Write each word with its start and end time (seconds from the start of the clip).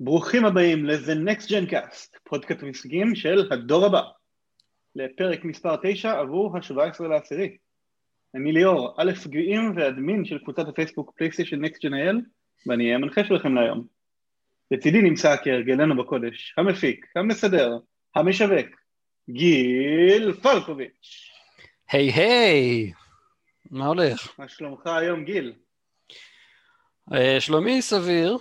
ברוכים 0.00 0.44
הבאים 0.44 0.86
ל-The 0.86 1.28
Next 1.28 1.46
Gen 1.46 1.70
Cast, 1.70 2.18
פודקאסט 2.24 2.62
המשחקים 2.62 3.14
של 3.14 3.52
הדור 3.52 3.86
הבא, 3.86 4.02
לפרק 4.94 5.44
מספר 5.44 5.76
9 5.82 6.20
עבור 6.20 6.56
ה-17 6.56 7.04
לעשירי. 7.04 7.56
אני 8.34 8.52
ליאור, 8.52 8.94
א' 8.96 9.12
גאים 9.26 9.72
ואדמין 9.76 10.24
של 10.24 10.38
קבוצת 10.38 10.68
הפייסבוק 10.68 11.12
פלייסטיישן 11.16 11.64
Next 11.64 11.78
Gen 11.78 11.90
IL, 11.90 12.16
ואני 12.66 12.84
אהיה 12.84 12.96
המנחה 12.96 13.24
שלכם 13.24 13.54
להיום. 13.54 13.86
לצידי 14.70 15.02
נמצא 15.02 15.36
כהרגלנו 15.44 15.96
בקודש, 15.96 16.54
המפיק, 16.58 17.06
המסדר, 17.16 17.78
המשווק, 18.14 18.66
גיל 19.30 20.32
פלקוביץ'. 20.32 21.30
היי 21.90 22.10
היי, 22.10 22.92
מה 23.70 23.86
הולך? 23.86 24.38
מה 24.38 24.48
שלומך 24.48 24.86
היום 24.86 25.24
גיל? 25.24 25.52
אה, 27.12 27.40
שלומי 27.40 27.82
סביר, 27.82 28.38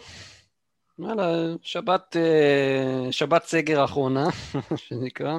וואלה, 1.00 1.24
שבת, 1.62 2.16
אה, 2.16 3.12
שבת 3.12 3.44
סגר 3.44 3.82
האחרונה, 3.82 4.26
שנקרא. 4.76 5.38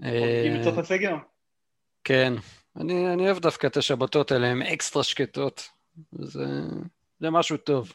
חוגגים 0.00 0.52
אה, 0.52 0.60
את 0.60 0.64
סוף 0.64 0.78
הסגר? 0.78 1.16
כן, 2.04 2.32
אני, 2.76 3.12
אני 3.12 3.26
אוהב 3.26 3.38
דווקא 3.38 3.66
את 3.66 3.76
השבתות 3.76 4.32
האלה, 4.32 4.46
הן 4.46 4.62
אקסטרה 4.62 5.04
שקטות. 5.04 5.68
זה, 6.12 6.46
זה 7.20 7.30
משהו 7.30 7.56
טוב. 7.56 7.92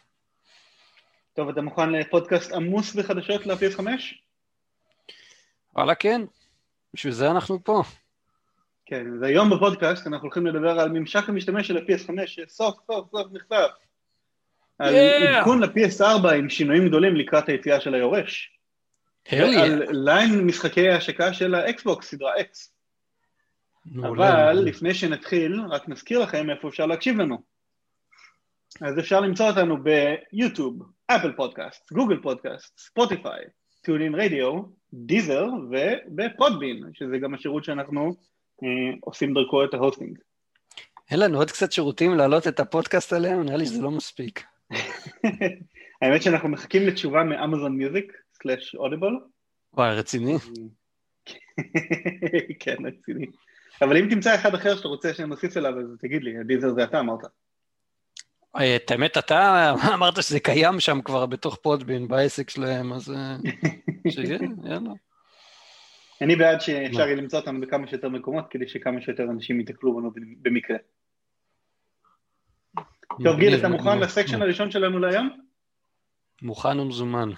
טוב, 1.33 1.49
אתה 1.49 1.61
מוכן 1.61 1.89
לפודקאסט 1.89 2.51
עמוס 2.51 2.95
בחדשות 2.95 3.45
ל-PS5? 3.45 3.87
וואלה, 5.75 5.95
כן, 5.95 6.21
בשביל 6.93 7.13
זה 7.13 7.31
אנחנו 7.31 7.63
פה. 7.63 7.83
כן, 8.85 9.05
אז 9.15 9.21
היום 9.23 9.49
בפודקאסט 9.49 10.07
אנחנו 10.07 10.25
הולכים 10.25 10.47
לדבר 10.47 10.79
על 10.79 10.89
ממשק 10.89 11.29
המשתמש 11.29 11.67
של 11.67 11.77
ה-PS5 11.77 12.27
שסוף 12.27 12.75
סוף 12.87 13.11
סוף 13.11 13.27
נחשף. 13.31 13.84
על! 14.79 14.95
עדכון 14.95 15.63
ל-PS4 15.63 16.31
עם 16.31 16.49
שינויים 16.49 16.87
גדולים 16.87 17.15
לקראת 17.15 17.49
היציאה 17.49 17.81
של 17.81 17.93
היורש. 17.93 18.51
ועל 19.31 19.83
ליין 19.89 20.39
משחקי 20.39 20.89
ההשקה 20.89 21.33
של 21.33 21.55
האקסבוקס, 21.55 22.07
סדרה. 22.07 22.33
מעולה, 23.85 24.51
אבל. 24.51 24.59
לפני 24.59 24.93
שנתחיל, 24.93 25.61
רק 25.69 25.89
נזכיר 25.89 26.19
לכם 26.19 26.49
איפה 26.49 26.69
אפשר 26.69 26.85
להקשיב 26.85 27.17
לנו. 27.17 27.37
אז 28.81 28.99
אפשר 28.99 29.19
למצוא 29.19 29.49
אותנו 29.49 29.77
ביוטיוב, 29.83 30.83
Apple 31.07 31.31
Podcasts, 31.31 31.91
Google 31.91 32.21
Podcasts, 32.21 32.79
ספוטיפיי, 32.79 33.43
TuneIn 33.81 34.15
Radio, 34.15 34.61
Deezer 34.93 35.45
וב 35.71 35.94
Podbean, 35.94 36.83
שזה 36.93 37.17
גם 37.17 37.33
השירות 37.33 37.63
שאנחנו 37.63 38.15
אה, 38.63 38.97
עושים 39.01 39.33
דרכו 39.33 39.63
את 39.63 39.73
ה 39.73 39.78
hosting. 39.78 40.17
אין 41.11 41.19
לנו 41.19 41.37
עוד 41.37 41.51
קצת 41.51 41.71
שירותים 41.71 42.15
להעלות 42.15 42.47
את 42.47 42.59
הפודקאסט 42.59 43.13
עליהם? 43.13 43.43
נראה 43.43 43.57
לי 43.57 43.65
שזה 43.65 43.81
לא 43.81 43.91
מספיק. 43.91 44.43
האמת 46.01 46.21
שאנחנו 46.21 46.49
מחכים 46.49 46.87
לתשובה 46.87 47.23
מאמזון 47.23 47.77
מיוזיק, 47.77 48.13
סלאש 48.33 48.75
אודיבול. 48.75 49.19
וואי, 49.73 49.95
רציני? 49.95 50.35
כן, 52.59 52.75
רציני. 52.85 53.25
אבל 53.81 53.97
אם 53.97 54.07
תמצא 54.09 54.35
אחד 54.35 54.55
אחר 54.55 54.75
שאתה 54.75 54.87
רוצה 54.87 55.13
שנוסיף 55.13 55.57
אליו, 55.57 55.79
אז 55.79 55.85
תגיד 55.99 56.23
לי, 56.23 56.33
דיזר 56.47 56.73
זה 56.73 56.83
אתה 56.83 56.99
אמרת. 56.99 57.19
אה, 58.57 58.75
את 58.75 58.91
האמת, 58.91 59.17
אתה 59.17 59.73
אמרת 59.93 60.23
שזה 60.23 60.39
קיים 60.39 60.79
שם 60.79 61.01
כבר 61.01 61.25
בתוך 61.25 61.59
פודבין, 61.61 62.07
בעסק 62.07 62.49
שלהם, 62.49 62.93
אז 62.93 63.11
אה, 63.11 63.35
שיהיה, 64.09 64.37
יאללה. 64.63 64.91
אני 66.21 66.35
בעד 66.35 66.61
שאפשר? 66.61 66.99
יהיה 66.99 67.15
למצוא 67.15 67.39
אותנו 67.39 67.61
בכמה 67.61 67.87
שיותר 67.87 68.09
מקומות, 68.09 68.45
כדי 68.49 68.67
שכמה 68.67 69.01
שיותר 69.01 69.23
אנשים 69.23 69.59
ייתקלו 69.59 69.95
בנו 69.95 70.11
במקרה. 70.41 70.77
טוב, 73.23 73.39
גיל, 73.39 73.55
אתה 73.59 73.67
מוכן 73.67 73.99
ל 73.99 74.04
section 74.04 74.41
הראשון 74.41 74.71
שלנו 74.71 74.99
להיום? 74.99 75.29
מוכן 76.41 76.79
ומזומן. 76.79 77.29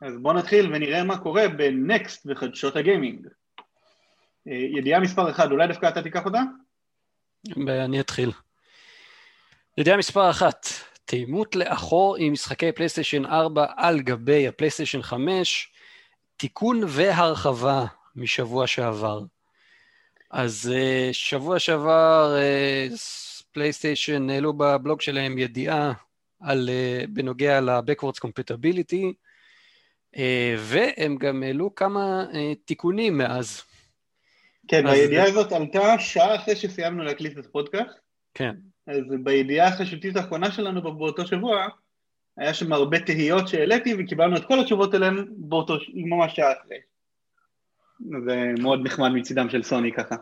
אז 0.00 0.14
בוא 0.22 0.32
נתחיל 0.32 0.74
ונראה 0.74 1.04
מה 1.04 1.18
קורה 1.18 1.48
בנקסט 1.48 2.26
בחדשות 2.26 2.76
הגיימינג. 2.76 3.26
אה, 4.48 4.52
ידיעה 4.52 5.00
מספר 5.00 5.30
1, 5.30 5.50
אולי 5.50 5.68
דווקא 5.68 5.88
אתה 5.88 6.02
תיקח 6.02 6.24
אותה? 6.24 6.40
אני 7.68 8.00
אתחיל. 8.00 8.32
ידיעה 9.78 9.96
מספר 9.96 10.30
אחת, 10.30 10.66
תאימות 11.04 11.56
לאחור 11.56 12.16
עם 12.16 12.32
משחקי 12.32 12.72
פלייסטיישן 12.72 13.24
4 13.24 13.66
על 13.76 14.00
גבי 14.00 14.48
הפלייסטיישן 14.48 15.02
5, 15.02 15.72
תיקון 16.36 16.80
והרחבה 16.86 17.84
משבוע 18.16 18.66
שעבר. 18.66 19.20
אז 20.30 20.72
אה, 20.74 21.08
שבוע 21.12 21.58
שעבר 21.58 22.36
אה, 22.38 22.86
פלייסטיישן 23.52 24.30
העלו 24.30 24.52
בבלוג 24.52 25.00
שלהם 25.00 25.38
ידיעה 25.38 25.92
על, 26.40 26.68
אה, 26.68 27.04
בנוגע 27.08 27.60
ל-Backwards 27.60 28.26
Compatibility, 28.26 29.04
אה, 30.16 30.54
והם 30.58 31.16
גם 31.16 31.42
העלו 31.42 31.74
כמה 31.74 32.24
אה, 32.34 32.52
תיקונים 32.64 33.18
מאז. 33.18 33.62
כן, 34.68 34.86
אז- 34.86 34.92
הידיעה 34.92 35.28
הזאת 35.28 35.52
עלתה 35.52 35.98
שעה 35.98 36.36
אחרי 36.36 36.56
שסיימנו 36.56 37.02
להקליט 37.04 37.38
את 37.38 37.46
הפודקאסט, 37.46 37.98
כן. 38.34 38.54
אז 38.86 38.96
בידיעה 39.22 39.68
החדשותית 39.68 40.16
האחרונה 40.16 40.50
שלנו 40.50 40.82
באותו 40.82 41.26
שבוע, 41.26 41.66
היה 42.36 42.54
שם 42.54 42.72
הרבה 42.72 42.98
תהיות 43.00 43.48
שהעליתי 43.48 43.94
וקיבלנו 43.98 44.36
את 44.36 44.44
כל 44.44 44.60
התשובות 44.60 44.94
אליהן 44.94 45.26
באותו, 45.30 45.74
ממש 45.94 46.36
שעה 46.36 46.52
אחרי. 46.52 46.78
זה 48.26 48.52
מאוד 48.58 48.80
נחמד 48.84 49.08
מצידם 49.08 49.50
של 49.50 49.62
סוני 49.62 49.92
ככה. 49.92 50.16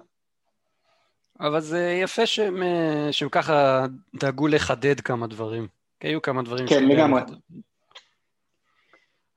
אבל 1.41 1.60
זה 1.60 1.99
יפה 2.03 2.26
שהם, 2.26 2.62
אה, 2.62 3.09
שהם 3.12 3.28
ככה 3.28 3.87
דאגו 4.15 4.49
לחדד 4.49 5.00
כמה 5.00 5.26
דברים. 5.26 5.69
כי 6.00 6.09
היו 6.09 6.22
כמה 6.22 6.43
דברים 6.43 6.66
כן, 6.66 6.84
לגמרי. 6.84 7.21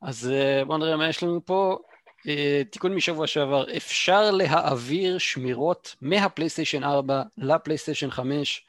אז 0.01 0.31
אה, 0.31 0.65
בואו 0.65 0.77
נראה 0.77 0.97
מה 0.97 1.09
יש 1.09 1.23
לנו 1.23 1.45
פה. 1.45 1.77
אה, 2.27 2.61
תיקון 2.71 2.95
משבוע 2.95 3.27
שעבר, 3.27 3.77
אפשר 3.77 4.31
להעביר 4.31 5.17
שמירות 5.17 5.95
מהפלייסטיישן 6.01 6.83
4 6.83 7.23
לפלייסטיישן 7.37 8.11
5 8.11 8.65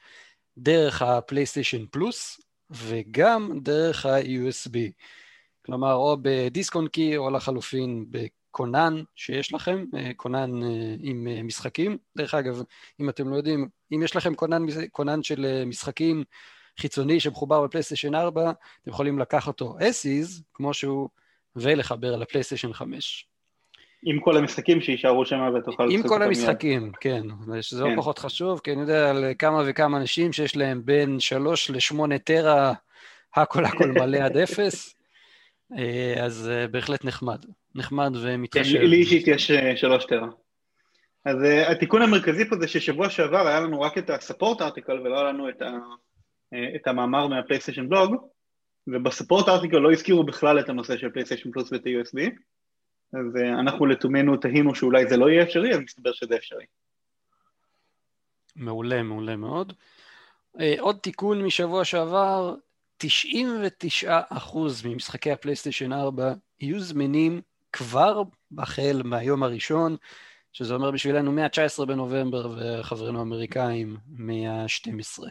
דרך 0.57 1.01
הפלייסטיישן 1.01 1.85
פלוס 1.91 2.41
וגם 2.71 3.59
דרך 3.61 4.05
ה-USB. 4.05 4.77
כלומר, 5.65 5.93
או 5.93 6.17
בדיסק 6.21 6.75
און 6.75 6.87
קי 6.87 7.17
או 7.17 7.29
לחלופין 7.29 8.05
בקונן 8.53 9.03
שיש 9.15 9.53
לכם, 9.53 9.85
אה, 9.97 10.11
קונן 10.15 10.63
אה, 10.63 10.95
עם 10.99 11.27
אה, 11.27 11.43
משחקים. 11.43 11.97
דרך 12.17 12.33
אגב, 12.33 12.63
אם 13.01 13.09
אתם 13.09 13.29
לא 13.29 13.35
יודעים, 13.35 13.67
אם 13.91 14.03
יש 14.03 14.15
לכם 14.15 14.35
קונן, 14.35 14.65
קונן 14.91 15.23
של 15.23 15.63
משחקים 15.65 16.23
חיצוני 16.79 17.19
שמחובר 17.19 17.63
בפלייסטיישן 17.63 18.15
4, 18.15 18.51
אתם 18.81 18.89
יכולים 18.89 19.19
לקחת 19.19 19.47
אותו 19.47 19.77
is, 19.79 20.41
כמו 20.53 20.73
שהוא, 20.73 21.09
ולחבר 21.55 22.15
לפלייסטיישן 22.15 22.73
5. 22.73 23.27
עם 24.03 24.19
כל 24.19 24.37
המשחקים 24.37 24.81
שיישארו 24.81 25.25
שם 25.25 25.39
ותוכל 25.55 25.91
עם 25.91 26.07
כל 26.07 26.23
המשחקים, 26.23 26.91
כן, 26.99 27.23
שזה 27.61 27.83
לא 27.83 27.89
כן. 27.89 27.95
פחות 27.95 28.19
חשוב, 28.19 28.59
כי 28.59 28.71
אני 28.71 28.81
יודע 28.81 29.09
על 29.09 29.25
כמה 29.39 29.63
וכמה 29.65 29.97
אנשים 29.97 30.33
שיש 30.33 30.55
להם 30.55 30.81
בין 30.85 31.19
3 31.19 31.69
ל-8 31.69 32.17
טרה, 32.17 32.73
הכל 33.35 33.65
הכל 33.65 33.87
מלא 33.87 34.17
עד 34.17 34.37
אפס, 34.37 34.95
אז 36.25 36.49
בהחלט 36.71 37.05
נחמד, 37.05 37.45
נחמד 37.75 38.11
כן, 38.13 38.19
ומתחשב. 38.23 38.79
לי 38.79 38.97
אישית 38.97 39.27
יש 39.27 39.51
אה, 39.51 39.77
שלוש 39.77 40.05
טרה. 40.05 40.27
אז 41.25 41.35
uh, 41.35 41.71
התיקון 41.71 42.01
המרכזי 42.01 42.49
פה 42.49 42.55
זה 42.59 42.67
ששבוע 42.67 43.09
שעבר 43.09 43.47
היה 43.47 43.59
לנו 43.59 43.81
רק 43.81 43.97
את 43.97 44.09
הספורט 44.09 44.61
ארטיקל 44.61 44.99
ולא 44.99 45.19
היה 45.19 45.23
לנו 45.23 45.49
את, 45.49 45.61
ה, 45.61 45.69
uh, 46.55 46.75
את 46.75 46.87
המאמר 46.87 47.27
מהפלייסטיישן 47.27 47.89
בלוג, 47.89 48.15
ובספורט 48.87 49.49
ארטיקל 49.49 49.77
לא 49.77 49.91
הזכירו 49.91 50.23
בכלל 50.23 50.59
את 50.59 50.69
הנושא 50.69 50.97
של 50.97 51.09
פלייסטיישן 51.09 51.51
פלוס 51.51 51.71
ואת 51.71 51.85
ה-USB, 51.85 52.31
אז 53.13 53.35
אנחנו 53.59 53.85
לתומנו 53.85 54.37
תהינו 54.37 54.75
שאולי 54.75 55.07
זה 55.07 55.17
לא 55.17 55.29
יהיה 55.29 55.43
אפשרי, 55.43 55.73
אז 55.73 55.79
מסתבר 55.79 56.11
שזה 56.11 56.35
אפשרי. 56.35 56.65
מעולה, 58.55 59.03
מעולה 59.03 59.35
מאוד. 59.35 59.73
אה, 60.59 60.75
עוד 60.79 60.97
תיקון 60.97 61.43
משבוע 61.43 61.85
שעבר, 61.85 62.55
99% 63.03 63.05
ממשחקי 64.85 65.31
הפלייסטיישן 65.31 65.93
4 65.93 66.33
יהיו 66.59 66.79
זמינים 66.79 67.41
כבר 67.73 68.23
החל 68.57 69.01
מהיום 69.05 69.43
הראשון, 69.43 69.95
שזה 70.53 70.73
אומר 70.73 70.91
בשבילנו 70.91 71.31
מה-19 71.31 71.85
בנובמבר 71.85 72.55
וחברינו 72.57 73.19
האמריקאים 73.19 73.97
מה-12. 74.07 75.23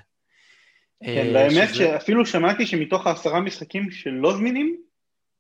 כן, 1.05 1.31
והאמת 1.35 1.75
שאפילו 1.75 2.27
שמעתי 2.27 2.67
שמתוך 2.67 3.07
העשרה 3.07 3.41
משחקים 3.41 3.91
שלא 3.91 4.37
זמינים, 4.37 4.77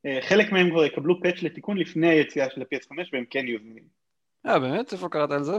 אה, 0.06 0.19
חלק 0.22 0.52
מהם 0.52 0.70
כבר 0.70 0.84
יקבלו 0.84 1.22
פאץ' 1.22 1.43
לתיקון 1.43 1.78
לפני 1.78 2.08
היציאה 2.08 2.50
של 2.50 2.62
ה-PS5 2.62 3.08
והם 3.12 3.25
כן 3.31 3.46
יהיו 3.46 3.58
זמינים. 3.58 3.84
אה, 4.46 4.58
באמת? 4.58 4.93
איפה 4.93 5.08
קראת 5.08 5.31
על 5.31 5.43
זה? 5.44 5.52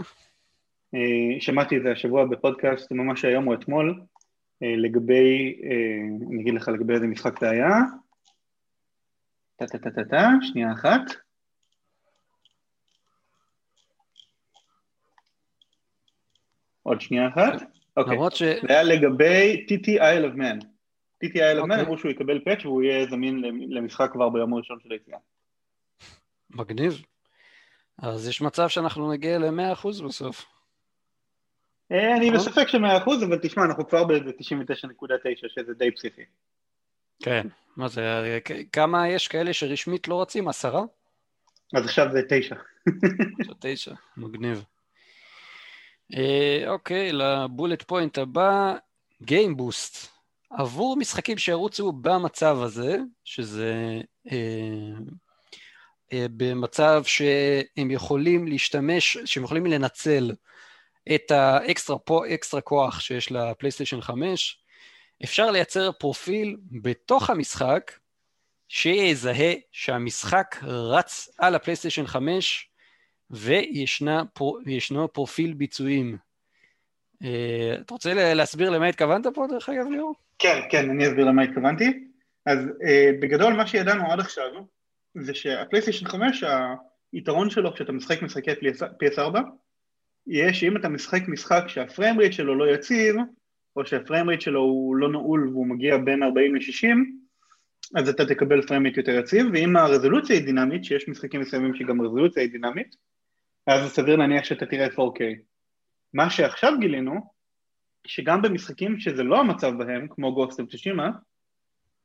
אה, 0.96 1.42
שמעתי 1.42 1.78
את 1.78 1.84
זה 1.84 1.92
השבוע 1.92 2.26
בפודקאסט 2.26 2.92
ממש 2.92 3.26
היום 3.26 3.48
או 3.48 3.54
אתמול, 3.54 4.02
אה, 4.64 4.76
לגבי, 4.78 5.60
אה, 5.64 6.28
אני 6.32 6.42
אגיד 6.42 6.54
לך 6.54 6.68
לגבי 6.68 6.94
איזה 6.94 7.08
משחק 7.08 7.40
זה 7.40 7.50
היה, 7.50 7.70
טה 9.56 9.66
טה 9.68 9.78
טה 9.78 9.92
טה 9.92 10.04
טה, 10.04 10.30
שנייה 10.42 10.72
אחת. 10.72 11.23
עוד 16.84 17.02
שנייה 17.02 17.28
אחת. 17.28 17.54
אוקיי. 17.98 18.14
למרות 18.14 18.36
ש... 18.36 18.44
זה 18.44 18.68
היה 18.70 18.84
לגבי 18.84 19.66
TT 19.70 19.88
Isle 19.88 20.34
of 20.34 20.38
Man. 20.38 20.66
TTI 21.26 21.42
אלמנט 21.42 21.80
אמרו 21.80 21.98
שהוא 21.98 22.12
יקבל 22.12 22.40
פאץ' 22.40 22.66
והוא 22.66 22.84
יהיה 22.84 23.06
זמין 23.06 23.42
למשחק 23.70 24.10
כבר 24.12 24.30
ביום 24.30 24.54
הראשון 24.54 24.80
של 24.84 24.92
היציאה. 24.92 25.18
מגניב. 26.50 27.02
אז 27.98 28.28
יש 28.28 28.42
מצב 28.42 28.68
שאנחנו 28.68 29.12
נגיע 29.12 29.40
ל-100% 29.40 30.04
בסוף. 30.08 30.46
אה, 31.92 32.18
אני 32.18 32.32
בספק 32.32 32.68
ש-100%, 32.68 33.26
אבל 33.26 33.38
תשמע, 33.42 33.66
אנחנו 33.66 33.88
כבר 33.88 34.04
ב-99.9, 34.04 35.48
שזה 35.48 35.74
די 35.74 35.92
פסיכי. 35.92 36.22
כן, 37.24 37.48
מה 37.78 37.88
זה, 37.88 38.40
כמה 38.72 39.10
יש 39.10 39.28
כאלה 39.28 39.54
שרשמית 39.54 40.08
לא 40.08 40.16
רוצים? 40.16 40.48
עשרה? 40.48 40.82
אז 41.74 41.86
עכשיו 41.86 42.12
זה 42.12 42.22
תשע. 42.30 42.56
תשע, 43.60 43.94
מגניב. 44.18 44.64
אה, 46.18 46.64
אוקיי, 46.68 47.12
לבולט 47.12 47.82
פוינט 47.82 48.18
הבא, 48.18 48.76
Game 49.22 49.56
Boost. 49.56 50.08
עבור 50.50 50.98
משחקים 50.98 51.38
שירוצו 51.38 51.92
במצב 51.92 52.58
הזה, 52.62 52.98
שזה 53.24 54.02
אה, 54.32 54.38
אה, 56.14 56.26
במצב 56.38 57.04
שהם 57.06 57.92
יכולים 57.92 58.48
להשתמש, 58.48 59.18
שהם 59.26 59.44
יכולים 59.44 59.66
לנצל 59.66 60.32
את 61.16 61.32
האקסטרה 61.32 62.00
פה, 62.00 62.24
אקסטרה 62.34 62.62
כוח 62.62 63.00
שיש 63.00 63.32
לפלייסטיישן 63.32 64.02
5, 64.02 64.60
אפשר 65.24 65.52
לייצר 65.52 65.92
פרופיל 65.92 66.58
בתוך 66.72 67.30
המשחק 67.30 67.92
שיזהה 68.68 69.54
שהמשחק 69.72 70.56
רץ 70.64 71.30
על 71.38 71.56
הפלייסטיישן 71.56 72.08
5 72.08 72.70
וישנו 74.66 75.08
פרופיל 75.14 75.54
ביצועים. 75.54 76.18
אה, 77.24 77.76
אתה 77.82 77.94
רוצה 77.94 78.34
להסביר 78.34 78.70
למה 78.70 78.88
התכוונת 78.88 79.28
פה 79.34 79.48
דרך 79.50 79.70
אגב 79.70 79.86
ליאור? 79.92 80.16
כן, 80.40 80.60
כן, 80.70 80.90
אני 80.90 81.08
אסביר 81.08 81.26
למה 81.26 81.42
התכוונתי. 81.44 82.04
אז 82.46 82.60
אה, 82.84 83.12
בגדול 83.20 83.54
מה 83.54 83.68
שידענו 83.68 84.12
עד 84.12 84.20
עכשיו 84.20 84.46
זה 85.16 85.34
שהפלייסטיישן 85.34 86.06
5, 86.06 86.44
היתרון 87.14 87.50
שלו 87.50 87.74
כשאתה 87.74 87.92
משחק 87.92 88.22
משחקי 88.22 88.52
PS4, 88.52 89.40
יהיה 90.28 90.54
שאם 90.54 90.78
אתה 90.78 90.90
משחק 90.90 91.28
משחק 91.28 91.64
שהפריים 91.68 92.20
רייט 92.20 92.34
שלו 92.34 92.56
לא 92.56 92.74
יציב, 92.74 93.16
או 93.76 93.86
שהפריים 93.86 94.30
רייט 94.30 94.42
שלו 94.42 94.60
הוא 94.60 94.96
לא 94.96 95.12
נעול 95.12 95.50
והוא 95.50 95.68
מגיע 95.68 95.98
בין 95.98 96.24
40 96.24 96.56
ל-60, 96.56 96.98
אז 97.96 98.10
אתה 98.10 98.26
תקבל 98.26 98.62
פריים 98.62 98.84
רייט 98.84 98.98
יותר 98.98 99.12
יציב, 99.12 99.46
ואם 99.54 99.76
הרזולוציה 99.76 100.36
היא 100.36 100.46
דינמית, 100.46 100.86
שיש 100.86 101.10
משחקים 101.10 101.42
מסוימים 101.42 101.76
שגם 101.76 102.02
הרזולוציה 102.02 102.44
היא 102.44 102.52
דינמית, 102.52 102.96
אז 103.68 103.92
סביר 103.92 104.16
להניח 104.16 104.44
שאתה 104.44 104.66
תראה 104.66 104.88
4K. 104.88 105.22
מה 106.14 106.30
שעכשיו 106.30 106.74
גילינו, 106.80 107.34
שגם 108.08 108.42
במשחקים 108.42 109.00
שזה 109.00 109.24
לא 109.24 109.40
המצב 109.40 109.72
בהם, 109.78 110.08
כמו 110.10 110.34
Ghost 110.34 110.60
of 110.60 110.70
Tsushima, 110.70 111.10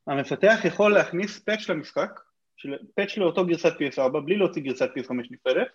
המפתח 0.06 0.60
יכול 0.64 0.92
להכניס 0.92 1.38
פאץ' 1.38 1.68
למשחק, 1.68 2.20
פאץ' 2.94 3.16
לאותו 3.16 3.46
גרסת 3.46 3.72
PS4 3.72 4.20
בלי 4.24 4.36
להוציא 4.36 4.62
גרסת 4.62 4.88
PS5 4.96 5.12
נפרדת, 5.30 5.68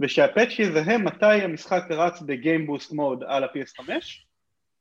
ושהפאץ' 0.00 0.58
יזהה 0.58 0.98
מתי 0.98 1.42
המשחק 1.42 1.82
רץ 1.90 2.20
ב 2.20 2.27
Game 2.27 2.56
Boost 2.56 2.92
mode 2.92 3.24
על 3.26 3.44
ה-PS5 3.44 3.88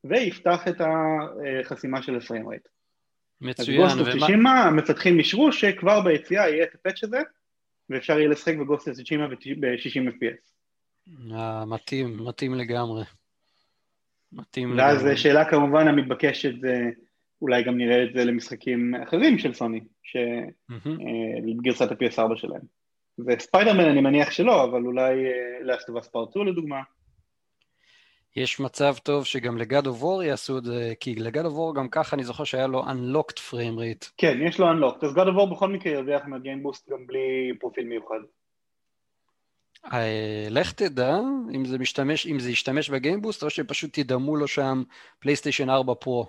ויפתח 0.04 0.68
את 0.68 0.76
החסימה 0.82 2.02
של 2.02 2.16
ה 2.16 2.21
frame 2.21 2.50
rate. 2.50 2.68
מצוין. 3.42 3.82
אז 3.82 3.98
Ghost 3.98 4.00
of 4.00 4.24
Tsushima, 4.24 4.64
המפתחים 4.64 5.20
אישרו 5.20 5.52
שכבר 5.52 6.02
ביציאה 6.02 6.50
יהיה 6.50 6.64
את 6.64 6.76
הפאץ' 6.76 7.04
הזה 7.04 7.22
ואפשר 7.90 8.20
יהיה 8.20 8.30
לשחק 8.30 8.56
ב 8.56 8.61
Ghost 8.61 8.90
Tsushima 8.90 9.28
ב-60 9.28 10.10
FPS. 10.10 10.54
אה, 11.36 11.66
מתאים, 11.66 12.26
מתאים 12.26 12.54
לגמרי. 12.54 13.04
מתאים 14.32 14.78
ואז 14.78 14.98
לגמרי. 14.98 15.18
שאלה 15.18 15.50
כמובן 15.50 15.88
המתבקשת 15.88 16.60
זה 16.62 16.90
אולי 17.42 17.64
גם 17.64 17.78
נראה 17.78 18.04
את 18.04 18.14
זה 18.14 18.26
למשחקים 18.26 18.96
אחרים 18.96 19.38
של 19.38 19.54
סוני, 19.54 19.80
לגרסת 21.46 21.92
ה-PS4 21.92 22.36
שלהם. 22.36 22.62
וספיידרמן 23.28 23.86
אני 23.86 24.02
מניח 24.02 24.32
שלא, 24.32 24.64
אבל 24.64 24.86
אולי 24.86 25.14
ל 25.62 25.67
Last 25.67 25.90
of 25.90 25.98
Us 25.98 26.08
Part 26.08 26.28
Two 26.28 26.44
לדוגמה. 26.44 26.82
יש 28.36 28.60
מצב 28.60 28.96
טוב 29.04 29.26
שגם 29.26 29.58
ל 29.58 29.65
God 29.65 29.88
of 29.88 30.04
War 30.04 30.24
יעשו 30.24 30.58
את 30.58 30.64
זה, 30.64 30.94
כי 31.00 31.16
ל 31.16 31.23
God 31.23 31.46
of 31.46 31.54
War 31.54 31.76
גם 31.76 31.90
ככה 31.90 32.16
אני 32.16 32.24
זוכר 32.24 32.44
שהיה 32.44 32.68
לו 32.68 32.84
Unlocked 32.84 33.38
Frame 33.52 33.78
Rate. 33.78 34.10
כן, 34.18 34.38
יש 34.42 34.60
לו 34.60 34.68
Unlocked, 34.72 35.06
אז 35.06 35.14
God 35.14 35.28
of 35.28 35.36
War 35.36 35.56
בכל 35.56 35.70
מקרה 35.70 35.94
ירוויח 35.94 36.22
מה 36.26 36.37
Game 36.37 36.61
Boost 36.61 36.90
גם 36.90 37.08
בלי 37.08 37.52
פרופיל 37.60 37.86
מיוחד. 37.86 38.20
אה, 39.94 40.48
לך 40.50 40.72
תדע 40.72 41.20
אם 41.56 41.66
זה 41.66 41.78
משתמש, 41.78 42.28
אם 42.28 42.40
זה 42.40 42.52
ישתמש 42.52 42.90
ב 42.90 42.95
Game 42.95 43.17
Boost 43.17 43.44
או 43.44 43.50
שפשוט 43.50 43.98
ידמו 43.98 44.36
לו 44.36 44.48
שם 44.48 44.84
פלייסטיישן 45.20 45.70
4 45.70 45.94
פרו. 45.94 46.28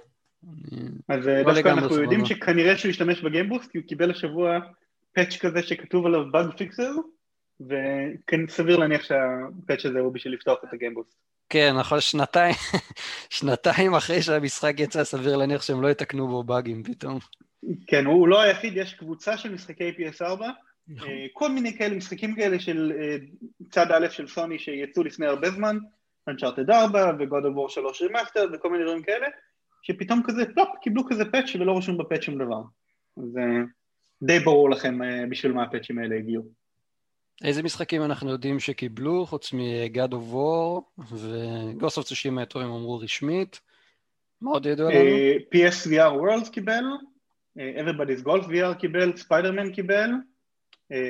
אז 1.08 1.28
אה, 1.28 1.42
לא 1.42 1.54
דווקא 1.54 1.68
אנחנו 1.68 2.02
יודעים 2.02 2.26
שכנראה 2.26 2.78
שהוא 2.78 2.90
ישתמש 2.90 3.20
ב 3.20 3.25
Game 3.25 3.45
Boost 3.45 3.70
כי 3.70 3.78
הוא 3.78 3.86
קיבל 3.86 4.10
השבוע 4.10 4.58
פאץ' 5.12 5.36
כזה 5.36 5.62
שכתוב 5.62 6.06
עליו 6.06 6.32
bug 6.32 6.46
fixes 6.56 6.90
וסביר 7.60 8.76
להניח 8.76 9.02
שהפאץ' 9.02 9.84
הזה 9.84 10.00
הוא 10.00 10.12
בשביל 10.12 10.34
לפתוח 10.34 10.58
את 10.64 10.72
ה 10.72 10.76
Game 10.76 10.92
Boost. 10.92 11.16
כן, 11.54 11.76
נכון, 11.78 12.00
שנתיים, 12.00 12.54
שנתיים 13.36 13.94
אחרי 13.94 14.22
שהמשחק 14.22 14.74
יצא, 14.78 15.04
סביר 15.04 15.36
להניח 15.36 15.62
שהם 15.62 15.82
לא 15.82 15.88
יתקנו 15.88 16.28
בו 16.28 16.42
באגים 16.42 16.82
פתאום. 16.82 17.18
כן, 17.86 18.06
הוא 18.06 18.28
לא 18.28 18.40
היחיד, 18.40 18.76
יש 18.76 18.94
קבוצה 18.94 19.36
של 19.36 19.54
משחקי 19.54 19.90
PS4, 19.90 20.22
נכון. 20.88 21.08
אה, 21.08 21.26
כל 21.32 21.50
מיני 21.50 21.78
כאלה, 21.78 21.96
משחקים 21.96 22.34
כאלה 22.34 22.60
של 22.60 22.92
אה, 23.00 23.16
צד 23.70 23.86
א' 23.92 24.08
של 24.10 24.28
סוני 24.28 24.58
שיצאו 24.58 25.04
לפני 25.04 25.26
הרבה 25.26 25.50
זמן, 25.50 25.78
Uncharted 26.30 26.72
4 26.72 27.12
ו-God 27.18 27.44
of 27.44 27.56
War 27.56 27.68
3 27.68 28.02
Remastered 28.02 28.48
וכל 28.54 28.70
מיני 28.70 28.84
דברים 28.84 29.02
כאלה, 29.02 29.26
שפתאום 29.82 30.22
כזה, 30.24 30.44
פלופ, 30.54 30.68
קיבלו 30.82 31.06
כזה 31.08 31.24
פאץ' 31.24 31.56
ולא 31.60 31.78
רשום 31.78 31.98
בפאץ' 31.98 32.22
שום 32.22 32.34
דבר. 32.34 32.62
אז 33.16 33.36
אה, 33.38 33.62
די 34.22 34.38
ברור 34.38 34.70
לכם 34.70 34.98
בשביל 35.30 35.52
מה 35.52 35.62
הפאצ'ים 35.62 35.98
האלה 35.98 36.16
הגיעו. 36.16 36.63
איזה 37.44 37.62
משחקים 37.62 38.02
אנחנו 38.02 38.30
יודעים 38.30 38.60
שקיבלו, 38.60 39.26
חוץ 39.26 39.52
מ-God 39.52 40.10
of 40.10 40.32
War 40.32 40.82
ו-Ghost 40.98 41.98
of 41.98 42.04
Tsushima, 42.04 42.58
הם 42.60 42.72
אמרו 42.72 42.98
רשמית? 42.98 43.60
מה 44.40 44.50
עוד 44.50 44.66
ידוע 44.66 44.90
לנו? 44.90 45.00
PSVR 45.54 46.12
Worlds 46.20 46.50
קיבל, 46.50 46.84
Everybody's 47.56 48.26
Golf 48.26 48.44
VR 48.44 48.78
קיבל, 48.80 49.16
ספיידרמן 49.16 49.72
קיבל, 49.72 50.10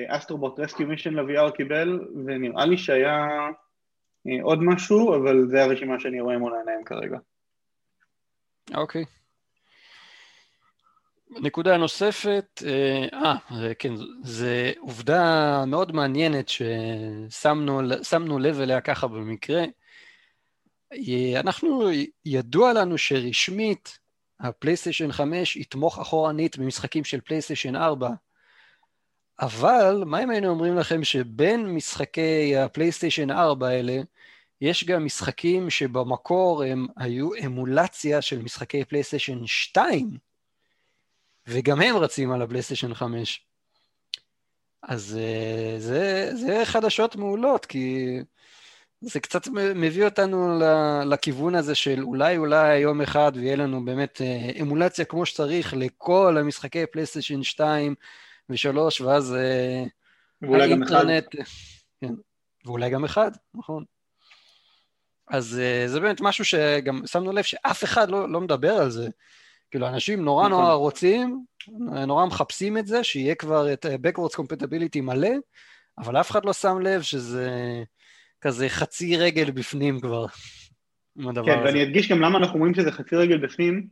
אסטרובוט 0.09 0.61
רסקיו 0.61 0.87
מישן 0.87 1.15
ל-VR 1.15 1.51
קיבל, 1.57 2.01
ונראה 2.27 2.67
לי 2.67 2.79
שהיה 2.79 3.27
אה, 4.27 4.43
עוד 4.43 4.59
משהו, 4.63 5.15
אבל 5.15 5.49
זה 5.49 5.63
הרשימה 5.63 6.01
שאני 6.01 6.21
רואה 6.21 6.39
מול 6.39 6.55
העיניים 6.55 6.85
כרגע. 6.85 7.19
אוקיי. 8.75 9.05
נקודה 11.41 11.77
נוספת, 11.77 12.63
אה, 12.67 13.07
אה 13.13 13.75
כן, 13.75 13.93
זה 14.23 14.73
עובדה 14.79 15.65
מאוד 15.67 15.93
מעניינת 15.93 16.49
ששמנו 16.49 18.39
לב 18.39 18.61
אליה 18.61 18.81
ככה 18.81 19.07
במקרה. 19.07 19.65
אנחנו, 21.41 21.91
ידוע 22.25 22.73
לנו 22.73 22.99
שרשמית 22.99 23.99
הפלייסטיישן 24.41 25.13
5 25.13 25.57
יתמוך 25.57 25.99
אחורנית 25.99 26.59
במשחקים 26.59 27.05
של 27.05 27.21
פלייסטיישן 27.21 27.77
4, 27.77 28.11
אבל 29.41 30.03
מה 30.07 30.23
אם 30.23 30.31
היינו 30.31 30.49
אומרים 30.49 30.77
לכם 30.77 31.05
שבין 31.05 31.67
משחקי 31.67 32.57
הפלייסטיישן 32.57 33.31
4 33.31 33.69
האלה, 33.69 34.03
יש 34.61 34.85
גם 34.85 35.05
משחקים 35.05 35.71
שבמקור 35.71 36.63
הם 36.63 36.87
היו 36.97 37.29
אמולציה 37.45 38.23
של 38.23 38.43
משחקי 38.43 38.85
פלייסטיישן 38.85 39.47
2, 39.47 40.19
וגם 41.47 41.81
הם 41.81 41.97
רצים 41.97 42.33
על 42.33 42.43
הפלייסטיישן 42.43 42.95
5. 42.95 43.47
אז 44.89 45.19
אה, 45.21 45.75
זה, 45.79 46.31
זה 46.35 46.61
חדשות 46.65 47.17
מעולות, 47.17 47.67
כי 47.67 48.17
זה 49.01 49.21
קצת 49.21 49.49
מביא 49.75 50.05
אותנו 50.05 50.61
לכיוון 51.07 51.55
הזה 51.55 51.75
של 51.75 52.03
אולי 52.03 52.37
אולי 52.37 52.79
יום 52.79 53.01
אחד 53.01 53.33
ויהיה 53.35 53.57
לנו 53.57 53.85
באמת 53.85 54.21
אה, 54.21 54.51
אמולציה 54.61 55.05
כמו 55.05 55.27
שצריך 55.27 55.75
לכל 55.77 56.37
המשחקי 56.41 56.87
פלייסטיישן 56.87 57.43
2 57.43 57.95
ושלוש, 58.51 59.01
ואז 59.01 59.35
אה, 59.35 59.85
ואולי 60.43 60.71
גם 60.71 60.83
אחד. 60.83 61.05
כן, 62.01 62.15
ואולי 62.65 62.91
גם 62.91 63.05
אחד, 63.05 63.31
נכון. 63.55 63.85
אז 65.29 65.61
זה 65.87 66.01
באמת 66.01 66.21
משהו 66.21 66.45
שגם 66.45 67.07
שמנו 67.07 67.33
לב 67.33 67.43
שאף 67.43 67.85
אחד 67.85 68.11
לא, 68.11 68.29
לא 68.29 68.41
מדבר 68.41 68.73
על 68.73 68.91
זה. 68.91 69.09
כאילו, 69.75 69.89
אנשים 69.89 70.25
נורא 70.25 70.49
נורא 70.49 70.63
נכון. 70.63 70.77
רוצים, 70.77 71.45
נורא 72.07 72.27
מחפשים 72.27 72.79
את 72.79 72.87
זה, 72.87 73.05
שיהיה 73.05 73.35
כבר 73.35 73.73
את 73.73 73.87
אה, 73.87 73.95
Backwards 73.95 74.41
Compatibility 74.41 75.01
מלא, 75.01 75.29
אבל 75.99 76.21
אף 76.21 76.31
אחד 76.31 76.45
לא 76.45 76.53
שם 76.53 76.79
לב 76.81 77.03
שזה 77.03 77.51
כזה 78.41 78.69
חצי 78.69 79.17
רגל 79.17 79.51
בפנים 79.51 80.01
כבר. 80.01 80.27
כן, 81.47 81.59
ואני 81.65 81.83
אדגיש 81.83 82.11
גם 82.11 82.21
למה 82.21 82.39
אנחנו 82.39 82.55
אומרים 82.55 82.75
שזה 82.75 82.93
חצי 82.93 83.17
רגל 83.17 83.39
בפנים. 83.39 83.87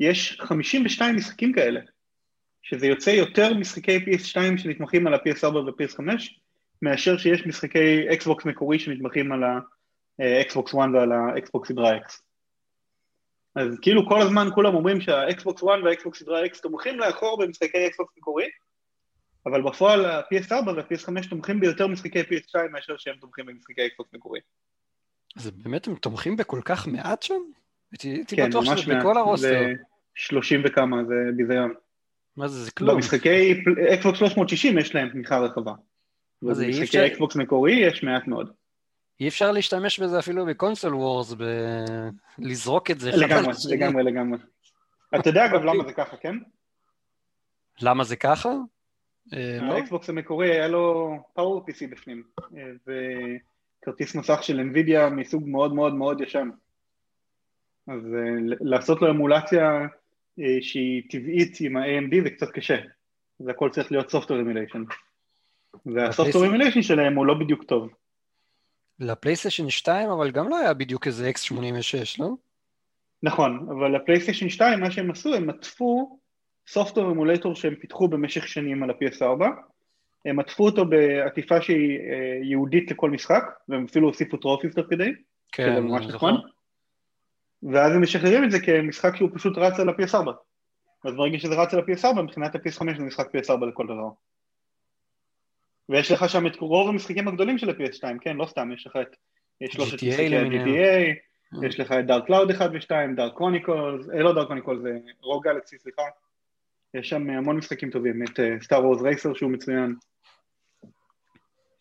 יש 0.00 0.40
52 0.40 1.16
משחקים 1.16 1.52
כאלה. 1.52 1.80
שזה 2.62 2.86
יוצא 2.86 3.10
יותר 3.10 3.54
משחקי 3.54 3.96
PS2 3.96 4.58
שנתמכים 4.58 5.06
על 5.06 5.14
ה-PS4 5.14 5.56
ו-PS5 5.56 6.02
מאשר 6.82 7.18
שיש 7.18 7.46
משחקי 7.46 8.08
Xbox 8.08 8.48
מקורי 8.48 8.78
שנתמכים 8.78 9.32
על 9.32 9.44
ה-Xbox 9.44 10.72
One 10.72 10.94
ועל 10.94 11.12
ה-Xbox 11.12 11.68
סדרה 11.68 11.96
X. 11.96 12.29
אז 13.60 13.78
כאילו 13.82 14.08
כל 14.08 14.22
הזמן 14.22 14.48
כולם 14.54 14.74
אומרים 14.74 15.00
שהאקסבוקס 15.00 15.62
1 15.62 15.68
והאקסבוקס 15.84 16.18
סדרה 16.18 16.46
X 16.46 16.60
תומכים 16.62 16.98
לאחור 16.98 17.38
במשחקי 17.38 17.86
אקסבוקס 17.86 18.12
מקורי, 18.18 18.44
אבל 19.46 19.62
בפועל 19.62 20.04
ה-PS4 20.04 20.52
וה-PS5 20.52 21.28
תומכים 21.30 21.60
ביותר 21.60 21.86
משחקי 21.86 22.20
PS2 22.20 22.54
מאשר 22.72 22.96
שהם 22.96 23.14
תומכים 23.20 23.46
במשחקי 23.46 23.86
אקסבוקס 23.86 24.10
מקורי. 24.14 24.40
אז 25.36 25.50
באמת 25.50 25.86
הם 25.86 25.94
תומכים 25.94 26.36
בכל 26.36 26.60
כך 26.64 26.86
מעט 26.88 27.22
שם? 27.22 27.34
הייתי 27.92 28.36
כן, 28.36 28.48
בטוח 28.48 28.76
שזה. 28.76 28.94
בכל 28.94 29.16
ה 29.16 29.20
roster. 29.20 29.48
זה 29.48 29.72
30 30.14 30.62
וכמה, 30.64 31.04
זה 31.04 31.14
ביזיון. 31.36 31.74
מה 32.36 32.48
זה, 32.48 32.64
זה 32.64 32.70
כלום. 32.70 32.94
במשחקי 32.94 33.62
אקסבוקס 33.94 34.18
360 34.18 34.78
יש 34.78 34.94
להם 34.94 35.08
תמיכה 35.08 35.38
רחבה. 35.38 35.72
ובמשחקי 36.42 37.06
אקסבוקס 37.06 37.36
מקורי 37.36 37.72
יש 37.72 38.02
מעט 38.02 38.26
מאוד. 38.26 38.52
אי 39.20 39.28
אפשר 39.28 39.52
להשתמש 39.52 40.00
בזה 40.00 40.18
אפילו 40.18 40.46
ב 40.46 40.52
console 40.52 40.94
wars, 40.94 41.32
ב... 41.32 41.44
לזרוק 42.38 42.90
את 42.90 43.00
זה. 43.00 43.10
לגמרי. 43.10 43.52
לגמרי, 43.70 44.02
לגמרי. 44.02 44.38
אתה 45.20 45.28
יודע 45.28 45.46
אגב. 45.46 45.62
למה 45.64 45.84
זה 45.84 45.92
ככה, 45.92 46.16
כן? 46.16 46.36
למה 47.82 48.04
זה 48.04 48.16
ככה? 48.16 48.48
אה, 49.34 49.58
לא? 49.62 49.72
האקסבוקס 49.72 50.08
המקורי 50.08 50.50
היה 50.50 50.68
לו 50.68 51.16
PowerPC 51.34 51.90
בפנים, 51.90 52.22
אה, 52.56 52.94
וכרטיס 53.82 54.14
מסך 54.14 54.38
של 54.42 54.60
NVIDIA 54.60 55.10
מסוג 55.10 55.48
מאוד 55.48 55.74
מאוד 55.74 55.94
מאוד 55.94 56.20
ישן. 56.20 56.50
אז 57.86 58.00
אה, 58.14 58.56
לעשות 58.60 59.02
לו 59.02 59.10
אמולציה 59.10 59.86
שהיא 60.60 61.02
טבעית 61.10 61.56
עם 61.60 61.76
ה-AMD 61.76 62.22
זה 62.22 62.30
קצת 62.30 62.50
קשה. 62.50 62.76
זה 63.38 63.50
הכל 63.50 63.70
צריך 63.70 63.92
להיות 63.92 64.14
software 64.14 64.44
emulation. 64.44 64.94
וה 65.86 65.98
software 65.98 66.44
emulation 66.46 66.82
שלהם 66.82 67.16
הוא 67.16 67.26
לא 67.26 67.34
בדיוק 67.34 67.64
טוב. 67.64 67.88
לפלייסטיישן 69.00 69.70
2, 69.70 70.10
אבל 70.10 70.30
גם 70.30 70.48
לא 70.48 70.58
היה 70.58 70.74
בדיוק 70.74 71.06
איזה 71.06 71.30
X86, 71.30 72.16
לא? 72.18 72.30
נכון, 73.22 73.66
אבל 73.70 73.96
לפלייסטיישן 73.96 74.48
2 74.48 74.80
מה 74.80 74.90
שהם 74.90 75.10
עשו, 75.10 75.34
הם 75.34 75.50
עטפו 75.50 76.18
סופטור 76.68 77.10
אמולטור 77.10 77.54
שהם 77.54 77.74
פיתחו 77.74 78.08
במשך 78.08 78.48
שנים 78.48 78.82
על 78.82 78.90
ה-PS4, 78.90 79.44
הם 80.24 80.40
עטפו 80.40 80.64
אותו 80.64 80.84
בעטיפה 80.84 81.62
שהיא 81.62 81.98
אה, 81.98 82.38
ייעודית 82.42 82.90
לכל 82.90 83.10
משחק, 83.10 83.42
והם 83.68 83.84
אפילו 83.84 84.08
הוסיפו 84.08 84.36
טרופיס 84.36 84.74
תוך 84.74 84.86
כדי, 84.90 85.12
כן, 85.52 85.70
שזה 85.72 85.80
ממש 85.80 86.06
זוכר. 86.06 86.34
ואז 87.62 87.92
הם 87.92 88.02
משחררים 88.02 88.44
את 88.44 88.50
זה 88.50 88.60
כמשחק 88.60 89.16
שהוא 89.16 89.30
פשוט 89.34 89.58
רץ 89.58 89.80
על 89.80 89.88
ה-PS4, 89.88 90.30
אז 91.04 91.14
ברגע 91.14 91.38
שזה 91.38 91.54
רץ 91.54 91.74
על 91.74 91.80
ה-PS4, 91.80 92.22
מבחינת 92.22 92.54
ה-PS5 92.54 92.98
זה 92.98 93.04
משחק 93.04 93.26
PS4 93.34 93.66
לכל 93.66 93.86
דבר. 93.86 94.08
ויש 95.90 96.10
לך 96.12 96.28
שם 96.28 96.46
את 96.46 96.56
רוב 96.56 96.88
המשחקים 96.88 97.28
הגדולים 97.28 97.58
של 97.58 97.70
ה-PS2, 97.70 98.18
כן, 98.20 98.36
לא 98.36 98.46
סתם, 98.46 98.72
יש 98.74 98.86
לך 98.86 98.96
את 99.64 99.72
שלושת 99.72 99.94
משחקי. 100.02 100.36
ה-GTA, 100.36 101.66
יש 101.66 101.80
לך 101.80 101.92
את 101.92 102.06
Dark 102.06 102.26
Cloud 102.26 102.50
1 102.50 102.70
ו-2, 102.72 102.90
Dark 103.16 103.34
Chronicles, 103.36 104.08
אה, 104.10 104.22
לא 104.22 104.34
Dark 104.34 104.46
Chronicles, 104.46 104.82
זה 104.82 104.98
Rogue 105.22 105.44
Galaxy, 105.44 105.78
סליחה. 105.78 106.02
יש 106.94 107.08
שם 107.08 107.30
המון 107.30 107.56
משחקים 107.56 107.90
טובים, 107.90 108.22
את 108.22 108.40
Star 108.62 108.86
Wars 108.86 109.02
Racer 109.02 109.34
שהוא 109.34 109.50
מצוין. 109.50 109.94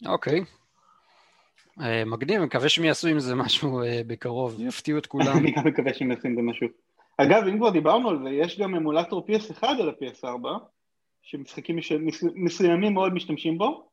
אוקיי. 0.06 0.44
אה, 1.82 2.06
מגניב, 2.06 2.42
מקווה 2.42 2.70
שהם 2.70 2.86
יעשו 2.86 3.08
עם 3.08 3.20
זה 3.20 3.36
משהו 3.36 3.82
אה, 3.84 4.02
בקרוב, 4.08 4.56
יפתיעו 4.60 4.98
את 4.98 5.06
כולם. 5.06 5.38
אני 5.38 5.52
גם 5.52 5.68
מקווה 5.68 5.94
שהם 5.94 6.12
יעשו 6.12 6.28
עם 6.28 6.36
זה 6.36 6.42
משהו. 6.42 6.68
אגב, 7.18 7.44
אם 7.48 7.58
כבר 7.58 7.70
דיברנו 7.70 8.10
על 8.10 8.20
זה, 8.24 8.30
יש 8.30 8.60
גם 8.60 8.76
אמולטור 8.76 9.28
PS1 9.28 9.64
על 9.68 9.90
ה-PS4, 9.90 10.48
שמשחקים 11.22 11.78
מש- 11.78 11.92
מס- 11.92 12.24
מסוימים 12.36 12.94
מאוד 12.94 13.14
משתמשים 13.14 13.58
בו, 13.58 13.89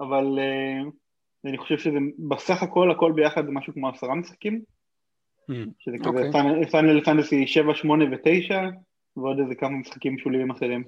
אבל 0.00 0.38
אה, 0.38 0.90
אני 1.44 1.58
חושב 1.58 1.78
שזה 1.78 1.98
בסך 2.28 2.62
הכל, 2.62 2.90
הכל 2.90 3.12
ביחד 3.12 3.46
זה 3.46 3.50
משהו 3.52 3.72
כמו 3.72 3.88
עשרה 3.88 4.14
משחקים, 4.14 4.62
Hmm, 5.50 5.70
שזה 5.78 5.96
כזה 5.98 6.08
אוקיי. 6.08 6.66
Final 6.70 7.04
Fantasy 7.04 7.46
7, 7.46 7.74
8 7.74 8.04
ו-9, 8.04 8.54
ועוד 9.16 9.38
איזה 9.40 9.54
כמה 9.54 9.70
משחקים 9.70 10.18
שוליים 10.18 10.50
אחרים. 10.50 10.84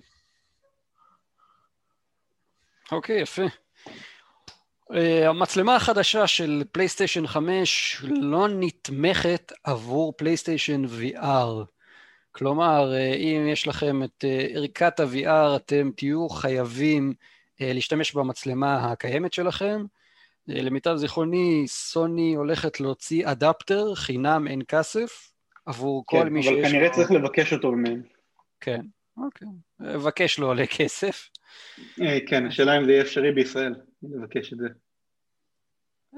אוקיי, 2.93 3.21
יפה. 3.21 3.43
אה, 4.95 5.29
המצלמה 5.29 5.77
החדשה 5.77 6.27
של 6.27 6.63
פלייסטיישן 6.73 7.27
5 7.27 8.03
לא 8.05 8.49
נתמכת 8.49 9.53
עבור 9.65 10.13
פלייסטיישן 10.17 10.85
VR. 10.85 11.65
כלומר, 12.33 12.93
אה, 12.93 13.15
אם 13.15 13.49
יש 13.49 13.69
לכם 13.69 14.03
את 14.03 14.25
ערכת 14.55 15.01
ה-VR, 15.01 15.57
אתם 15.57 15.91
תהיו 15.97 16.29
חייבים 16.29 17.13
להשתמש 17.75 18.13
במצלמה 18.13 18.93
הקיימת 18.93 19.33
שלכם. 19.33 19.85
אה, 20.51 20.63
למיטב 20.63 20.97
זיכרוני, 20.97 21.65
סוני 21.67 22.35
הולכת 22.35 22.81
להוציא 22.81 23.31
אדפטר 23.31 23.95
חינם 23.95 24.47
אין 24.49 24.63
כסף 24.69 25.33
עבור 25.67 26.03
כל 26.07 26.17
כן, 26.23 26.29
מי 26.29 26.41
אבל 26.41 26.57
שיש 26.57 26.71
כנראה 26.73 26.89
לו... 26.89 26.95
צריך 26.95 27.11
לבקש 27.11 27.53
אותו 27.53 27.73
מהם. 27.73 28.03
כן, 28.61 28.81
אוקיי. 29.17 29.49
אבקש 29.95 30.39
לא 30.39 30.47
עולה 30.47 30.67
כסף. 30.67 31.29
אה, 32.01 32.19
כן, 32.27 32.47
השאלה 32.47 32.79
אם 32.79 32.85
זה 32.85 32.93
יהיה 32.93 33.03
אפשרי 33.03 33.33
בישראל, 33.33 33.75
לבקש 34.03 34.53
את 34.53 34.59
זה. 34.59 34.69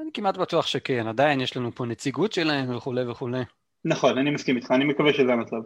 אני 0.00 0.10
כמעט 0.14 0.36
בטוח 0.36 0.66
שכן, 0.66 1.06
עדיין 1.06 1.40
יש 1.40 1.56
לנו 1.56 1.74
פה 1.74 1.86
נציגות 1.86 2.32
שלהם 2.32 2.76
וכולי 2.76 3.10
וכולי. 3.10 3.42
נכון, 3.84 4.18
אני 4.18 4.30
מסכים 4.30 4.56
איתך, 4.56 4.70
אני 4.70 4.84
מקווה 4.84 5.12
שזה 5.12 5.32
המצב. 5.32 5.62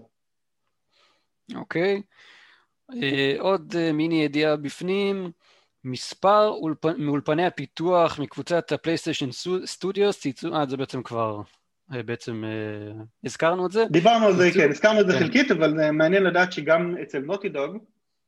אוקיי. 1.55 2.03
אה, 3.03 3.35
עוד 3.39 3.75
אה, 3.79 3.93
מיני 3.93 4.25
ידיעה 4.25 4.57
בפנים, 4.57 5.31
מספר 5.85 6.49
אולפ... 6.49 6.85
מאולפני 6.99 7.47
הפיתוח 7.47 8.19
מקבוצת 8.19 8.73
ה 8.73 8.78
PlayStation 8.78 9.31
Stu- 9.33 9.67
Studios 9.67 10.21
צייצו, 10.21 10.55
אה, 10.55 10.67
זה 10.69 10.77
בעצם 10.77 11.03
כבר, 11.03 11.41
אה, 11.95 12.03
בעצם 12.03 12.45
אה, 12.45 13.03
הזכרנו 13.25 13.67
את 13.67 13.73
זה. 13.73 13.85
דיברנו 13.91 14.27
על 14.27 14.37
זה, 14.37 14.51
כן, 14.55 14.71
הזכרנו 14.71 15.01
את 15.01 15.07
זה 15.07 15.13
כן. 15.13 15.19
חלקית, 15.19 15.51
אבל 15.51 15.81
אה, 15.81 15.93
מעניין 15.93 16.23
לדעת 16.23 16.53
שגם 16.53 16.95
אצל 17.03 17.19
Naughty 17.19 17.49
Dog, 17.49 17.79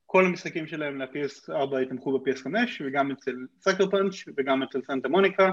כל 0.06 0.26
המשחקים 0.26 0.66
שלהם 0.66 1.02
ל-PS4 1.02 1.80
יתמכו 1.82 2.18
ב-PS5, 2.18 2.46
וגם 2.86 3.10
אצל 3.10 3.36
Sucker 3.60 3.90
Punch, 3.90 4.14
וגם 4.36 4.62
אצל 4.62 4.80
סנטה 4.86 5.08
מוניקה, 5.08 5.50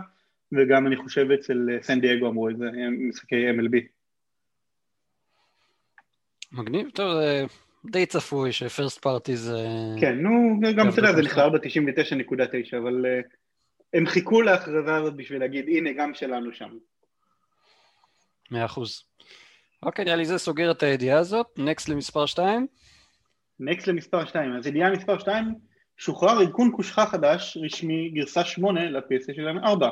וגם 0.51 0.87
אני 0.87 0.95
חושב 0.95 1.31
אצל 1.31 1.67
אה, 1.71 1.83
סן 1.83 2.01
דייגו 2.01 2.27
אמרו 2.27 2.49
את 2.49 2.57
זה, 2.57 2.65
אה, 2.65 2.89
משחקי 3.09 3.51
MLB. 3.51 3.77
מגניב, 6.51 6.89
טוב, 6.89 7.13
די 7.85 8.05
צפוי 8.05 8.51
שפרסט 8.51 9.01
פארטי 9.01 9.35
זה... 9.35 9.67
כן, 10.01 10.15
נו, 10.19 10.59
גם 10.77 10.89
אתה 10.89 10.99
יודע, 10.99 11.13
זה. 11.13 11.21
נכלל 11.21 11.49
ב-99.9, 11.49 12.77
אבל 12.77 13.05
אה, 13.05 13.19
הם 13.93 14.05
חיכו 14.05 14.41
להכרזה 14.41 14.95
הזאת 14.95 15.15
בשביל 15.15 15.39
להגיד, 15.39 15.65
הנה, 15.67 15.93
גם 15.93 16.13
שלנו 16.13 16.53
שם. 16.53 16.69
מאה 18.51 18.65
אחוז. 18.65 19.03
אוקיי, 19.83 20.05
נראה 20.05 20.15
לי 20.15 20.25
זה 20.25 20.37
סוגר 20.37 20.71
את 20.71 20.83
הידיעה 20.83 21.19
הזאת. 21.19 21.47
נקסט 21.57 21.89
למספר 21.89 22.25
2. 22.25 22.67
נקסט 23.59 23.87
למספר 23.87 24.25
2, 24.25 24.55
אז 24.55 24.67
ידיעה 24.67 24.91
מספר 24.91 25.19
2, 25.19 25.55
שוחרר 25.97 26.41
עדכון 26.41 26.71
קושחה 26.71 27.05
חדש, 27.05 27.57
רשמי, 27.65 28.09
גרסה 28.09 28.43
8 28.43 28.89
ל-PS 28.89 29.35
שלהם 29.35 29.57
4. 29.57 29.89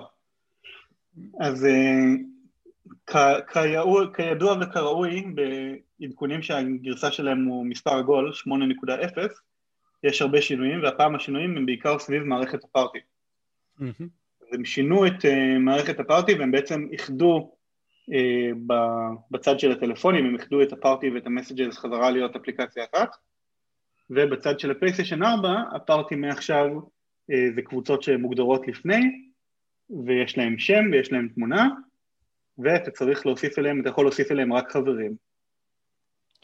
אז 1.42 1.66
אה, 1.66 3.36
כידוע 4.16 4.58
וכראוי, 4.62 5.26
בעדכונים 6.00 6.42
שהגרסה 6.42 7.12
שלהם 7.12 7.46
הוא 7.46 7.66
מספר 7.66 7.92
עגול, 7.92 8.32
8.0, 8.32 9.20
יש 10.04 10.22
הרבה 10.22 10.42
שינויים, 10.42 10.84
והפעם 10.84 11.16
השינויים 11.16 11.58
הם 11.58 11.66
בעיקר 11.66 12.00
סביב 12.00 12.24
מערכת 12.24 12.64
הפארטי. 12.64 13.00
אז 14.42 14.48
הם 14.52 14.66
שינו 14.66 15.08
את 15.08 15.26
uh, 15.26 15.60
מערכת 15.60 16.00
הפארטי 16.00 16.34
והם 16.34 16.52
בעצם 16.52 16.88
איחדו 16.92 17.56
uh, 18.12 18.56
בצד 19.32 19.60
של 19.60 19.72
הטלפונים, 19.72 20.26
הם 20.26 20.36
איחדו 20.36 20.62
את 20.62 20.74
הפארטי 20.74 21.10
ואת 21.10 21.26
המסג'רס 21.26 21.78
חזרה 21.78 22.12
להיות 22.12 22.36
אפליקציה 22.36 22.86
אחת, 22.94 23.10
ובצד 24.10 24.60
של 24.60 24.72
הפלייסטיישן 24.72 25.24
4, 25.24 25.62
הפארטי 25.76 26.16
מעכשיו 26.16 26.68
uh, 26.78 27.56
זה 27.56 27.62
קבוצות 27.62 28.04
שהן 28.04 28.22
מוגדרות 28.22 28.68
לפני, 28.68 29.02
ויש 30.06 30.38
להם 30.38 30.58
שם 30.58 30.84
ויש 30.92 31.12
להם 31.12 31.28
תמונה, 31.28 31.70
ואתה 32.58 32.92
צריך 32.92 33.26
להוסיף 33.26 33.60
אליהם, 33.60 33.82
אתה 33.82 33.90
יכול 33.90 34.06
להוסיף 34.06 34.32
אליהם 34.32 34.54
רק 34.54 34.72
חברים. 34.72 35.16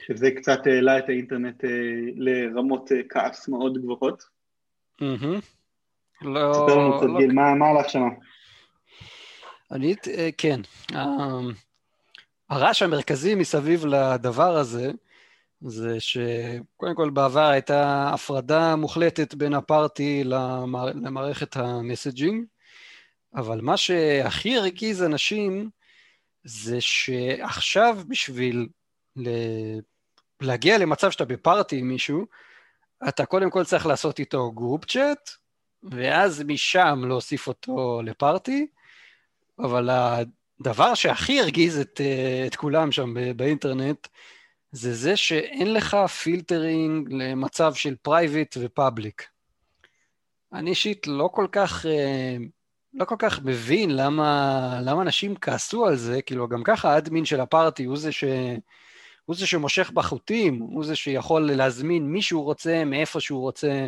שזה 0.08 0.32
קצת 0.32 0.68
העלה 0.68 0.98
את 0.98 1.10
האינטרנט 1.10 1.64
uh, 1.64 1.68
לרמות 2.16 2.92
uh, 2.92 2.96
כעס 3.10 3.48
מאוד 3.48 3.78
גבוהות. 3.78 4.24
לא... 6.22 6.54
ספר 6.54 6.78
לנו 6.78 6.98
קצת 6.98 7.08
לא 7.08 7.20
גיל, 7.20 7.32
מה 7.32 7.70
הלך 7.70 7.90
שמה? 7.90 8.10
אני, 9.72 9.96
אה, 10.18 10.30
כן. 10.38 10.60
אה, 10.96 11.40
הרעש 12.50 12.82
המרכזי 12.82 13.36
מסביב 13.36 13.86
לדבר 13.86 14.58
הזה, 14.58 14.92
זה 15.62 16.00
שקודם 16.00 16.96
כל 16.96 17.10
בעבר 17.10 17.50
הייתה 17.50 18.10
הפרדה 18.14 18.76
מוחלטת 18.76 19.34
בין 19.34 19.54
ה 19.54 19.66
party 19.66 20.24
למער... 20.24 20.86
למערכת 20.86 21.56
ה 21.58 21.66
messaging, 21.66 22.46
אבל 23.36 23.62
מה 23.62 23.78
שהכי 23.78 24.58
הרגיז 24.58 25.04
אנשים 25.04 25.70
זה 26.44 26.78
שעכשיו 26.82 27.98
בשביל 28.08 28.68
ל... 29.16 29.30
להגיע 30.42 30.78
למצב 30.78 31.12
שאתה 31.12 31.26
ב 31.26 31.35
party 31.35 31.78
עם 31.78 31.88
מישהו, 31.88 32.26
אתה 33.08 33.26
קודם 33.26 33.50
כל 33.50 33.64
צריך 33.64 33.86
לעשות 33.86 34.20
איתו 34.20 34.52
group 34.52 34.86
chat, 34.86 35.30
ואז 35.84 36.44
משם 36.48 37.04
להוסיף 37.08 37.48
אותו 37.48 38.02
ל 38.06 38.15
party, 38.15 38.68
אבל 39.60 39.90
הדבר 39.90 40.94
שהכי 40.94 41.40
הרגיז 41.40 41.80
את, 41.80 42.02
את 42.48 42.56
כולם 42.56 42.92
שם 42.92 43.14
באינטרנט, 43.36 44.08
זה 44.72 44.94
זה 44.94 45.18
שאין 45.18 45.74
לך 45.74 45.98
filtering 46.24 47.14
למצב 47.14 47.74
של 47.74 47.96
private 48.02 48.58
ו 48.62 48.70
public. 48.70 49.28
אני 50.54 50.70
אישית 50.70 51.08
לא 51.08 51.30
כל 51.34 51.48
כך, 51.52 51.86
אה, 51.86 52.38
לא 52.94 53.06
כל 53.06 53.16
כך 53.20 53.40
מבין 53.44 53.96
למה, 53.96 54.80
למה 54.84 55.02
אנשים 55.02 55.36
כעסו 55.36 55.86
על 55.86 55.96
זה, 55.96 56.22
כאילו 56.22 56.48
גם 56.48 56.64
ככה 56.64 56.94
ה 56.94 56.99
admin 56.99 57.26
של 57.26 57.42
ה 57.42 57.49
party 57.49 57.84
הוא 57.84 57.98
זה, 57.98 58.12
ש, 58.12 58.24
הוא 59.26 59.36
זה 59.36 59.48
שמושך 59.48 59.92
בחוטים, 59.92 60.60
הוא 60.60 60.84
זה 60.84 60.96
שיכול 60.96 61.52
להזמין 61.52 62.06
מי 62.12 62.22
שהוא 62.22 62.44
רוצה, 62.44 62.86
מאיפה 62.86 63.20
שהוא 63.20 63.42
רוצה, 63.42 63.88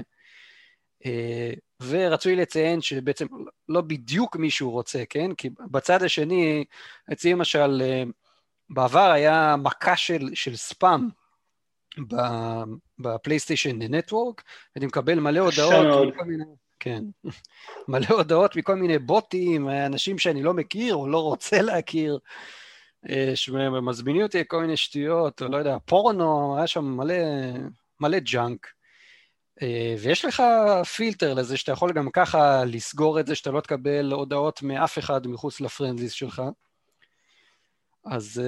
אה, 1.05 1.51
ורצוי 1.81 2.35
לציין 2.35 2.81
שבעצם 2.81 3.25
לא 3.69 3.81
בדיוק 3.81 4.35
מי 4.35 4.49
שהוא 4.49 4.71
רוצה, 4.71 5.03
כן? 5.09 5.33
כי 5.33 5.49
בצד 5.71 6.03
השני, 6.03 6.65
אצלי 7.13 7.31
למשל, 7.31 7.81
אה, 7.85 8.03
בעבר 8.69 9.11
היה 9.11 9.55
מכה 9.57 9.97
של, 9.97 10.29
של 10.33 10.55
ספאם 10.55 11.09
ב 12.99 13.06
PlayStation 13.06 13.81
Network, 13.81 14.43
ואני 14.75 14.85
מקבל 14.85 15.19
מלא 15.19 15.39
הודעות 15.39 16.13
מיני, 16.25 16.43
כן, 16.79 17.03
מלא 17.87 18.07
הודעות 18.09 18.55
מכל 18.55 18.75
מיני 18.75 18.99
בוטים, 18.99 19.69
אנשים 19.69 20.17
שאני 20.17 20.43
לא 20.43 20.53
מכיר 20.53 20.95
או 20.95 21.07
לא 21.07 21.23
רוצה 21.23 21.61
להכיר, 21.61 22.19
שמזמינים 23.35 24.21
אותי 24.23 24.43
כל 24.47 24.61
מיני 24.61 24.77
שטויות, 24.77 25.41
או 25.41 25.47
לא 25.47 25.57
יודע, 25.57 25.77
פורנו, 25.85 26.57
היה 26.57 26.67
שם 26.67 26.85
מלא, 26.85 27.15
מלא 27.99 28.19
junk. 28.19 28.67
אה, 29.61 29.95
ויש 29.99 30.25
לך 30.25 30.43
פילטר 30.95 31.33
לזה 31.33 31.57
שאתה 31.57 31.71
יכול 31.71 31.91
גם 31.93 32.09
ככה 32.11 32.65
לסגור 32.65 33.19
את 33.19 33.27
זה, 33.27 33.35
שאתה 33.35 33.51
לא 33.51 33.61
תקבל 33.61 34.11
הודעות 34.11 34.61
מאף 34.63 34.99
אחד 34.99 35.27
מחוץ 35.27 35.61
לפרנדליס 35.61 36.11
שלך. 36.11 36.41
אז 38.05 38.41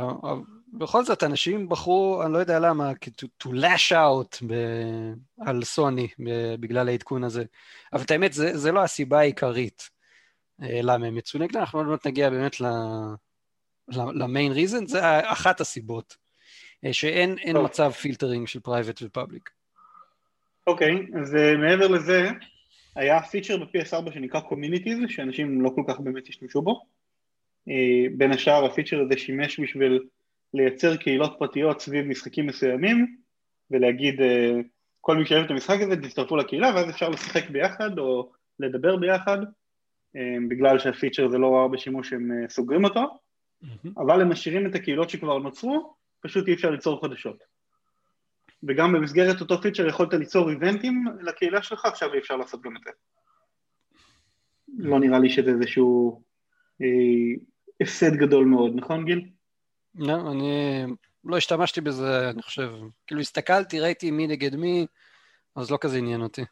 uh, 0.00 0.26
בכל 0.72 1.04
זאת, 1.04 1.22
אנשים 1.22 1.68
בחרו, 1.68 2.22
אני 2.22 2.32
לא 2.32 2.38
יודע 2.38 2.58
למה, 2.58 2.92
to, 2.92 3.26
to 3.44 3.50
lash 3.50 3.92
out 3.92 4.46
ב- 4.46 5.12
על 5.40 5.64
סוני 5.64 6.08
בגלל 6.60 6.88
העדכון 6.88 7.24
הזה. 7.24 7.44
אבל 7.92 8.02
את 8.02 8.10
האמת, 8.10 8.32
זה, 8.32 8.58
זה 8.58 8.72
לא 8.72 8.82
הסיבה 8.82 9.18
העיקרית 9.18 9.90
למה 10.58 11.06
הם 11.06 11.16
יצאו 11.16 11.40
נגדה, 11.40 11.60
אנחנו 11.60 11.78
עוד 11.78 11.88
מעט 11.88 12.06
נגיע 12.06 12.30
באמת 12.30 12.56
למיין 13.88 14.52
ריזן, 14.52 14.86
זה 14.86 15.32
אחת 15.32 15.60
הסיבות, 15.60 16.16
אה, 16.86 16.92
שאין 16.92 17.36
אה. 17.38 17.58
מצב 17.58 17.90
filtering 17.90 18.46
של 18.46 18.60
private 18.60 19.00
ו 19.02 19.08
public. 19.08 19.50
אוקיי, 20.66 21.06
אז 21.20 21.34
אה, 21.34 21.56
מעבר 21.58 21.88
לזה, 21.88 22.30
היה 22.96 23.22
פיצ'ר 23.22 23.56
ב-PS4 23.56 24.14
שנקרא 24.14 24.40
Communities, 24.40 25.08
שאנשים 25.08 25.60
לא 25.60 25.70
כל 25.74 25.82
כך 25.88 26.00
באמת 26.00 26.28
השתמשו 26.28 26.62
בו. 26.62 26.82
אה, 27.68 28.06
בין 28.16 28.32
השאר 28.32 28.64
הפיצ'ר 28.64 29.00
הזה 29.00 29.18
שימש 29.18 29.60
בשביל 29.60 30.02
לייצר 30.54 30.96
קהילות 30.96 31.36
פרטיות 31.38 31.80
סביב 31.80 32.06
משחקים 32.06 32.46
מסוימים 32.46 33.16
ולהגיד 33.70 34.20
אה, 34.20 34.52
כל 35.00 35.16
מי 35.16 35.26
שאוהב 35.26 35.44
את 35.44 35.50
המשחק 35.50 35.80
הזה 35.80 35.96
תצטרפו 35.96 36.36
לקהילה 36.36 36.72
ואז 36.74 36.90
אפשר 36.90 37.08
לשחק 37.08 37.50
ביחד 37.50 37.98
או 37.98 38.30
לדבר 38.60 38.96
ביחד 38.96 39.38
אה, 40.16 40.36
בגלל 40.48 40.78
שהפיצ'ר 40.78 41.24
הזה 41.24 41.38
לא 41.38 41.54
היה 41.54 41.68
בשימוש 41.68 42.12
הם 42.12 42.30
סוגרים 42.48 42.84
אותו. 42.84 43.18
אבל 43.96 44.20
הם 44.20 44.30
משאירים 44.30 44.66
את 44.66 44.74
הקהילות 44.74 45.10
שכבר 45.10 45.38
נוצרו 45.38 45.94
פשוט 46.20 46.48
אי 46.48 46.54
אפשר 46.54 46.70
ליצור 46.70 47.02
חדשות 47.02 47.44
וגם 48.62 48.92
במסגרת 48.92 49.40
אותו 49.40 49.62
פיצ'ר 49.62 49.88
יכולת 49.88 50.14
ליצור 50.14 50.50
איבנטים 50.50 51.04
לקהילה 51.20 51.62
שלך 51.62 51.84
עכשיו 51.84 52.14
אי 52.14 52.18
אפשר 52.18 52.36
לעשות 52.36 52.62
גם 52.62 52.76
את 52.76 52.82
זה 52.84 52.90
לא 54.78 55.00
נראה 55.00 55.18
לי 55.18 55.30
שזה 55.30 55.50
איזשהו 55.50 56.22
הפסד 57.80 58.16
גדול 58.16 58.44
מאוד, 58.44 58.72
נכון 58.74 59.04
גיל? 59.04 59.28
לא, 59.94 60.32
אני 60.32 60.84
לא 61.24 61.36
השתמשתי 61.36 61.80
בזה, 61.80 62.30
אני 62.30 62.42
חושב. 62.42 62.70
כאילו 63.06 63.20
הסתכלתי, 63.20 63.80
ראיתי 63.80 64.10
מי 64.10 64.26
נגד 64.26 64.56
מי, 64.56 64.86
אז 65.56 65.70
לא 65.70 65.78
כזה 65.80 65.98
עניין 65.98 66.22
אותי. 66.22 66.44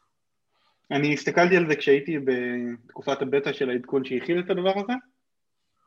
אני 0.90 1.14
הסתכלתי 1.14 1.56
על 1.56 1.68
זה 1.68 1.76
כשהייתי 1.76 2.18
בתקופת 2.18 3.22
הבטא 3.22 3.52
של 3.52 3.70
העדכון 3.70 4.04
שהכיל 4.04 4.40
את 4.40 4.50
הדבר 4.50 4.72
הזה. 4.80 4.92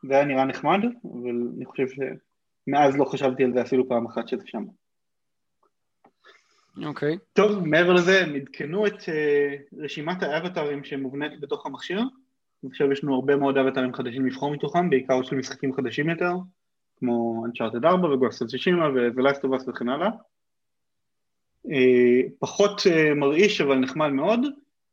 זה 0.02 0.14
היה 0.14 0.24
נראה 0.24 0.44
נחמד, 0.44 0.78
אבל 1.04 1.48
אני 1.56 1.64
חושב 1.64 1.86
שמאז 1.88 2.96
לא 2.96 3.04
חשבתי 3.04 3.44
על 3.44 3.52
זה 3.52 3.62
אפילו 3.62 3.88
פעם 3.88 4.06
אחת 4.06 4.28
שזה 4.28 4.42
שם. 4.46 4.64
אוקיי. 6.86 7.14
Okay. 7.14 7.18
טוב, 7.32 7.66
מעבר 7.66 7.92
לזה, 7.92 8.22
הם 8.22 8.34
עדכנו 8.34 8.86
את 8.86 9.00
uh, 9.00 9.76
רשימת 9.84 10.22
האבטרים 10.22 10.84
שמובנית 10.84 11.40
בתוך 11.40 11.66
המכשיר. 11.66 12.00
עכשיו 12.70 12.92
יש 12.92 13.04
לנו 13.04 13.14
הרבה 13.14 13.36
מאוד 13.36 13.58
אבטרים 13.58 13.94
חדשים 13.94 14.26
לבחור 14.26 14.52
מתוכם, 14.52 14.90
בעיקר 14.90 15.22
של 15.22 15.36
משחקים 15.36 15.74
חדשים 15.74 16.10
יותר, 16.10 16.32
כמו 16.98 17.44
Uncharted 17.46 17.86
4 17.86 18.08
וגוסט 18.08 18.42
of 18.42 18.46
Tsushima 18.46 18.84
ו-Last 18.94 19.40
of 19.40 19.60
Us 19.60 19.70
וכן 19.70 19.88
הלאה. 19.88 20.08
אה, 21.70 22.20
פחות 22.38 22.82
אה, 22.90 23.14
מרעיש 23.14 23.60
אבל 23.60 23.78
נחמד 23.78 24.08
מאוד, 24.08 24.40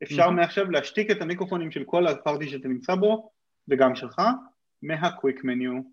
אפשר 0.04 0.28
mm-hmm. 0.28 0.32
מעכשיו 0.32 0.72
להשתיק 0.72 1.12
את 1.12 1.22
המיקרופונים 1.22 1.72
של 1.72 1.84
כל 1.84 2.08
הפארטי 2.08 2.50
שאתה 2.50 2.68
נמצא 2.68 2.96
בו, 2.96 3.30
וגם 3.68 3.96
שלך, 3.96 4.22
מה-Quick 4.88 5.40
Menu, 5.40 5.84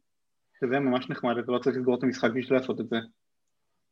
שזה 0.60 0.80
ממש 0.80 1.10
נחמד, 1.10 1.38
אתה 1.38 1.52
לא 1.52 1.58
צריך 1.58 1.76
לסגור 1.76 1.98
את 1.98 2.02
המשחק 2.02 2.30
בשביל 2.30 2.58
לעשות 2.58 2.80
את 2.80 2.88
זה. 2.88 2.96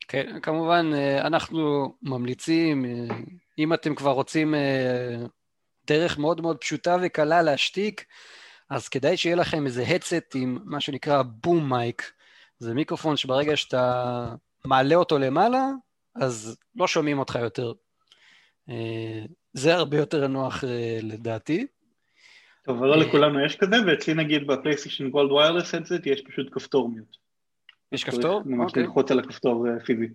כן, 0.08 0.40
כמובן, 0.42 0.90
אה, 0.94 1.26
אנחנו 1.26 1.94
ממליצים, 2.02 2.84
אם 3.58 3.72
אתם 3.72 3.94
כבר 3.94 4.10
רוצים 4.10 4.54
דרך 5.86 6.18
מאוד 6.18 6.40
מאוד 6.40 6.56
פשוטה 6.56 6.96
וקלה 7.02 7.42
להשתיק, 7.42 8.04
אז 8.70 8.88
כדאי 8.88 9.16
שיהיה 9.16 9.36
לכם 9.36 9.66
איזה 9.66 9.82
הצט 9.82 10.34
עם 10.34 10.58
מה 10.64 10.80
שנקרא 10.80 11.22
בום 11.22 11.68
מייק. 11.68 12.12
זה 12.58 12.74
מיקרופון 12.74 13.16
שברגע 13.16 13.56
שאתה 13.56 14.34
מעלה 14.64 14.94
אותו 14.94 15.18
למעלה, 15.18 15.70
אז 16.14 16.56
לא 16.76 16.86
שומעים 16.86 17.18
אותך 17.18 17.38
יותר. 17.42 17.72
אה, 18.68 19.24
זה 19.52 19.74
הרבה 19.74 19.96
יותר 19.96 20.26
נוח 20.26 20.64
אה, 20.64 20.98
לדעתי. 21.02 21.66
טוב, 22.62 22.76
אבל 22.76 22.86
לא 22.86 22.94
אה, 22.94 22.98
לכולנו 22.98 23.44
יש 23.44 23.56
כזה, 23.56 23.76
ואצלי 23.86 24.14
נגיד 24.14 24.46
ב 24.46 24.51
PlayStation 24.51 25.10
Gold 25.10 25.32
Wireless 25.32 25.74
Headset 25.74 26.06
יש 26.06 26.22
פשוט 26.22 26.48
כפתור 26.52 26.88
mute. 26.88 27.16
יש 27.92 28.04
כפתור? 28.04 28.42
ממש 28.44 28.68
אוקיי. 28.68 28.82
ללחוץ 28.82 29.10
על 29.10 29.18
הכפתור 29.18 29.66
פיזית. 29.84 30.12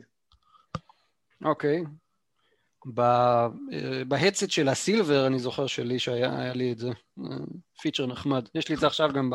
אוקיי, 1.45 1.83
ב 4.07 4.12
headset 4.12 4.49
של 4.49 4.69
ה 4.69 4.76
Silver, 4.77 5.27
אני 5.27 5.39
זוכר 5.39 5.67
שלי 5.67 5.99
שהיה 5.99 6.53
לי 6.53 6.71
את 6.71 6.77
זה, 6.77 6.89
פיצ'ר 7.81 8.05
נחמד. 8.05 8.49
יש 8.55 8.69
לי 8.69 8.75
את 8.75 8.79
זה 8.79 8.87
עכשיו 8.87 9.09
גם 9.13 9.31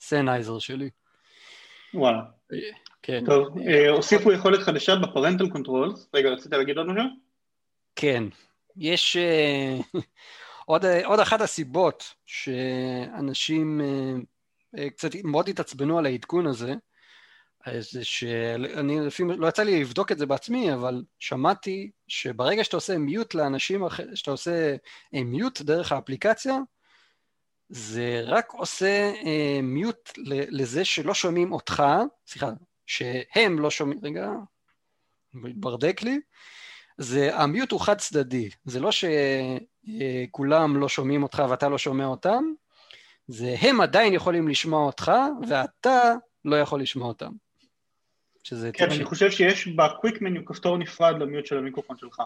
ב 0.00 0.05
Sennheiser 0.05 0.58
שלי. 0.58 0.90
וואלה. 1.94 2.22
כן. 3.02 3.24
טוב, 3.26 3.58
אה, 3.58 3.90
הוסיפו 3.90 4.32
יכולת 4.32 4.60
חדשה 4.60 4.96
ב 4.96 5.02
parental 5.02 5.48
control. 5.48 5.94
רגע, 6.14 6.28
רצית 6.28 6.52
להגיד 6.52 6.78
עוד 6.78 6.86
משהו? 6.86 7.08
כן. 7.96 8.24
יש 8.76 9.16
אה, 9.16 9.78
עוד, 10.68 10.84
עוד 11.04 11.20
אחת 11.20 11.40
הסיבות 11.40 12.14
שאנשים 12.26 13.80
אה, 14.78 14.90
קצת 14.90 15.10
מאוד 15.24 15.48
התעצבנו 15.48 15.98
על 15.98 16.06
העדכון 16.06 16.46
הזה, 16.46 16.74
זה 17.78 18.04
שאני 18.04 19.00
לפעמים, 19.06 19.40
לא 19.40 19.48
יצא 19.48 19.62
לי 19.62 19.80
לבדוק 19.80 20.12
את 20.12 20.18
זה 20.18 20.26
בעצמי, 20.26 20.74
אבל 20.74 21.04
שמעתי 21.18 21.90
שברגע 22.08 22.64
שאתה 22.64 22.76
עושה 22.76 22.98
מיוט 22.98 23.34
לאנשים, 23.34 23.82
שאתה 24.14 24.30
עושה 24.30 24.76
מיוט 25.12 25.60
דרך 25.60 25.92
האפליקציה, 25.92 26.58
זה 27.68 28.20
רק 28.24 28.52
עושה 28.52 29.12
אה, 29.26 29.60
מיוט 29.62 30.12
לזה 30.50 30.84
שלא 30.84 31.14
שומעים 31.14 31.52
אותך, 31.52 31.82
סליחה, 32.26 32.50
שהם 32.86 33.58
לא 33.58 33.70
שומעים, 33.70 34.00
רגע, 34.02 34.30
ברדק 35.34 36.02
לי, 36.02 36.20
זה, 36.98 37.36
המיוט 37.36 37.72
הוא 37.72 37.80
חד 37.80 37.98
צדדי, 37.98 38.48
זה 38.64 38.80
לא 38.80 38.90
שכולם 38.92 40.76
לא 40.76 40.88
שומעים 40.88 41.22
אותך 41.22 41.42
ואתה 41.50 41.68
לא 41.68 41.78
שומע 41.78 42.06
אותם, 42.06 42.44
זה 43.28 43.54
הם 43.60 43.80
עדיין 43.80 44.14
יכולים 44.14 44.48
לשמוע 44.48 44.86
אותך 44.86 45.12
ואתה 45.48 46.14
לא 46.44 46.56
יכול 46.56 46.80
לשמוע 46.80 47.08
אותם. 47.08 47.32
שזה... 48.44 48.70
כן, 48.72 48.90
אני 48.90 49.04
חושב 49.04 49.30
שיש 49.30 49.68
בקוויק 49.68 50.22
מניו 50.22 50.44
כפתור 50.44 50.78
נפרד 50.78 51.14
למיוט 51.18 51.46
של 51.46 51.58
המיקרופון 51.58 51.96
שלך. 51.96 52.22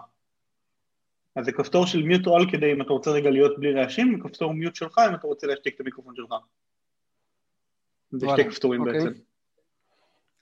אז 1.37 1.44
זה 1.44 1.52
כפתור 1.52 1.87
של 1.87 2.02
מיוט 2.02 2.26
אול 2.26 2.50
כדי 2.52 2.72
אם 2.72 2.82
אתה 2.82 2.92
רוצה 2.92 3.11
רגע 3.11 3.30
להיות 3.30 3.58
בלי 3.58 3.72
רעשים, 3.72 4.20
וכפתור 4.20 4.54
מיוט 4.54 4.76
שלך 4.76 4.98
אם 5.11 5.14
אתה 5.14 5.26
רוצה 5.26 5.46
להשתיק 5.46 5.74
את 5.74 5.80
המיקרופון 5.80 6.14
שלך. 6.16 6.35
זה 8.11 8.26
שתי 8.32 8.50
כפתורים 8.50 8.80
אוקיי. 8.80 9.04
בעצם. 9.04 9.20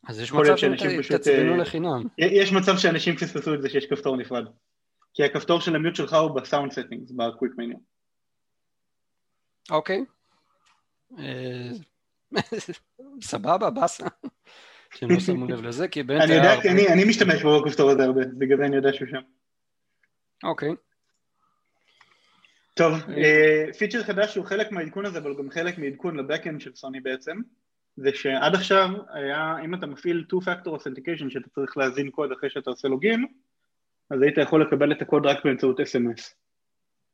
אז 0.08 0.20
יש 0.20 0.32
מצב 0.32 0.56
שעצבנו 1.02 1.52
אה, 1.52 1.56
לחינם. 1.56 2.02
יש 2.18 2.52
מצב 2.52 2.76
שאנשים 2.76 3.16
פספסו 3.16 3.54
את 3.54 3.62
זה 3.62 3.68
שיש 3.68 3.86
כפתור 3.86 4.16
נפרד. 4.16 4.44
כי 5.14 5.24
הכפתור 5.24 5.60
של 5.60 5.76
ה 5.76 5.80
mute 5.80 5.96
שלך 5.96 6.12
הוא 6.12 6.30
ב 6.30 6.37
sound 6.37 6.72
settings, 6.72 7.10
ב 7.10 7.17
quick 7.17 7.52
menu. 7.56 7.76
אוקיי. 9.70 10.04
אה, 11.18 11.70
סבבה, 13.22 13.70
באסה. 13.70 14.06
שהם 14.94 15.10
לא 15.10 15.20
שמו 15.26 15.46
לב 15.46 15.62
לזה, 15.62 15.88
כי 15.88 16.02
באמת... 16.02 16.22
אני 16.22 16.34
יודע, 16.34 16.62
כי 16.62 16.68
אני 16.68 17.04
משתמש 17.04 17.42
בכפתור 17.42 17.90
הזה 17.90 18.04
הרבה, 18.04 18.20
בגלל 18.38 18.56
זה 18.58 18.64
אני 18.64 18.76
יודע 18.76 18.92
שהוא 18.92 19.08
שם. 19.08 19.20
אוקיי. 20.44 20.70
טוב, 22.74 22.92
פיצ'ר 23.78 23.98
אה, 23.98 24.04
חדש 24.04 24.32
שהוא 24.32 24.46
חלק 24.46 24.72
מהעדכון 24.72 25.06
הזה, 25.06 25.18
אבל 25.18 25.34
גם 25.38 25.50
חלק 25.50 25.78
מעדכון 25.78 26.16
ל 26.16 26.22
backend 26.22 26.60
של 26.60 26.74
סוני 26.74 27.00
בעצם. 27.00 27.36
זה 27.96 28.10
שעד 28.14 28.54
עכשיו 28.54 28.88
היה, 29.08 29.56
אם 29.64 29.74
אתה 29.74 29.86
מפעיל 29.86 30.24
two-factor 30.32 30.68
authentication 30.68 31.30
שאתה 31.30 31.48
צריך 31.50 31.76
להזין 31.76 32.10
קוד 32.10 32.32
אחרי 32.32 32.50
שאתה 32.50 32.70
עושה 32.70 32.88
login, 32.88 33.26
אז 34.10 34.22
היית 34.22 34.38
יכול 34.38 34.62
לקבל 34.62 34.92
את 34.92 35.02
הקוד 35.02 35.26
רק 35.26 35.44
באמצעות 35.44 35.80
SMS. 35.80 36.34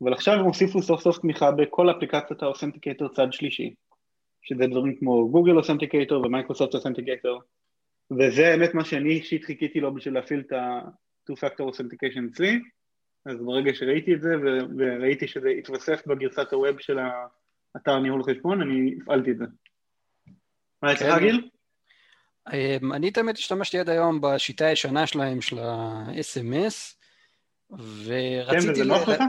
אבל 0.02 0.12
עכשיו 0.12 0.34
הם 0.34 0.44
הוסיפו 0.44 0.82
סוף 0.82 1.00
סוף 1.00 1.18
תמיכה 1.18 1.50
בכל 1.50 1.90
אפליקציות 1.90 2.42
ה 2.42 2.47
authenticator 2.47 3.08
צד 3.08 3.26
שלישי, 3.30 3.74
שזה 4.42 4.66
דברים 4.66 4.96
כמו 4.96 5.30
Google 5.30 5.56
Authenticator 5.56 6.26
ו 6.26 6.31
Microsoft 6.31 6.74
Authenticator, 6.74 7.42
וזה 8.18 8.48
האמת 8.48 8.74
מה 8.74 8.84
שאני 8.84 9.10
אישית 9.10 9.44
חיכיתי 9.44 9.80
לו 9.80 9.94
בשביל 9.94 10.14
להפעיל 10.14 10.40
את 10.40 10.52
ה-two-factor 10.52 11.62
authentication 11.62 12.30
אצלי, 12.32 12.60
אז 13.26 13.42
ברגע 13.42 13.74
שראיתי 13.74 14.14
את 14.14 14.22
זה 14.22 14.34
וראיתי 14.78 15.28
שזה 15.28 15.48
התווסף 15.48 16.06
בגרסת 16.06 16.52
הווב 16.52 16.80
של 16.80 16.98
האתר 17.74 17.98
ניהול 17.98 18.22
חשבון, 18.22 18.62
אני 18.62 18.96
הפעלתי 19.02 19.30
את 19.30 19.38
זה. 19.38 19.44
מה 20.86 20.92
אצלך 20.92 21.14
כן. 21.14 21.18
גיל? 21.18 21.48
אני 22.94 23.10
תמיד 23.10 23.36
השתמשתי 23.36 23.78
עד 23.78 23.88
היום 23.88 24.20
בשיטה 24.20 24.66
הישנה 24.66 25.06
שלהם, 25.06 25.40
של 25.40 25.58
ה-SMS, 25.58 26.94
ורציתי... 27.70 28.66
כן, 28.66 28.70
וזה 28.70 28.84
נוח 28.84 29.08
לך? 29.08 29.22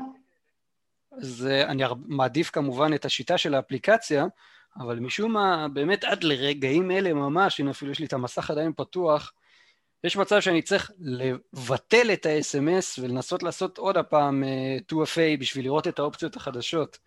אני 1.63 1.83
מעדיף 2.05 2.49
כמובן 2.49 2.93
את 2.93 3.05
השיטה 3.05 3.37
של 3.37 3.53
האפליקציה, 3.55 4.25
אבל 4.79 4.99
משום 4.99 5.33
מה, 5.33 5.67
באמת 5.73 6.03
עד 6.03 6.23
לרגעים 6.23 6.91
אלה 6.91 7.13
ממש, 7.13 7.59
הנה 7.59 7.71
אפילו 7.71 7.91
יש 7.91 7.99
לי 7.99 8.05
את 8.05 8.13
המסך 8.13 8.51
עדיין 8.51 8.73
פתוח, 8.77 9.33
יש 10.03 10.17
מצב 10.17 10.39
שאני 10.39 10.61
צריך 10.61 10.91
לבטל 10.99 12.13
את 12.13 12.25
ה-SMS 12.25 13.01
ולנסות 13.01 13.43
לעשות 13.43 13.77
עוד 13.77 13.97
הפעם 13.97 14.43
2FA 14.91 15.19
אה, 15.19 15.35
בשביל 15.39 15.65
לראות 15.65 15.87
את 15.87 15.99
האופציות 15.99 16.35
החדשות. 16.35 16.97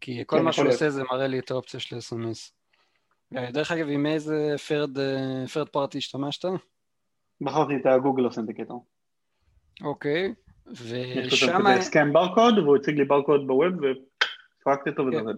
כי 0.00 0.22
כל 0.26 0.36
כן, 0.36 0.44
מה 0.44 0.52
שהוא 0.52 0.68
עושה 0.68 0.90
זה 0.90 1.02
מראה 1.02 1.26
לי 1.26 1.38
את 1.38 1.50
האופציה 1.50 1.80
של 1.80 1.96
SMS. 1.96 2.55
אה, 3.36 3.50
דרך 3.50 3.70
אגב, 3.70 3.86
עם 3.88 4.06
איזה 4.06 4.54
third, 4.68 4.98
third 5.52 5.68
party 5.68 5.98
השתמשת? 5.98 6.44
בחרתי 7.40 7.72
את 7.76 7.86
ה 7.86 7.91
Google 7.91 8.24
Authenticator. 8.24 8.84
אוקיי, 9.82 10.34
ושם... 10.66 11.62
יש 11.78 11.84
scan 11.84 12.12
barcode, 12.12 12.58
והוא 12.58 12.76
הציג 12.76 12.98
לי 12.98 13.04
ברקוד 13.04 13.46
ב 13.46 13.72
web, 13.74 14.20
וסרקתי 14.20 14.90
אותו 14.90 15.02
וזה 15.02 15.20
עובד. 15.20 15.34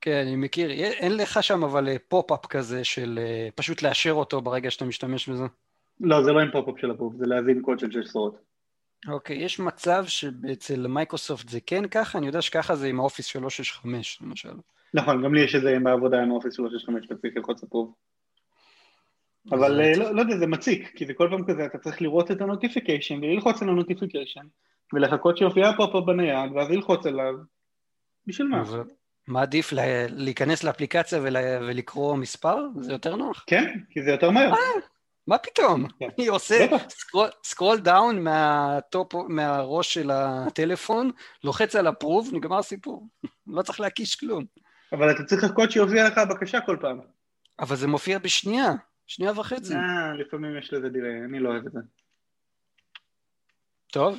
כן, 0.00 0.22
אני 0.26 0.36
מכיר. 0.36 0.70
אין 0.70 1.16
לך 1.16 1.42
שם 1.42 1.64
אבל 1.64 1.98
pop-up 1.98 2.44
אה, 2.44 2.48
כזה 2.48 2.84
של 2.84 3.18
פשוט 3.54 3.82
לאשר 3.82 4.12
אותו 4.12 4.40
ברגע 4.40 4.70
שאתה 4.70 4.84
משתמש 4.84 5.28
בזה? 5.28 5.44
לא, 6.00 6.22
זה 6.22 6.32
לא 6.32 6.40
עם 6.40 6.50
pop-up 6.52 6.74
של 6.80 6.90
approve, 6.90 7.14
זה 7.16 7.26
להזין 7.26 7.62
קוד 7.62 7.78
של 7.78 7.90
שש 7.90 8.08
ספרות. 8.10 8.48
אוקיי, 9.08 9.36
יש 9.36 9.60
מצב 9.60 10.04
שאצל 10.06 10.86
מייקרוסופט 10.86 11.48
זה 11.48 11.60
כן 11.66 11.88
ככה? 11.88 12.18
אני 12.18 12.26
יודע 12.26 12.42
שככה 12.42 12.76
זה 12.76 12.86
עם 12.86 13.00
ה 13.00 13.04
Office 13.04 13.26
365 13.26 14.22
למשל. 14.22 14.54
נכון, 14.94 15.24
גם 15.24 15.34
לי 15.34 15.40
יש 15.40 15.54
את 15.54 15.62
זה 15.62 15.76
בעבודה 15.82 16.22
עם 16.22 16.30
ה 16.30 16.33
Office 16.33 16.54
365, 16.54 17.06
אתה 17.06 17.14
צריך 17.14 17.36
ללחוץ 17.36 17.62
הפוב. 17.62 17.94
אבל 19.50 19.80
אה, 19.80 19.92
לא, 19.96 20.14
לא 20.14 20.20
יודע, 20.20 20.36
זה 20.36 20.46
מציק, 20.46 20.92
כי 20.96 21.06
זה 21.06 21.14
כל 21.14 21.28
פעם 21.30 21.44
כזה, 21.46 21.64
אתה 21.64 21.78
צריך 21.78 22.02
לראות 22.02 22.30
את 22.30 22.40
ה 22.40 22.46
notification 22.46 23.14
וללחוץ 23.14 23.62
על 23.62 23.68
ה 23.68 23.74
notification, 23.74 24.46
ולחכות 24.92 25.36
שיופיע 25.36 25.70
פה 25.76 26.02
בנייד, 26.06 26.52
ואז 26.52 26.70
ללחוץ 26.70 27.06
עליו. 27.06 27.34
בשביל 28.26 28.48
מה? 28.48 28.62
מה 29.26 29.42
עדיף, 29.42 29.72
להיכנס 30.08 30.64
לאפליקציה 30.64 31.20
ולקרוא 31.22 32.16
מספר? 32.16 32.56
זה 32.80 32.92
יותר 32.92 33.16
נוח? 33.16 33.44
כן, 33.46 33.78
כי 33.90 34.02
זה 34.02 34.10
יותר 34.10 34.30
מהר. 34.30 34.52
אה, 34.52 34.58
מה 35.26 35.38
פתאום? 35.38 35.88
כן. 35.88 36.08
אני 36.18 36.26
עושה 36.26 36.66
scroll 37.44 37.78
down 37.78 38.24
מהראש 39.28 39.94
של 39.94 40.10
הטלפון, 40.10 41.10
לוחץ 41.44 41.76
על 41.76 41.86
approve, 41.86 42.30
נגמר 42.32 42.58
הסיפור. 42.58 43.06
לא 43.46 43.62
צריך 43.62 43.80
להקיש 43.80 44.16
כלום. 44.16 44.44
אבל 44.92 45.10
אתה 45.10 45.24
צריך 45.24 45.44
לחכות 45.44 45.70
שיופיע 45.70 46.08
לך 46.08 46.18
בקשה 46.30 46.60
כל 46.60 46.76
פעם. 46.80 47.00
אבל 47.60 47.76
זה 47.76 47.86
מופיע 47.86 48.18
בשנייה, 48.18 48.72
שנייה 49.06 49.32
וחצי. 49.32 49.74
אה, 49.74 50.14
לפעמים 50.14 50.58
יש 50.58 50.72
לזה 50.72 50.88
delay, 50.88 51.24
אני 51.24 51.40
לא 51.40 51.48
אוהב 51.48 51.66
את 51.66 51.72
זה. 51.72 51.80
טוב, 53.92 54.18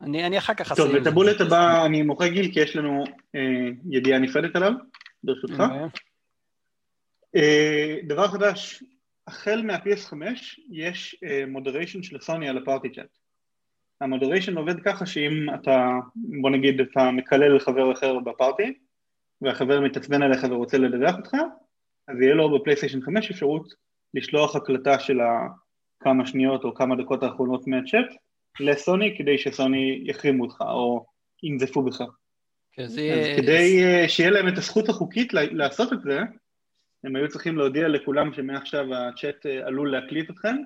אני, 0.00 0.26
אני 0.26 0.38
אחר 0.38 0.54
כך 0.54 0.70
אעשה... 0.70 0.82
טוב, 0.82 0.94
את 0.94 1.06
הבולט 1.06 1.40
הבא 1.40 1.86
אני 1.86 2.02
מוכר 2.02 2.26
גיל, 2.26 2.52
כי 2.52 2.60
יש 2.60 2.76
לנו 2.76 3.04
אה, 3.34 3.40
ידיעה 3.90 4.18
נפרדת 4.18 4.56
עליו, 4.56 4.72
ברשותך. 5.24 5.62
אה, 7.36 7.96
דבר 8.06 8.28
חדש, 8.28 8.84
החל 9.26 9.62
מה-PS5 9.62 10.14
יש 10.70 11.20
מודריישן 11.48 12.00
uh, 12.00 12.02
של 12.02 12.20
סוני 12.20 12.48
על 12.48 12.58
הפארטי 12.58 12.90
צ'אט. 12.90 13.18
המודריישן 14.00 14.56
עובד 14.56 14.80
ככה 14.84 15.06
שאם 15.06 15.54
אתה, 15.54 15.88
בוא 16.14 16.50
נגיד, 16.50 16.80
אתה 16.80 17.10
מקלל 17.10 17.58
חבר 17.58 17.92
אחר 17.92 18.18
בפארטי, 18.18 18.78
והחבר 19.42 19.80
מתעצבן 19.80 20.22
עליך 20.22 20.46
ורוצה 20.50 20.78
לדווח 20.78 21.16
אותך, 21.16 21.34
אז 22.08 22.20
יהיה 22.20 22.34
לו 22.34 22.58
בפלייסטיישן 22.58 23.00
5 23.00 23.30
אפשרות 23.30 23.74
לשלוח 24.14 24.56
הקלטה 24.56 24.98
של 24.98 25.18
כמה 26.00 26.26
שניות 26.26 26.64
או 26.64 26.74
כמה 26.74 26.96
דקות 26.96 27.22
האחרונות 27.22 27.66
מהצ'אט 27.66 28.06
לסוני 28.60 29.14
כדי 29.18 29.38
שסוני 29.38 30.02
יחרימו 30.04 30.44
אותך 30.44 30.60
או 30.60 31.06
ינזפו 31.42 31.82
בך. 31.82 32.02
כן, 32.72 32.82
אז 32.82 33.00
כדי 33.36 33.82
uh, 34.04 34.08
שיהיה 34.08 34.30
להם 34.30 34.48
את 34.48 34.58
הזכות 34.58 34.88
החוקית 34.88 35.32
לעשות 35.32 35.92
את 35.92 36.02
זה, 36.02 36.20
הם 37.04 37.16
היו 37.16 37.28
צריכים 37.28 37.58
להודיע 37.58 37.88
לכולם 37.88 38.32
שמעכשיו 38.32 38.94
הצ'אט 38.94 39.46
אה, 39.46 39.66
עלול 39.66 39.92
להקליט 39.92 40.30
אתכם, 40.30 40.56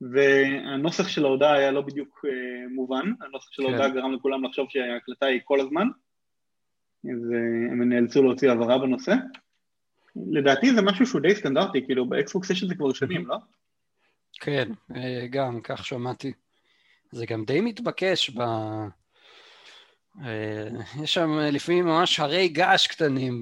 והנוסח 0.00 1.08
של 1.08 1.24
ההודעה 1.24 1.52
היה 1.52 1.70
לא 1.70 1.80
בדיוק 1.80 2.24
אה, 2.28 2.68
מובן, 2.74 3.12
הנוסח 3.20 3.52
של 3.52 3.62
ההודעה 3.62 3.88
כן. 3.88 3.94
גרם 3.94 4.12
לכולם 4.14 4.44
לחשוב 4.44 4.66
שההקלטה 4.70 5.26
היא 5.26 5.40
כל 5.44 5.60
הזמן, 5.60 5.88
אז 7.04 7.32
אה, 7.32 7.72
הם 7.72 7.82
נאלצו 7.82 8.22
להוציא 8.22 8.50
הבהרה 8.50 8.78
בנושא. 8.78 9.14
לדעתי 10.16 10.74
זה 10.74 10.82
משהו 10.82 11.06
שהוא 11.06 11.20
די 11.20 11.34
סטנדרטי, 11.34 11.86
כאילו 11.86 12.08
ב 12.08 12.16
Xbox 12.16 12.50
יש 12.50 12.62
את 12.62 12.68
זה 12.68 12.74
כבר 12.74 12.92
שנים, 12.92 13.26
לא? 13.26 13.36
כן, 14.40 14.70
גם, 15.30 15.60
כך 15.60 15.86
שמעתי. 15.86 16.32
זה 17.10 17.26
גם 17.26 17.44
די 17.44 17.60
מתבקש 17.60 18.30
ב... 18.30 18.42
יש 21.02 21.14
שם 21.14 21.38
לפעמים 21.52 21.84
ממש 21.84 22.20
הרי 22.20 22.48
געש 22.48 22.86
קטנים 22.86 23.40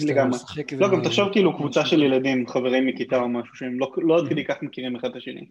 לגמרי. 0.00 0.38
לא, 0.78 0.90
גם 0.92 1.04
תחשוב 1.04 1.32
כאילו 1.32 1.56
קבוצה 1.56 1.86
של 1.86 2.02
ילדים, 2.02 2.46
חברים 2.46 2.86
מכיתה 2.86 3.16
או 3.16 3.28
משהו, 3.28 3.56
שהם 3.56 3.80
לא, 3.80 3.92
לא 3.96 4.18
עד 4.18 4.28
כדי 4.30 4.44
כך 4.44 4.62
מכירים 4.62 4.96
אחד 4.96 5.08
את 5.08 5.16
השני, 5.16 5.46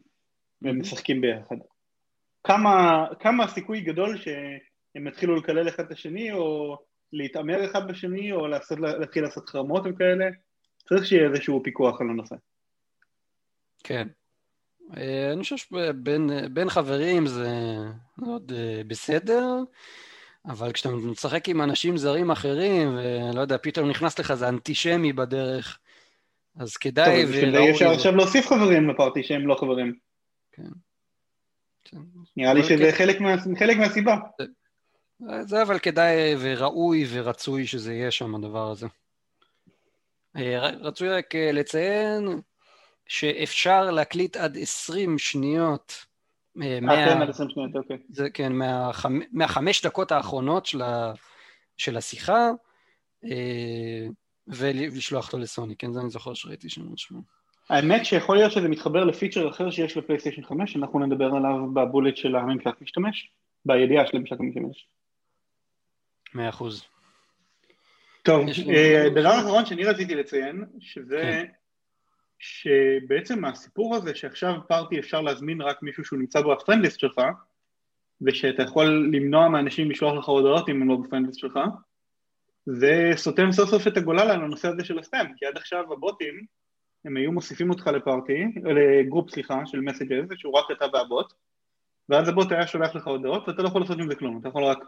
והם 0.61 0.79
משחקים 0.79 1.21
ביחד. 1.21 1.55
כמה, 2.43 3.43
הסיכוי 3.43 3.81
גדול 3.81 4.17
שהם 4.93 5.07
יתחילו 5.07 5.35
לקלל 5.35 5.69
אחד 5.69 5.83
את 5.83 5.91
השני, 5.91 6.31
או 6.31 6.77
להתעמר 7.13 7.65
אחד 7.65 7.87
בשני, 7.87 8.31
או 8.31 8.47
לעשות, 8.47 8.79
להתחיל 8.79 9.23
לעשות 9.23 9.49
חרמות 9.49 9.83
וכאלה, 9.85 10.25
צריך 10.89 11.05
שיהיה 11.05 11.29
איזשהו 11.29 11.63
פיקוח 11.63 12.01
על 12.01 12.09
הנושא. 12.09 12.35
כן. 13.83 14.07
אה, 14.97 15.33
אני 15.33 15.43
חושב 15.43 15.57
שבין 15.57 16.69
חברים 16.69 17.27
זה 17.27 17.49
עוד 18.21 18.51
אה, 18.55 18.81
בסדר. 18.87 19.45
אבל 20.45 20.71
כשאתה 20.71 20.89
משחק 20.89 21.49
עם 21.49 21.61
אנשים 21.61 21.97
זרים 21.97 22.31
אחרים, 22.31 22.97
ולא 22.97 23.41
יודע, 23.41 23.57
פתאום 23.63 23.89
נכנס 23.89 24.19
לך 24.19 24.31
איזה 24.31 24.49
אנטישמי 24.49 25.13
בדרך, 25.13 25.79
אז 26.55 26.77
כדאי... 26.77 27.21
טוב, 27.21 27.31
בשביל 27.31 27.51
זה 27.51 27.71
אפשר 27.71 27.89
עכשיו 27.89 28.15
להוסיף 28.15 28.47
חברים 28.47 28.89
לפארטי 28.89 29.23
שהם 29.23 29.47
לא 29.47 29.55
חברים. 29.55 29.93
כן. 30.51 30.63
כן. 31.83 31.97
נראה 32.37 32.53
לי 32.53 32.63
שזה 32.63 32.91
מה, 33.19 33.35
חלק 33.59 33.77
מהסיבה. 33.77 34.17
זה 35.41 35.61
אבל 35.61 35.79
כדאי 35.79 36.35
וראוי 36.39 37.05
ורצוי 37.09 37.67
שזה 37.67 37.93
יהיה 37.93 38.11
שם 38.11 38.35
הדבר 38.35 38.71
הזה. 38.71 38.87
אה, 40.35 40.69
רצוי 40.69 41.09
רק 41.09 41.35
אה, 41.35 41.51
לציין 41.51 42.41
שאפשר 43.07 43.91
להקליט 43.91 44.37
עד 44.37 44.57
20 44.57 45.17
שניות 45.17 46.05
אה, 46.61 46.79
מה... 46.81 46.95
כן, 46.95 47.21
עד 47.21 47.29
20 47.29 47.49
שניות, 47.49 47.75
אוקיי. 47.75 47.97
זה, 48.09 48.29
כן, 48.29 48.53
מהחמ... 48.53 49.19
מהחמש 49.31 49.85
דקות 49.85 50.11
האחרונות 50.11 50.65
של, 50.65 50.81
ה... 50.81 51.13
של 51.77 51.97
השיחה, 51.97 52.49
אה, 53.25 54.07
ולשלוח 54.47 55.25
אותו 55.25 55.37
לסוני, 55.37 55.75
כן, 55.75 55.93
זה 55.93 55.99
אני 55.99 56.09
זוכר 56.09 56.33
שראיתי 56.33 56.69
שם 56.69 56.93
משהו. 56.93 57.21
האמת 57.69 58.05
שיכול 58.05 58.37
להיות 58.37 58.51
שזה 58.51 58.67
מתחבר 58.69 59.03
לפיצ'ר 59.03 59.49
אחר 59.49 59.71
שיש 59.71 59.97
לפלייסטיישן 59.97 60.43
5, 60.43 60.75
אנחנו 60.75 61.05
נדבר 61.05 61.25
עליו 61.25 61.73
בבולט 61.73 62.17
של 62.17 62.35
הממשק 62.35 62.81
משתמש, 62.81 63.31
בידיעה 63.65 64.07
של 64.07 64.17
הממשק 64.17 64.39
המשתמש. 64.39 64.87
מאה 66.33 66.49
אחוז. 66.49 66.83
טוב, 68.23 68.45
אה, 68.75 69.09
דבר 69.15 69.39
אחרון 69.39 69.65
שאני 69.65 69.85
רציתי 69.85 70.15
לציין, 70.15 70.65
שזה 70.79 71.21
כן. 71.21 71.45
שבעצם 72.39 73.45
הסיפור 73.45 73.95
הזה 73.95 74.15
שעכשיו 74.15 74.53
פארטי 74.67 74.99
אפשר 74.99 75.21
להזמין 75.21 75.61
רק 75.61 75.83
מישהו 75.83 76.05
שהוא 76.05 76.19
נמצא 76.19 76.41
בפרנדליסט 76.41 76.99
שלך 76.99 77.21
ושאתה 78.21 78.63
יכול 78.63 79.09
למנוע 79.13 79.49
מאנשים 79.49 79.91
לשלוח 79.91 80.13
לך 80.13 80.25
הודעות 80.25 80.69
אם 80.69 80.81
הם 80.81 80.89
לא 80.89 80.95
בפרנדליסט 80.95 81.39
שלך 81.39 81.59
זה 82.65 83.11
סותם 83.15 83.51
סוף 83.51 83.69
סוף 83.69 83.87
את 83.87 83.97
הגולל 83.97 84.19
על 84.19 84.41
הנושא 84.41 84.67
הזה 84.67 84.85
של 84.85 84.99
הסטאם 84.99 85.33
כי 85.37 85.45
עד 85.45 85.57
עכשיו 85.57 85.93
הבוטים 85.93 86.45
הם 87.05 87.17
היו 87.17 87.31
מוסיפים 87.31 87.69
אותך 87.69 87.87
ל 87.87 87.95
party, 87.95 88.45
ל 88.63 88.74
group 88.74 89.29
סליחה 89.29 89.65
של 89.65 89.79
messages 89.79 90.27
שהוא 90.35 90.57
רק 90.57 90.65
אתה 90.71 90.85
והבוט 90.93 91.33
ואז 92.09 92.29
הבוט 92.29 92.51
היה 92.51 92.67
שולח 92.67 92.95
לך 92.95 93.07
הודעות 93.07 93.47
ואתה 93.47 93.61
לא 93.61 93.67
יכול 93.67 93.81
לעשות 93.81 93.99
עם 93.99 94.07
זה 94.07 94.15
כלום, 94.15 94.39
אתה 94.39 94.47
יכול 94.47 94.63
רק 94.63 94.79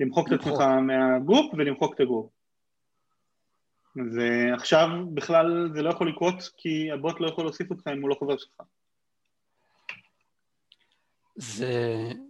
למחוק 0.00 0.28
את 0.28 0.32
עצמך 0.32 0.60
מה 0.60 0.87
group 0.87 1.54
ולמחוק 1.54 1.94
את 1.94 2.00
ה 2.00 2.05
group 2.05 2.30
אז 4.00 4.18
אה, 4.18 4.54
עכשיו 4.54 4.88
בכלל 5.14 5.70
זה 5.74 5.82
לא 5.82 5.90
יכול 5.90 6.08
לקרות 6.08 6.34
כי 6.56 6.90
הבוט 6.92 7.20
לא 7.20 7.28
יכול 7.28 7.44
להוסיף 7.44 7.70
אותך 7.70 7.86
אם 7.86 8.02
הוא 8.02 8.10
לא 8.10 8.16
חבר 8.20 8.36
שלך. 8.38 8.60
זה, 11.36 11.72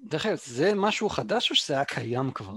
דרך 0.02 0.26
אגב, 0.26 0.36
זה 0.36 0.72
משהו 0.76 1.08
חדש 1.08 1.50
או 1.50 1.54
שזה 1.54 1.74
היה 1.74 1.84
קיים 1.84 2.30
כבר? 2.30 2.54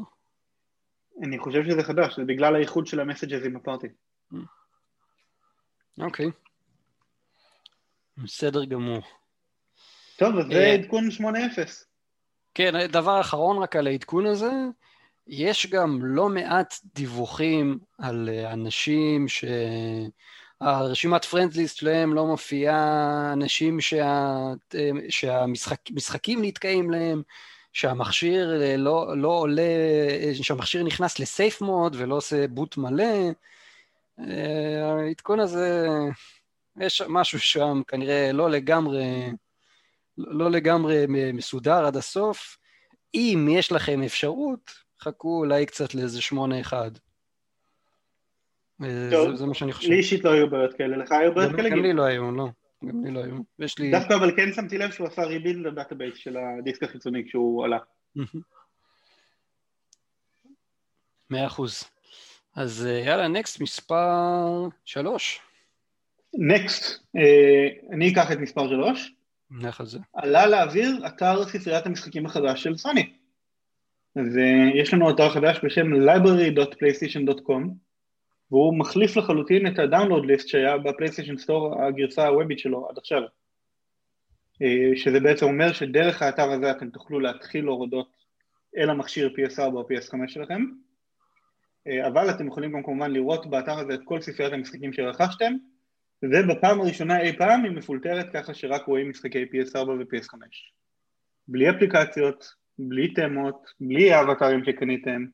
אני 1.24 1.39
חושב 1.39 1.63
שזה 1.70 1.84
חדש, 1.84 2.15
זה 2.15 2.24
בגלל 2.24 2.56
האיחוד 2.56 2.88
של 2.88 3.00
ה 3.00 3.05
messages 3.05 3.46
עם 3.46 3.56
ה 3.56 3.60
party. 3.60 3.88
אוקיי. 6.00 6.26
בסדר 8.17 8.65
גמור. 8.65 9.02
טוב, 10.17 10.38
אז 10.38 10.46
זה 10.46 10.54
אה, 10.54 10.74
עדכון 10.74 11.08
8.0. 11.08 11.22
כן, 12.54 12.88
דבר 12.88 13.22
אחרון 13.22 13.58
רק 13.58 13.76
על 13.76 13.88
העדכון 13.88 14.26
הזה, 14.26 14.52
יש 15.28 15.68
גם 15.68 16.00
לא 16.04 16.30
מעט 16.30 16.76
דיווחים 16.96 17.80
על 17.98 18.30
אה, 18.32 18.54
אנשים 18.54 19.26
שהרשימת 20.62 21.26
פרנדליסט 21.26 21.78
שלהם 21.78 22.13
לא 22.13 22.26
מופיעה, 22.26 23.30
אנשים 23.34 23.82
שה... 23.82 24.38
אה, 24.76 24.90
שהמשחקים 25.10 26.40
נתקעים 26.42 26.92
להם, 26.92 27.22
שהמכשיר 27.74 28.62
אה, 28.62 28.78
לא, 28.78 29.18
לא 29.18 29.28
עולה, 29.28 29.62
שהמכשיר 30.42 30.84
נכנס 30.84 31.20
לסייף 31.20 31.62
מוד 31.62 31.96
ולא 32.00 32.16
עושה 32.16 32.48
בוט 32.48 32.78
מלא. 32.78 33.32
העדכון 34.82 35.40
הזה, 35.40 35.88
יש 36.80 37.02
משהו 37.10 37.40
שם 37.40 37.82
כנראה 37.88 38.32
לא 38.32 38.50
לגמרי, 38.50 39.32
לא 40.18 40.52
לגמרי 40.52 41.06
מסודר 41.34 41.86
עד 41.86 41.96
הסוף. 41.98 42.58
אם 43.13 43.48
יש 43.52 43.72
לכם 43.72 44.04
אפשרות, 44.04 44.87
חכו 45.02 45.38
אולי 45.38 45.66
קצת 45.66 45.96
לאיזה 45.96 46.22
שמונה 46.22 46.60
אחד. 46.60 46.92
אה, 48.84 49.08
טוב, 49.12 49.30
זה, 49.30 49.36
זה 49.36 49.46
מה 49.46 49.54
שאני 49.54 49.74
חושב. 49.74 49.90
לי 49.90 49.98
אישית 49.98 50.24
לא 50.24 50.30
היו 50.30 50.50
בעיות 50.50 50.74
כאלה, 50.74 50.98
לך 50.98 51.12
היו 51.12 51.34
בעיות 51.34 51.56
כאלה? 51.56 51.70
גם 51.70 51.82
לי 51.82 51.94
לא 51.94 52.04
היו, 52.04 52.32
לא. 52.32 52.48
גם 52.86 53.06
לי 53.06 53.12
לא 53.12 53.24
היו. 53.24 53.36
יש 53.60 53.80
לי... 53.80 53.92
דווקא 53.92 54.14
אבל 54.14 54.36
כן 54.36 54.54
שמתי 54.54 54.78
לב 54.78 54.92
שהוא 54.92 55.08
עשה 55.08 55.24
rebuild 55.24 55.65
ל 55.65 55.71
database 55.71 56.15
של 56.16 56.38
הדיסק 56.38 56.84
החיצוני 56.84 57.26
כשהוא 57.26 57.66
עלה. 57.66 57.78
מאה 61.30 61.48
אחוז. 61.48 61.84
אז 62.56 62.86
אה, 62.86 62.92
יאללה, 62.92 63.28
נקסט, 63.28 63.62
מספר 63.62 64.68
שלוש. 64.86 65.40
נקסט, 66.34 67.04
אה, 67.16 67.68
אני 67.94 68.12
אקח 68.14 68.32
את 68.32 68.38
מספר 68.38 68.70
שלוש. 68.70 69.14
נלך 69.52 69.80
על 69.80 69.86
זה. 69.86 70.00
עלה 70.14 70.48
לאוויר 70.48 71.08
אתר 71.08 71.46
ספריית 71.46 71.86
המשחקים 71.86 72.26
החדש 72.26 72.64
של 72.64 72.78
סוני. 72.78 73.16
ויש 74.34 74.93
לנו 74.93 75.10
אתר 75.10 75.30
חדש 75.30 75.60
בשם 75.63 75.93
library.playstation.com 75.93 77.69
והוא 78.51 78.80
מחליף 78.80 79.17
לחלוטין 79.17 79.67
את 79.67 79.80
הדאונלוד 79.80 80.25
ליסט 80.25 80.47
שהיה 80.47 80.77
בפלייסטיישן 80.77 81.38
סטור 81.38 81.84
הגרסה 81.84 82.27
הוובית 82.27 82.60
שלו 82.60 82.89
עד 82.89 82.97
עכשיו. 82.97 83.21
אה, 84.62 84.91
שזה 84.95 85.19
בעצם 85.19 85.45
אומר 85.45 85.73
שדרך 85.73 86.21
האתר 86.21 86.51
הזה 86.51 86.71
אתם 86.71 86.89
תוכלו 86.89 87.19
להתחיל 87.19 87.65
הורדות 87.65 88.17
אל 88.77 88.89
המכשיר 88.89 89.34
PS4 89.38 89.73
או 89.73 89.82
PS5 89.82 90.27
שלכם. 90.27 90.62
אה, 91.88 92.08
אבל 92.08 92.30
אתם 92.30 92.47
יכולים 92.47 92.71
גם 92.71 92.84
כמובן 92.84 93.12
לראות 93.12 93.49
באתר 93.49 93.80
הזה 93.80 93.93
את 93.93 94.01
כל 94.03 94.21
ספריית 94.21 94.53
המשחקים 94.53 94.93
שרכשתם 94.93 95.53
ובפעם 96.23 96.82
הראשונה 96.82 97.21
אי 97.21 97.38
פעם 97.38 97.63
היא 97.63 97.71
מפולטרת 97.71 98.25
ככה 98.34 98.53
שרק 98.53 98.86
רואים 98.86 99.10
משחקי 99.10 99.43
PS4 99.43 99.88
ו-PS5 99.88 100.38
בלי 101.47 101.69
אפליקציות, 101.69 102.53
בלי 102.80 103.13
תמות, 103.13 103.68
בלי 103.80 104.13
האבטרים 104.13 104.66
שקניתם, 104.66 105.26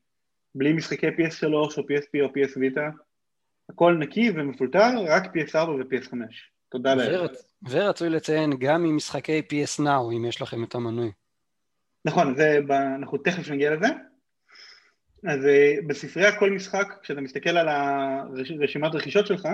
בלי 0.54 0.72
משחקי 0.72 1.06
PS3 1.06 1.52
או 1.52 1.66
PSP 1.66 2.20
או 2.22 2.26
PS 2.26 2.56
Vita, 2.56 2.96
הכל 3.68 3.96
נקי 3.98 4.30
ומפולטר, 4.34 5.04
רק 5.08 5.24
PS4 5.24 5.68
ו-PS5. 5.68 6.14
תודה 6.68 6.94
לאל. 6.94 7.28
ורצוי 7.70 8.10
לציין 8.10 8.50
גם 8.58 8.84
עם 8.84 8.96
משחקי 8.96 9.42
PS 9.52 9.80
Now, 9.80 10.12
אם 10.16 10.24
יש 10.24 10.42
לכם 10.42 10.64
את 10.64 10.74
המנוי. 10.74 11.12
נכון, 12.04 12.34
זה, 12.34 12.58
אנחנו 12.96 13.18
תכף 13.18 13.50
נגיע 13.50 13.74
לזה. 13.74 13.86
אז 15.28 15.46
אה, 15.46 15.74
בספרייה 15.86 16.38
כל 16.38 16.50
משחק, 16.50 16.94
כשאתה 17.02 17.20
מסתכל 17.20 17.50
על 17.50 17.68
הרשימת 17.68 18.94
רכישות 18.94 19.26
שלך, 19.26 19.48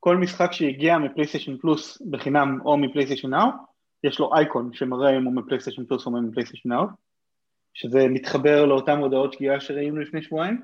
כל 0.00 0.16
משחק 0.16 0.52
שהגיע 0.52 0.98
מפלייסטיישן 0.98 1.56
פלוס 1.56 2.02
בחינם 2.10 2.58
או 2.64 2.76
מפלייסטיישן 2.76 3.30
נאו, 3.30 3.46
יש 4.04 4.18
לו 4.18 4.34
אייקון 4.34 4.70
שמראה 4.72 5.16
אם 5.16 5.24
הוא 5.24 5.34
מפלייסטיישן 5.34 5.84
פלוס 5.84 6.06
או 6.06 6.22
מפלייסטיישן 6.22 6.68
נאו. 6.68 6.84
שזה 7.74 8.08
מתחבר 8.08 8.66
לאותן 8.66 8.98
הודעות 8.98 9.32
שגיאה 9.32 9.60
שראינו 9.60 10.00
לפני 10.00 10.22
שבועיים. 10.22 10.62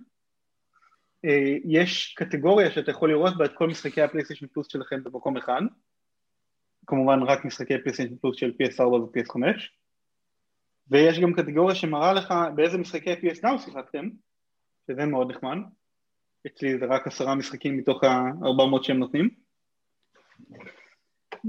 אה, 1.25 1.57
יש 1.65 2.15
קטגוריה 2.15 2.71
שאתה 2.71 2.91
יכול 2.91 3.11
לראות 3.11 3.37
בה 3.37 3.45
את 3.45 3.55
כל 3.55 3.69
משחקי 3.69 4.03
הפלייסטיישן 4.03 4.47
פלוס 4.47 4.67
שלכם 4.73 5.05
במקום 5.05 5.37
אחד, 5.37 5.63
כמובן 6.87 7.23
רק 7.23 7.45
משחקי 7.45 7.79
פלייסטיישן 7.79 8.17
פלוס 8.17 8.37
של 8.37 8.53
PS4 8.63 8.83
ו-PS5, 8.83 9.41
ויש 10.91 11.21
גם 11.21 11.33
קטגוריה 11.33 11.75
שמראה 11.75 12.13
לך 12.13 12.35
באיזה 12.55 12.79
משחקי 12.79 13.13
PS 13.13 13.45
Now 13.45 13.59
שיחקתם, 13.59 14.09
שזה 14.87 15.07
מאוד 15.07 15.31
נחמד, 15.31 15.57
אצלי 16.47 16.79
זה 16.79 16.87
רק 16.87 17.07
עשרה 17.07 17.35
משחקים 17.35 17.77
מתוך 17.77 18.05
ה-400 18.05 18.83
שהם 18.83 18.99
נותנים, 18.99 19.31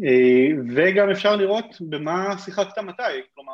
אה, 0.04 0.48
וגם 0.76 1.10
אפשר 1.10 1.36
לראות 1.36 1.66
במה 1.90 2.38
שיחקת 2.38 2.78
מתי, 2.78 3.22
כלומר 3.34 3.54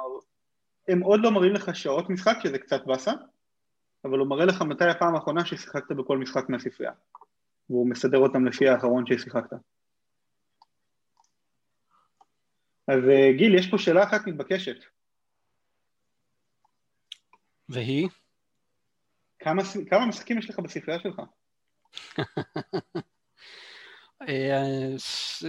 הם 0.88 1.00
עוד 1.00 1.20
לא 1.24 1.32
מראים 1.32 1.54
לך 1.54 1.76
שעות 1.76 2.10
משחק, 2.10 2.38
שזה 2.44 2.60
קצת 2.60 2.86
באסה, 2.86 3.12
אבל 4.06 4.20
הוא 4.20 4.28
מראה 4.28 4.46
לך 4.46 4.62
מתי 4.62 4.86
הפעם 4.86 5.16
האחרונה 5.16 5.46
ששיחקת 5.46 5.92
בכל 5.92 6.18
משחק 6.18 6.50
מהספרייה, 6.50 6.92
והוא 7.70 7.90
מסדר 7.90 8.18
אותם 8.18 8.46
לפי 8.46 8.68
האחרון 8.68 9.06
ששיחקת. 9.06 9.54
אז 12.88 13.00
אה, 13.10 13.32
גיל, 13.38 13.56
יש 13.56 13.70
פה 13.72 13.78
שאלה 13.78 14.04
אחת 14.04 14.28
מתבקשת. 14.28 14.78
והיא? 17.70 18.10
כמה, 19.40 19.62
כמה 19.90 20.06
משחקים 20.06 20.38
יש 20.38 20.50
לך 20.50 20.60
בספרייה 20.60 21.00
שלך? 21.00 21.22
אה, 24.22 24.96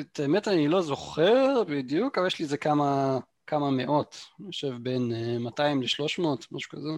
את 0.01 0.21
האמת 0.21 0.49
אני 0.49 0.69
לא 0.69 0.83
זוכר 0.83 1.65
בדיוק, 1.65 2.19
אבל 2.19 2.27
יש 2.27 2.39
לי 2.39 2.43
איזה 2.43 2.57
כמה 2.57 3.19
כמה 3.47 3.71
מאות, 3.71 4.17
אני 4.41 4.51
חושב 4.51 4.73
בין 4.83 5.13
200 5.41 5.79
אה, 5.79 5.83
ל-300, 5.83 6.47
משהו 6.53 6.71
כזה. 6.71 6.89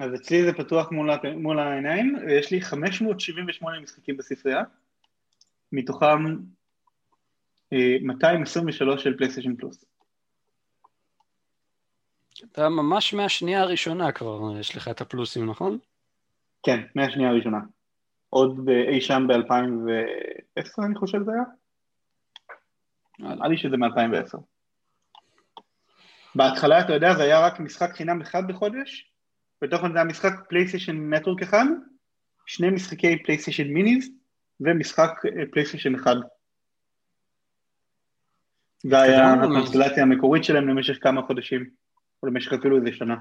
אז 0.00 0.14
אצלי 0.14 0.42
זה 0.42 0.52
פתוח 0.52 0.92
מול, 0.92 1.10
מול 1.36 1.58
העיניים, 1.58 2.16
ויש 2.26 2.50
לי 2.50 2.60
578 2.60 3.80
משחקים 3.80 4.16
בספרייה, 4.16 4.62
מתוכם 5.72 6.36
223 7.72 8.98
אה, 8.98 9.04
של 9.04 9.16
פלייסטיישן 9.16 9.56
פלוס. 9.56 9.84
אתה 12.44 12.68
ממש 12.68 13.14
מהשנייה 13.14 13.60
הראשונה 13.60 14.12
כבר 14.12 14.58
יש 14.60 14.76
לך 14.76 14.88
את 14.88 15.00
הפלוסים, 15.00 15.50
נכון? 15.50 15.78
כן, 16.62 16.80
מהשנייה 16.94 17.30
הראשונה. 17.30 17.58
עוד 18.30 18.68
אי 18.88 19.00
שם 19.00 19.26
ב-2010 19.28 20.86
אני 20.86 20.94
חושב 20.94 21.18
זה 21.24 21.30
היה? 21.32 21.42
נראה 23.18 23.48
לי 23.48 23.58
שזה 23.58 23.76
מ-2010. 23.76 24.38
בהתחלה, 26.34 26.80
אתה 26.80 26.92
יודע, 26.92 27.14
זה 27.14 27.22
היה 27.22 27.46
רק 27.46 27.60
משחק 27.60 27.92
חינם 27.92 28.20
אחד 28.20 28.42
בחודש, 28.48 29.12
בתוכן 29.62 29.92
זה 29.92 29.98
היה 29.98 30.04
משחק 30.04 30.32
PlayStation 30.48 31.14
Network 31.14 31.42
אחד, 31.42 31.64
שני 32.46 32.70
משחקי 32.70 33.22
PlayStation 33.22 33.68
Minis, 33.68 34.10
ומשחק 34.60 35.10
אה, 35.24 35.46
PlayStation 35.52 35.94
אחד. 35.94 36.16
זה 38.82 39.00
היה 39.00 39.32
הקונסטלציה 39.32 40.02
המקורית 40.02 40.44
שלהם 40.44 40.68
למשך 40.68 40.98
כמה 41.00 41.22
חודשים, 41.22 41.70
או 42.22 42.28
למשך 42.28 42.52
אפילו 42.52 42.76
איזה 42.76 42.92
שנה. 42.92 43.16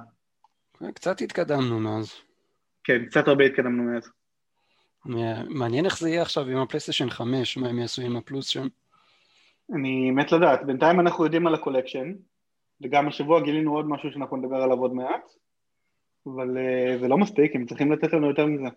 קצת 0.93 1.21
התקדמנו 1.21 1.79
מאז. 1.79 2.13
כן, 2.83 3.05
קצת 3.05 3.27
הרבה 3.27 3.43
התקדמנו 3.43 3.83
מאז. 3.83 4.09
מעניין 5.49 5.85
איך 5.85 5.99
זה 5.99 6.09
יהיה 6.09 6.21
עכשיו 6.21 6.47
עם 6.47 6.57
הפלייסטיישן 6.57 7.09
5, 7.09 7.57
מה 7.57 7.69
הם 7.69 7.79
יעשו 7.79 8.01
עם 8.01 8.17
הפלוס 8.17 8.47
שם. 8.47 8.67
אני 9.75 10.11
מת 10.11 10.31
לדעת, 10.31 10.65
בינתיים 10.65 10.99
אנחנו 10.99 11.23
יודעים 11.23 11.47
על 11.47 11.55
ה 11.55 11.60
collection, 11.60 12.13
וגם 12.81 13.07
השבוע 13.07 13.41
גילינו 13.41 13.75
עוד 13.75 13.89
משהו 13.89 14.11
שאנחנו 14.11 14.37
נדבר 14.37 14.55
עליו 14.55 14.79
עוד 14.79 14.93
מעט, 14.93 15.31
אבל 16.25 16.57
uh, 16.57 16.99
זה 16.99 17.07
לא 17.07 17.17
מספיק, 17.17 17.55
הם 17.55 17.65
צריכים 17.65 17.91
לתת 17.91 18.13
לנו 18.13 18.27
יותר 18.27 18.45
מזה. 18.45 18.67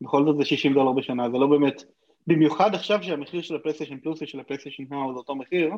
בכל 0.00 0.24
זאת 0.24 0.36
זה 0.36 0.44
60 0.44 0.74
דולר 0.74 0.92
בשנה, 0.92 1.30
זה 1.30 1.38
לא 1.38 1.46
באמת, 1.46 1.82
במיוחד 2.26 2.74
עכשיו 2.74 3.02
שהמחיר 3.02 3.42
של 3.42 3.56
ה 3.56 3.59
PlayStation 3.59 3.98
Plus 4.00 4.22
ושל 4.22 4.40
ה 4.40 4.44
PlayStation 4.44 4.84
Now 4.90 5.12
זה 5.12 5.18
אותו 5.18 5.34
מחיר, 5.34 5.72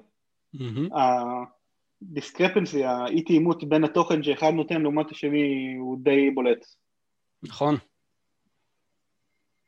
ה 2.03 2.09
discrepancy, 2.09 2.85
האי 2.85 3.23
תאימות 3.23 3.65
בין 3.65 3.85
התוכן 3.85 4.23
שאחד 4.23 4.51
נותן 4.51 4.83
לעומת 4.83 5.11
השני 5.11 5.75
הוא 5.79 5.99
די 6.03 6.31
בולט. 6.31 6.67
נכון. 7.43 7.77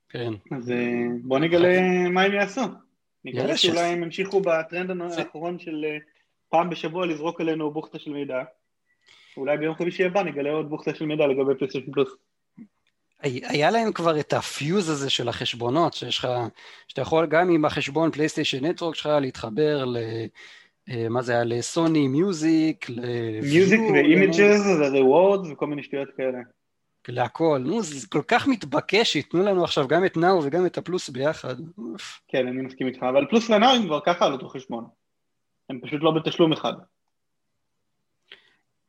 כן. 0.08 0.32
אז 0.56 0.70
אה, 0.70 1.06
בוא 1.22 1.38
נגלה 1.38 2.08
מה 2.08 2.22
הם 2.22 2.32
יעשו. 2.32 2.60
נגלה 3.24 3.56
שאולי 3.56 3.80
הם 3.80 4.02
ימשיכו 4.02 4.40
בטרנד 4.40 5.02
האחרון 5.02 5.58
של 5.58 5.84
אה, 5.84 5.98
פעם 6.48 6.70
בשבוע 6.70 7.06
לזרוק 7.06 7.40
עלינו 7.40 7.70
בוכטה 7.70 7.98
של 7.98 8.10
מידע. 8.10 8.42
אולי 9.36 9.56
ביום 9.56 9.74
חמישי 9.74 10.04
הבא 10.04 10.22
נגלה 10.22 10.50
עוד 10.50 10.70
בוכטה 10.70 10.94
של 10.94 11.06
מידע 11.06 11.26
לגבי 11.26 11.54
PlayStation 11.58 11.92
Plus. 11.92 12.08
היה 13.22 13.70
להם 13.70 13.92
כבר 13.92 14.20
את 14.20 14.32
ה 14.32 14.44
fuse 14.44 14.90
הזה 14.90 15.10
של 15.10 15.28
החשבונות, 15.28 15.94
שיש 15.94 16.18
לך, 16.18 16.28
שאתה 16.88 17.00
יכול 17.00 17.26
גם 17.26 17.50
עם 17.50 17.64
החשבון 17.64 18.10
PlayStation 18.10 18.64
Network 18.64 18.94
שלך 18.94 19.06
להתחבר 19.20 19.84
ל... 19.84 19.96
אה, 20.90 21.08
מה 21.08 21.22
זה 21.22 21.32
היה? 21.32 21.44
ל 21.44 21.57
Sony 21.57 22.08
Music, 22.08 22.86
Music 23.42 23.80
ו 23.92 24.03
images 24.03 24.66
ו 24.80 24.90
reward 24.90 25.46
וכל 25.46 25.66
מיני 25.66 25.82
שטויות 25.82 26.08
כאלה. 26.16 26.38
להכל. 27.08 27.60
נו, 27.64 27.82
זה 27.82 28.06
כל 28.08 28.22
כך 28.28 28.48
מתבקש 28.48 29.12
שייתנו 29.12 29.42
לנו 29.42 29.64
עכשיו 29.64 29.88
גם 29.88 30.04
את 30.04 30.16
נאו 30.16 30.44
וגם 30.44 30.66
את 30.66 30.78
הפלוס 30.78 31.08
ביחד. 31.08 31.54
כן, 32.28 32.46
אני 32.46 32.62
מסכים 32.62 32.86
איתך, 32.86 33.02
אבל 33.02 33.26
פלוס 33.30 33.50
ונאו 33.50 33.68
הם 33.68 33.86
כבר 33.86 34.00
ככה 34.06 34.26
על 34.26 34.32
אותו 34.32 34.48
חשבון. 34.48 34.84
הם 35.70 35.80
פשוט 35.80 36.02
לא 36.02 36.10
בתשלום 36.10 36.52
אחד. 36.52 36.72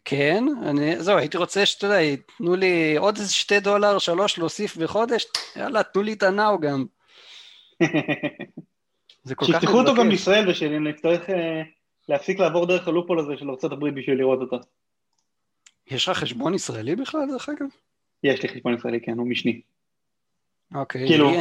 כן, 0.06 0.44
אני, 0.62 1.00
זהו, 1.00 1.18
הייתי 1.18 1.38
רוצה 1.38 1.66
שאתה 1.66 1.88
יודע, 1.88 2.02
ייתנו 2.02 2.56
לי 2.56 2.98
עוד 2.98 3.18
איזה 3.18 3.34
שתי 3.34 3.60
דולר, 3.60 4.00
שלוש 4.00 4.38
להוסיף 4.38 4.78
בחודש, 4.78 5.26
יאללה, 5.56 5.84
תנו 5.84 6.02
לי 6.02 6.13
את 6.13 6.24
הנאו 6.24 6.60
גם. 6.60 6.86
זה 9.24 9.36
כל 9.36 9.46
כך. 9.46 9.52
שיפתחו 9.52 9.80
אותו 9.80 9.96
גם 9.96 10.10
בישראל 10.10 10.50
ושנצטרך 10.50 11.30
אה, 11.30 11.62
להפסיק 12.10 12.40
לעבור 12.40 12.66
דרך 12.66 12.88
הלופול 12.88 13.20
הזה 13.20 13.38
של 13.38 13.50
ארה"ב 13.50 14.00
בשביל 14.00 14.18
לראות 14.18 14.40
אותו. 14.40 14.58
יש 15.88 16.10
לך 16.10 16.18
חשבון 16.18 16.54
ישראלי 16.54 16.96
בכלל, 16.96 17.22
דרך 17.32 17.50
אגב? 17.50 17.68
יש 18.24 18.44
לי 18.44 18.50
חשבון 18.50 18.74
ישראלי, 18.74 19.02
כן, 19.02 19.18
הוא 19.18 19.28
משני. 19.28 19.62
אוקיי, 20.76 21.08
כאילו, 21.08 21.32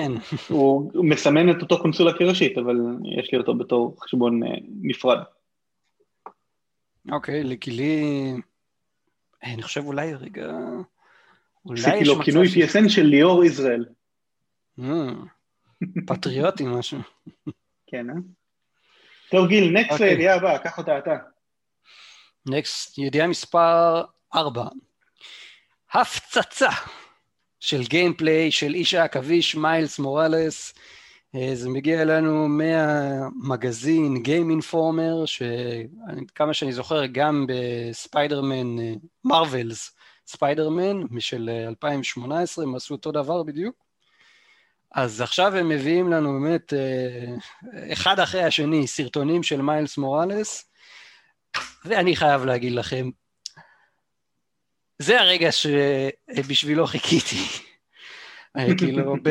הוא, 0.49 0.91
הוא 0.95 1.05
מסמן 1.05 1.51
את 1.51 1.62
אותו 1.62 1.83
קונסולה 1.83 2.12
כראשית, 2.19 2.59
אבל 2.59 2.77
יש 3.19 3.33
לי 3.33 3.39
אותו 3.39 3.59
בתור 3.59 3.97
חשבון 4.01 4.43
uh, 4.43 4.47
נפרד. 4.83 5.19
אוקיי, 7.12 7.45
לגילי... 7.45 8.33
אה, 9.45 9.53
אני 9.53 9.62
חושב 9.62 9.85
אולי 9.85 10.15
רגע... 10.15 10.53
אולי 11.67 11.97
יש 11.97 12.09
מצב... 12.09 12.23
כינוי 12.23 12.47
PSN 12.47 12.89
של 12.89 13.03
ליאור 13.03 13.45
ישראל. 13.45 13.87
אה, 14.81 14.85
פטריוטי 16.07 16.65
משהו. 16.67 16.99
כן, 17.87 18.11
אה? 18.11 18.15
טוב 19.31 19.49
גיל, 19.49 19.73
נקסט 19.73 19.93
אוקיי. 19.93 20.11
לידיעה 20.11 20.37
הבאה, 20.37 20.59
קח 20.59 20.79
אותה 20.79 20.99
אתה. 20.99 21.17
Next, 22.46 22.99
ידיעה 22.99 23.27
מספר 23.27 24.03
4. 24.35 24.65
הפצצה 25.93 26.69
של 27.61 27.83
gameplay 27.83 28.51
של 28.51 28.75
איש 28.75 28.95
העכביש 28.95 29.55
Miles 29.55 29.99
Morales. 29.99 30.75
אה, 31.35 31.51
זה 31.55 31.69
מגיע 31.69 32.03
אלינו 32.03 32.49
מהמגזין 32.49 34.23
Game 34.25 34.62
Informer, 34.62 35.27
שכמה 35.27 36.55
שאני 36.55 36.73
זוכר 36.73 37.07
גם 37.07 37.47
ב 37.49 37.59
Spider-Man, 37.59 38.77
Marvel's 39.25 39.96
Spider-Man 40.27 41.03
משל 41.11 41.51
2018, 41.69 42.64
הם 42.64 42.75
עשו 42.75 42.95
אותו 42.95 43.12
דבר 43.12 43.42
בדיוק. 43.42 43.87
אז 44.95 45.21
עכשיו 45.21 45.57
הם 45.57 45.69
מביאים 45.69 46.12
לנו 46.12 46.40
באמת 46.40 46.73
אה, 46.73 47.35
אחד 47.92 48.21
אחרי 48.21 48.42
השני 48.42 48.87
סרטונים 48.87 49.42
של 49.42 49.62
מיילס 49.62 49.99
מוראלס, 49.99 50.71
ואני 51.85 52.16
חייב 52.16 52.45
להגיד 52.45 52.73
לכם, 52.73 53.11
זה 54.98 55.20
הרגע 55.20 55.48
שבשבילו 55.52 56.87
חיכיתי. 56.87 57.66
אה, 58.56 58.66
כאילו, 58.78 59.16
ב, 59.22 59.30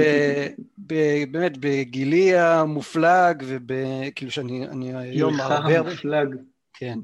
ב, 0.78 0.94
באמת, 1.32 1.58
בגילי 1.58 2.38
המופלג, 2.38 3.44
וכאילו 3.48 4.32
שאני 4.32 4.68
אני 4.68 4.96
היום 4.96 5.40
הרבה... 5.40 5.68
גילך 5.68 5.88
המופלג. 5.88 6.36
כן. 6.74 7.00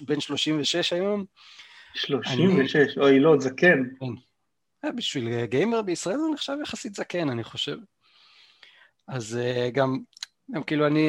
בן 0.00 0.20
36 0.20 0.92
היום. 0.92 1.24
36, 1.94 2.76
אני, 2.76 3.04
אוי, 3.04 3.20
לא, 3.20 3.36
זקן. 3.38 3.82
כן. 4.00 4.06
אה, 4.84 4.92
בשביל 4.92 5.44
גיימר 5.44 5.82
בישראל 5.82 6.16
זה 6.16 6.24
נחשב 6.34 6.56
יחסית 6.62 6.94
זקן, 6.94 7.28
אני 7.28 7.44
חושב. 7.44 7.76
אז 9.08 9.36
אה, 9.36 9.70
גם 9.72 9.98
גם 10.50 10.62
כאילו 10.62 10.86
אני, 10.86 11.08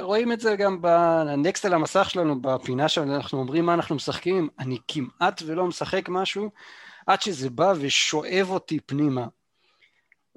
רואים 0.00 0.32
את 0.32 0.40
זה 0.40 0.56
גם 0.56 0.82
ב 0.82 0.98
next 0.98 1.64
על 1.64 1.74
המסך 1.74 2.10
שלנו, 2.10 2.42
בפינה 2.42 2.88
שלנו, 2.88 3.16
אנחנו 3.16 3.38
אומרים 3.38 3.66
מה 3.66 3.74
אנחנו 3.74 3.94
משחקים, 3.94 4.48
אני 4.58 4.78
כמעט 4.88 5.42
ולא 5.46 5.66
משחק 5.66 6.08
משהו 6.08 6.50
עד 7.06 7.22
שזה 7.22 7.50
בא 7.50 7.72
ושואב 7.80 8.46
אותי 8.50 8.80
פנימה. 8.80 9.26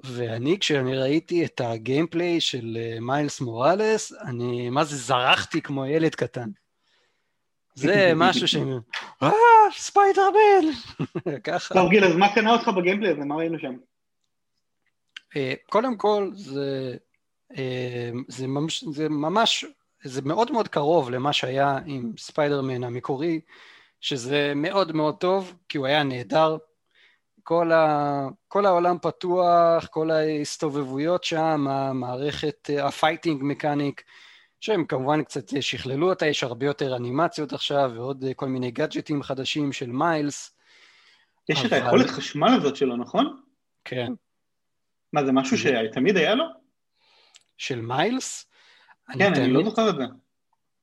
ואני, 0.04 0.58
כשאני 0.58 0.98
ראיתי 0.98 1.44
את 1.44 1.60
ה 1.64 1.72
gameplay 1.72 2.40
של 2.40 2.78
אה, 2.80 3.00
Miles 3.00 3.40
Morales, 3.40 4.12
אני, 4.12 4.70
מה 4.70 4.84
זה, 4.84 4.96
זרחתי 4.96 5.62
כמו 5.62 5.86
ילד 5.86 6.14
קטן. 6.14 6.48
זה 7.74 8.12
משהו 8.16 8.48
ש... 8.48 8.56
אה, 9.22 9.30
ספיידרמן! 9.72 10.72
ככה. 11.44 11.74
טוב 11.74 11.90
גיל, 11.90 12.04
אז 12.04 12.14
מה 12.16 12.34
קנה 12.34 12.52
אותך 12.52 12.68
ב 12.68 12.73
gameplay 12.73 13.12
הזה? 13.12 13.24
מה 13.24 13.34
ראינו 13.34 13.58
שם? 13.58 13.76
אה, 15.36 15.54
קודם 15.70 15.96
כל, 15.96 16.30
זה 16.34 16.92
אה, 16.92 16.96
זה 18.28 18.46
ממש, 18.46 18.84
זה 18.84 19.08
ממש, 19.08 19.64
זה 20.02 20.22
מאוד 20.22 20.52
מאוד 20.52 20.68
קרוב 20.68 21.10
למה 21.10 21.32
שהיה 21.32 21.78
עם 21.86 22.12
ספיידרמן 22.18 22.84
המקורי, 22.84 23.40
שזה 24.00 24.52
מאוד 24.56 24.92
מאוד 24.92 25.16
טוב, 25.16 25.54
כי 25.68 25.78
הוא 25.78 25.86
היה 25.86 26.02
נהדר. 26.02 26.56
כל, 27.42 27.72
ה, 27.72 28.28
כל 28.48 28.66
העולם 28.66 28.96
פתוח, 29.02 29.86
כל 29.86 30.10
ההסתובבויות 30.10 31.24
שם, 31.24 31.68
המערכת, 31.68 32.70
ה 32.82 32.89
fighting 32.89 33.42
mechanic, 33.44 34.02
שהם 34.60 34.84
כמובן 34.84 35.22
קצת 35.22 35.44
שכללו 35.60 36.10
אותה, 36.10 36.26
יש 36.26 36.44
הרבה 36.44 36.66
יותר 36.66 36.96
אנימציות 36.96 37.52
עכשיו 37.52 37.90
ועוד 37.94 38.24
כל 38.36 38.48
מיני 38.48 38.70
גאדג'טים 38.70 39.22
חדשים 39.22 39.72
של 39.72 39.90
מיילס. 39.90 40.56
יש 41.48 41.58
אבל... 41.58 41.66
את 41.66 41.72
היכולת 41.72 42.10
חשמל 42.10 42.54
הזאת 42.56 42.76
שלו, 42.76 42.96
נכון? 42.96 43.40
כן. 43.84 44.12
מה, 45.12 45.24
זה 45.24 45.32
משהו 45.32 45.58
שתמיד 45.58 46.16
היה 46.16 46.34
לו? 46.34 46.44
של 47.58 47.80
מיילס. 47.80 48.46
כן, 49.12 49.20
אני, 49.20 49.44
אני 49.44 49.52
לא 49.52 49.64
זוכר 49.64 49.90
את 49.90 49.96
זה. 49.96 50.04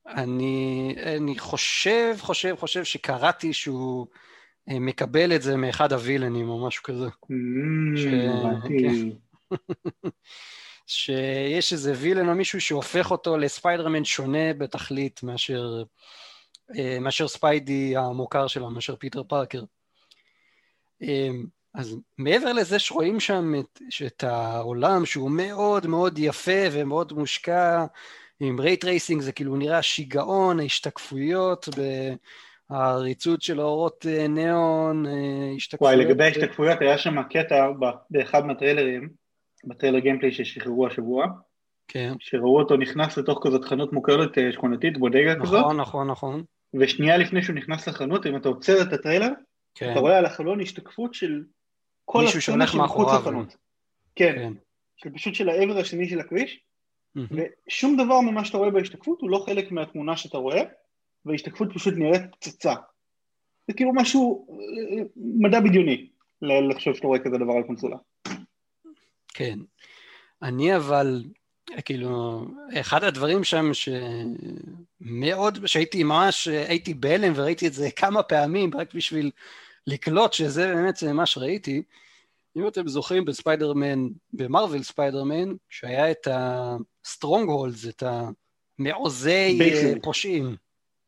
אני, 0.06 0.94
אני 1.16 1.38
חושב, 1.38 2.16
חושב, 2.20 2.56
חושב 2.58 2.84
שקראתי 2.84 3.52
שהוא 3.52 4.06
אה, 4.70 4.78
מקבל 4.78 5.36
את 5.36 5.42
זה 5.42 5.56
מאחד 5.56 5.92
הווילנים 5.92 6.48
או 6.48 6.66
משהו 6.66 6.82
כזה. 6.82 7.06
Mm, 7.06 7.96
ש... 7.96 8.04
כן. 8.68 9.08
שיש 10.86 11.72
איזה 11.72 11.92
וילן 11.96 12.28
או 12.28 12.34
מישהו 12.34 12.60
שהופך 12.60 13.10
אותו 13.10 13.36
לספיידרמן 13.36 14.04
שונה 14.04 14.54
בתכלית 14.58 15.22
מאשר, 15.22 15.82
אה, 16.78 16.98
מאשר 17.00 17.28
Spidey 17.28 17.96
המוכר 17.96 18.46
שלו, 18.46 18.70
מאשר 18.70 18.96
פיטר 18.96 19.22
פארקר. 19.22 19.62
אה, 21.76 21.80
אז 21.80 21.96
מעבר 22.18 22.52
לזה 22.52 22.78
שרואים 22.78 23.20
שם 23.20 23.52
את, 23.60 23.80
את 24.06 24.24
העולם 24.24 25.06
שהוא 25.06 25.30
מאוד 25.30 25.86
מאוד 25.86 26.18
יפה 26.18 26.62
ומאוד 26.72 27.12
מושקע 27.12 27.86
עם 28.40 28.60
ray 28.60 28.84
tracing, 28.84 29.22
זה 29.22 29.32
כאילו 29.32 29.56
נראה 29.56 29.82
שיגעון, 29.82 30.60
ההשתקפויות, 30.60 31.68
הקריצות 32.70 33.42
של 33.42 33.60
האורות 33.60 34.06
אה, 34.08 34.28
ניאון, 34.28 35.06
אה, 35.06 35.52
השתקפויות. 35.56 35.94
וואי, 35.94 36.06
לגבי 36.06 36.24
ההשתקפויות, 36.24 36.80
היה 36.80 36.98
שם 36.98 37.22
קטע 37.22 37.66
באחד 38.10 38.46
מהטריילרים, 38.46 39.08
בטריילר 39.64 39.98
gameplay 39.98 40.32
ששחררו 40.32 40.86
השבוע, 40.86 41.26
כן. 41.88 42.12
שראו 42.18 42.58
אותו 42.58 42.76
נכנס 42.76 43.18
לתוך 43.18 43.40
כזאת 43.46 43.64
חנות 43.64 43.92
מוכרת 43.92 44.38
אה, 44.38 44.52
שכונתית, 44.52 44.98
בודגה 44.98 45.34
נכון, 45.34 45.46
כזאת. 45.46 45.60
נכון, 45.60 45.76
נכון, 45.76 46.10
נכון. 46.10 46.42
ושנייה 46.74 47.16
לפני 47.16 47.42
שהוא 47.42 47.56
נכנס 47.56 47.88
לחנות, 47.88 48.26
אם 48.26 48.36
אתה 48.36 48.48
עוצר 48.48 48.82
את 48.82 48.92
הטריילר, 48.92 49.30
כן. 49.74 49.92
אתה 49.92 50.00
רואה 50.00 50.18
על 50.18 50.26
החלון 50.26 50.60
השתקפות 50.60 51.14
של 51.14 51.42
כל 52.06 52.22
מישהו 52.22 52.42
שהולך 52.42 52.74
מאחוריו. 52.74 53.22
כן, 54.14 54.34
כן. 54.34 54.52
של 54.96 55.10
פשוט 55.10 55.34
של 55.34 55.48
העבר 55.48 55.78
השני 55.78 56.08
של 56.08 56.20
הכביש, 56.20 56.60
ושום 57.16 57.96
דבר 57.96 58.20
ממה 58.20 58.44
שאתה 58.44 58.58
רואה 58.58 58.70
בהשתקפות 58.70 59.20
הוא 59.20 59.30
לא 59.30 59.42
חלק 59.46 59.72
מהתמונה 59.72 60.16
שאתה 60.16 60.38
רואה, 60.38 60.62
וההשתקפות 61.24 61.68
פשוט 61.74 61.94
נראית 61.96 62.22
פצצה. 62.30 62.74
זה 63.68 63.74
כאילו 63.74 63.94
משהו, 63.94 64.46
מדע 65.16 65.60
בדיוני, 65.60 66.08
לחשוב 66.42 66.94
שאתה 66.94 67.06
רואה 67.06 67.18
כזה 67.18 67.38
דבר 67.38 67.52
על 67.52 67.62
קונסולה. 67.62 67.96
כן. 69.28 69.58
אני 70.42 70.76
אבל, 70.76 71.24
כאילו, 71.84 72.44
אחד 72.80 73.04
הדברים 73.04 73.44
שם 73.44 73.70
שמאוד, 73.74 75.66
שהייתי 75.66 76.04
ממש, 76.04 76.48
הייתי 76.48 76.94
בהלם 76.94 77.32
וראיתי 77.36 77.66
את 77.66 77.72
זה 77.72 77.90
כמה 77.90 78.22
פעמים 78.22 78.70
רק 78.74 78.94
בשביל 78.94 79.30
לקלוט 79.86 80.32
שזה 80.32 80.74
באמת 80.74 81.02
מה 81.02 81.26
שראיתי, 81.26 81.82
אם 82.56 82.68
אתם 82.68 82.88
זוכרים 82.88 83.24
ב 83.24 83.31
Spider-Man, 83.31 84.08
ב 84.32 84.39
Marvel 84.39 84.82
Spider-Man, 84.82 85.54
שהיה 85.68 86.10
את 86.10 86.28
ה 86.30 87.48
strongholds, 87.48 87.88
את 87.88 88.02
המעוזי 88.78 89.58
אה, 89.60 89.92
פושעים. 90.02 90.56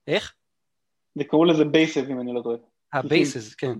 איך? 0.06 0.34
וקראו 1.16 1.44
לזה 1.44 1.64
bases 1.64 2.04
אם 2.10 2.20
אני 2.20 2.34
לא 2.34 2.42
טועה. 2.42 2.56
ה 2.92 3.01
bases, 3.01 3.54
כן. 3.54 3.72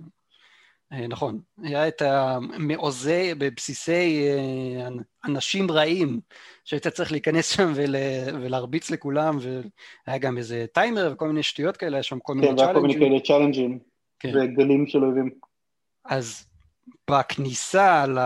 אה, 0.93 1.07
נכון. 1.07 1.39
היה 1.63 1.87
את 1.87 2.01
המעוזי 2.01 3.33
בבסיסי 3.37 4.27
אה, 4.27 4.87
אנשים 5.25 5.71
רעים, 5.71 6.19
שהיית 6.65 6.87
צריך 6.87 7.11
להיכנס 7.11 7.49
שם 7.55 7.71
ול, 7.75 7.95
ולהרביץ 8.33 8.91
לכולם, 8.91 9.37
והיה 10.07 10.17
גם 10.17 10.37
איזה 10.37 10.65
טיימר 10.73 11.09
וכל 11.13 11.27
מיני 11.27 11.43
שטויות 11.43 11.77
כאלה, 11.77 11.97
היה 11.97 12.03
שם 12.03 12.19
כל 12.19 12.33
מיני 12.33 12.47
challenge־ים. 12.47 12.65
כן, 12.65 12.71
והיה 12.71 12.81
כל 12.81 12.87
מיני 12.87 12.99
כאלה 12.99 13.19
challenge־ים. 13.19 13.88
כן. 14.19 14.31
וגלים 14.35 14.87
של 14.87 15.03
אויבים. 15.03 15.29
אז 16.05 16.45
בכניסה, 17.09 18.05
ל... 18.07 18.19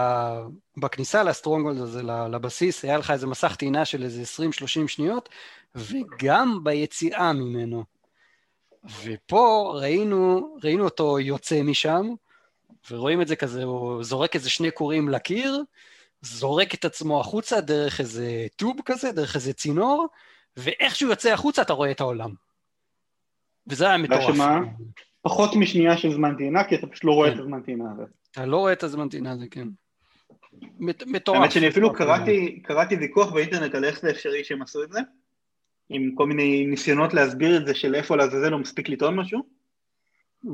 בכניסה 0.77 1.23
ל 1.23 1.28
stronghold 1.28 1.77
הזה, 1.77 2.03
לבסיס, 2.03 2.85
היה 2.85 2.97
לך 2.97 3.11
איזה 3.11 3.27
מסך 3.27 3.55
טעינה 3.55 3.85
של 3.85 4.03
איזה 4.03 4.21
20-30 4.83 4.87
שניות, 4.87 5.29
וגם 5.75 6.59
ביציאה 6.63 7.33
ממנו. 7.33 7.83
ופה 9.03 9.73
ראינו, 9.75 10.55
ראינו 10.63 10.85
אותו 10.85 11.19
יוצא 11.19 11.61
משם, 11.63 12.09
ורואים 12.91 13.21
את 13.21 13.27
זה 13.27 13.35
כזה, 13.35 13.63
הוא 13.63 14.03
זורק 14.03 14.35
איזה 14.35 14.49
שני 14.49 14.71
קורים 14.71 15.09
לקיר, 15.09 15.63
זורק 16.21 16.73
את 16.73 16.85
עצמו 16.85 17.19
החוצה 17.19 17.61
דרך 17.61 17.99
איזה 17.99 18.47
טוב 18.55 18.77
כזה, 18.85 19.11
דרך 19.11 19.35
איזה 19.35 19.53
צינור, 19.53 20.07
ואיך 20.57 20.95
שהוא 20.95 21.09
יוצא 21.09 21.33
החוצה 21.33 21.61
אתה 21.61 21.73
רואה 21.73 21.91
את 21.91 22.01
העולם. 22.01 22.33
וזה 23.67 23.87
היה 23.87 23.97
מטורף. 23.97 24.35
שמה? 24.35 24.59
פחות 25.23 25.55
משנייה 25.55 25.97
של 25.97 26.13
זמן 26.13 26.35
טעינה, 26.37 26.63
כי 26.63 26.75
אתה 26.75 26.87
פשוט 26.87 27.03
לא 27.03 27.11
רואה 27.11 27.29
כן. 27.29 27.35
את 27.35 27.39
הזמן 27.39 27.61
טעינה 27.61 27.91
הזה. 27.91 28.03
אתה 28.31 28.45
לא 28.45 28.57
רואה 28.57 28.73
את 28.73 28.83
הזמן 28.83 29.09
טעינה 29.09 29.31
הזה, 29.31 29.45
כן. 29.51 29.67
מטורף. 30.79 31.39
האמת 31.39 31.51
שאני 31.51 31.67
אפילו 31.67 31.93
קראתי, 31.93 32.59
קראתי 32.63 32.95
ויכוח 32.95 33.33
באינטרנט 33.33 33.75
על 33.75 33.85
איך 33.85 34.01
זה 34.01 34.09
אפשרי 34.09 34.43
שהם 34.43 34.61
עשו 34.61 34.83
את 34.83 34.91
זה, 34.91 34.99
עם 35.89 36.15
כל 36.15 36.27
מיני 36.27 36.65
ניסיונות 36.65 37.13
להסביר 37.13 37.57
את 37.57 37.65
זה 37.65 37.75
של 37.75 37.95
איפה 37.95 38.15
לעזאזל 38.15 38.51
הוא 38.51 38.61
מספיק 38.61 38.89
לטעון 38.89 39.15
משהו, 39.15 39.43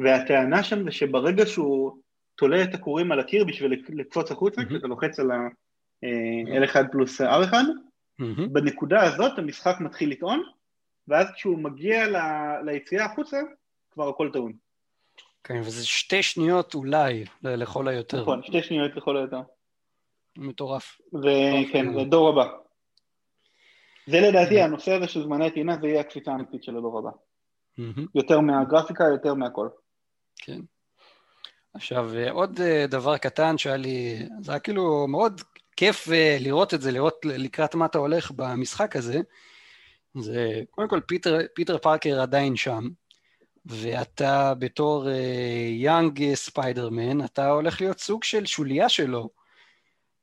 והטענה 0.03 0.63
שם 0.63 0.83
זה 0.83 0.91
שברגע 0.91 1.45
שהוא 1.45 1.91
תולה 2.35 2.63
את 2.63 2.73
הכורים 2.73 3.11
על 3.11 3.19
הקיר 3.19 3.45
בשביל 3.45 3.83
לקפוץ 3.89 4.31
החוצה, 4.31 4.65
כשאתה 4.65 4.87
לוחץ 4.87 5.19
על 5.19 5.31
ה-L1 5.31 6.77
אה, 6.77 6.87
פלוס 6.91 7.21
R1, 7.21 7.53
בנקודה 8.51 9.03
הזאת 9.03 9.39
המשחק 9.39 9.77
מתחיל 9.79 10.11
לטעון, 10.11 10.43
ואז 11.07 11.27
כשהוא 11.35 11.57
מגיע 11.57 12.05
ליציאה 12.65 13.05
החוצה, 13.05 13.37
כבר 13.99 14.09
הכל 14.09 14.29
טעון. 14.33 14.53
כן, 15.43 15.59
וזה 15.63 15.85
שתי 15.85 16.23
שניות 16.23 16.75
אולי, 16.75 17.25
לכל 17.43 17.87
היותר. 17.87 18.21
נכון, 18.21 18.43
שתי 18.43 18.63
שניות 18.63 18.91
לכל 18.95 19.17
היותר. 19.17 19.41
מטורף. 20.37 21.01
וכן, 21.13 21.93
זה 21.93 22.03
דור 22.03 22.29
הבא. 22.29 22.51
זה 24.07 24.19
לדעתי, 24.19 24.61
הנושא 24.61 24.91
הזה 24.91 25.07
של 25.07 25.23
זמני 25.23 25.51
טעינה, 25.51 25.77
זה 25.81 25.87
יהיה 25.87 25.99
הקפיצה 25.99 26.31
האמיתית 26.31 26.63
של 26.63 26.77
הדור 26.77 26.99
הבא. 26.99 27.09
יותר 28.15 28.39
מהגרפיקה, 28.39 29.03
יותר 29.03 29.33
מהכל. 29.33 29.67
כן. 30.35 30.59
עכשיו, 31.73 32.11
עוד 32.31 32.59
אה, 32.61 32.85
דבר 32.87 33.17
קטן 33.17 33.57
שהיה 33.57 33.77
לי, 33.77 34.27
זה 34.41 34.51
היה 34.51 34.59
כאילו 34.59 35.07
מאוד 35.07 35.41
כיף 35.75 36.09
אה, 36.11 36.37
לראות 36.39 36.73
את 36.73 36.81
זה, 36.81 36.91
לראות 36.91 37.25
לקראת 37.25 37.75
מה 37.75 37.85
אתה 37.85 37.97
הולך 37.97 38.31
במשחק 38.31 38.95
הזה. 38.95 39.19
זה, 40.17 40.61
קודם 40.71 40.89
כל, 40.89 40.99
פיטר, 41.07 41.37
פיטר 41.55 41.77
פארקר 41.77 42.21
עדיין 42.21 42.55
שם, 42.55 42.89
ואתה 43.65 44.53
בתור 44.59 45.07
young 45.69 46.19
uh, 46.19 46.35
Spider-Man, 46.35 47.25
אתה 47.25 47.49
הולך 47.49 47.81
להיות 47.81 47.99
סוג 47.99 48.23
של 48.23 48.45
שוליה 48.45 48.89
שלו. 48.89 49.29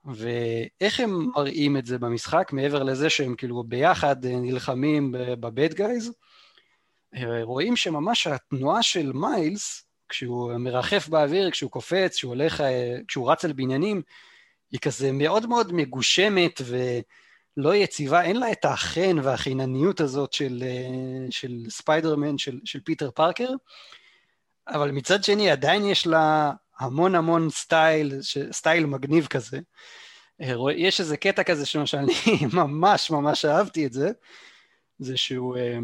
ואיך 0.06 1.00
הם 1.00 1.30
מראים 1.36 1.76
את 1.76 1.86
זה 1.86 1.98
במשחק, 1.98 2.48
מעבר 2.52 2.82
לזה 2.82 3.10
שהם 3.10 3.34
כאילו 3.34 3.64
ביחד 3.64 4.24
אה, 4.24 4.36
נלחמים 4.36 5.12
ב 5.12 5.28
bad 5.28 5.74
guys, 5.74 6.12
אה, 7.14 7.42
רואים 7.42 7.76
שממש 7.76 8.26
התנועה 8.26 8.82
של 8.82 9.12
מיילס, 9.12 9.86
כשהוא 10.08 10.56
מרחף 10.56 11.08
באוויר, 11.08 11.50
כשהוא 11.50 11.70
קופץ, 11.70 12.16
כשהוא 12.16 12.28
הולך, 12.28 12.60
אה, 12.60 12.96
כשהוא 13.08 13.32
רץ 13.32 13.44
על 13.44 13.52
בניינים, 13.52 14.02
היא 14.72 14.80
כזה 14.80 15.12
מאוד 15.12 15.46
מאוד 15.46 15.72
מגושמת 15.72 16.60
ולא 17.56 17.74
יציבה, 17.74 18.22
אין 18.22 18.36
לה 18.36 18.52
את 18.52 18.64
החן 18.64 19.16
והחינניות 19.22 20.00
הזאת 20.00 20.32
של, 20.32 20.64
של 21.30 21.64
ספיידרמן, 21.68 22.38
של, 22.38 22.60
של 22.64 22.80
פיטר 22.80 23.10
פארקר, 23.10 23.48
אבל 24.68 24.90
מצד 24.90 25.24
שני 25.24 25.50
עדיין 25.50 25.84
יש 25.84 26.06
לה 26.06 26.52
המון 26.78 27.14
המון 27.14 27.50
style, 27.50 28.12
style 28.52 28.86
מגניב 28.86 29.26
כזה. 29.26 29.58
אה, 30.40 30.54
יש 30.76 31.00
איזה 31.00 31.16
קטע 31.16 31.42
כזה 31.42 31.66
שאני 31.66 32.12
ממש 32.52 33.10
ממש 33.10 33.44
אהבתי 33.44 33.86
את 33.86 33.92
זה, 33.92 34.10
זה 34.98 35.16
שהוא, 35.16 35.56
אה, 35.56 35.78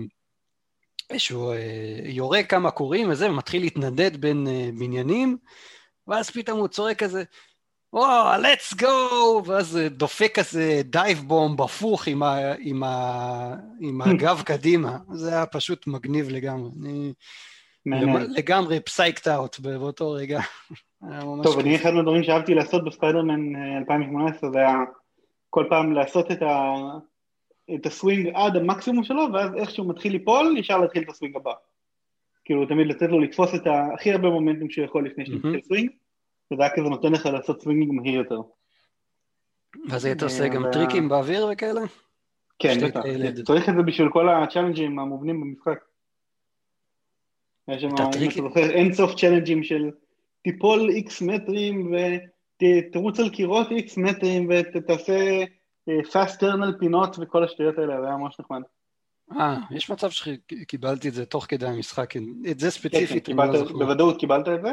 שהוא 1.19 1.55
אה, 1.55 1.99
יורה 2.05 2.43
כמה 2.43 2.71
קורים 2.71 3.11
וזה, 3.11 3.31
ומתחיל 3.31 3.63
להתנדנד 3.63 4.17
בין 4.17 4.47
בניינים, 4.79 5.37
ואז 6.07 6.31
פתאום 6.31 6.59
הוא 6.61 6.69
צועק 6.69 6.99
כזה, 6.99 7.25
וואו, 7.93 8.43
let's 8.43 8.75
go! 8.81 8.87
ואז 9.47 9.79
דופק 9.91 10.39
כזה 10.39 10.81
dive 10.85 11.19
bomb 11.19 11.61
הפוך 11.61 12.07
עם, 12.07 12.23
ה, 12.23 12.53
עם, 12.59 12.83
ה, 12.83 13.55
עם 13.81 14.03
הגב 14.07 14.43
קדימה. 14.45 14.97
זה 15.11 15.33
היה 15.33 15.47
פשוט 15.47 15.87
מגניב 15.87 16.29
לגמרי. 16.29 16.71
אני 16.83 17.13
לגמרי 18.29 18.81
פסייקט 18.81 19.29
אאוט 19.29 19.59
באותו 19.59 20.11
רגע. 20.11 20.41
טוב, 21.45 21.59
אני 21.59 21.77
אחד 21.77 21.91
מהדברים 21.91 22.25
שאהבתי 22.25 22.55
לעשות 22.55 22.85
בספיידרמן 22.85 23.57
2018 23.79 24.51
זה 24.51 24.59
היה 24.59 24.77
כל 25.51 25.67
פעם 25.69 25.93
לעשות 25.93 26.31
את, 26.31 26.43
ה... 26.43 26.75
את 27.75 27.87
הסווינג 27.87 28.31
עד 28.35 28.57
המקסימום 28.57 29.05
שלו, 29.05 29.23
ואז 29.33 29.55
איך 29.57 29.71
שהוא 29.71 29.89
מתחיל 29.89 30.13
ליפול, 30.13 30.57
ישר 30.59 30.79
להתחיל 30.79 31.03
את 31.03 31.09
הסווינג 31.09 31.37
הבא. 31.37 31.53
כאילו, 32.45 32.67
תמיד 32.67 32.87
לתת 32.87 33.09
לו 33.09 33.21
לתפוס 33.21 33.55
את 33.55 33.67
הכי 33.95 34.13
הרבה 34.13 34.29
מומנטים 34.29 34.71
שהוא 34.71 34.85
יכול 34.85 35.07
לפני 35.07 35.27
שהוא 35.27 35.37
מתחיל 35.37 35.61
סווינג, 35.63 35.91
וזה 36.53 36.63
היה 36.63 36.73
כזה 36.77 36.89
נותן 36.89 37.13
לך 37.13 37.27
לעשות 37.27 37.63
סווינג 37.63 37.93
מהיר 37.93 38.15
יותר. 38.15 38.41
ואז 39.89 40.05
היית 40.05 40.23
עושה 40.23 40.49
גם 40.49 40.65
טריקים 40.73 41.09
באוויר 41.09 41.49
וכאלה? 41.53 41.81
כן. 42.59 42.79
צריך 43.47 43.69
את 43.69 43.75
זה 43.77 43.83
בשביל 43.83 44.09
כל 44.13 44.29
ה 44.29 44.35
challenge 44.35 44.87
ים 44.87 44.99
המובנים 44.99 45.41
במשחק. 45.41 45.79
יש 47.69 47.83
שם, 47.83 47.89
אם 47.89 48.29
אתה 48.29 48.43
זוכר, 48.43 48.71
אין 48.71 48.93
סוף 48.93 49.15
challenge 49.15 49.56
ים 49.56 49.65
של 49.65 49.91
תיפול 50.43 50.91
איקס 50.91 51.23
מטרים 51.23 51.95
ותרוץ 52.63 53.21
על 53.21 53.31
קירות 53.31 53.71
איקס 53.71 53.97
מטרים 53.97 54.49
ותעשה 54.51 55.45
fast 56.13 56.41
turn 56.41 56.63
על 56.63 56.77
פינות 56.79 57.17
וכל 57.21 57.45
השטויות 57.45 57.79
האלה, 57.79 58.01
זה 58.01 58.07
היה 58.07 58.17
ממש 58.17 58.41
נחמד. 58.41 58.61
אה, 59.39 59.57
יש 59.71 59.91
מצב 59.91 60.11
שקיבלתי 60.11 61.09
את 61.09 61.15
זה 61.15 61.27
תוך 61.27 61.47
כדי 61.49 61.67
המשחק, 61.67 62.15
את 62.51 62.61
זה 62.61 62.71
ספציפית. 62.71 63.27
כן, 63.27 63.33
כן, 63.37 63.73
בוודאות 63.73 64.21
קיבלת 64.21 64.49
את 64.49 64.63
זה? 64.63 64.73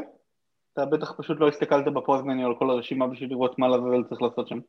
אתה 0.83 0.97
בטח 0.97 1.13
פשוט 1.17 1.39
לא 1.39 1.47
הסתכלת 1.47 1.93
בפוסט 1.93 2.23
מני 2.23 2.43
על 2.43 2.55
כל 2.59 2.69
הרשימה 2.69 3.07
בשביל 3.07 3.29
לראות 3.29 3.59
מה 3.59 3.67
level 3.67 4.03
צריך 4.09 4.21
לעשות 4.21 4.47
שם. 4.47 4.59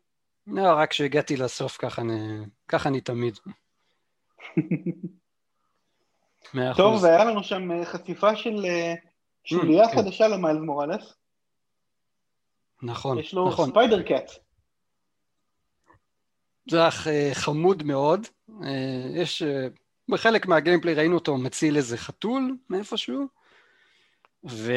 לא, 0.47 0.73
רק 0.77 0.91
כשהגעתי 0.91 1.37
לסוף 1.37 1.77
ככה 1.77 2.03
אני, 2.03 2.45
ככה 2.69 2.89
אני 2.89 3.01
תמיד. 3.01 3.39
טוב, 6.77 7.03
והיה 7.03 7.25
לנו 7.25 7.45
שם 7.45 7.73
אה, 7.73 7.85
חשיפה 7.85 8.37
של 8.37 8.65
אה, 8.65 8.95
שוליה 9.45 9.89
כן. 9.89 9.97
חדשה 9.97 10.29
למיילס 10.29 10.61
מוראלס. 10.61 11.15
נכון, 12.83 13.19
יש 13.19 13.35
לו 13.35 13.49
נכון. 13.49 13.71
Spider 13.71 14.03
Cat. 14.03 14.31
זה 16.71 16.77
היה 16.77 16.89
אה, 17.07 17.31
חמוד 17.35 17.83
מאוד. 17.83 18.27
יש, 19.15 19.43
בחלק 20.09 20.47
מה 20.47 20.56
gameplay 20.56 20.95
ראינו 20.95 21.15
אותו 21.15 21.37
מציל 21.37 21.77
איזה 21.77 21.97
חתול 21.97 22.57
מאיפשהו. 22.71 23.40
ו... 24.49 24.73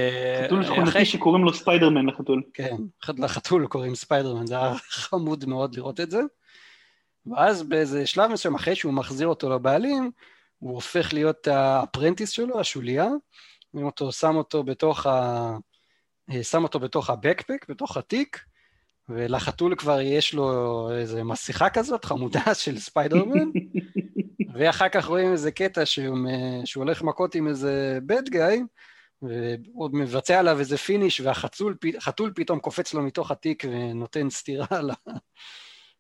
חתול 0.46 0.64
שכונתי 0.64 1.06
שקוראים 1.06 1.44
לו 1.44 1.54
ספיידרמן 1.54 2.06
לחתול. 2.06 2.44
כן, 2.54 2.76
לחתול 3.18 3.68
קוראים 3.68 3.96
ספיידרמן, 3.96 4.48
זה 4.48 4.58
היה 4.58 4.74
חמוד 4.78 5.46
מאוד 5.46 5.76
לראות 5.76 6.00
את 6.00 6.12
זה. 6.12 6.22
ואז 7.26 7.64
באיזה 7.64 8.06
שלב 8.06 8.32
מסוים, 8.32 8.56
אחרי 8.56 8.76
שהוא 8.76 8.94
מחזיר 8.94 9.28
אותו 9.28 9.50
לבעלים, 9.50 10.12
הוא 10.60 10.74
הופך 10.74 11.14
להיות 11.14 11.48
ה 11.48 11.55
apprentice 11.55 12.30
שלו, 12.30 12.60
השוליה, 12.60 13.08
אותו, 13.74 14.12
שם 14.12 14.36
אותו 14.36 14.64
בתוך 14.64 15.06
ה... 15.06 15.58
שם 16.42 16.64
אותו 16.64 16.80
בתוך 16.80 17.10
ה 17.10 17.15
backpack, 17.15 17.66
בתוך 17.70 17.98
התיק, 17.98 18.40
ולחתול 19.10 19.76
כבר 19.76 20.02
יש 20.02 20.34
לו 20.34 20.90
איזה 20.92 21.24
מסכה 21.24 21.70
כזאת, 21.70 22.06
חמודה 22.06 22.54
של 22.64 22.78
ספיידרמן, 22.78 23.50
ואחר 24.54 24.90
כך 24.90 25.06
רואים 25.06 25.32
איזה 25.32 25.52
קטע 25.52 25.86
שהוא, 25.86 26.18
שהוא 26.66 26.84
הולך 26.84 27.02
מכות 27.02 27.36
עם 27.36 27.48
איזה 27.48 28.00
bad 28.06 28.30
guy, 28.30 28.62
והוא 29.24 29.90
מבצע 29.94 30.40
עליו 30.40 30.60
איזה 30.60 30.78
finish, 30.78 31.22
והחתול 31.22 32.32
פתאום 32.36 32.60
קופץ 32.60 32.94
לו 32.94 33.02
מתוך 33.02 33.32
התיק 33.32 33.64
ונותן 33.70 34.30
סטירה 34.30 34.66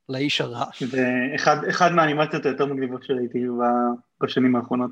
לאיש 0.09 0.41
הרע. 0.41 0.65
זה 0.80 1.07
אחד, 1.36 1.65
אחד 1.69 1.91
מהאנימציות 1.91 2.45
היותר 2.45 2.65
מגניבות 2.65 3.03
שראיתי 3.03 3.39
בשנים 4.21 4.55
האחרונות. 4.55 4.91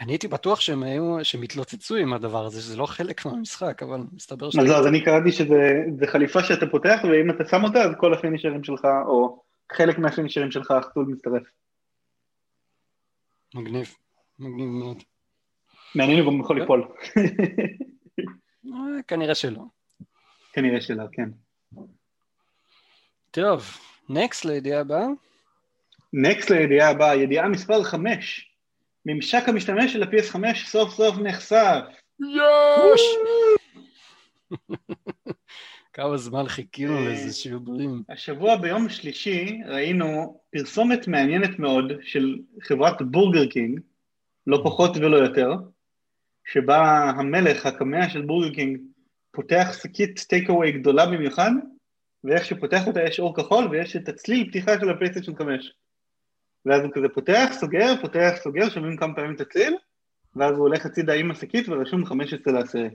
אני 0.00 0.12
הייתי 0.12 0.28
בטוח 0.28 0.60
שהם 0.60 0.82
היו, 0.82 1.16
שהם 1.22 1.42
התלוצצו 1.42 1.96
עם 1.96 2.12
הדבר 2.12 2.46
הזה, 2.46 2.60
שזה 2.60 2.76
לא 2.76 2.86
חלק 2.86 3.26
מהמשחק, 3.26 3.82
אבל 3.82 4.00
מסתבר 4.12 4.50
ש... 4.50 4.58
אז 4.58 4.66
לא, 4.66 4.76
אז 4.78 4.86
אני 4.86 5.04
קראתי 5.04 5.32
שזה 5.32 6.06
חליפה 6.06 6.42
שאתה 6.42 6.66
פותח, 6.66 7.00
ואם 7.04 7.30
אתה 7.30 7.44
שם 7.48 7.64
אותה, 7.64 7.82
אז 7.82 7.90
כל 7.98 8.14
ה 8.14 8.18
finisher 8.18 8.55
ים 8.55 8.64
שלך, 8.64 8.84
או 9.06 9.42
חלק 9.72 9.98
מה 9.98 10.07
finisher 10.07 10.41
ים 10.41 10.50
שלך, 10.50 10.70
החתול 10.70 11.06
מצטרף. 11.08 11.42
מגניב, 13.54 13.94
מגניב 14.38 14.68
מאוד. 14.68 15.02
מעניין 15.94 16.18
אם 16.18 16.26
גם 16.26 16.40
יכול 16.40 16.60
ליפול. 16.60 16.88
אה, 18.66 19.02
כנראה 19.08 19.34
שלא. 19.34 19.62
כנראה 20.52 20.80
שלא, 20.80 21.04
כן. 21.12 21.28
טוב, 23.30 23.78
נקסט 24.08 24.44
לידיעה 24.44 24.80
הבאה. 24.80 25.06
נקסט 26.12 26.50
לידיעה 26.50 26.90
הבאה, 26.90 27.16
ידיעה 27.16 27.48
מספר 27.48 27.82
5. 27.82 28.52
ממשק 29.06 29.42
המשתמש 29.46 29.92
של 29.92 30.02
ה-PS5 30.02 30.66
סוף 30.66 30.90
סוף 30.90 31.16
נחשף. 31.18 31.80
יואש! 32.20 33.00
כמה 35.92 36.16
זמן 36.16 36.48
חיכינו 36.48 37.00
לזה 37.00 37.32
שידורים. 37.32 38.02
השבוע 38.08 38.56
ביום 38.56 38.88
שלישי 38.88 39.60
ראינו 39.66 40.40
פרסומת 40.52 41.08
מעניינת 41.08 41.58
מאוד 41.58 41.92
של 42.02 42.38
חברת 42.62 43.02
בורגר 43.02 43.46
קינג, 43.46 43.80
לא 44.46 44.60
פחות 44.64 44.96
ולא 44.96 45.16
יותר, 45.16 45.54
שבה 46.44 47.10
המלך, 47.16 47.66
הקמע 47.66 48.08
של 48.08 48.22
בורגר 48.22 48.54
קינג, 48.54 48.80
פותח 49.30 49.78
שקית 49.82 50.20
take 50.28 50.50
away 50.50 50.72
גדולה 50.72 51.06
במיוחד, 51.06 51.50
ואיך 52.24 52.44
שפותח 52.44 52.86
אותה 52.86 53.02
יש 53.02 53.20
אור 53.20 53.36
כחול 53.36 53.68
ויש 53.70 53.96
את 53.96 54.08
הצליל 54.08 54.48
פתיחה 54.48 54.80
של 54.80 54.90
הפלייסטיישן 54.90 55.36
5. 55.36 55.72
ואז 56.66 56.82
הוא 56.82 56.90
כזה 56.94 57.08
פותח, 57.14 57.48
סוגר, 57.52 57.94
פותח, 58.00 58.32
סוגר, 58.42 58.70
שומעים 58.70 58.96
כמה 58.96 59.14
פעמים 59.14 59.34
את 59.34 59.40
הצליל, 59.40 59.76
ואז 60.36 60.50
הוא 60.50 60.60
הולך 60.60 60.86
הצידה 60.86 61.12
עם 61.12 61.30
השקית 61.30 61.68
ורשום 61.68 62.06
15 62.06 62.52
לעשירי. 62.52 62.88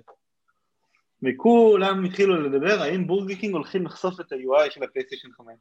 וכולם 1.23 2.05
התחילו 2.05 2.41
לדבר 2.41 2.81
האם 2.81 3.07
בורגר 3.07 3.47
הולכים 3.51 3.85
לחשוף 3.85 4.19
את 4.19 4.31
ה-UI 4.31 4.71
של 4.71 4.83
הפלייסטיישן 4.83 5.27
5. 5.31 5.55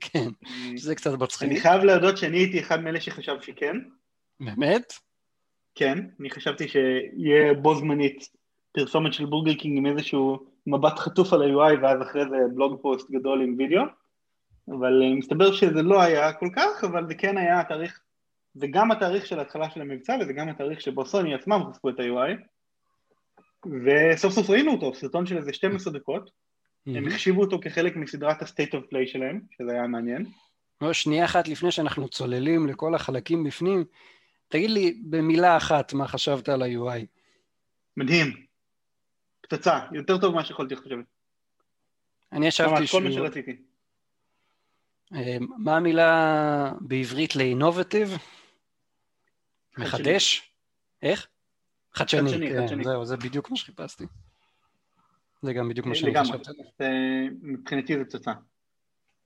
כן, 0.00 0.28
זה 0.76 0.94
קצת 0.94 1.10
מצחיק. 1.10 1.48
אני 1.48 1.60
חייב 1.60 1.82
להודות 1.82 2.16
שאני 2.16 2.38
הייתי 2.38 2.60
אחד 2.60 2.80
מאלה 2.80 3.00
שחשב 3.00 3.36
שכן. 3.40 3.76
באמת? 4.40 4.92
כן, 5.78 5.98
אני 6.20 6.30
חשבתי 6.30 6.68
שיהיה 6.68 7.54
בו 7.54 7.74
זמנית 7.74 8.28
פרסומת 8.72 9.12
של 9.12 9.26
בורגר 9.26 9.54
קינג 9.54 9.78
עם 9.78 9.86
איזשהו 9.86 10.38
מבט 10.66 10.98
חטוף 10.98 11.32
על 11.32 11.42
ה-UI 11.42 11.82
ואז 11.82 12.02
אחרי 12.02 12.22
זה 12.30 12.36
blog 12.54 12.78
post 12.82 13.10
גדול 13.10 13.42
עם 13.42 13.54
וידאו, 13.58 13.82
אבל 14.68 15.02
אה, 15.02 15.14
מסתבר 15.14 15.52
שזה 15.52 15.82
לא 15.82 16.02
היה 16.02 16.32
כל 16.32 16.48
כך, 16.56 16.84
אבל 16.84 17.06
זה 17.06 17.14
כן 17.14 17.38
היה 17.38 17.60
התאריך, 17.60 18.00
זה 18.54 18.66
גם 18.70 18.90
התאריך 18.90 19.26
של 19.26 19.38
ההתחלה 19.38 19.70
של 19.70 19.80
המבצע 19.80 20.16
וזה 20.20 20.32
גם 20.32 20.48
התאריך 20.48 20.80
שבו 20.80 21.06
סוני 21.06 21.34
עצמם 21.34 21.60
חשפו 21.70 21.88
את 21.88 22.00
ה-UI, 22.00 22.32
וסוף 23.84 24.32
סוף 24.32 24.50
ראינו 24.50 24.72
אותו, 24.72 24.94
סרטון 24.94 25.26
של 25.26 25.36
איזה 25.36 25.52
12 25.52 25.92
דקות, 25.92 26.30
הם 26.86 27.06
החשיבו 27.06 27.40
אותו 27.40 27.58
כחלק 27.62 27.96
מסדרת 27.96 28.42
ה-state 28.42 28.72
of 28.72 28.94
play 28.94 29.06
שלהם, 29.06 29.40
שזה 29.50 29.72
היה 29.72 29.86
מעניין. 29.86 30.26
לא, 30.80 30.92
שנייה 30.92 31.24
אחת 31.24 31.48
לפני 31.48 31.72
שאנחנו 31.72 32.08
צוללים 32.08 32.66
לכל 32.66 32.94
החלקים 32.94 33.44
בפנים, 33.44 33.84
תגיד 34.48 34.70
לי 34.70 35.00
במילה 35.04 35.56
אחת 35.56 35.92
מה 35.92 36.08
חשבת 36.08 36.48
על 36.48 36.62
ה-UI. 36.62 37.06
מדהים. 37.96 38.46
פצצה, 39.40 39.78
יותר 39.92 40.18
טוב 40.18 40.32
ממה 40.32 40.44
שיכולתי 40.44 40.74
לחשוב. 40.74 40.98
אני 42.32 42.46
ישבתי 42.46 42.86
שהוא... 42.86 43.00
כל 43.00 43.08
מה 43.08 43.12
שרציתי. 43.12 43.56
אה, 45.14 45.36
מה 45.40 45.76
המילה 45.76 46.72
בעברית 46.80 47.36
לאינובטיב? 47.36 48.16
מחדש? 49.78 50.52
איך? 51.02 51.26
חדשני, 51.94 52.20
חדשני, 52.20 52.48
כן, 52.50 52.62
חדשני. 52.62 52.84
זהו, 52.84 53.04
זה 53.04 53.16
בדיוק 53.16 53.50
מה 53.50 53.56
שחיפשתי. 53.56 54.04
זה 55.42 55.52
גם 55.52 55.68
בדיוק 55.68 55.86
מה 55.86 55.94
שאני 55.94 56.20
חשבתי. 56.20 56.50
מבחינתי 57.42 57.98
זה 57.98 58.04
פצצה. 58.04 58.32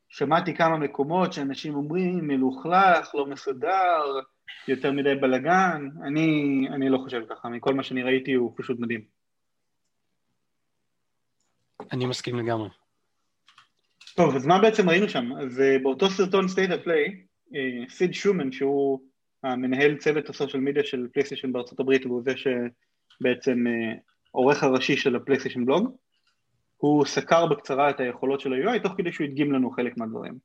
שמעתי 0.09 0.55
כמה 0.55 0.77
מקומות 0.77 1.33
שאנשים 1.33 1.75
אומרים 1.75 2.29
מלוכלך, 2.29 3.15
לא 3.15 3.27
מסודר, 3.27 4.21
יותר 4.69 4.93
מדי 4.93 5.15
בלאגן, 5.15 5.89
אני, 6.03 6.67
אני 6.71 6.89
לא 6.89 6.99
חושב 6.99 7.23
ככה, 7.31 7.49
מכל 7.49 7.75
מה 7.75 7.83
שאני 7.83 8.03
ראיתי 8.03 8.33
הוא 8.33 8.55
פשוט 8.57 8.81
מדהים. 8.81 9.05
אני 11.93 12.07
מסכים 12.07 12.37
לגמרי. 12.37 12.69
טוב, 14.17 14.37
אז 14.37 14.47
מה 14.47 14.61
בעצם 14.61 14.89
ראינו 14.89 15.09
שם? 15.09 15.33
אז 15.33 15.61
אה, 15.61 15.77
באותו 15.83 16.11
סרטון 16.11 16.47
State 16.47 16.71
of 16.71 16.87
Play, 16.87 17.13
אה, 17.55 17.89
סיד 17.89 18.15
שומן, 18.15 18.53
שהוא 18.53 19.01
המנהל 19.43 19.97
צוות 19.97 20.29
ה 20.29 20.34
social 20.34 20.63
media 20.63 20.85
של 20.85 21.07
פלייסטיישן 21.13 21.53
בארצות 21.53 21.81
הברית, 21.81 22.07
והוא 22.07 22.23
זה 22.23 22.33
שבעצם 22.37 23.67
אה, 23.67 23.95
עורך 24.31 24.63
הראשי 24.63 24.97
של 24.97 25.17
הפלייסטיישן 25.17 25.65
בלוג, 25.65 25.97
הוא 26.77 27.05
סקר 27.05 27.47
בקצרה 27.47 27.91
את 27.91 28.01
היכולות 28.01 28.41
של 28.41 28.53
ה-UI, 28.53 28.83
תוך 28.83 28.93
כדי 28.97 29.13
שהוא 29.13 29.27
הדגים 29.27 29.53
לנו 29.53 29.71
חלק 29.71 29.97
מהדברים. 29.97 30.39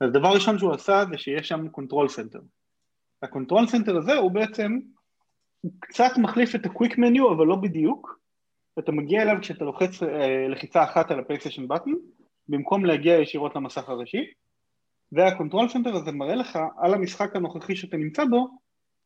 אז 0.00 0.12
דבר 0.12 0.28
ראשון 0.28 0.58
שהוא 0.58 0.74
עשה 0.74 1.04
זה 1.10 1.18
שיש 1.18 1.48
שם 1.48 1.68
control 1.68 2.08
center. 2.08 2.40
ה 3.22 3.28
control 3.28 3.66
center 3.66 3.96
הזה 3.96 4.14
הוא 4.14 4.30
בעצם, 4.30 4.78
הוא 5.60 5.72
קצת 5.80 6.10
מחליף 6.18 6.54
את 6.54 6.66
ה-Quick 6.66 6.92
Menu, 6.92 7.32
אבל 7.36 7.46
לא 7.46 7.56
בדיוק, 7.56 8.18
ואתה 8.76 8.92
מגיע 8.92 9.22
אליו 9.22 9.36
כשאתה 9.40 9.64
לוחץ 9.64 10.02
אה, 10.02 10.48
לחיצה 10.48 10.84
אחת 10.84 11.10
על 11.10 11.20
הפלייסטיישן 11.20 11.68
button, 11.68 11.90
במקום 12.48 12.84
להגיע 12.84 13.14
ישירות 13.14 13.56
למסך 13.56 13.88
הראשי, 13.88 14.24
וה 15.12 15.24
control 15.24 15.68
center 15.68 15.96
הזה 15.96 16.12
מראה 16.12 16.34
לך 16.34 16.58
על 16.78 16.94
המשחק 16.94 17.36
הנוכחי 17.36 17.76
שאתה 17.76 17.96
נמצא 17.96 18.24
בו, 18.24 18.48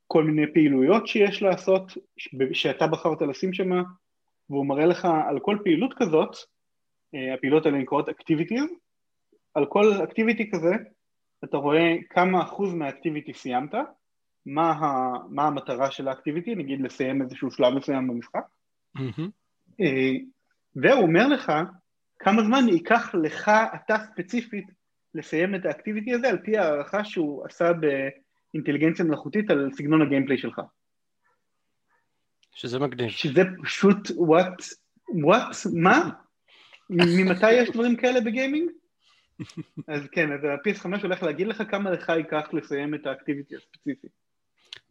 כל 0.06 0.24
מיני 0.24 0.52
פעילויות 0.52 1.06
שיש 1.06 1.42
לעשות, 1.42 1.92
שאתה 2.52 2.86
בחרת 2.86 3.22
לשים 3.22 3.52
שם, 3.52 3.70
והוא 4.50 4.66
מראה 4.66 4.86
לך 4.86 5.08
על 5.28 5.40
כל 5.40 5.58
פעילות 5.64 5.94
כזאת, 5.96 6.36
אה, 7.14 7.34
הפעילות 7.34 7.66
האלה 7.66 7.78
נקראות 7.78 8.08
activities, 8.08 8.64
על 9.54 9.66
כל 9.66 9.92
activity 10.04 10.50
כזה 10.50 10.70
אתה 11.44 11.56
רואה 11.56 11.94
כמה 12.10 12.42
אחוז 12.42 12.74
מה 12.74 12.86
activity 12.86 13.32
סיימת, 13.32 13.74
מה, 14.46 14.70
ה, 14.70 15.12
מה 15.30 15.46
המטרה 15.46 15.90
של 15.90 16.08
ה 16.08 16.13
activity, 16.13 16.54
נגיד 16.54 16.80
לסיים 16.80 17.22
איזשהו 17.22 17.50
שלב 17.50 17.74
מסוים 17.74 18.08
במשחק, 18.08 18.44
mm-hmm. 18.98 19.82
והוא 20.76 21.02
אומר 21.02 21.28
לך 21.28 21.52
כמה 22.18 22.42
זמן 22.42 22.68
ייקח 22.68 23.14
לך, 23.14 23.50
אתה 23.74 23.96
ספציפית, 23.98 24.64
לסיים 25.14 25.54
את 25.54 25.66
האקטיביטי 25.66 26.14
הזה 26.14 26.28
על 26.28 26.38
פי 26.38 26.58
הערכה 26.58 27.04
שהוא 27.04 27.46
עשה 27.46 27.72
באינטליגנציה 28.52 29.04
מלאכותית 29.04 29.50
על 29.50 29.70
סגנון 29.72 30.02
הגיימפליי 30.02 30.38
שלך. 30.38 30.60
שזה 32.54 32.78
מגניב. 32.78 33.08
שזה 33.08 33.42
פשוט, 33.62 34.08
וואט, 34.16 34.62
וואט, 35.08 35.56
מה? 35.74 36.10
ממתי 36.90 37.52
יש 37.52 37.70
דברים 37.70 37.96
כאלה 37.96 38.20
בגיימינג? 38.20 38.70
אז 39.94 40.08
כן, 40.12 40.32
אז 40.32 40.44
ה-PS5 40.44 41.02
הולך 41.02 41.22
להגיד 41.22 41.46
לך 41.46 41.62
כמה 41.70 41.90
לך 41.90 42.08
ייקח 42.08 42.48
לסיים 42.52 42.94
את 42.94 43.06
האקטיביטי 43.06 43.56
הספציפי. 43.56 44.08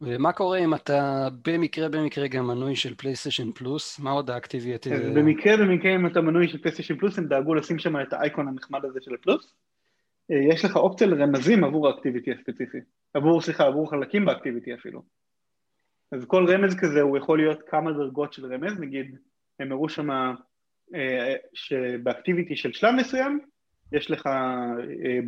ומה 0.00 0.32
קורה 0.32 0.58
אם 0.58 0.74
אתה 0.74 1.28
במקרה 1.46 1.88
במקרה 1.88 2.28
גם 2.28 2.46
מנוי 2.46 2.76
של 2.76 2.94
פלייסטיישן 2.94 3.52
פלוס? 3.52 4.00
מה 4.00 4.10
עוד 4.10 4.30
האקטיביטי? 4.30 4.90
במקרה 4.90 5.56
במקרה 5.56 5.94
אם 5.94 6.06
אתה 6.06 6.20
מנוי 6.20 6.48
של 6.48 6.58
פלייסטיישן 6.58 6.96
פלוס 6.96 7.18
הם 7.18 7.26
דאגו 7.26 7.54
לשים 7.54 7.78
שם 7.78 8.00
את 8.00 8.12
האייקון 8.12 8.48
הנחמד 8.48 8.84
הזה 8.84 8.98
של 9.02 9.14
הפלוס. 9.14 9.54
אה, 10.30 10.36
יש 10.54 10.64
לך 10.64 10.76
אופציה 10.76 11.06
לרמזים 11.06 11.64
עבור 11.64 11.88
האקטיביטי 11.88 12.32
הספציפי. 12.32 12.78
עבור, 13.14 13.40
סליחה, 13.40 13.66
עבור 13.66 13.90
חלקים 13.90 14.24
באקטיביטי 14.24 14.74
אפילו. 14.74 15.02
אז 16.12 16.24
כל 16.24 16.46
רמז 16.48 16.76
כזה 16.80 17.00
הוא 17.00 17.18
יכול 17.18 17.38
להיות 17.38 17.62
כמה 17.68 17.92
דרגות 17.92 18.32
של 18.32 18.54
רמז, 18.54 18.80
נגיד 18.80 19.16
הם 19.60 19.72
הראו 19.72 19.88
שם 19.88 20.10
אה, 20.94 21.34
שבאקטיביטי 21.54 22.56
של 22.56 22.72
שלב 22.72 22.94
מסוים 22.94 23.40
יש 23.92 24.10
לך 24.10 24.28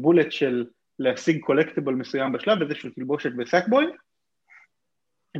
בולט 0.00 0.26
אה, 0.26 0.30
של 0.30 0.66
להשיג 0.98 1.40
קולקטיבל 1.40 1.94
מסוים 1.94 2.32
בשלב, 2.32 2.62
איזשהו 2.62 2.90
תלבושת 2.90 3.30
בסאקבוי, 3.36 3.84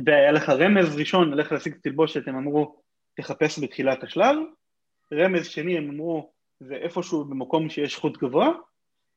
והיה 0.05 0.31
לך 0.31 0.49
רמז 0.49 0.95
ראשון, 0.95 1.31
ללכת 1.31 1.51
להשיג 1.51 1.73
את 1.73 1.79
התלבושת, 1.79 2.27
הם 2.27 2.35
אמרו, 2.35 2.81
תחפש 3.17 3.59
בתחילת 3.63 4.03
השלב, 4.03 4.35
רמז 5.13 5.47
שני, 5.47 5.77
הם 5.77 5.89
אמרו, 5.89 6.31
זה 6.59 6.75
איפשהו 6.75 7.25
במקום 7.25 7.69
שיש 7.69 7.95
חוט 7.95 8.17
גבוה, 8.17 8.49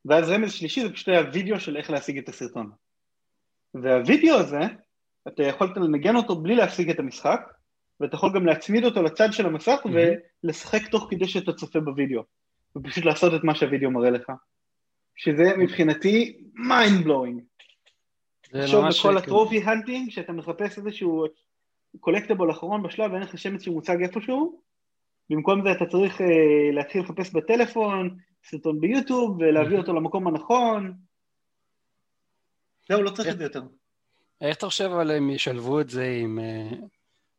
ואז 0.04 0.30
רמז 0.30 0.52
שלישי 0.52 0.82
זה 0.82 0.92
פשוט 0.92 1.08
היה 1.08 1.22
וידאו 1.32 1.60
של 1.60 1.76
איך 1.76 1.90
להשיג 1.90 2.18
את 2.18 2.28
הסרטון. 2.28 2.70
והווידאו 3.74 4.36
הזה, 4.36 4.60
אתה 5.28 5.42
יכולת 5.42 5.76
לנגן 5.76 6.16
אותו 6.16 6.36
בלי 6.36 6.54
להשיג 6.54 6.90
את 6.90 6.98
המשחק, 6.98 7.40
ואתה 8.00 8.14
יכול 8.14 8.32
גם 8.34 8.46
להצמיד 8.46 8.84
אותו 8.84 9.02
לצד 9.02 9.32
של 9.32 9.46
המסך 9.46 9.80
mm-hmm. 9.84 10.44
ולשחק 10.44 10.88
תוך 10.90 11.06
כדי 11.10 11.28
שאתה 11.28 11.52
צופה 11.52 11.80
בווידאו, 11.80 12.22
ופשוט 12.76 13.04
לעשות 13.04 13.34
את 13.34 13.44
מה 13.44 13.54
שהווידאו 13.54 13.90
מראה 13.90 14.10
לך. 14.10 14.32
שזה 15.16 15.56
מבחינתי 15.58 16.40
mind 16.56 17.06
blowing. 17.06 17.40
תחשוב 18.52 18.84
בכל 18.88 19.18
הטרופי 19.18 19.62
הנטינג, 19.62 20.10
שאתה 20.10 20.32
מחפש 20.32 20.78
איזשהו 20.78 21.24
collectible 22.00 22.50
אחרון 22.50 22.82
בשלב 22.82 23.12
ואין 23.12 23.22
לך 23.22 23.38
שמץ 23.38 23.62
של 23.62 23.77
מושג 23.77 24.02
איפשהו, 24.02 24.60
במקום 25.30 25.62
זה 25.62 25.72
אתה 25.72 25.86
צריך 25.86 26.20
uh, 26.20 26.24
להתחיל 26.72 27.02
לחפש 27.02 27.32
בטלפון, 27.32 28.16
סרטון 28.44 28.80
ביוטיוב, 28.80 29.36
ולהביא 29.38 29.78
אותו 29.78 29.92
למקום 29.92 30.28
הנכון. 30.28 30.94
זהו, 32.88 33.02
לא 33.02 33.10
צריך 33.10 33.28
את 33.28 33.38
זה 33.38 33.44
יותר. 33.44 33.62
איך 34.40 34.56
אתה 34.56 34.66
חושב 34.66 34.84
אבל 34.84 35.10
הם 35.10 35.30
ישלבו 35.30 35.80
את 35.80 35.90
זה 35.90 36.18
עם, 36.22 36.38
uh, 36.38 36.76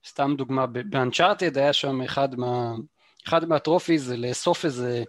סתם 0.07 0.33
דוגמה, 0.37 0.65
ב 0.65 0.75
Uncharted 0.75 1.57
היה 1.57 1.73
שם 1.73 2.01
אחד 2.01 2.35
מה... 2.35 2.73
אחד 3.27 3.45
מה 3.45 3.58
trophy 3.58 3.97
זה 3.97 4.17
לאסוף 4.17 4.65
איזה 4.65 5.03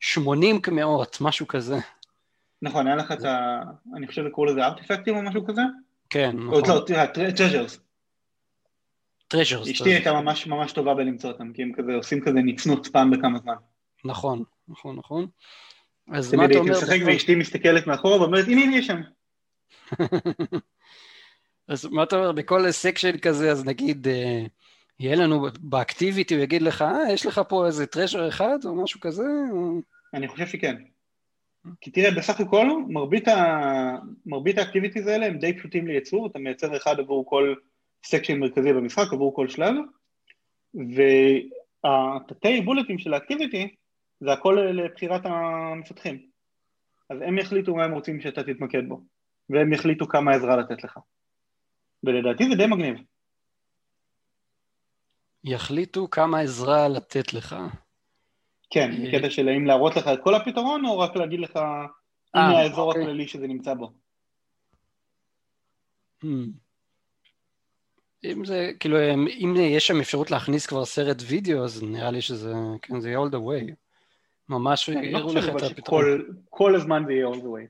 80 0.00 0.60
קמעות, 0.60 1.18
משהו 1.20 1.46
כזה. 1.46 1.76
נכון, 2.64 2.86
היה 2.86 2.96
לך 2.96 3.12
את 3.12 3.24
ה... 3.24 3.62
אני 3.96 4.06
חושב 4.06 4.22
לקרוא 4.22 4.46
לזה 4.46 4.64
artifact 4.64 5.06
ים 5.06 5.16
או 5.16 5.22
משהו 5.22 5.46
כזה? 5.46 5.62
כן, 6.10 6.36
נכון. 6.36 6.62
לא, 6.68 6.84
תראה, 6.86 7.06
treasures. 7.06 7.80
treasures. 9.28 9.68
אשתי 9.68 9.92
הייתה 9.92 10.12
ממש 10.12 10.46
ממש 10.46 10.72
טובה 10.72 10.94
בלמצוא 10.94 11.30
אותם, 11.30 11.52
כי 11.52 11.62
הם 11.62 11.72
כזה 11.76 11.94
עושים 11.94 12.20
כזה 12.20 12.38
נצנוץ 12.44 12.88
פעם 12.88 13.10
בכמה 13.10 13.38
זמן. 13.38 13.54
נכון, 14.04 14.42
נכון, 14.68 14.96
נכון. 14.96 15.26
אז 16.12 16.34
מה 16.34 16.44
אתה 16.44 16.58
אומר? 16.58 16.74
תמיד 16.74 16.82
הייתי 16.82 16.94
משחק 16.94 17.06
ואשתי 17.06 17.34
מסתכלת 17.34 17.86
מאחורה 17.86 18.20
ואומרת, 18.20 18.44
הנה, 18.48 18.62
הנה, 18.62 18.76
יש 18.76 18.86
שם. 18.86 19.00
אז 21.68 21.86
מה 21.86 22.02
אתה 22.02 22.16
אומר, 22.16 22.32
בכל 22.32 22.70
section 22.70 23.18
כזה, 23.18 23.50
אז 23.50 23.64
נגיד, 23.64 24.08
אה, 24.08 24.44
יהיה 25.00 25.16
לנו 25.16 25.46
ב 25.60 25.67
activity, 25.67 26.34
הוא 26.34 26.42
יגיד 26.42 26.62
לך, 26.62 26.82
אה, 26.82 27.12
יש 27.12 27.26
לך 27.26 27.40
פה 27.48 27.66
איזה 27.66 27.86
treasure 27.86 28.28
אחד 28.28 28.58
או 28.64 28.82
משהו 28.82 29.00
כזה? 29.00 29.24
אני 30.14 30.28
חושב 30.28 30.46
שכן. 30.46 30.76
כי 31.80 31.90
תראה, 31.90 32.10
בסך 32.10 32.40
הכל, 32.40 32.66
מרבית, 32.88 33.28
ה... 33.28 33.98
מרבית 34.26 34.58
ה 34.58 34.62
activities 34.62 35.06
האלה 35.06 35.26
הם 35.26 35.38
די 35.38 35.58
פשוטים 35.58 35.86
לייצור, 35.86 36.26
אתה 36.26 36.38
מייצר 36.38 36.76
אחד 36.76 37.00
עבור 37.00 37.26
כל 37.26 37.54
section 38.04 38.38
מרכזי 38.38 38.72
במשחק, 38.72 39.12
עבור 39.12 39.34
כל 39.34 39.48
שלב, 39.48 39.74
והתתי 41.84 42.60
bullet 42.60 42.89
ים 42.89 42.98
של 42.98 43.14
ה 43.14 43.21
activity 43.21 43.74
זה 44.20 44.32
הכל 44.32 44.58
לבחירת 44.72 45.20
המפתחים. 45.24 46.26
אז 47.10 47.18
הם 47.20 47.38
יחליטו 47.38 47.74
מה 47.74 47.84
הם 47.84 47.92
רוצים 47.92 48.20
שאתה 48.20 48.42
תתמקד 48.42 48.88
בו, 48.88 49.00
והם 49.50 49.72
יחליטו 49.72 50.08
כמה 50.08 50.34
עזרה 50.34 50.56
לתת 50.56 50.84
לך. 50.84 50.98
ולדעתי 52.04 52.48
זה 52.48 52.54
די 52.54 52.66
מגניב. 52.66 52.96
יחליטו 55.44 56.10
כמה 56.10 56.40
עזרה 56.40 56.88
לתת 56.88 57.34
לך. 57.34 57.56
כן, 58.70 58.90
אה, 58.92 59.08
בקטע 59.08 59.30
של 59.30 59.48
האם 59.48 59.66
להראות 59.66 59.96
לך 59.96 60.08
את 60.08 60.20
כל 60.22 60.34
הפתרון, 60.34 60.84
או 60.84 60.98
רק 60.98 61.16
להגיד 61.16 61.40
לך, 61.40 61.56
הנה 62.34 62.52
אה, 62.52 62.60
האזור 62.60 62.88
אוקיי. 62.88 63.02
הכללי 63.02 63.28
שזה 63.28 63.46
נמצא 63.46 63.74
בו. 63.74 63.92
Hmm. 66.24 66.26
אם 68.24 68.44
זה, 68.44 68.70
כאילו, 68.80 68.98
אם 69.26 69.54
יש 69.58 69.86
שם 69.86 70.00
אפשרות 70.00 70.30
להכניס 70.30 70.66
כבר 70.66 70.84
סרט 70.84 71.22
וידאו, 71.26 71.64
אז 71.64 71.82
נראה 71.82 72.10
לי 72.10 72.20
שזה, 72.20 72.52
כן, 72.82 73.00
זה 73.00 73.08
יהיה 73.08 73.18
all 73.18 73.30
the 73.30 73.36
way. 73.36 73.72
ממש 74.48 74.88
לא 74.88 75.18
יראו 75.18 75.34
לך 75.34 75.48
את 75.48 75.62
הפתרון. 75.62 76.04
כל 76.50 76.76
הזמן 76.76 77.02
זה 77.06 77.12
יהיה 77.12 77.26
all 77.26 77.36
the 77.36 77.44
way. 77.44 77.66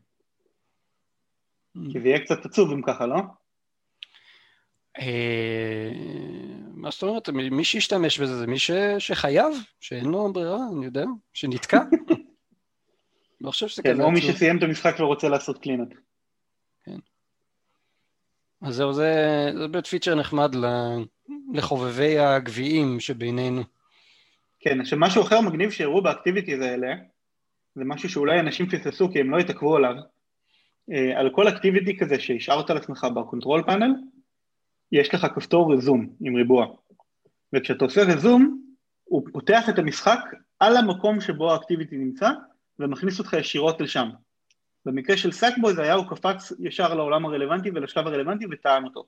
Hmm. 1.77 1.93
כי 1.93 2.01
זה 2.01 2.09
יהיה 2.09 2.19
קצת 2.19 2.45
עצוב 2.45 2.73
אם 2.73 2.83
ככה, 2.83 3.07
לא? 3.07 3.17
מה 6.85 6.91
זאת 6.91 7.03
אומרת? 7.03 7.29
מי 7.29 7.65
שישתמש 7.65 8.19
בזה 8.19 8.39
זה 8.39 8.47
מי 8.47 8.59
ש... 8.59 8.71
שחייב, 8.99 9.53
שאין 9.81 10.05
לו 10.05 10.33
ברירה, 10.33 10.59
אני 10.77 10.85
יודע, 10.85 11.05
שנתקע. 11.33 11.81
לא 13.41 13.51
חושב 13.51 13.69
שזה 13.69 13.83
כן, 13.83 13.93
כזה... 13.93 14.03
או 14.03 14.11
מי 14.11 14.21
שסיים 14.21 14.59
את 14.59 14.63
המשחק 14.63 14.95
ורוצה 14.99 15.29
לעשות 15.29 15.59
clean 15.59 15.81
up. 15.81 15.95
כן. 16.85 16.97
אז 18.63 18.75
זהו, 18.75 18.93
זה, 18.93 19.15
זה 19.59 19.69
באמת 19.69 19.87
פיצ'ר 19.87 20.15
נחמד 20.15 20.55
לחובבי 21.55 22.19
הגביעים 22.19 23.01
שבינינו. 23.01 23.63
כן, 24.61 24.81
עכשיו 24.81 24.99
משהו 24.99 25.23
אחר 25.23 25.41
מגניב 25.41 25.71
שהראו 25.71 26.03
ב 26.03 26.08
activities 26.08 26.61
האלה, 26.61 26.95
זה 27.75 27.85
משהו 27.85 28.09
שאולי 28.09 28.41
אנשים 28.41 28.67
פספסו 28.67 29.13
כי 29.13 29.21
הם 29.21 29.31
לא 29.31 29.39
התעכבו 29.39 29.77
עליו, 29.77 29.95
אה, 30.93 31.21
על 31.21 31.31
כל 31.33 31.49
activity 31.49 31.99
כזה 31.99 32.21
שהשארת 32.21 32.71
על 32.71 32.77
עצמך 32.77 33.07
ב 33.15 33.21
control 33.21 33.63
panel, 33.67 33.95
יש 34.95 35.15
לך 35.15 35.27
כפתור 35.35 35.75
רזום 35.75 36.09
עם 36.21 36.35
ריבוע, 36.37 36.67
וכשאתה 37.53 37.85
עושה 37.85 38.03
רזום, 38.03 38.61
הוא 39.05 39.29
פותח 39.33 39.69
את 39.69 39.79
המשחק 39.79 40.19
על 40.61 40.77
המקום 40.77 41.21
שבו 41.21 41.53
האקטיביטי 41.53 41.97
נמצא, 41.97 42.31
ומכניס 42.79 43.19
אותך 43.19 43.33
ישירות 43.33 43.81
לשם. 43.81 44.11
במקרה 44.85 45.17
של 45.17 45.33
סאקבוי 45.33 45.75
זה 45.75 45.83
היה, 45.83 45.95
הוא 45.95 46.07
קפץ 46.09 46.53
ישר 46.61 46.95
לעולם 46.95 47.27
הרלוונטי 47.27 47.71
ולשלב 47.71 48.07
הרלוונטי 48.07 48.45
וטען 48.51 48.85
אותו. 48.85 49.07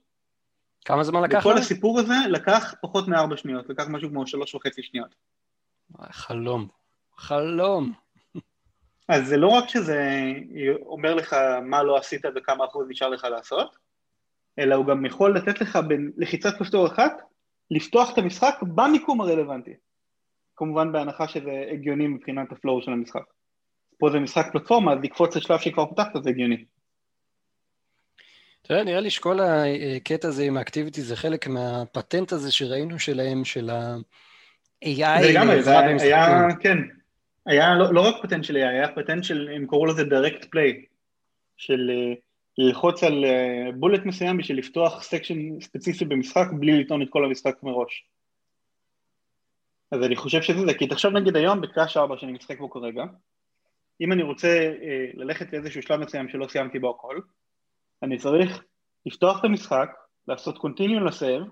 כמה 0.84 1.04
זמן 1.04 1.22
לקח? 1.22 1.38
וכל 1.38 1.58
הסיפור 1.58 2.00
הזה 2.00 2.14
לקח 2.28 2.74
פחות 2.82 3.08
מארבע 3.08 3.36
שניות, 3.36 3.68
לקח 3.68 3.84
משהו 3.88 4.08
כמו 4.08 4.26
שלוש 4.26 4.54
וחצי 4.54 4.82
שניות. 4.82 5.14
חלום, 6.10 6.68
חלום. 7.16 7.92
אז 9.08 9.26
זה 9.26 9.36
לא 9.36 9.48
רק 9.48 9.68
שזה 9.68 10.32
אומר 10.80 11.14
לך 11.14 11.36
מה 11.62 11.82
לא 11.82 11.96
עשית 11.96 12.22
וכמה 12.36 12.64
אחוז 12.64 12.86
נשאר 12.88 13.08
לך 13.08 13.24
לעשות, 13.24 13.76
אלא 14.58 14.74
הוא 14.74 14.86
גם 14.86 15.06
יכול 15.06 15.36
לתת 15.36 15.60
לך 15.60 15.78
בלחיצת 16.16 16.58
כפתור 16.58 16.86
אחת, 16.86 17.12
לפתוח 17.70 18.12
את 18.12 18.18
המשחק 18.18 18.54
במיקום 18.62 19.20
הרלוונטי. 19.20 19.74
כמובן 20.56 20.92
בהנחה 20.92 21.28
שזה 21.28 21.64
הגיוני 21.72 22.06
מבחינת 22.06 22.52
הפלואו 22.52 22.82
של 22.82 22.92
המשחק. 22.92 23.24
פה 23.98 24.10
זה 24.10 24.18
משחק 24.18 24.46
פלטפורמה, 24.52 24.92
אז 24.92 24.98
לקפוץ 25.02 25.36
לשלב 25.36 25.58
שכבר 25.58 25.86
פתחת 25.86 26.22
זה 26.22 26.30
הגיוני. 26.30 26.64
יודע, 28.70 28.84
נראה 28.84 29.00
לי 29.00 29.10
שכל 29.10 29.38
הקטע 29.40 30.28
הזה 30.28 30.42
עם 30.42 30.56
האקטיביטי 30.56 31.02
זה 31.02 31.16
חלק 31.16 31.46
מהפטנט 31.46 32.32
הזה 32.32 32.52
שראינו 32.52 32.98
שלהם, 32.98 33.44
של 33.44 33.70
ה-AI. 33.70 35.20
זה 35.22 35.30
לגמרי, 35.30 35.62
זה 35.62 35.78
היה, 36.00 36.46
כן, 36.60 36.78
היה 37.46 37.74
לא, 37.74 37.94
לא 37.94 38.00
רק 38.00 38.14
פטנט 38.22 38.44
של 38.44 38.56
AI, 38.56 38.68
היה 38.68 38.88
פטנט 38.88 39.24
של, 39.24 39.48
הם 39.54 39.66
קראו 39.66 39.86
לזה 39.86 40.02
direct 40.02 40.44
play, 40.44 40.86
של 41.56 41.90
אה, 41.90 42.14
ללחוץ 42.58 43.02
על 43.02 43.24
bullet 43.74 44.00
אה, 44.00 44.06
מסוים 44.06 44.36
בשביל 44.36 44.58
לפתוח 44.58 45.02
section 45.02 45.60
ספציפי 45.60 46.04
במשחק 46.04 46.46
בלי 46.60 46.80
לטעון 46.80 47.02
את 47.02 47.08
כל 47.10 47.24
המשחק 47.24 47.62
מראש. 47.62 48.06
אז 49.92 50.02
אני 50.02 50.16
חושב 50.16 50.42
שזה 50.42 50.66
זה, 50.66 50.74
כי 50.74 50.86
תחשוב 50.86 51.12
נגיד 51.12 51.36
היום 51.36 51.60
בקראש 51.60 51.96
4 51.96 52.18
שאני 52.18 52.32
משחק 52.32 52.58
בו 52.58 52.70
כרגע, 52.70 53.04
אם 54.00 54.12
אני 54.12 54.22
רוצה 54.22 54.48
אה, 54.82 55.06
ללכת 55.14 55.52
לאיזשהו 55.52 55.82
שלב 55.82 56.00
מסוים 56.00 56.28
שלא 56.28 56.46
סיימתי 56.48 56.78
בו 56.78 56.90
הכל, 56.90 57.20
אני 58.02 58.18
צריך 58.18 58.64
לפתוח 59.06 59.40
את 59.40 59.44
המשחק, 59.44 59.90
לעשות 60.28 60.58
continue 60.58 61.04
ל 61.04 61.11
save, 61.11 61.42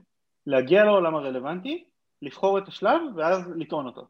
להגיע 0.46 0.84
לעולם 0.84 1.14
הרלוונטי, 1.14 1.84
לבחור 2.22 2.58
את 2.58 2.68
השלב 2.68 3.00
ואז 3.16 3.50
לטעון 3.56 3.86
אותו. 3.86 4.06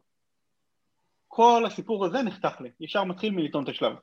כל 1.27 1.63
הסיפור 1.65 2.05
הזה 2.05 2.21
נחתך 2.21 2.61
לי, 2.61 2.69
ישר 2.79 3.03
מתחיל 3.03 3.31
מלטעון 3.31 3.63
את 3.63 3.69
השלב. 3.69 3.95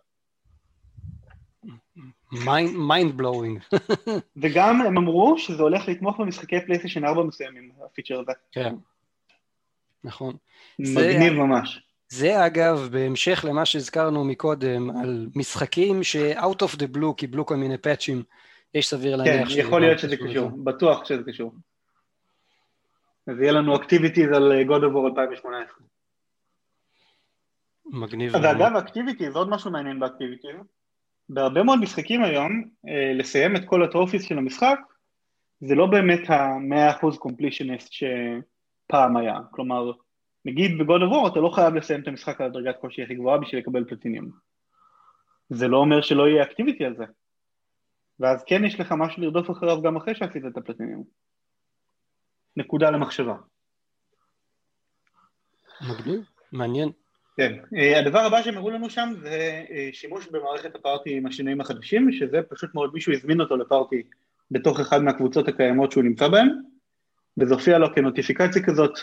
mind 2.73 3.17
blowing. 3.17 3.61
וגם 4.43 4.81
הם 4.81 4.99
אמרו 4.99 5.39
שזה 5.39 5.63
הולך 5.63 5.89
לתמוך 5.89 6.21
במשחקי 6.21 6.61
פלייסטיישן 6.61 7.05
4 7.05 7.23
מסוימים, 7.23 7.71
הפיצ'ר 7.87 8.21
הזה. 8.21 8.33
כן, 8.53 8.75
נכון. 10.05 10.37
מגניב 10.79 11.33
זה, 11.33 11.39
ממש. 11.39 11.83
זה 12.09 12.47
אגב, 12.47 12.89
בהמשך 12.93 13.45
למה 13.49 13.65
שהזכרנו 13.65 14.25
מקודם, 14.25 14.91
על 14.91 15.29
משחקים 15.35 16.03
ש-out 16.03 16.63
of 16.63 16.77
the 16.77 16.97
blue 16.97 17.15
קיבלו 17.17 17.47
כל 17.47 17.57
מיני 17.57 17.79
פאצ'ים, 17.79 18.23
יש 18.75 18.89
סביר 18.89 19.17
להניח 19.17 19.49
כן, 19.49 19.61
יכול 19.61 19.81
להיות 19.81 19.99
שזה 19.99 20.17
קשור, 20.17 20.51
בטוח 20.65 21.05
שזה 21.05 21.23
קשור. 21.27 21.53
אז 23.27 23.41
יהיה 23.41 23.53
לנו 23.53 23.77
activities 23.77 24.27
על 24.33 24.53
God 24.67 24.81
of 24.81 24.95
War 24.95 25.11
2018. 25.11 25.87
מגניב. 27.87 28.37
אז 28.37 28.45
אגב, 28.45 28.77
activities, 28.77 29.37
עוד 29.37 29.49
משהו 29.49 29.71
מעניין 29.71 30.01
ב 30.01 30.05
activities. 30.05 30.57
בהרבה 31.29 31.63
מאוד 31.63 31.81
משחקים 31.81 32.25
היום, 32.25 32.65
אה, 32.89 33.13
לסיים 33.15 33.57
את 33.57 33.63
כל 33.65 33.85
ה 33.85 33.89
trophies 33.89 34.23
של 34.23 34.39
המשחק, 34.39 34.79
זה 35.61 35.75
לא 35.75 35.87
באמת 35.87 36.31
ה-100% 36.31 37.17
completionist 37.17 37.89
שפעם 37.91 39.17
היה. 39.17 39.39
כלומר, 39.51 39.93
נגיד 40.45 40.79
ב 40.79 40.85
God 40.85 41.03
of 41.03 41.13
War 41.13 41.29
אתה 41.29 41.41
לא 41.41 41.49
חייב 41.55 41.75
לסיים 41.75 42.03
את 42.03 42.09
המשחק 42.09 42.41
על 42.41 42.47
הדרגת 42.47 42.77
קושי 42.81 43.03
הכי 43.03 43.15
גבוהה 43.15 43.39
בשביל 43.39 43.61
לקבל 43.61 43.85
פלטיניום. 43.85 44.31
זה 45.49 45.69
לא 45.69 45.77
אומר 45.77 46.03
שלא 46.03 46.29
יהיה 46.29 46.43
activity 46.43 46.85
על 46.85 46.97
זה. 46.97 47.05
ואז 48.21 48.45
כן 48.47 48.65
יש 48.65 48.81
לך 48.81 48.95
משהו 48.99 49.23
לרדוף 49.23 49.51
אחריו 49.51 49.83
גם 49.83 49.97
אחרי 49.97 50.15
שעשית 50.15 50.43
את 50.47 50.57
הפלטיניום. 50.57 51.05
נקודה 52.57 52.91
למחשבה. 52.91 53.37
מגניב, 55.81 56.21
מעניין. 56.53 56.89
כן, 57.37 57.53
אה, 57.77 57.99
הדבר 57.99 58.19
הבא 58.19 58.43
שהם 58.43 58.57
הראו 58.57 58.71
לנו 58.71 58.91
שם 58.91 59.13
זה 59.23 59.65
אה, 59.71 59.89
שימוש 59.93 60.27
במערכת 60.27 60.75
ה 60.75 60.82
party 60.82 61.17
עם 61.17 61.27
השינויים 61.27 61.61
החדשים, 61.61 62.13
שזה 62.13 62.41
פשוט 62.49 62.75
מאוד 62.75 62.91
מישהו 62.95 63.13
הזמין 63.13 63.41
אותו 63.41 63.57
ל 63.57 63.64
party 63.64 64.03
בתוך 64.51 64.81
אחד 64.81 65.03
מהקבוצות 65.03 65.49
הקיימות 65.49 65.93
שהוא 65.93 66.05
נמצא 66.05 66.29
בהן, 66.29 66.49
וזה 67.39 67.55
הופיע 67.55 67.79
לו 67.79 67.95
כנוטיפיקציה 67.95 68.63
כזאת, 68.63 68.99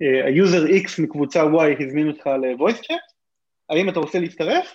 ה 0.00 0.13
user 0.13 0.66
אה, 0.66 0.78
X 0.78 1.02
מקבוצה 1.02 1.42
Y 1.42 1.84
הזמין 1.84 2.08
אותך 2.08 2.26
ל-voice 2.26 2.82
chat, 2.82 3.12
האם 3.68 3.88
אתה 3.88 4.00
רוצה 4.00 4.18
להצטרף? 4.18 4.74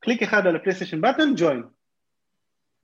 קליק 0.00 0.22
אחד 0.22 0.46
על 0.46 0.56
ה 0.56 0.60
PlayStation 0.60 1.00
button, 1.00 1.32
join. 1.36 1.66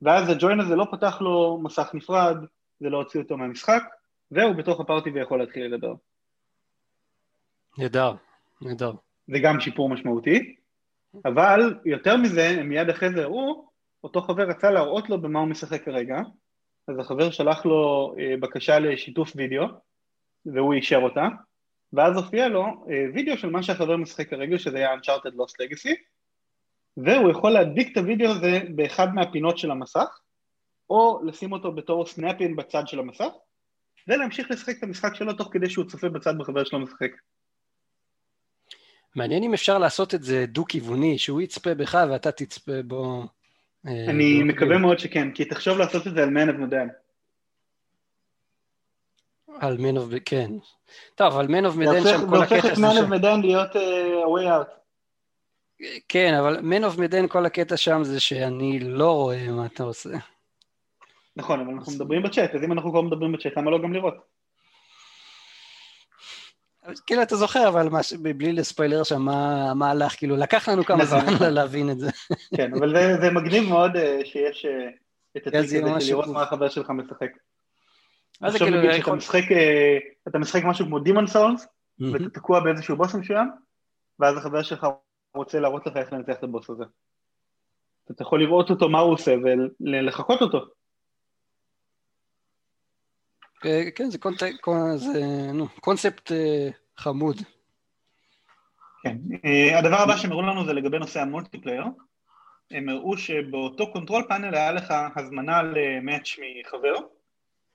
ואז 0.01 0.29
הג'וין 0.29 0.59
הזה 0.59 0.75
לא 0.75 0.85
פתח 0.91 1.21
לו 1.21 1.59
מסך 1.63 1.91
נפרד, 1.93 2.37
זה 2.79 2.89
לא 2.89 2.97
הוציא 2.97 3.21
אותו 3.21 3.37
מהמשחק, 3.37 3.83
והוא 4.31 4.55
בתוך 4.55 4.79
ה 4.79 4.84
party 4.84 5.09
ויכול 5.09 5.39
להתחיל 5.39 5.75
לדבר. 5.75 5.93
נהדר, 7.77 8.13
נהדר. 8.61 8.91
זה 9.31 9.39
גם 9.39 9.59
שיפור 9.59 9.89
משמעותי, 9.89 10.55
אבל 11.25 11.79
יותר 11.85 12.17
מזה, 12.17 12.49
הם 12.49 12.69
מיד 12.69 12.89
אחרי 12.89 13.11
זה 13.11 13.23
הראו, 13.23 13.69
אותו 14.03 14.21
חבר 14.21 14.43
רצה 14.43 14.71
להראות 14.71 15.09
לו 15.09 15.21
במה 15.21 15.39
הוא 15.39 15.47
משחק 15.47 15.85
כרגע, 15.85 16.19
אז 16.87 16.99
החבר 16.99 17.31
שלח 17.31 17.65
לו 17.65 18.13
אה, 18.19 18.37
בקשה 18.39 18.79
לשיתוף 18.79 19.31
וידאו, 19.35 19.65
והוא 20.45 20.73
אישר 20.73 20.97
אותה, 20.97 21.27
ואז 21.93 22.17
הופיע 22.17 22.47
לו 22.47 22.63
אה, 22.63 23.05
וידאו 23.13 23.37
של 23.37 23.49
מה 23.49 23.63
שהחבר 23.63 23.97
משחק 23.97 24.29
כרגע, 24.29 24.59
שזה 24.59 24.77
היה 24.77 24.95
Uncharted 24.95 25.33
Lost 25.33 25.55
Legacy, 25.61 25.95
והוא 26.97 27.31
יכול 27.31 27.51
להדביק 27.51 27.91
את 27.91 27.97
הוידאו 27.97 28.31
הזה 28.31 28.59
באחד 28.75 29.13
מהפינות 29.13 29.57
של 29.57 29.71
המסך, 29.71 30.19
או 30.89 31.21
לשים 31.23 31.51
אותו 31.51 31.71
בתור 31.71 32.05
סנאפין 32.05 32.55
בצד 32.55 32.87
של 32.87 32.99
המסך, 32.99 33.29
ולהמשיך 34.07 34.51
לשחק 34.51 34.77
את 34.77 34.83
המשחק 34.83 35.15
שלו 35.15 35.33
תוך 35.33 35.49
כדי 35.51 35.69
שהוא 35.69 35.85
צופה 35.85 36.09
בצד 36.09 36.37
בחבר 36.37 36.63
שלו 36.63 36.79
משחק. 36.79 37.11
מעניין 39.15 39.43
אם 39.43 39.53
אפשר 39.53 39.77
לעשות 39.77 40.15
את 40.15 40.23
זה 40.23 40.45
דו-כיווני, 40.47 41.17
שהוא 41.17 41.41
יצפה 41.41 41.73
בך 41.73 41.97
ואתה 42.11 42.31
תצפה 42.31 42.81
בו. 42.85 43.23
אה, 43.87 44.05
אני 44.09 44.43
מקווה 44.43 44.77
מאוד 44.77 44.99
שכן, 44.99 45.31
כי 45.31 45.45
תחשוב 45.45 45.77
לעשות 45.77 46.07
את 46.07 46.13
זה 46.13 46.23
על 46.23 46.29
man 46.29 46.49
of 46.49 46.71
model. 46.71 46.87
על 49.59 49.77
Man 49.77 49.97
of... 49.97 50.19
כן. 50.25 50.51
טוב, 51.15 51.37
על 51.37 51.45
Man 51.47 51.65
of 51.65 51.69
זה 51.69 51.81
Medan 51.83 51.87
הופך- 51.87 52.09
שם 52.09 52.17
זה 52.19 52.25
כל 52.29 52.35
הופך 52.35 52.51
הקטע 52.51 52.69
את 52.71 52.75
זה 52.75 52.81
Man 52.87 52.93
ש... 52.93 52.97
of 52.97 53.13
Medan 53.19 53.41
להיות 53.45 53.75
אה, 53.75 54.23
way 54.25 54.45
out. 54.65 54.69
כן, 56.09 56.33
אבל 56.33 56.57
Man 56.57 56.93
of 56.93 56.97
Medan 56.97 57.27
כל 57.27 57.45
הקטע 57.45 57.77
שם 57.77 58.03
זה 58.03 58.19
שאני 58.19 58.79
לא 58.79 59.11
רואה 59.15 59.51
מה 59.51 59.65
אתה 59.65 59.83
עושה. 59.83 60.09
נכון, 61.35 61.59
אבל 61.59 61.73
אנחנו 61.73 61.91
מדברים 61.93 62.23
בצ'אט, 62.23 62.55
אז 62.55 62.63
אם 62.63 62.71
אנחנו 62.71 62.91
כבר 62.91 63.01
מדברים 63.01 63.31
בצ'אט, 63.31 63.57
למה 63.57 63.71
לא 63.71 63.81
גם 63.81 63.93
לראות? 63.93 64.13
כאילו, 67.05 67.21
אתה 67.21 67.35
זוכר, 67.35 67.67
אבל 67.67 67.89
מש... 67.89 68.13
בלי 68.13 68.53
לספיילר 68.53 69.03
שם 69.03 69.21
מה, 69.21 69.73
מה 69.73 69.91
הלך, 69.91 70.15
כאילו, 70.17 70.37
לקח 70.37 70.69
לנו 70.69 70.83
כמה 70.83 71.03
נכון, 71.03 71.19
זמן. 71.37 71.53
להבין 71.53 71.89
את 71.89 71.99
זה. 71.99 72.09
כן, 72.57 72.73
אבל 72.73 72.95
זה, 72.95 73.17
זה 73.21 73.31
מגניב 73.31 73.69
מאוד 73.69 73.95
אה, 73.95 74.19
שיש 74.23 74.65
אה, 74.65 74.89
את 75.37 75.47
הטריק 75.47 75.65
זה 75.65 75.83
הזה 75.85 76.05
של 76.05 76.11
לראות. 76.11 76.27
מה 76.27 76.41
החבר 76.41 76.69
שלך 76.69 76.89
משחק. 76.89 77.31
אז 78.41 78.53
עכשיו 78.53 78.67
כאילו, 78.67 78.79
נגיד 78.79 78.91
שאתה 78.91 79.01
יכול... 79.01 79.17
משחק, 79.17 79.51
אה, 79.51 79.97
אתה 80.27 80.39
משחק 80.39 80.63
משהו 80.63 80.85
כמו 80.85 80.99
Demon's 80.99 81.27
Souls. 81.27 81.67
ואתה 82.11 82.29
תקוע 82.29 82.59
באיזשהו 82.59 82.97
בוס 82.97 83.15
מסוים, 83.15 83.51
ואז 84.19 84.37
החבר 84.37 84.63
שלך 84.63 84.87
רוצה 85.35 85.59
להראות 85.59 85.87
לך 85.87 85.97
איך 85.97 86.13
לנצח 86.13 86.33
את 86.33 86.43
הבוס 86.43 86.69
הזה. 86.69 86.83
אתה 88.11 88.23
יכול 88.23 88.39
לראות 88.43 88.69
אותו, 88.69 88.89
מה 88.89 88.99
הוא 88.99 89.13
עושה, 89.13 89.35
ולחקות 89.81 90.41
אותו. 90.41 90.65
אה, 93.65 93.91
כן, 93.95 94.09
זה, 94.09 94.17
קונט... 94.17 94.43
קונ- 94.43 94.95
זה 94.95 95.21
נו, 95.53 95.67
קונספט 95.79 96.31
אה, 96.31 96.69
חמוד. 96.97 97.37
כן. 99.03 99.17
אה, 99.45 99.79
הדבר 99.79 99.95
הבא 99.95 100.17
שהם 100.17 100.31
הראו 100.31 100.41
לנו 100.41 100.65
זה 100.65 100.73
לגבי 100.73 100.99
נושא 100.99 101.21
ה 101.21 101.26
multiplayer. 101.26 101.83
הם 102.71 102.89
הראו 102.89 103.17
שבאותו 103.17 103.91
control 103.91 104.23
panel 104.27 104.55
היה 104.55 104.71
לך 104.71 104.93
הזמנה 105.15 105.61
ל 105.63 105.75
match 105.75 106.35
מחבר, 106.61 106.93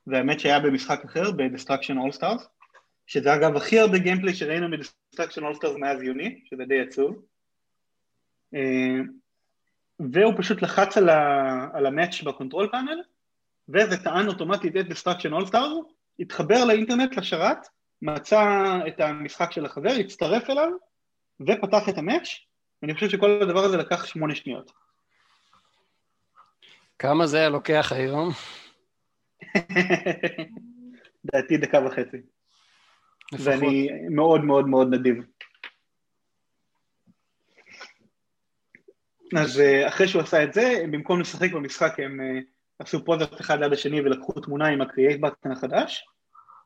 וה 0.06 0.17
match 0.17 0.44
היה 0.44 0.60
במשחק 0.60 1.04
אחר, 1.04 1.30
ב-Destruction 1.30 1.94
All 1.94 2.18
Stars, 2.18 2.42
שזה 3.06 3.34
אגב 3.34 3.56
הכי 3.56 3.78
הרבה 3.78 3.98
gameplay 3.98 4.34
שראינו 4.34 4.70
ב-Destruction 4.70 5.40
All 5.42 5.56
Stars 5.58 5.78
מאז 5.78 6.02
יוני, 6.02 6.40
שזה 6.44 6.64
די 6.64 6.80
עצוב. 6.80 7.22
והוא 10.00 10.34
פשוט 10.36 10.62
לחץ 10.62 10.96
על 11.72 11.86
ה 11.86 11.92
match 11.92 12.22
ב 12.22 12.28
control 12.28 12.68
panel, 12.72 13.02
וזה 13.68 13.96
טען 14.04 14.28
אוטומטית 14.28 14.76
את 14.76 14.86
Destruction 14.86 15.32
All 15.32 15.50
Stars, 15.50 15.92
התחבר 16.18 16.64
לאינטרנט, 16.64 17.16
לשרת, 17.16 17.58
מצא 18.02 18.78
את 18.88 19.00
המשחק 19.00 19.52
של 19.52 19.64
החבר, 19.64 19.90
הצטרף 20.00 20.50
אליו, 20.50 20.68
ופתח 21.40 21.88
את 21.88 21.98
המאץ', 21.98 22.28
ואני 22.82 22.94
חושב 22.94 23.08
שכל 23.08 23.42
הדבר 23.42 23.64
הזה 23.64 23.76
לקח 23.76 24.06
שמונה 24.06 24.34
שניות. 24.34 24.72
כמה 26.98 27.26
זה 27.26 27.38
היה 27.38 27.48
לוקח 27.48 27.92
היום? 27.92 28.30
לדעתי 31.24 31.56
דקה 31.56 31.78
וחצי, 31.86 32.16
לפחות. 33.32 33.46
ואני 33.46 33.88
מאוד 34.10 34.44
מאוד 34.44 34.68
מאוד 34.68 34.88
נדיב. 34.94 35.24
אז 39.36 39.60
אה, 39.60 39.88
אחרי 39.88 40.08
שהוא 40.08 40.22
עשה 40.22 40.44
את 40.44 40.52
זה, 40.52 40.84
במקום 40.92 41.20
לשחק 41.20 41.52
במשחק 41.52 42.00
הם 42.00 42.20
אה, 42.20 42.40
עשו 42.78 43.04
פוזות 43.04 43.40
אחד 43.40 43.60
ליד 43.60 43.72
השני 43.72 44.00
ולקחו 44.00 44.32
תמונה 44.32 44.68
עם 44.68 44.80
ה-Create 44.80 45.20
button 45.26 45.52
החדש, 45.52 46.04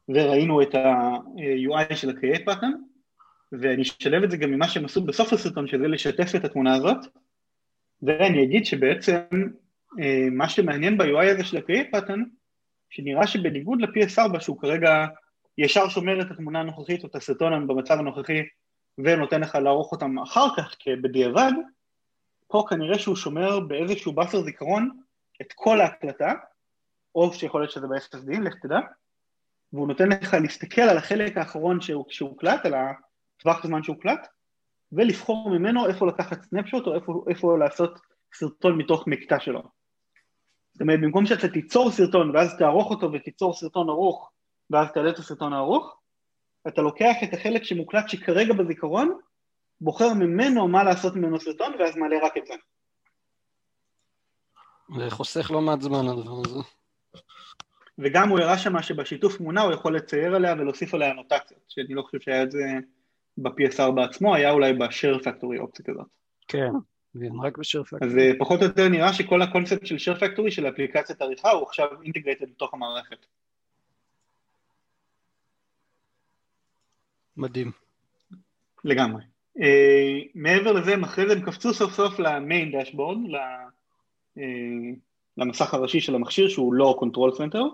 וראינו 0.08 0.62
את 0.62 0.74
ה-UI 0.74 1.94
של 1.94 2.10
ה-Create 2.10 2.44
button, 2.48 2.72
ואני 3.52 3.82
אשלב 3.82 4.22
את 4.22 4.30
זה 4.30 4.36
גם 4.36 4.50
ממה 4.50 4.68
שהם 4.68 4.84
עשו 4.84 5.02
בסוף 5.02 5.32
הסרטון, 5.32 5.66
שזה 5.66 5.88
לשתף 5.88 6.34
את 6.36 6.44
התמונה 6.44 6.74
הזאת, 6.74 7.06
ואני 8.02 8.44
אגיד 8.44 8.66
שבעצם 8.66 9.20
אה, 10.00 10.28
מה 10.30 10.48
שמעניין 10.48 10.98
ב-UI 10.98 11.26
הזה 11.26 11.44
של 11.44 11.56
ה-Create 11.56 11.96
button, 11.96 12.20
שנראה 12.90 13.26
שבניגוד 13.26 13.80
ל-PS4 13.80 14.40
שהוא 14.40 14.60
כרגע 14.60 15.06
ישר 15.58 15.88
שומר 15.88 16.20
את 16.20 16.30
התמונה 16.30 16.60
הנוכחית 16.60 17.02
או 17.02 17.08
את 17.08 17.14
הסרטון 17.14 17.66
במצב 17.66 17.98
הנוכחי 17.98 18.42
ונותן 18.98 19.40
לך 19.40 19.54
לערוך 19.54 19.92
אותם 19.92 20.18
אחר 20.18 20.46
כך 20.56 20.74
בדיעבד, 21.02 21.52
פה 22.48 22.64
כנראה 22.68 22.98
שהוא 22.98 23.16
שומר 23.16 23.60
באיזשהו 23.60 24.12
buffer 24.12 24.42
זיכרון 24.42 24.90
את 25.40 25.52
כל 25.54 25.80
ההקלטה, 25.80 26.32
או 27.14 27.32
שיכול 27.32 27.60
להיות 27.60 27.70
שזה 27.70 27.86
ב-SSD, 27.86 28.40
לך 28.40 28.54
תדע, 28.62 28.78
והוא 29.72 29.88
נותן 29.88 30.08
לך 30.08 30.34
להסתכל 30.34 30.82
על 30.82 30.96
החלק 30.98 31.36
האחרון 31.36 31.80
שהוא- 31.80 32.04
שהוקלט, 32.08 32.66
על 32.66 32.74
הטווח 32.74 33.66
זמן 33.66 33.82
שהוקלט, 33.82 34.26
ולבחור 34.92 35.50
ממנו 35.50 35.86
איפה 35.86 36.06
לקחת 36.06 36.42
סנפשוט 36.42 36.86
או 36.86 36.94
איפה, 36.94 37.24
איפה 37.28 37.58
לעשות 37.58 38.00
סרטון 38.34 38.78
מתוך 38.78 39.06
מקטע 39.06 39.40
שלו. 39.40 39.62
זאת 40.72 40.80
אומרת, 40.80 41.00
במקום 41.00 41.26
שאתה 41.26 41.48
תיצור 41.48 41.90
סרטון 41.90 42.36
ואז 42.36 42.58
תערוך 42.58 42.90
אותו 42.90 43.12
ותיצור 43.12 43.54
סרטון 43.54 43.88
ערוך 43.88 44.30
ואז 44.70 44.92
תעלה 44.92 45.10
את 45.10 45.18
הסרטון 45.18 45.52
הערוך, 45.52 45.96
אתה 46.68 46.82
לוקח 46.82 47.14
את 47.24 47.34
החלק 47.34 47.64
שמוקלט 47.64 48.08
שכרגע 48.08 48.54
בזיכרון, 48.54 49.18
בוחר 49.80 50.14
ממנו 50.14 50.68
מה 50.68 50.84
לעשות 50.84 51.16
ממנו 51.16 51.40
סרטון 51.40 51.72
ואז 51.78 51.96
מעלה 51.96 52.16
רק 52.22 52.36
את 52.36 52.46
זה. 52.46 52.54
זה 54.96 55.10
חוסך 55.10 55.50
לא 55.50 55.60
מעט 55.60 55.80
זמן 55.80 56.08
הדבר 56.08 56.40
הזה. 56.46 56.58
וגם 57.98 58.28
הוא 58.28 58.38
הראה 58.38 58.58
שמה 58.58 58.82
שבשיתוף 58.82 59.36
תמונה 59.36 59.60
הוא 59.60 59.72
יכול 59.72 59.96
לצייר 59.96 60.34
עליה 60.34 60.52
ולהוסיף 60.52 60.94
עליה 60.94 61.10
אנוטציות, 61.10 61.60
שאני 61.68 61.94
לא 61.94 62.02
חושב 62.02 62.20
שהיה 62.20 62.42
את 62.42 62.50
זה 62.50 62.64
ב-PS4 63.38 63.90
בעצמו, 63.90 64.34
היה 64.34 64.50
אולי 64.50 64.72
ב-share 64.72 65.22
factory 65.24 65.60
אופציה 65.60 65.84
כזאת. 65.84 66.06
כן. 66.48 66.72
כן, 67.20 67.40
רק 67.42 67.58
בשיר 67.58 67.84
פקט. 67.84 68.02
אז 68.02 68.16
אה, 68.18 68.32
פחות 68.38 68.60
או 68.60 68.66
יותר 68.66 68.88
נראה 68.88 69.12
שכל 69.12 69.42
הקונספט 69.42 69.86
של 69.86 69.96
share 69.96 70.18
factory 70.18 70.50
של 70.50 70.68
אפליקציית 70.68 71.22
עריכה 71.22 71.50
הוא 71.50 71.62
עכשיו 71.62 72.02
אינטגרטד 72.02 72.50
בתוך 72.50 72.74
המערכת. 72.74 73.26
מדהים. 77.36 77.70
לגמרי. 78.84 79.22
Uh, 79.58 79.62
מעבר 80.34 80.72
לזה, 80.72 80.94
הם 80.94 81.04
אחרי 81.04 81.26
זה 81.28 81.32
הם 81.32 81.40
קפצו 81.40 81.74
סוף 81.74 81.92
סוף 81.92 82.18
ל 82.18 82.31
main 82.31 82.80
dashboard, 82.80 83.18
uh, 83.18 83.38
למסך 85.36 85.74
הראשי 85.74 86.00
של 86.00 86.14
המכשיר 86.14 86.48
שהוא 86.48 86.74
לא 86.74 86.96
control 86.98 87.32
center, 87.32 87.64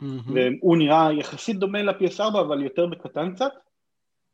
מהמם. 0.00 0.20
והוא 0.34 0.76
נראה 0.76 1.12
יחסית 1.12 1.58
דומה 1.58 1.82
ל-PS4 1.82 2.40
אבל 2.40 2.62
יותר 2.62 2.86
בקטן 2.86 3.34
קצת. 3.34 3.52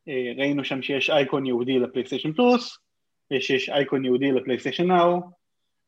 Uh, 0.09 0.39
ראינו 0.39 0.65
שם 0.65 0.83
שיש 0.83 1.11
אייקון 1.11 1.47
ייעודי 1.47 1.79
לפלייסטיישן 1.79 2.33
פלוס, 2.33 2.79
שיש 3.41 3.69
אייקון 3.69 4.05
ייעודי 4.05 4.33
לפלייסטיישן 4.33 4.87
נאו, 4.87 5.21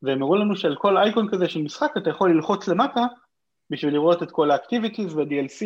והם 0.01 0.21
הראו 0.21 0.35
לנו 0.35 0.55
שעל 0.55 0.75
כל 0.75 0.97
אייקון 0.97 1.29
כזה 1.31 1.49
של 1.49 1.61
משחק 1.61 1.91
אתה 1.97 2.09
יכול 2.09 2.31
ללחוץ 2.31 2.67
למטה 2.67 3.05
בשביל 3.69 3.93
לראות 3.93 4.23
את 4.23 4.31
כל 4.31 4.51
ה 4.51 4.57
activities 4.57 5.15
וה-DLC 5.15 5.65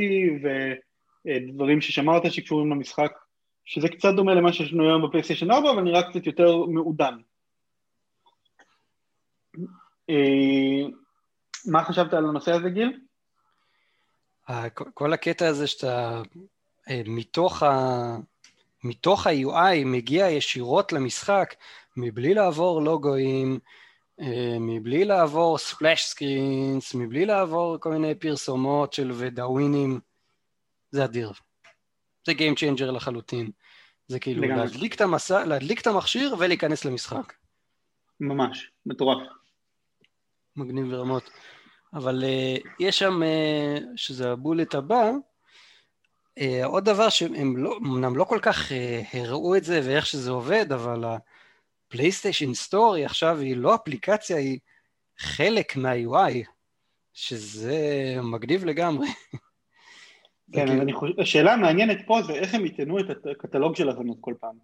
ודברים 1.25 1.81
ששמרת 1.81 2.31
שקשורים 2.31 2.71
למשחק, 2.71 3.11
שזה 3.65 3.89
קצת 3.89 4.09
דומה 4.15 4.33
למה 4.33 4.53
שיש 4.53 4.73
לנו 4.73 4.83
היום 4.83 5.07
בפלייסטיישן 5.07 5.51
4, 5.51 5.71
אבל 5.71 5.81
נראה 5.81 6.09
קצת 6.09 6.25
יותר 6.25 6.65
מעודן. 6.65 7.17
אה, 10.09 10.89
מה 11.65 11.83
חשבת 11.83 12.13
על 12.13 12.25
הנושא 12.25 12.51
הזה, 12.51 12.69
גיל? 12.69 12.99
ה- 14.47 14.69
כל- 14.69 15.13
הקטע 15.13 15.47
הזה 15.47 15.67
שאתה 15.67 16.21
אה, 16.89 17.01
מתוך 17.05 17.63
ה... 17.63 17.71
מתוך 18.83 19.27
ה-UI 19.27 19.85
מגיע 19.85 20.29
ישירות 20.29 20.93
למשחק 20.93 21.55
מבלי 21.97 22.33
לעבור 22.33 22.81
לוגוים, 22.81 23.59
אה, 24.19 24.57
מבלי 24.59 25.05
לעבור 25.05 25.57
ספלאש 25.57 26.05
סקרינס, 26.05 26.95
מבלי 26.95 27.25
לעבור 27.25 27.77
כל 27.79 27.89
מיני 27.91 28.15
פרסומות 28.15 28.93
של 28.93 29.11
ודאווינים, 29.13 29.99
זה 30.91 31.05
אדיר. 31.05 31.31
זה 32.25 32.31
Game 32.31 32.55
Changer 32.59 32.91
לחלוטין. 32.91 33.51
זה 34.07 34.19
כאילו 34.19 34.41
לגמרי. 34.41 34.59
להדליק 34.65 34.95
את, 34.95 35.01
המסע, 35.01 35.45
להדליק 35.45 35.81
את 35.81 35.87
המכשיר 35.87 36.35
ולהיכנס 36.39 36.85
למשחק. 36.85 37.33
ממש, 38.19 38.71
מטורף. 38.85 39.27
מגניב 40.55 40.91
ברמות. 40.91 41.29
אבל 41.93 42.23
uh, 42.23 42.67
יש 42.79 42.99
שם, 42.99 43.21
uh, 43.23 43.83
שזה 43.95 44.31
הבולט 44.31 44.75
הבא, 44.75 45.11
uh, 46.39 46.43
עוד 46.65 46.85
דבר 46.85 47.09
שהם 47.09 47.57
לא, 47.57 47.77
אמנם 47.77 48.17
לא 48.17 48.23
כל 48.23 48.39
כך 48.41 48.71
uh, 48.71 49.17
הראו 49.17 49.55
את 49.55 49.63
זה 49.63 49.81
ואיך 49.83 50.05
שזה 50.05 50.31
עובד, 50.31 50.71
אבל 50.71 51.03
הפלייסטיישן 51.87 52.53
סטור 52.53 52.95
היא 52.95 53.05
עכשיו, 53.05 53.39
היא 53.39 53.57
לא 53.57 53.75
אפליקציה, 53.75 54.37
היא 54.37 54.59
חלק 55.17 55.75
מה-UI, 55.75 56.45
שזה 57.13 57.79
מגניב 58.23 58.65
לגמרי. 58.65 59.07
כן, 60.53 60.69
אז 60.69 60.81
אני 60.81 60.93
חושב, 60.93 61.19
השאלה 61.19 61.53
המעניינת 61.53 61.97
פה 62.05 62.21
זה 62.21 62.33
איך 62.33 62.53
הם 62.53 62.65
יטענו 62.65 62.99
את 62.99 63.05
הקטלוג 63.31 63.75
של 63.75 63.89
הזנות 63.89 64.17
כל 64.21 64.33
פעם. 64.39 64.55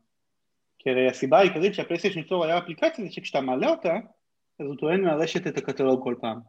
כי 0.79 0.89
הרי 0.89 1.07
הסיבה 1.07 1.39
העיקרית 1.39 1.73
שהפלייסטיישן 1.73 2.23
סטור 2.23 2.45
היה 2.45 2.57
אפליקציה 2.57 3.05
זה 3.05 3.11
שכשאתה 3.11 3.41
מעלה 3.41 3.69
אותה, 3.69 3.93
אז 4.59 4.65
הוא 4.65 4.75
טוען 4.75 5.01
מהרשת 5.01 5.47
את 5.47 5.57
הקטלוג 5.57 6.03
כל 6.03 6.15
פעם, 6.21 6.39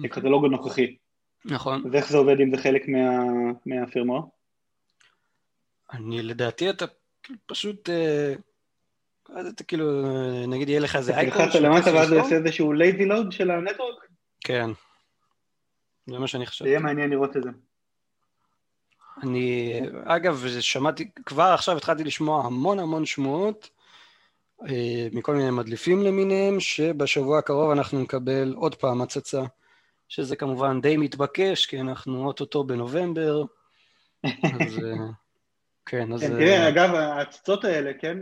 את 0.00 0.04
הקטלוג 0.04 0.44
הנוכחי. 0.44 0.96
נכון. 1.44 1.82
ואיך 1.92 2.08
זה 2.08 2.16
עובד 2.16 2.40
אם 2.40 2.50
זה 2.56 2.62
חלק 2.62 2.88
מה, 2.88 3.20
מהפירמה? 3.66 4.20
אני 5.92 6.22
לדעתי 6.22 6.70
אתה 6.70 6.84
פשוט, 7.46 7.90
אה, 7.90 8.34
אז 9.28 9.46
אתה 9.46 9.64
כאילו, 9.64 9.86
נגיד 10.46 10.68
יהיה 10.68 10.80
לך 10.80 10.96
איזה 10.96 11.16
אייקון. 11.16 11.42
תלחץ 11.42 11.54
למטה 11.54 11.94
ואז 11.94 12.12
PlayStation 12.12 12.14
יעשה 12.14 12.36
איזשהו 12.36 12.72
lazy 12.74 13.10
load 13.10 13.30
של 13.30 13.50
הנטוורק? 13.50 14.06
כן. 14.40 14.70
זה 16.06 16.18
מה 16.18 16.26
שאני 16.26 16.44
זה 16.44 16.50
חשבתי. 16.50 16.68
יהיה 16.68 16.80
מעניין 16.80 17.10
לראות 17.10 17.36
את 17.36 17.42
זה. 17.42 17.50
אני, 19.22 19.80
אגב, 20.04 20.44
שמעתי, 20.60 21.10
כבר 21.26 21.44
עכשיו 21.54 21.76
התחלתי 21.76 22.04
לשמוע 22.04 22.44
המון 22.44 22.78
המון 22.78 23.06
שמועות 23.06 23.70
מכל 25.12 25.34
מיני 25.34 25.50
מדליפים 25.50 26.02
למיניהם, 26.02 26.60
שבשבוע 26.60 27.38
הקרוב 27.38 27.70
אנחנו 27.70 28.02
נקבל 28.02 28.54
עוד 28.56 28.74
פעם 28.74 29.02
הצצה, 29.02 29.42
שזה 30.08 30.36
כמובן 30.36 30.80
די 30.80 30.96
מתבקש, 30.96 31.66
כי 31.66 31.80
אנחנו 31.80 32.26
אוטוטו 32.26 32.64
בנובמבר, 32.64 33.44
אז 34.24 34.78
אה, 34.84 35.06
כן, 35.86 36.12
אז... 36.12 36.20
כן, 36.20 36.28
תראה, 36.28 36.68
אגב, 36.68 36.94
ההצצות 36.94 37.64
האלה, 37.64 37.92
כן, 38.00 38.18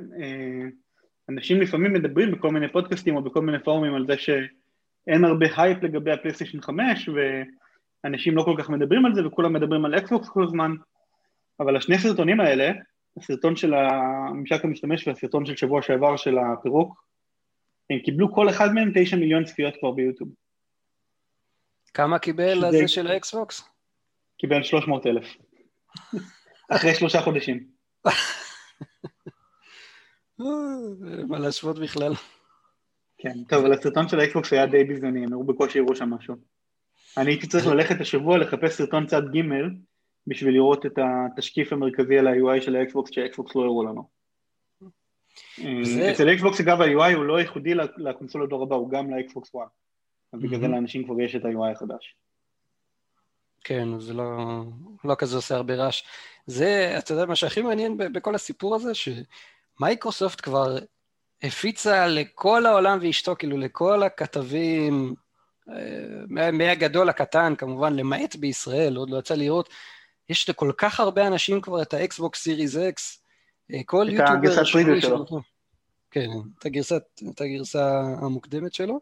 אנשים 1.28 1.60
לפעמים 1.60 1.92
מדברים 1.92 2.32
בכל 2.32 2.50
מיני 2.50 2.72
פודקאסטים 2.72 3.16
או 3.16 3.22
בכל 3.22 3.40
מיני 3.40 3.58
פורומים 3.64 3.94
על 3.94 4.06
זה 4.06 4.14
שאין 4.16 5.24
הרבה 5.24 5.46
הייפ 5.56 5.82
לגבי 5.82 6.12
הפלייסטיישן 6.12 6.60
5 6.60 7.08
ואנשים 8.04 8.36
לא 8.36 8.42
כל 8.42 8.54
כך 8.58 8.70
מדברים 8.70 9.06
על 9.06 9.14
זה 9.14 9.26
וכולם 9.26 9.52
מדברים 9.52 9.84
על 9.84 9.98
אקסבוקס 9.98 10.28
כל 10.28 10.44
הזמן 10.44 10.74
אבל 11.60 11.76
השני 11.76 11.98
סרטונים 11.98 12.40
האלה, 12.40 12.72
הסרטון 13.16 13.56
של 13.56 13.74
הממשק 13.74 14.64
המשתמש 14.64 15.08
והסרטון 15.08 15.46
של 15.46 15.56
שבוע 15.56 15.82
שעבר 15.82 16.16
של 16.16 16.34
הפירוק 16.38 17.04
הם 17.90 17.98
קיבלו 17.98 18.34
כל 18.34 18.50
אחד 18.50 18.72
מהם 18.74 18.92
9 18.94 19.16
מיליון 19.16 19.44
צפיות 19.44 19.74
כבר 19.80 19.90
ביוטיוב. 19.90 20.30
כמה 21.94 22.18
קיבל 22.18 22.64
הזה 22.64 22.88
של 22.88 23.06
האקסבוקס? 23.06 23.62
קיבל 24.38 24.62
300 24.62 25.06
אלף. 25.06 25.36
אחרי 26.76 26.94
שלושה 26.94 27.22
חודשים. 27.22 27.66
מה 31.28 31.38
להשוות 31.38 31.78
בכלל. 31.78 32.12
כן, 33.18 33.44
טוב, 33.48 33.64
אבל 33.64 33.72
הסרטון 33.72 34.08
של 34.08 34.20
האקסבוקס 34.20 34.52
היה 34.52 34.66
די 34.66 34.84
ביזיוני, 34.84 35.24
הם 35.24 35.46
בקושי 35.46 35.78
הראו 35.78 35.96
שם 35.96 36.10
משהו. 36.10 36.34
אני 37.16 37.30
הייתי 37.30 37.46
צריך 37.46 37.66
ללכת 37.66 38.00
השבוע 38.00 38.38
לחפש 38.38 38.72
סרטון 38.72 39.06
צד 39.06 39.22
ג' 39.34 39.40
בשביל 40.26 40.54
לראות 40.54 40.86
את 40.86 40.98
התשקיף 40.98 41.72
המרכזי 41.72 42.18
על 42.18 42.26
ה-UI 42.26 42.60
של 42.60 42.76
האקסבוקס 42.76 43.10
שהאקסבוקס 43.12 43.54
לא 43.54 43.60
הראו 43.62 43.84
לנו. 43.84 44.08
אצל 46.12 46.28
האקסבוקס 46.28 46.60
אגב 46.60 46.80
ה-UI 46.80 47.16
הוא 47.16 47.24
לא 47.24 47.40
ייחודי 47.40 47.74
ל 47.96 48.02
console 48.02 48.42
הדור 48.42 48.62
הבא, 48.62 48.76
הוא 48.76 48.90
גם 48.90 49.14
לאקסבוקס 49.14 49.54
1. 49.56 49.60
אז 50.32 50.40
בגלל 50.40 50.60
זה 50.60 50.68
לאנשים 50.68 51.04
כבר 51.04 51.20
יש 51.20 51.36
את 51.36 51.44
ה-UI 51.44 51.72
החדש. 51.72 52.16
כן, 53.64 54.00
זה 54.00 54.14
לא, 54.14 54.62
לא 55.04 55.14
כזה 55.14 55.36
עושה 55.36 55.54
הרבה 55.56 55.74
רעש. 55.74 56.02
זה, 56.46 56.94
אתה 56.98 57.12
יודע, 57.12 57.26
מה 57.26 57.36
שהכי 57.36 57.62
מעניין 57.62 57.96
בכל 57.96 58.34
הסיפור 58.34 58.74
הזה, 58.74 58.92
שמייקרוסופט 58.94 60.40
כבר 60.40 60.78
הפיצה 61.42 62.06
לכל 62.06 62.66
העולם 62.66 62.98
ואשתו, 63.02 63.36
כאילו 63.36 63.58
לכל 63.58 64.02
הכתבים, 64.02 65.14
אה, 65.68 66.50
מהגדול 66.52 67.08
לקטן, 67.08 67.54
כמובן, 67.58 67.96
למעט 67.96 68.36
בישראל, 68.36 68.96
עוד 68.96 69.10
לא 69.10 69.18
יצא 69.18 69.34
לראות, 69.34 69.68
יש 70.32 70.48
לכל 70.48 70.72
כך 70.78 71.00
הרבה 71.00 71.26
אנשים 71.26 71.60
כבר 71.60 71.82
את 71.82 71.94
האקסבוקס 71.94 72.42
סיריס 72.42 72.76
אקס, 72.76 73.22
כל 73.86 74.06
YouTuber... 74.08 74.24
את 74.24 74.38
הגרסה 74.38 74.60
השלישית 74.60 75.02
שלו. 75.02 75.26
כן, 76.10 76.28
את 76.58 76.66
הגרסה, 76.66 76.96
את 77.30 77.40
הגרסה 77.40 78.00
המוקדמת 78.22 78.74
שלו. 78.74 79.00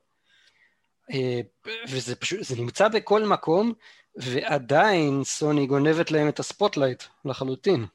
אה, 1.13 1.41
וזה 1.89 2.17
פשוט, 2.17 2.43
זה 2.43 2.57
נמצא 2.57 2.89
בכל 2.89 3.25
מקום, 3.25 3.73
ועדיין 4.17 5.25
סוני 5.25 5.67
גונבת 5.67 6.11
להם 6.11 6.29
את 6.29 6.39
ה-spotlight 6.39 7.03
לחלוטין. 7.25 7.87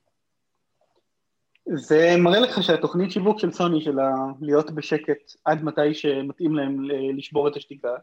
זה 1.73 2.15
מראה 2.17 2.39
לך 2.39 2.63
שהתוכנית 2.63 3.11
שיווק 3.11 3.39
של 3.39 3.51
סוני, 3.51 3.81
של 3.81 3.97
להיות 4.41 4.71
בשקט 4.71 5.35
עד 5.45 5.63
מתי 5.63 5.93
שמתאים 5.93 6.55
להם 6.55 6.83
לשבור 7.17 7.47
את 7.47 7.55
השתיקה, 7.55 7.95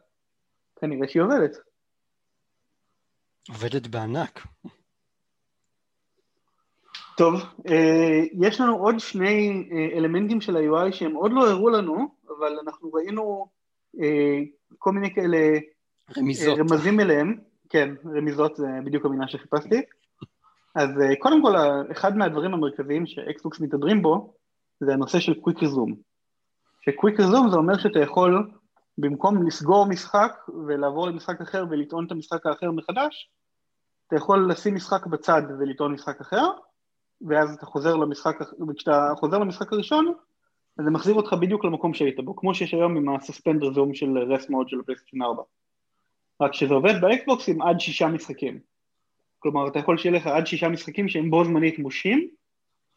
כנראה 0.80 1.09
שהיא 1.09 1.22
עובדת. 1.22 1.57
עובדת 3.49 3.87
בענק. 3.87 4.47
טוב, 7.17 7.35
אה, 7.69 8.23
יש 8.33 8.61
לנו 8.61 8.77
עוד 8.77 8.99
שני 8.99 9.69
אה, 9.73 9.99
אלמנטים 9.99 10.41
של 10.41 10.57
ה-UI 10.57 10.93
שהם 10.93 11.15
עוד 11.15 11.33
לא 11.33 11.51
הראו 11.51 11.71
לנו, 11.71 12.09
אבל 12.39 12.59
אנחנו 12.65 12.93
ראינו 12.93 13.47
אה, 14.01 14.39
כל 14.79 14.93
מיני 14.93 15.15
כאלה 15.15 15.39
רמיזות. 16.19 16.59
רמזים 16.59 17.01
אליהם, 17.01 17.37
כן, 17.69 17.95
רמיזות 18.17 18.57
זה 18.57 18.67
בדיוק 18.85 19.05
המילה 19.05 19.29
שחיפשתי. 19.29 19.83
אז 20.75 20.91
קודם 21.19 21.43
כל, 21.43 21.53
אחד 21.93 22.17
מהדברים 22.17 22.55
המרכזיים 22.55 23.07
שאקסבוקס 23.07 23.61
מתהדרים 23.61 24.03
בו, 24.03 24.35
זה 24.81 24.93
הנושא 24.93 25.21
של 25.21 25.35
קוויק 25.35 25.63
רזום. 25.63 25.95
שקוויק 26.81 27.21
רזום 27.21 27.51
זה 27.51 27.57
אומר 27.57 27.79
שאתה 27.79 27.99
יכול, 27.99 28.51
במקום 28.99 29.47
לסגור 29.47 29.87
משחק 29.87 30.33
ולעבור 30.67 31.07
למשחק 31.07 31.41
אחר 31.41 31.65
ולטעון 31.71 32.07
את 32.07 32.13
המשחק 32.13 32.47
האחר 32.47 32.71
מחדש, 32.71 33.31
אתה 34.07 34.17
יכול 34.17 34.51
לשים 34.51 34.75
משחק 34.75 35.07
בצד 35.07 35.43
ולטעון 35.59 35.93
משחק 35.93 36.21
אחר, 36.21 36.49
ואז 37.29 37.55
אתה 37.55 37.66
חוזר 37.66 37.97
למשחק, 37.97 38.37
וכשאתה 38.68 39.12
חוזר 39.16 39.39
למשחק 39.39 39.73
הראשון, 39.73 40.14
אז 40.79 40.85
זה 40.85 40.91
מחזיר 40.91 41.14
אותך 41.14 41.33
בדיוק 41.33 41.64
למקום 41.64 41.95
שהיית 41.95 42.20
בו, 42.20 42.37
כמו 42.37 42.55
שיש 42.55 42.75
היום 42.75 42.97
עם 42.97 43.09
ה-suspend 43.09 43.73
resume 43.73 43.95
של 43.95 44.18
rest 44.18 44.51
mode 44.51 44.68
של 44.68 44.81
הפלייסטיישן 44.81 45.23
4. 45.23 45.43
רק 46.41 46.55
שזה 46.55 46.75
עובד 46.75 47.01
באקסבוקס 47.01 47.49
עם 47.49 47.62
עד 47.62 47.81
שישה 47.81 48.09
משחקים. 48.09 48.61
כלומר, 49.39 49.68
אתה 49.68 49.79
יכול 49.79 49.99
שיהיה 49.99 50.16
לך 50.16 50.27
עד 50.27 50.47
שישה 50.47 50.68
משחקים 50.68 51.09
שהם 51.09 51.31
בו 51.31 51.45
זמנית 51.45 51.79
מושהים, 51.79 52.29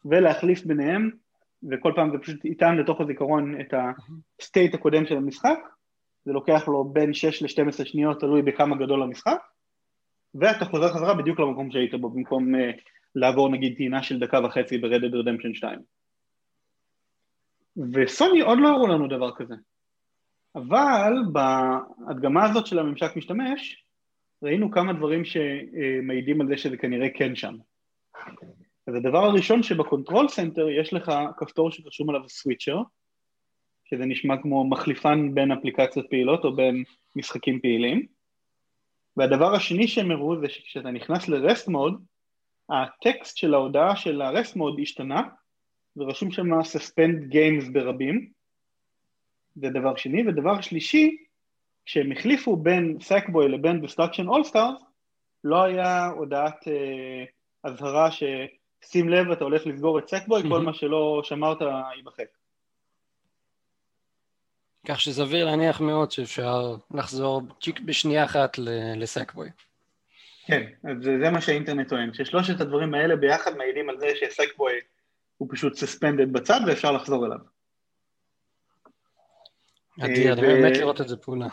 ולהחליף 0.04 0.64
ביניהם, 0.64 1.10
וכל 1.70 1.92
פעם 1.96 2.10
זה 2.10 2.18
פשוט 2.18 2.44
יטען 2.44 2.78
לתוך 2.78 3.00
הזיכרון 3.00 3.60
את 3.60 3.74
ה-state 4.40 4.74
הקודם 4.74 5.06
של 5.06 5.16
המשחק, 5.16 5.58
זה 6.24 6.32
לוקח 6.32 6.68
לו 6.68 6.84
בין 6.84 7.14
6 7.14 7.42
ל-12 7.42 7.84
שניות, 7.84 8.20
תלוי 8.20 8.42
בכמה 8.42 8.76
גדול 8.76 9.02
המשחק, 9.02 9.38
ואתה 10.34 10.64
חוזר 10.64 10.92
חזרה 10.92 11.14
בדיוק 11.14 11.40
למקום 11.40 11.70
שהיית 11.70 11.94
בו, 11.94 12.10
במקום 12.10 12.54
uh, 12.54 12.58
לעבור 13.16 13.48
נגיד 13.48 13.76
טעינה 13.76 14.02
של 14.02 14.18
דקה 14.18 14.40
וחצי 14.44 14.78
ב-Red 14.78 15.00
Dead 15.00 15.12
Redemption 15.12 15.54
2. 15.54 15.78
וסוני 17.92 18.40
עוד 18.40 18.58
לא 18.62 18.68
הראו 18.68 18.86
לנו 18.86 19.08
דבר 19.08 19.34
כזה. 19.36 19.54
אבל 20.54 21.12
בהדגמה 21.32 22.44
הזאת 22.44 22.66
של 22.66 22.78
הממשק 22.78 23.16
משתמש, 23.16 23.84
ראינו 24.42 24.70
כמה 24.70 24.92
דברים 24.92 25.22
שמעידים 25.24 26.40
על 26.40 26.48
זה 26.48 26.56
שזה 26.56 26.76
כנראה 26.76 27.08
כן 27.14 27.34
שם. 27.34 27.56
אז 28.86 28.94
הדבר 28.94 29.24
הראשון 29.24 29.62
שב-control 29.62 30.28
center 30.28 30.68
יש 30.68 30.92
לך 30.92 31.12
כפתור 31.36 31.70
שרשום 31.70 32.10
עליו 32.10 32.28
switcher, 32.28 32.82
שזה 33.84 34.06
נשמע 34.06 34.42
כמו 34.42 34.68
מחליפן 34.68 35.34
בין 35.34 35.52
אפליקציות 35.52 36.06
פעילות 36.10 36.44
או 36.44 36.56
בין 36.56 36.84
משחקים 37.16 37.60
פעילים. 37.60 38.06
והדבר 39.16 39.54
השני 39.54 39.88
שהם 39.88 40.10
הראו 40.10 40.40
זה 40.40 40.48
שכשאתה 40.48 40.90
נכנס 40.90 41.28
ל-rest 41.28 41.68
mode, 41.68 41.98
הטקסט 42.70 43.36
של 43.36 43.54
ההודעה 43.54 43.96
של 43.96 44.22
ה-rest 44.22 44.56
mode 44.56 44.82
השתנה, 44.82 45.22
ורשום 45.96 46.30
שם 46.30 46.52
suspend 46.60 47.32
games 47.32 47.72
ברבים, 47.72 48.30
זה 49.54 49.70
דבר 49.70 49.96
שני, 49.96 50.28
ודבר 50.28 50.60
שלישי, 50.60 51.16
כשהם 51.86 52.12
החליפו 52.12 52.56
בין 52.56 52.98
סאקבוי 53.00 53.48
לבין 53.48 53.84
Destruction 53.84 54.24
All 54.24 54.50
Stars, 54.52 54.84
לא 55.44 55.62
היה 55.62 56.06
הודעת 56.06 56.68
אה, 56.68 57.24
אזהרה 57.62 58.08
ששים 58.10 59.08
לב 59.08 59.30
אתה 59.30 59.44
הולך 59.44 59.66
לסגור 59.66 59.98
את 59.98 60.08
סאקבוי, 60.08 60.42
כל 60.42 60.60
מה 60.60 60.74
שלא 60.74 61.20
שמרת 61.24 61.58
יימחק. 61.96 62.26
כך 64.86 65.00
שסביר 65.00 65.44
להניח 65.44 65.80
מאוד 65.80 66.10
שאפשר 66.10 66.76
לחזור 66.94 67.42
בשנייה 67.84 68.24
אחת 68.24 68.58
לסאקבוי. 68.96 69.50
כן, 70.46 70.62
אז 70.90 70.96
זה 71.22 71.30
מה 71.30 71.40
שהאינטרנט 71.40 71.88
טוען, 71.88 72.14
ששלושת 72.14 72.60
הדברים 72.60 72.94
האלה 72.94 73.16
ביחד 73.16 73.56
מעידים 73.56 73.90
על 73.90 73.98
זה 73.98 74.06
שסקבוי 74.14 74.72
הוא 75.36 75.48
פשוט 75.52 75.74
suspended 75.74 76.32
בצד 76.32 76.60
ואפשר 76.66 76.92
לחזור 76.92 77.26
אליו. 77.26 77.38
אדיר, 80.00 80.32
אני 80.32 80.42
באמת 80.42 80.76
לראות 80.76 81.00
את 81.00 81.08
זה 81.08 81.16
פעולה. 81.16 81.48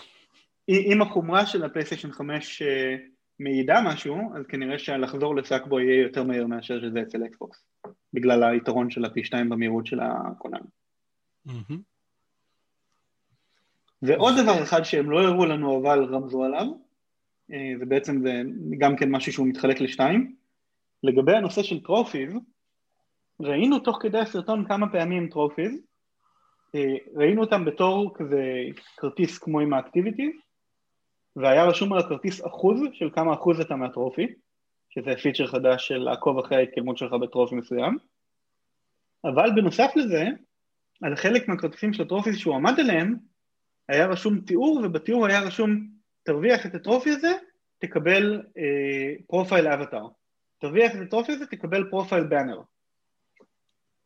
אם 0.70 1.02
החומרה 1.02 1.46
של 1.46 1.64
הפלייסטיישן 1.64 2.12
5 2.12 2.62
אה, 2.62 2.96
מעידה 3.40 3.82
משהו, 3.86 4.18
אז 4.36 4.46
כנראה 4.48 4.80
שלחזור 4.80 5.36
לסאקבוי 5.36 5.84
יהיה 5.84 6.02
יותר 6.02 6.24
מהר 6.24 6.48
מאשר 6.48 6.82
שזה 6.82 7.02
אצל 7.02 7.26
אקסבוקס, 7.26 7.64
בגלל 8.14 8.44
היתרון 8.44 8.90
של 8.90 9.06
הפי 9.06 9.24
2 9.24 9.50
במהירות 9.50 9.86
של 9.86 10.00
הכונן. 10.00 10.62
ועוד 14.02 14.34
דבר 14.44 14.64
אחד 14.64 14.84
שהם 14.84 15.12
לא 15.12 15.22
הראו 15.22 15.46
לנו 15.46 15.82
אבל 15.82 16.04
רמזו 16.04 16.44
עליו, 16.44 16.68
ובעצם 17.80 18.22
זה 18.22 18.42
גם 18.78 18.96
כן 18.96 19.12
משהו 19.12 19.34
שהוא 19.34 19.48
מתחלק 19.48 19.82
לשתיים. 19.82 20.36
לגבי 21.04 21.36
הנושא 21.36 21.64
של 21.64 21.84
trophies, 21.84 22.34
ראינו 23.40 23.80
תוך 23.80 23.98
כדי 24.02 24.20
הסרטון 24.20 24.66
כמה 24.68 24.92
פעמים 24.92 25.30
trophies, 25.30 25.72
אה, 26.76 26.96
ראינו 27.16 27.42
אותם 27.42 27.66
בתור 27.66 28.14
כזה 28.16 28.44
כרטיס 28.98 29.38
כמו 29.38 29.60
עם 29.60 29.74
ה-activities, 29.74 30.32
והיה 31.36 31.66
רשום 31.66 31.94
על 31.94 32.00
הכרטיס 32.00 32.46
אחוז 32.46 32.80
של 32.94 33.10
כמה 33.16 33.34
אחוז 33.34 33.60
אתה 33.60 33.76
מה-trophy, 33.76 34.28
שזה 34.90 35.16
feature 35.22 35.48
חדש 35.48 35.88
של 35.88 35.98
לעקוב 35.98 36.40
אחרי 36.40 36.58
ההתקדמות 36.58 36.98
שלך 36.98 37.14
ב-trophy 37.14 37.56
מסוים, 37.56 37.98
אבל 39.26 39.52
בנוסף 39.56 39.92
לזה, 39.96 40.28
על 41.02 41.16
חלק 41.16 41.48
מהכרטיסים 41.48 41.94
של 41.94 42.04
ה-trophies 42.04 42.38
שהוא 42.38 42.56
עמד 42.56 42.80
עליהם, 42.80 43.16
היה 43.90 44.08
רשום 44.08 44.40
תיאור, 44.40 44.82
ובתיאור 44.84 45.28
היה 45.28 45.42
רשום 45.42 45.93
תרוויח 46.24 46.66
את 46.66 46.76
ה-trophy 46.76 47.10
הזה, 47.10 47.34
תקבל 47.80 48.42
profile 49.28 49.68
uh, 49.68 49.74
avatar. 49.74 50.08
תרוויח 50.60 50.96
את 50.96 51.02
ה-trophy 51.02 51.32
הזה, 51.32 51.46
תקבל 51.46 51.90
profile 51.90 52.24
banner. 52.24 52.62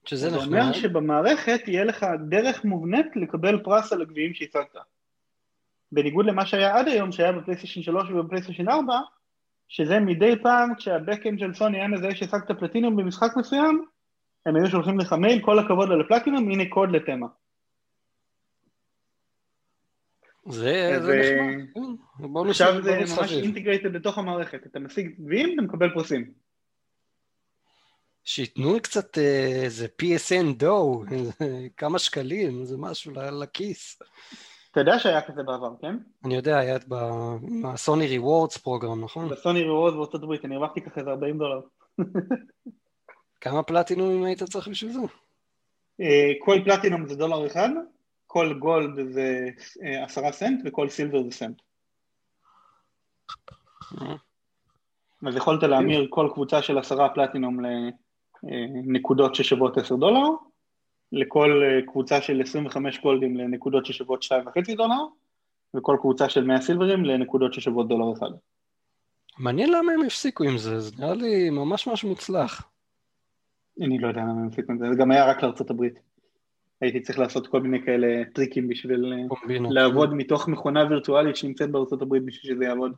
שזה 0.06 0.30
זה 0.30 0.38
נחמד. 0.38 0.60
אומר 0.60 0.74
שבמערכת 0.74 1.68
יהיה 1.68 1.84
לך 1.84 2.06
דרך 2.30 2.66
מובנית 2.66 3.06
לקבל 3.16 3.64
פרס 3.64 3.94
על 3.94 4.02
הגביעים 4.02 4.34
שהשגת. 4.34 4.76
בניגוד 5.92 6.26
למה 6.26 6.46
שהיה 6.46 6.78
עד 6.78 6.88
היום, 6.88 7.12
שהיה 7.12 7.32
בפלייסטיישן 7.32 7.82
3 7.82 8.10
ובפלייסטיישן 8.10 8.70
4, 8.70 9.00
שזה 9.68 10.00
מדי 10.00 10.36
פעם 10.44 10.76
כשה-backend 10.76 11.40
של 11.40 11.54
סוני 11.54 11.78
היה 11.78 11.88
מזהה 11.88 12.16
שהשגת 12.16 12.52
פלטינום 12.60 12.96
במשחק 12.96 13.32
מסוים, 13.38 13.86
הם 14.46 14.56
היו 14.56 14.68
שולחים 14.68 15.00
לך 15.00 15.14
מייל, 15.14 15.46
כל 15.46 15.60
הכבוד 15.60 15.92
על 15.92 16.02
הפלטינום, 16.02 16.52
הנה 16.52 16.64
קוד 16.70 16.92
ל-theme. 16.92 17.28
זה 20.50 20.96
אז, 20.96 21.04
זה 21.04 21.12
אה, 21.14 21.56
נחמד. 22.20 22.44
כן, 22.44 22.50
עכשיו 22.50 22.84
זה 22.84 23.00
ממש. 23.18 23.32
integrated 23.32 23.96
לתוך 23.96 24.18
המערכת, 24.18 24.66
אתה 24.66 24.80
משיג 24.80 25.16
גביעים, 25.20 25.54
אתה 25.54 25.62
מקבל 25.62 25.94
פרסים. 25.94 26.32
שייתנו 28.24 28.78
קצת 28.84 29.18
אה, 29.18 29.62
איזה 29.64 29.88
PSN 30.02 30.54
דו, 30.58 31.04
כמה 31.78 32.00
שקלים, 32.00 32.62
איזה 32.62 32.78
משהו 32.78 33.14
לכיס. 33.42 34.00
אתה 34.72 34.80
יודע 34.80 35.00
שהיה 35.00 35.22
כזה 35.22 35.44
בעבר, 35.44 35.74
כן? 35.82 35.96
אני 36.26 36.36
יודע, 36.36 36.58
היה 36.58 36.78
ב-Sony 37.64 38.08
Rewards 38.08 38.58
Program, 38.58 39.04
נכון? 39.04 39.30
בסוני 39.30 39.64
ריוורוד 39.64 39.96
בארצות 39.96 40.24
הברית, 40.24 40.46
אני 40.46 40.56
הרווחתי 40.56 40.82
ככה 40.82 41.00
איזה 41.00 41.10
40 41.10 41.38
דולר. 41.38 41.62
כמה 43.42 43.64
פלטינומים 43.64 44.24
היית 44.24 44.44
צריך 44.44 44.68
בשביל 44.68 44.92
זה? 44.92 45.00
אה, 46.02 46.32
כל 46.40 46.60
פלטינום 46.66 47.08
זה 47.08 47.16
דולר 47.16 47.48
אחד, 47.48 47.70
כל 48.38 48.54
gold 48.54 49.12
זה 49.12 49.50
אה, 49.84 50.04
עשרה 50.04 50.32
סנט 50.32 50.62
וכל 50.66 50.90
silver 50.90 51.24
זה 51.24 51.32
סנט. 51.32 51.62
אה, 54.02 54.16
אז 55.28 55.36
יכולת 55.36 55.64
להמיר 55.64 56.08
כל 56.10 56.30
קבוצה 56.34 56.62
של 56.62 56.78
עשרה 56.78 57.10
פלטינום 57.10 57.60
לנקודות 58.44 59.36
ששוות 59.36 59.78
10 59.78 59.96
דולר, 59.96 60.30
לכל 61.12 61.62
אה, 61.64 61.82
קבוצה 61.92 62.22
של 62.22 62.42
25 62.42 63.02
גולדים 63.02 63.38
לנקודות 63.38 63.86
ששוות 63.86 64.24
2.5 64.24 64.76
דולר, 64.76 65.06
וכל 65.74 65.98
קבוצה 66.02 66.30
של 66.30 66.44
100 66.44 66.62
סילברים 66.62 67.06
לנקודות 67.06 67.54
ששוות 67.54 67.88
דולר 67.88 68.14
אחד. 68.18 68.30
מעניין 69.40 69.70
למה 69.72 69.92
הם 69.92 70.02
הפסיקו 70.02 70.44
עם 70.44 70.58
זה, 70.58 70.80
זה 70.80 70.92
נראה 71.00 71.14
לי 71.14 71.50
ממש 71.50 71.88
ממש 71.88 72.04
מוצלח. 72.04 72.70
אני 73.82 74.00
לא 74.00 74.08
יודע 74.08 74.22
למה 74.22 74.32
הם 74.32 74.48
הפסיקו 74.48 74.74
את 74.74 74.80
זה, 74.80 74.90
זה 74.90 74.96
גם 74.96 75.12
היה 75.12 75.26
רק 75.26 75.44
לארצות 75.44 75.70
הברית. 75.70 76.00
הייתי 76.82 77.02
צריך 77.02 77.20
לעשות 77.20 77.48
כל 77.48 77.62
מיני 77.62 77.86
כאלה 77.86 78.24
טריקים 78.34 78.68
בשביל 78.68 79.14
אה, 79.14 79.28
קומבינות. 79.28 79.74
לעבוד 79.74 80.14
מתוך 80.14 80.48
מכונה 80.48 80.86
וירטואלית 80.90 81.36
שנמצאת 81.36 81.72
בארצות 81.72 82.02
הברית 82.02 82.26
בשביל 82.26 82.54
שזה 82.54 82.66
יעבוד. 82.66 82.92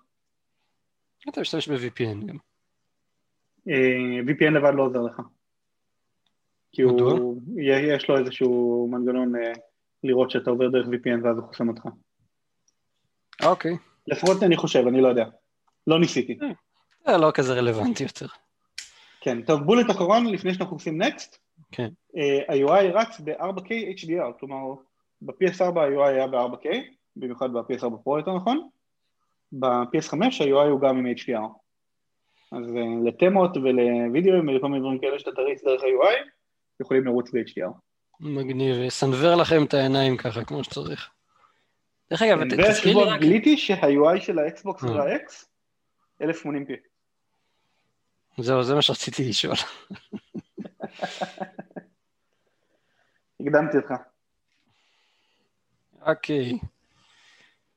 אתה 1.30 1.42
משתמש 1.42 1.70
ב-VPN 1.70 2.26
גם. 2.26 2.38
אה, 3.70 4.20
VPN 4.28 4.52
לבד 4.52 4.72
לא 4.76 4.84
עוזר 4.84 5.02
לך. 5.02 5.22
כי? 6.72 6.82
הוא, 6.82 7.42
יש 7.58 8.10
לו 8.10 8.18
איזשהו 8.18 8.88
מנגנון 8.92 9.36
אה, 9.36 9.54
לראות 10.04 10.32
שאתה 10.32 10.50
עובר 10.50 10.70
דרך 10.70 10.88
VPN 10.88 11.24
ואז 11.26 11.38
הוא 11.38 11.48
חוסם 11.48 11.70
אותך. 11.70 11.84
אוקיי. 13.44 13.78
לפחות 14.08 14.44
אני 14.44 14.58
חושב, 14.58 14.88
אני 14.88 15.02
לא 15.02 15.08
יודע. 15.08 15.26
לא 15.88 16.00
ניסיתי. 16.00 16.38
זה 17.08 17.18
לא 17.18 17.32
כזה 17.34 17.54
רלוונטי 17.54 18.04
יותר. 18.04 18.28
כן, 19.22 19.42
טוב, 19.42 19.62
בולט 19.62 19.92
אחרון 19.92 20.26
לפני 20.26 20.54
שאנחנו 20.54 20.76
עושים 20.76 21.02
נקסט. 21.02 21.49
כן. 21.72 21.90
ה-UI 22.48 22.84
רץ 22.94 23.20
ב-4K 23.20 23.70
HDR, 23.98 24.40
כלומר 24.40 24.74
ב-PS4 25.22 25.80
ה-UI 25.80 26.08
היה 26.08 26.28
ב-4K, 26.28 26.68
במיוחד 27.16 27.54
ב-PS4 27.54 27.98
פרו 28.04 28.18
יותר 28.18 28.36
נכון. 28.36 28.70
ב-PS5 29.52 30.14
ה-UI 30.16 30.68
הוא 30.70 30.82
גם 30.82 30.98
עם 30.98 31.06
HDR. 31.06 31.50
אז 32.52 32.76
אה, 32.76 33.10
לתמות 33.10 33.58
ולוידאוים 33.58 34.48
ולכל 34.48 34.68
מיני 34.68 34.80
דברים 34.80 35.00
כאלה 35.00 35.20
שאתה 35.20 35.32
תריץ 35.32 35.64
דרך 35.64 35.82
ה-UI, 35.82 36.30
יכולים 36.82 37.06
לרוץ 37.06 37.32
ב-HDR. 37.32 37.72
מגניב, 38.20 38.76
יסנוור 38.82 39.36
לכם 39.36 39.64
את 39.64 39.74
העיניים 39.74 40.18
ככה, 40.18 40.44
כמו 40.46 40.64
שצריך. 40.64 41.10
דרך 42.10 42.22
אגב, 42.22 42.40
תזכיר 42.50 42.98
לי 42.98 43.04
רק... 43.04 43.20
גיליתי 43.22 43.58
שה-UI 43.58 44.22
של 44.22 44.40
האקסבוקס 44.40 44.84
אה. 44.84 44.92
וה-X, 44.92 45.46
1080p. 46.24 46.72
זהו, 48.38 48.64
זה 48.64 48.76
מה 48.76 48.82
שרציתי 48.82 49.30
לשאול. 49.30 49.56
הקדמתי 53.40 53.78
אותך. 53.78 53.94
אוקיי. 56.02 56.60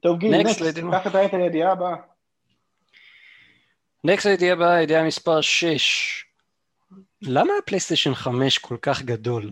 טוב 0.00 0.18
גיל, 0.18 0.36
נקסט. 0.36 0.62
קח 0.92 1.06
את 1.06 1.34
הידיעה 1.34 1.72
הבאה. 1.72 1.96
נקסט 4.04 4.26
הידיעה 4.26 4.52
הבאה, 4.52 4.82
ידיעה 4.82 5.06
מספר 5.06 5.40
6. 5.40 6.24
למה 7.22 7.52
הפלייסטיישן 7.62 8.14
5 8.14 8.58
כל 8.58 8.76
כך 8.82 9.02
גדול? 9.02 9.50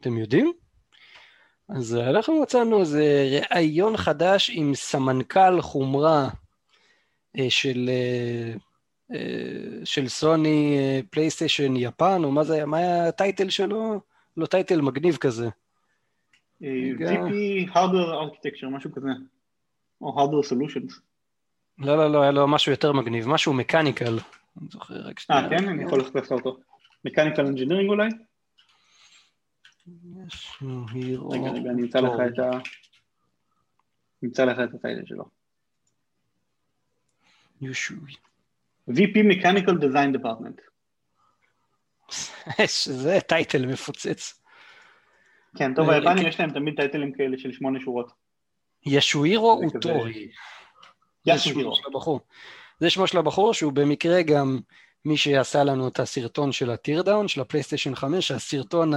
אתם 0.00 0.18
יודעים? 0.18 0.52
אז 1.68 1.96
אנחנו 1.96 2.42
מצאנו 2.42 2.80
איזה 2.80 3.04
ראיון 3.54 3.96
חדש 3.96 4.50
עם 4.54 4.74
סמנכ"ל 4.74 5.60
חומרה 5.60 6.28
אה, 7.38 7.50
של, 7.50 7.90
אה, 7.92 8.54
של 9.84 10.08
סוני 10.08 10.76
אה, 10.78 11.00
פלייסטיישן 11.10 11.76
יפן, 11.76 12.24
או 12.24 12.32
מה 12.32 12.44
זה 12.44 12.54
היה? 12.54 12.66
מה 12.66 12.76
היה 12.76 13.08
הטייטל 13.08 13.50
שלו? 13.50 14.00
לא 14.36 14.46
טייטל 14.46 14.80
מגניב 14.80 15.16
כזה. 15.16 15.48
אה. 16.62 16.68
VP 16.98 17.70
Hardware 17.72 18.12
Architecture, 18.22 18.68
משהו 18.70 18.92
כזה. 18.92 19.08
או 20.00 20.16
Hardware 20.18 20.46
Solutions. 20.46 21.00
לא, 21.78 21.96
לא, 21.96 22.12
לא, 22.12 22.22
היה 22.22 22.30
לו 22.30 22.48
משהו 22.48 22.72
יותר 22.72 22.92
מגניב, 22.92 23.28
משהו 23.28 23.52
מקניקל. 23.52 24.18
אני 24.60 24.68
זוכר 24.70 24.94
רק 24.94 25.18
שנייה. 25.18 25.44
אה, 25.44 25.50
כן? 25.50 25.68
אני 25.68 25.84
יכול 25.84 26.00
לחפש 26.00 26.32
אותו. 26.32 26.58
Mechanical 27.08 27.46
Engineering 27.54 27.88
אולי? 27.88 28.08
יש 30.26 30.52
לנו 30.62 30.86
hero 30.86 31.34
רגע, 31.34 31.50
רגע, 31.50 31.70
אני 31.70 31.82
אמצא 31.82 32.00
לך. 32.00 32.12
את 32.34 32.38
ה... 32.38 32.50
נמצא 34.22 34.44
לך 34.44 34.58
את 34.64 34.74
הטייטל 34.74 35.06
שלו. 35.06 35.24
יושוי. 37.60 38.25
VP 38.90 39.14
Mechanical 39.32 39.74
Design 39.82 40.16
Department. 40.18 40.60
שזה 42.66 43.18
title 43.28 43.66
מפוצץ. 43.66 44.40
כן, 45.56 45.74
טוב, 45.74 45.88
אה, 45.90 45.94
היפנים 45.94 46.18
כן. 46.22 46.26
יש 46.28 46.40
להם 46.40 46.50
תמיד 46.50 46.76
title 46.76 47.02
ים 47.02 47.12
כאלה 47.12 47.38
של 47.38 47.52
שמונה 47.52 47.80
שורות. 47.80 48.12
ישואירו 48.86 49.60
זה 49.60 49.78
כזה- 49.78 49.92
אוטורי. 49.94 50.28
זה 51.76 51.88
הבחור. 51.88 52.20
זה 52.80 52.90
שמו 52.90 53.06
של 53.06 53.18
הבחור 53.18 53.54
שהוא 53.54 53.72
במקרה 53.72 54.22
גם 54.22 54.58
מי 55.04 55.16
שעשה 55.16 55.64
לנו 55.64 55.88
את 55.88 56.00
הסרטון 56.00 56.52
של 56.52 56.70
ה-teardown 56.70 57.28
של 57.28 57.40
הפלייסטיישן 57.40 57.94
5, 57.94 58.30
הסרטון 58.30 58.90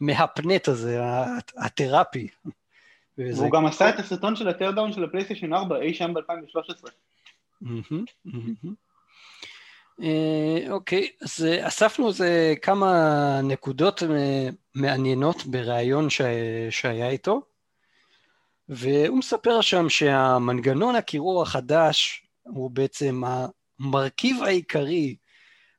המהפנט 0.00 0.68
הזה, 0.68 1.00
התרפויטי. 1.56 2.28
וזה- 3.18 3.40
והוא 3.40 3.52
גם 3.52 3.66
עשה 3.66 3.88
את 3.88 3.98
הסרטון 3.98 4.36
של 4.36 4.48
ה-teardown 4.48 4.92
של 4.92 5.04
הפלייסטיישן 5.04 5.52
4 5.54 5.76
אי 5.80 5.94
שם 5.94 6.14
ב-2013. 6.14 6.88
אה, 10.00 10.70
אוקיי, 10.70 11.08
אז 11.22 11.44
אה, 11.44 11.68
אספנו 11.68 12.08
איזה 12.08 12.54
כמה 12.62 13.40
נקודות 13.42 14.02
אה, 14.02 14.48
מעניינות 14.74 15.46
בריאיון 15.46 16.10
ש- 16.10 16.20
שהיה 16.70 17.08
איתו, 17.08 17.42
והוא 18.68 19.18
מספר 19.18 19.60
שם 19.60 19.88
שהמנגנון 19.88 20.96
הקירור 20.96 21.42
החדש 21.42 22.26
הוא 22.42 22.70
בעצם 22.70 23.22
המרכיב 23.80 24.42
העיקרי 24.42 25.16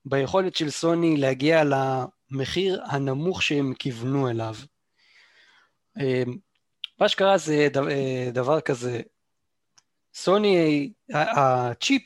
ביכולת 0.05 0.55
של 0.55 0.69
סוני 0.69 1.17
להגיע 1.17 1.63
למחיר 1.63 2.83
הנמוך 2.85 3.43
שהם 3.43 3.73
כיוונו 3.73 4.29
אליו. 4.29 4.55
מה 6.99 7.09
שקרה 7.09 7.37
זה 7.37 7.67
דבר 8.33 8.61
כזה, 8.61 9.01
סוני, 10.13 10.91
הצ'יפ 11.09 12.03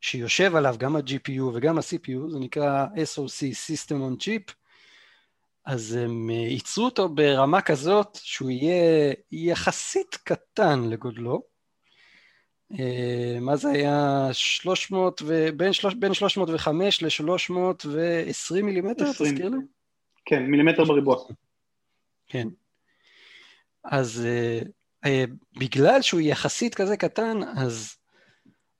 שיושב 0.00 0.56
עליו, 0.56 0.74
גם 0.78 0.96
ה-GPU 0.96 1.42
וגם 1.54 1.78
ה-CPU, 1.78 2.30
זה 2.30 2.38
נקרא 2.38 2.86
SOC, 2.86 3.54
System 3.66 3.94
on 3.94 4.24
Chip, 4.24 4.52
אז 5.66 5.92
הם 5.94 6.30
אה, 6.30 6.34
ייצרו 6.34 6.84
אותו 6.84 7.08
ברמה 7.08 7.60
כזאת 7.60 8.18
שהוא 8.22 8.50
יהיה 8.50 9.14
יחסית 9.32 10.16
קטן 10.24 10.80
לגודלו. 10.90 11.42
אה, 12.78 13.38
מה 13.40 13.56
זה 13.56 13.68
היה? 13.68 14.28
300 14.32 15.22
ו... 15.24 15.48
בין, 15.56 15.72
שלוש... 15.72 15.94
בין 15.94 16.14
305 16.14 17.02
ל-320 17.02 18.62
מילימטר, 18.62 19.04
20. 19.04 19.32
תזכיר 19.32 19.48
לי? 19.48 19.56
כן, 20.24 20.42
מילימטר 20.42 20.84
בריבוע. 20.84 21.16
כן. 22.26 22.48
אז 23.84 24.26
uh, 24.26 24.68
בגלל 25.58 26.02
שהוא 26.02 26.20
יחסית 26.20 26.74
כזה 26.74 26.96
קטן, 26.96 27.40
אז 27.56 27.96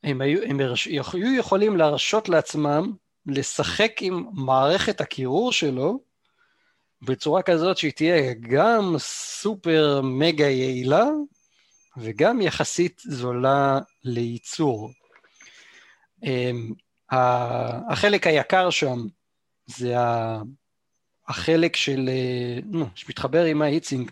הם 0.05 0.21
היו, 0.21 0.43
הם 0.43 0.61
היו 1.13 1.35
יכולים 1.39 1.77
להרשות 1.77 2.29
לעצמם 2.29 2.93
לשחק 3.27 3.93
עם 4.01 4.27
מערכת 4.33 5.01
הקירור 5.01 5.53
שלו 5.53 6.01
בצורה 7.03 7.43
כזאת 7.43 7.79
שהיא 7.79 7.93
תהיה 7.93 8.35
גם 8.41 8.95
סופר 8.99 10.01
מגה 10.05 10.49
יעילה 10.49 11.05
וגם 11.97 12.41
יחסית 12.41 13.03
זולה 13.05 13.79
לייצור. 14.05 14.91
Um, 16.25 16.75
החלק 17.91 18.27
היקר 18.27 18.71
שם 18.71 18.99
זה 19.67 19.95
החלק 21.29 21.77
של, 21.77 22.11
נו, 22.65 22.87
שמתחבר 22.95 23.45
עם 23.45 23.63
ההיטסינג. 23.63 24.11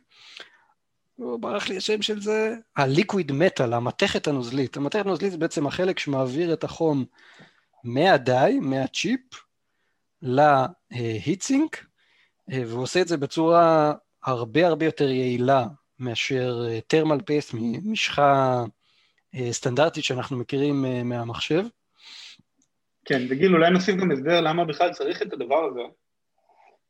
ברח 1.18 1.68
לי 1.68 1.76
השם 1.76 2.02
של 2.02 2.20
זה, 2.20 2.54
הליקוויד 2.76 3.32
מטאל, 3.32 3.72
המתכת 3.72 4.28
הנוזלית. 4.28 4.76
המתכת 4.76 5.06
הנוזלית 5.06 5.32
זה 5.32 5.38
בעצם 5.38 5.66
החלק 5.66 5.98
שמעביר 5.98 6.52
את 6.52 6.64
החום 6.64 7.04
מהדי, 7.84 8.58
מהצ'יפ, 8.60 9.20
להיטסינק, 10.22 11.86
והוא 12.48 12.82
עושה 12.82 13.00
את 13.00 13.08
זה 13.08 13.16
בצורה 13.16 13.92
הרבה 14.24 14.66
הרבה 14.66 14.84
יותר 14.84 15.08
יעילה 15.10 15.66
מאשר 15.98 16.66
תרמל 16.86 17.20
פייסט, 17.20 17.54
משחה 17.84 18.64
סטנדרטית 19.50 20.04
שאנחנו 20.04 20.36
מכירים 20.36 20.84
מהמחשב. 21.04 21.64
כן, 23.04 23.22
וגיל, 23.30 23.54
אולי 23.54 23.70
נוסיף 23.70 23.96
גם 23.96 24.10
הסבר 24.10 24.40
למה 24.40 24.64
בכלל 24.64 24.92
צריך 24.92 25.22
את 25.22 25.32
הדבר 25.32 25.64
הזה. 25.70 25.80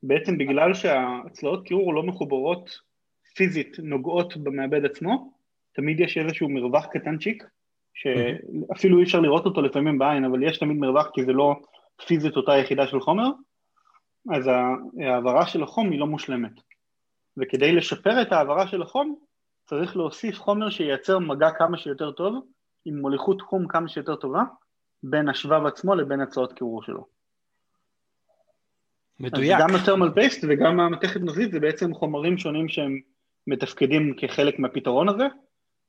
בעצם 0.03 0.39
בגלל 0.39 0.75
שהצלעות 0.75 1.67
קירור 1.67 1.95
לא 1.95 2.03
מחוברות 2.03 2.79
פיזית 3.35 3.77
נוגעות 3.79 4.37
במעבד 4.37 4.85
עצמו, 4.85 5.33
תמיד 5.73 6.01
יש 6.01 6.19
איזשהו 6.19 6.49
מרווח 6.49 6.87
קטנצ'יק, 6.87 7.45
שאפילו 7.95 8.99
אי 8.99 9.03
אפשר 9.03 9.21
לראות 9.21 9.47
אותו 9.47 9.63
לפעמים 9.63 9.99
בעין, 9.99 10.25
אבל 10.25 10.43
יש 10.43 10.59
תמיד 10.59 10.77
מרווח 10.77 11.11
כי 11.15 11.25
זה 11.25 11.33
לא 11.33 11.57
פיזית 12.07 12.37
אותה 12.37 12.57
יחידה 12.57 12.87
של 12.87 13.01
חומר, 13.01 13.31
אז 14.35 14.51
ההעברה 15.01 15.47
של 15.47 15.63
החום 15.63 15.91
היא 15.91 16.01
לא 16.01 16.07
מושלמת. 16.07 16.53
וכדי 17.37 17.73
לשפר 17.73 18.23
את 18.23 18.33
ההעברה 18.33 18.67
של 18.67 18.83
החום, 18.83 19.19
צריך 19.67 19.97
להוסיף 19.97 20.39
חומר 20.39 20.71
שייצר 20.71 21.19
מגע 21.19 21.51
כמה 21.51 21.77
שיותר 21.79 22.13
טוב, 22.13 22.45
עם 22.85 22.99
מוליכות 23.01 23.41
חום 23.41 23.69
כמה 23.69 23.89
שיותר 23.89 24.17
טובה, 24.17 24.43
בין 25.03 25.29
השבב 25.29 25.67
עצמו 25.67 25.95
לבין 25.95 26.21
הצעות 26.21 26.53
קירור 26.53 26.83
שלו. 26.83 27.07
מדויק. 29.21 29.53
אז 29.53 29.61
גם 29.61 29.77
התרמל 29.77 30.11
פייסט 30.15 30.45
וגם 30.49 30.81
המתכת 30.81 31.21
נוזלית 31.21 31.53
זה 31.53 31.61
בעצם 31.61 31.95
חומרים 31.95 32.39
שונים 32.39 32.69
שהם 32.69 33.01
מתפקדים 33.47 34.15
כחלק 34.17 34.59
מהפתרון 34.59 35.09
הזה, 35.09 35.25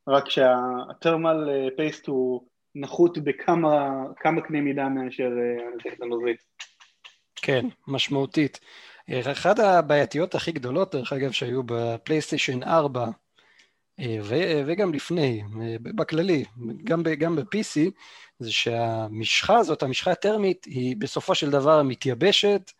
רק 0.08 0.30
שהתרמל 0.30 1.49
פייסט 1.78 2.08
הוא 2.08 2.47
נחות 2.76 3.18
בכמה 3.18 4.03
קנה 4.18 4.62
מידה 4.62 4.89
מאשר 4.89 5.24
אה, 5.24 5.68
המתכת 5.74 6.01
הנוזלית. 6.01 6.38
כן, 7.36 7.66
משמעותית. 7.88 8.60
אחת 9.32 9.60
הבעייתיות 9.60 10.36
הכי 10.36 10.51
גדולות, 10.51 10.95
דרך 10.95 11.14
אגב, 11.14 11.32
שהיו 11.32 11.62
בפלייסטיישן 11.64 12.64
4, 12.64 13.06
אה, 13.99 14.18
וגם 14.66 14.93
לפני, 14.93 15.43
אה, 15.62 15.76
בכללי, 15.82 16.45
גם, 16.84 17.03
גם 17.20 17.36
ב-PC, 17.36 17.91
זה 18.39 18.51
שהמשחה 18.51 19.58
הזאת, 19.58 19.84
המשחה 19.84 20.12
הטרמית, 20.12 20.66
היא 20.66 20.95
בסופו 20.97 21.36
של 21.36 21.49
דבר 21.49 21.84
מתייבשת, 21.84 22.72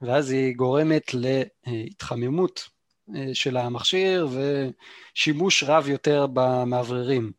ואז 0.00 0.30
היא 0.30 0.56
גורמת 0.56 1.14
להתחממות 1.14 2.58
אה, 2.66 2.75
של 3.32 3.56
המכשיר 3.56 4.28
ושימוש 5.14 5.64
רב 5.64 5.88
יותר 5.88 6.26
במאווררים. 6.32 7.32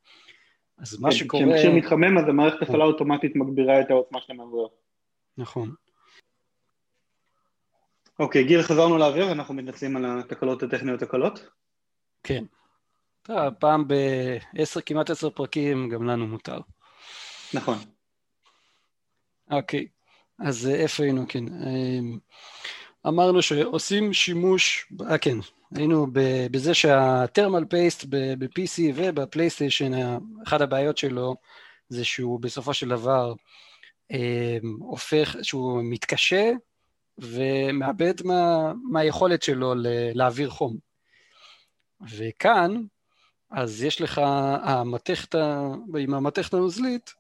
אז 0.78 1.00
מה 1.00 1.10
כן, 1.10 1.16
שקורה... 1.16 1.44
כשמכשיר 1.44 1.72
מתחמם 1.72 2.18
אז 2.18 2.30
המערכת 2.30 2.62
הפעלה 2.62 2.84
אוטומטית 2.84 3.36
מגבירה 3.36 3.82
את 3.82 3.90
העוצמה 3.90 4.22
של 4.22 4.34
המאוורר. 4.34 4.68
נכון. 5.38 5.74
אוקיי, 8.20 8.44
גיל, 8.44 8.62
חזרנו 8.62 8.98
לאוויר, 8.98 9.32
אנחנו 9.32 9.54
מתנצלים 9.54 9.98
על 9.98 10.20
התקלות 10.20 10.64
הטכניות 10.64 11.02
הקלות. 11.02 11.50
כן. 12.24 12.44
פעם 13.60 13.88
בעשר, 13.88 14.82
כמעט 14.82 15.10
עשר 15.10 15.30
פרקים, 15.30 15.90
גם 15.90 16.04
לנו 16.04 16.28
מותר. 16.28 16.60
נכון. 17.54 17.78
אוקיי, 19.52 19.88
אז 20.40 20.68
איפה 20.68 21.04
היינו? 21.04 21.26
כן. 21.30 21.44
אמ, 23.08 23.14
אמרנו 23.14 23.42
שעושים 23.42 24.14
שימוש, 24.14 24.92
אה 25.10 25.18
כן, 25.18 25.38
היינו 25.76 26.08
בזה 26.52 26.74
שהטרמל 26.74 27.66
פייסט 27.66 28.06
ב-PC 28.10 28.82
ובפלייסטיישן, 28.96 29.92
אחת 30.48 30.62
הבעיות 30.62 30.98
שלו 30.98 31.36
זה 31.90 32.06
שהוא 32.06 32.40
בסופו 32.40 32.74
של 32.74 32.90
דבר 32.90 33.34
אה, 34.12 34.58
הופך, 34.80 35.36
שהוא 35.42 35.82
מתקשה 35.84 36.52
ומאבד 37.18 38.14
מה, 38.24 38.74
מהיכולת 38.92 39.44
שלו 39.44 39.74
להעביר 40.14 40.50
חום. 40.50 40.78
וכאן, 42.02 42.84
אז 43.52 43.84
יש 43.84 44.02
לך 44.02 44.22
המתכת, 44.64 45.36
עם 46.00 46.14
המתכת 46.14 46.54
הנוזלית, 46.54 47.14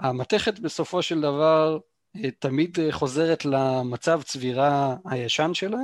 המתכת 0.00 0.58
בסופו 0.58 1.02
של 1.02 1.20
דבר 1.20 1.78
תמיד 2.38 2.80
אה, 2.80 2.92
חוזרת 2.92 3.44
למצב 3.44 4.22
צבירה 4.22 4.96
הישן 5.04 5.54
שלה, 5.54 5.80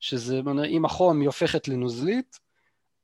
שזה, 0.00 0.40
אם 0.68 0.84
החום 0.84 1.20
היא 1.20 1.26
הופכת 1.26 1.68
לנוזלית, 1.68 2.38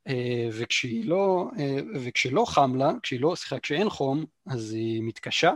אה, 0.09 0.49
וכשהיא 0.53 1.09
לא, 1.09 1.51
וכשלא 1.95 2.45
חם 2.49 2.75
לה, 2.77 2.93
כשהיא 3.03 3.21
לא, 3.21 3.35
סליחה, 3.37 3.59
כשאין 3.59 3.91
חום, 3.91 4.25
אז 4.47 4.73
היא 4.73 5.03
מתקשה, 5.03 5.53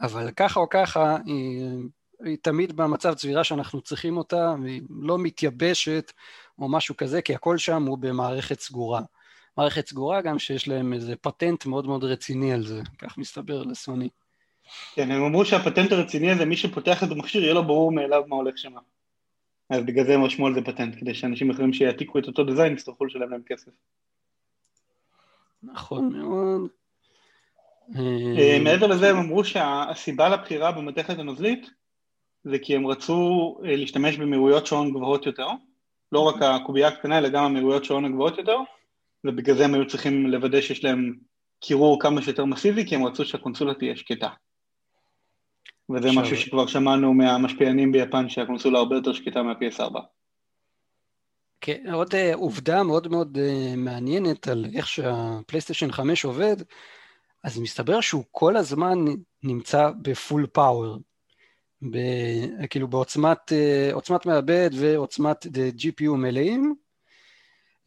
אבל 0.00 0.30
ככה 0.36 0.60
או 0.60 0.68
ככה, 0.68 1.16
היא, 1.26 1.62
היא 2.24 2.36
תמיד 2.42 2.76
במצב 2.76 3.14
צבירה 3.14 3.44
שאנחנו 3.44 3.80
צריכים 3.80 4.16
אותה, 4.16 4.54
והיא 4.62 4.82
לא 4.90 5.18
מתייבשת 5.18 6.12
או 6.58 6.68
משהו 6.68 6.96
כזה, 6.96 7.22
כי 7.22 7.34
הכל 7.34 7.58
שם 7.58 7.86
הוא 7.86 7.98
במערכת 7.98 8.60
סגורה. 8.60 9.02
מערכת 9.56 9.88
סגורה 9.88 10.22
גם 10.22 10.38
שיש 10.38 10.68
להם 10.68 10.92
איזה 10.92 11.16
פטנט 11.16 11.66
מאוד 11.66 11.86
מאוד 11.86 12.04
רציני 12.04 12.52
על 12.52 12.66
זה, 12.66 12.82
כך 12.98 13.18
מסתבר 13.18 13.62
לסוני. 13.62 14.08
כן, 14.94 15.10
הם 15.10 15.22
אמרו 15.22 15.44
שהפטנט 15.44 15.92
הרציני 15.92 16.30
הזה, 16.30 16.44
מי 16.44 16.56
שפותח 16.56 17.04
את 17.04 17.10
המכשיר, 17.10 17.42
יהיה 17.42 17.54
לו 17.54 17.64
ברור 17.64 17.92
מאליו 17.92 18.22
מה 18.26 18.36
הולך 18.36 18.58
שם. 18.58 18.72
אז 19.70 19.82
בגלל 19.84 20.04
זה 20.04 20.14
הם 20.14 20.24
רשמו 20.24 20.46
על 20.46 20.54
זה 20.54 20.60
פטנט, 20.62 20.94
כדי 20.98 21.14
שאנשים 21.14 21.50
אחרים 21.50 21.72
שיעתיקו 21.72 22.18
את 22.18 22.26
אותו 22.26 22.44
דיזיין 22.44 22.72
יצטרכו 22.72 23.04
לשלם 23.04 23.30
להם 23.30 23.42
כסף. 23.46 23.70
נכון 25.62 26.12
מאוד. 26.18 26.68
אה, 28.38 28.58
מעבר 28.64 28.86
לזה 28.86 29.10
הם 29.10 29.16
אמרו 29.16 29.44
שהסיבה 29.44 30.28
לבחירה 30.28 30.72
במתכת 30.72 31.18
הנוזלית 31.18 31.70
זה 32.44 32.58
כי 32.58 32.76
הם 32.76 32.86
רצו 32.86 33.58
אה, 33.64 33.76
להשתמש 33.76 34.16
במהירויות 34.16 34.66
שעון 34.66 34.90
גבוהות 34.90 35.26
יותר, 35.26 35.48
לא 36.12 36.20
רק 36.20 36.42
הקובייה 36.42 36.88
הקטנה 36.88 37.18
אלא 37.18 37.28
גם 37.28 37.44
המהירויות 37.44 37.84
שעון 37.84 38.04
הגבוהות 38.04 38.38
יותר, 38.38 38.56
ובגלל 39.24 39.56
זה 39.56 39.64
הם 39.64 39.74
היו 39.74 39.86
צריכים 39.86 40.26
לוודא 40.26 40.60
שיש 40.60 40.84
להם 40.84 41.14
קירור 41.60 42.00
כמה 42.00 42.22
שיותר 42.22 42.44
מסיבי, 42.44 42.86
כי 42.86 42.94
הם 42.94 43.06
רצו 43.06 43.24
שהקונסולה 43.24 43.74
תהיה 43.74 43.96
שקטה. 43.96 44.28
וזה 45.90 46.08
עכשיו... 46.08 46.22
משהו 46.22 46.36
שכבר 46.36 46.66
שמענו 46.66 47.14
מהמשפיענים 47.14 47.92
ביפן, 47.92 48.28
שהקונסולה 48.28 48.78
הרבה 48.78 48.96
יותר 48.96 49.12
שקטה 49.12 49.42
מה-PS4. 49.42 50.00
כן, 51.60 51.90
עוד 51.92 52.14
uh, 52.14 52.34
עובדה 52.34 52.82
מאוד 52.82 53.08
מאוד 53.08 53.38
uh, 53.38 53.76
מעניינת 53.76 54.48
על 54.48 54.66
איך 54.74 54.88
שהפלייסטיישן 54.88 55.92
5 55.92 56.24
עובד, 56.24 56.56
אז 57.44 57.58
מסתבר 57.58 58.00
שהוא 58.00 58.24
כל 58.30 58.56
הזמן 58.56 58.98
נמצא 59.42 59.90
בפול 60.02 60.46
פאוור, 60.46 60.98
ב- 61.90 62.66
כאילו 62.70 62.88
בעוצמת 62.88 63.52
uh, 63.52 64.26
מעבד 64.26 64.70
ועוצמת 64.74 65.46
GPU 65.78 66.10
מלאים, 66.10 66.74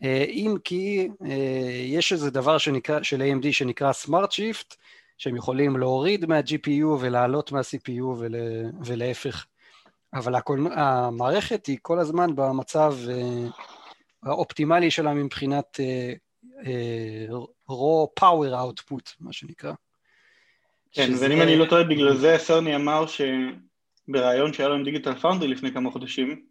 uh, 0.02 0.06
אם 0.30 0.56
כי 0.64 1.10
uh, 1.24 1.28
יש 1.86 2.14
איזה 2.14 2.32
דבר 2.32 2.58
שנקרא, 2.58 3.04
של 3.04 3.22
AMD 3.22 3.52
שנקרא 3.52 3.92
Smart 4.06 4.30
Shift, 4.30 4.76
שהם 5.18 5.36
יכולים 5.36 5.78
להוריד 5.78 6.26
מה-GPU 6.26 6.86
ולעלות 7.00 7.52
מה-CPU 7.52 8.04
ול, 8.04 8.36
ולהפך. 8.86 9.46
אבל 10.14 10.36
הכל, 10.36 10.66
המערכת 10.76 11.66
היא 11.66 11.78
כל 11.82 12.00
הזמן 12.00 12.36
במצב 12.36 12.94
uh, 13.08 13.52
האופטימלי 14.24 14.92
שלה 14.92 15.14
מבחינת 15.14 15.80
uh, 15.80 16.44
uh, 16.62 17.34
raw 17.70 18.20
power 18.20 18.54
output, 18.54 19.16
מה 19.20 19.34
שנקרא. 19.34 19.74
כן, 20.92 21.08
שזה... 21.08 21.30
ואם 21.30 21.42
אני 21.42 21.58
לא 21.58 21.66
טועה, 21.66 21.84
בגלל 21.84 22.16
זה 22.16 22.36
סרני 22.38 22.76
אמר 22.76 23.06
שבריאיון 23.08 24.54
שהיה 24.54 24.70
לו 24.70 24.76
עם 24.76 24.84
דיגיטל 24.84 25.16
פאונדרי 25.16 25.48
לפני 25.48 25.72
כמה 25.74 25.92
חודשים, 25.92 26.46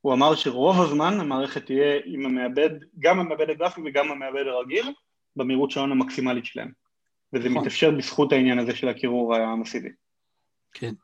הוא 0.00 0.14
אמר 0.14 0.34
שרוב 0.34 0.80
הזמן 0.80 1.20
המערכת 1.20 1.66
תהיה 1.66 2.00
עם 2.04 2.26
המעבד, 2.26 2.70
גם 2.98 3.20
המעבד 3.20 3.50
הגרפי 3.50 3.80
וגם 3.84 4.10
המעבד 4.10 4.46
הרגיל, 4.46 4.92
במהירות 5.36 5.70
שעון 5.70 5.92
המקסימלית 5.92 6.44
שלהם. 6.44 6.83
וזה 7.34 7.48
נכון. 7.48 7.60
מתאפשר 7.62 7.90
בזכות 7.90 8.32
העניין 8.32 8.58
הזה 8.58 8.74
של 8.76 8.88
הקירור 8.88 9.36
המסיבי. 9.36 9.88
כן. 10.72 10.94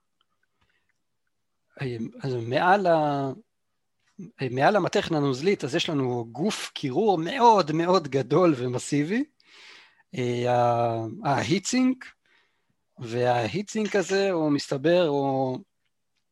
אז 2.23 2.35
מעל, 2.35 2.87
ה... 2.87 3.31
מעל 4.51 4.77
המתכת 4.77 5.17
הנוזלית, 5.17 5.65
אז 5.65 5.75
יש 5.75 5.89
לנו 5.89 6.27
גוף 6.33 6.71
קירור 6.75 7.19
מאוד 7.19 7.73
מאוד 7.73 8.09
גדול 8.09 8.55
ומסיבי, 8.57 9.25
ה-heat 11.25 11.68
sink, 11.68 12.05
וה-heat 12.99 13.61
sink 13.61 13.97
הזה 13.97 14.31
הוא 14.31 14.51
מסתבר, 14.51 15.07
הוא, 15.07 15.59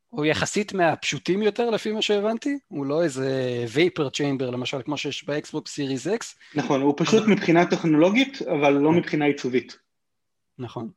הוא 0.09 0.25
יחסית 0.25 0.73
מהפשוטים 0.73 1.43
יותר 1.43 1.70
לפי 1.70 1.93
מה 1.93 2.03
שהבנתי, 2.03 2.59
הוא 2.69 2.87
לא 2.87 3.05
איזה 3.05 3.65
vapor 3.69 4.10
chamber 4.10 4.51
למשל 4.51 4.83
כמו 4.83 4.97
שיש 4.97 5.25
באקסבוק 5.25 5.69
סיריס 5.69 6.07
אקס. 6.07 6.39
נכון, 6.55 6.81
הוא 6.81 6.95
פשוט 6.97 7.23
מבחינה 7.29 7.70
טכנולוגית, 7.70 8.43
אבל 8.43 8.73
לא 8.73 8.93
מבחינה 8.93 9.25
עיצובית. 9.25 9.88
נכון. 10.59 10.90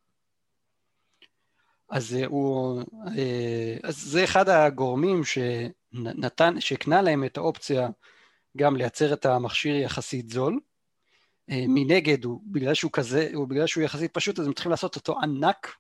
אז, 1.89 2.17
הוא, 2.25 2.81
אז 3.83 3.97
זה 3.97 4.23
אחד 4.23 4.49
הגורמים 4.49 5.21
שנתן, 5.23 6.59
שהקנה 6.59 7.01
להם 7.01 7.23
את 7.23 7.38
האופציה 7.38 7.89
גם 8.57 8.75
לייצר 8.75 9.13
את 9.13 9.25
המכשיר 9.25 9.75
יחסית 9.75 10.29
זול. 10.29 10.59
מנגד, 11.47 12.25
הוא, 12.25 12.41
בגלל 12.45 12.73
שהוא 12.73 12.91
כזה, 12.91 13.29
הוא 13.33 13.47
בגלל 13.47 13.67
שהוא 13.67 13.83
יחסית 13.83 14.13
פשוט, 14.13 14.39
אז 14.39 14.47
הם 14.47 14.53
צריכים 14.53 14.69
לעשות 14.69 14.95
אותו 14.95 15.19
ענק, 15.19 15.75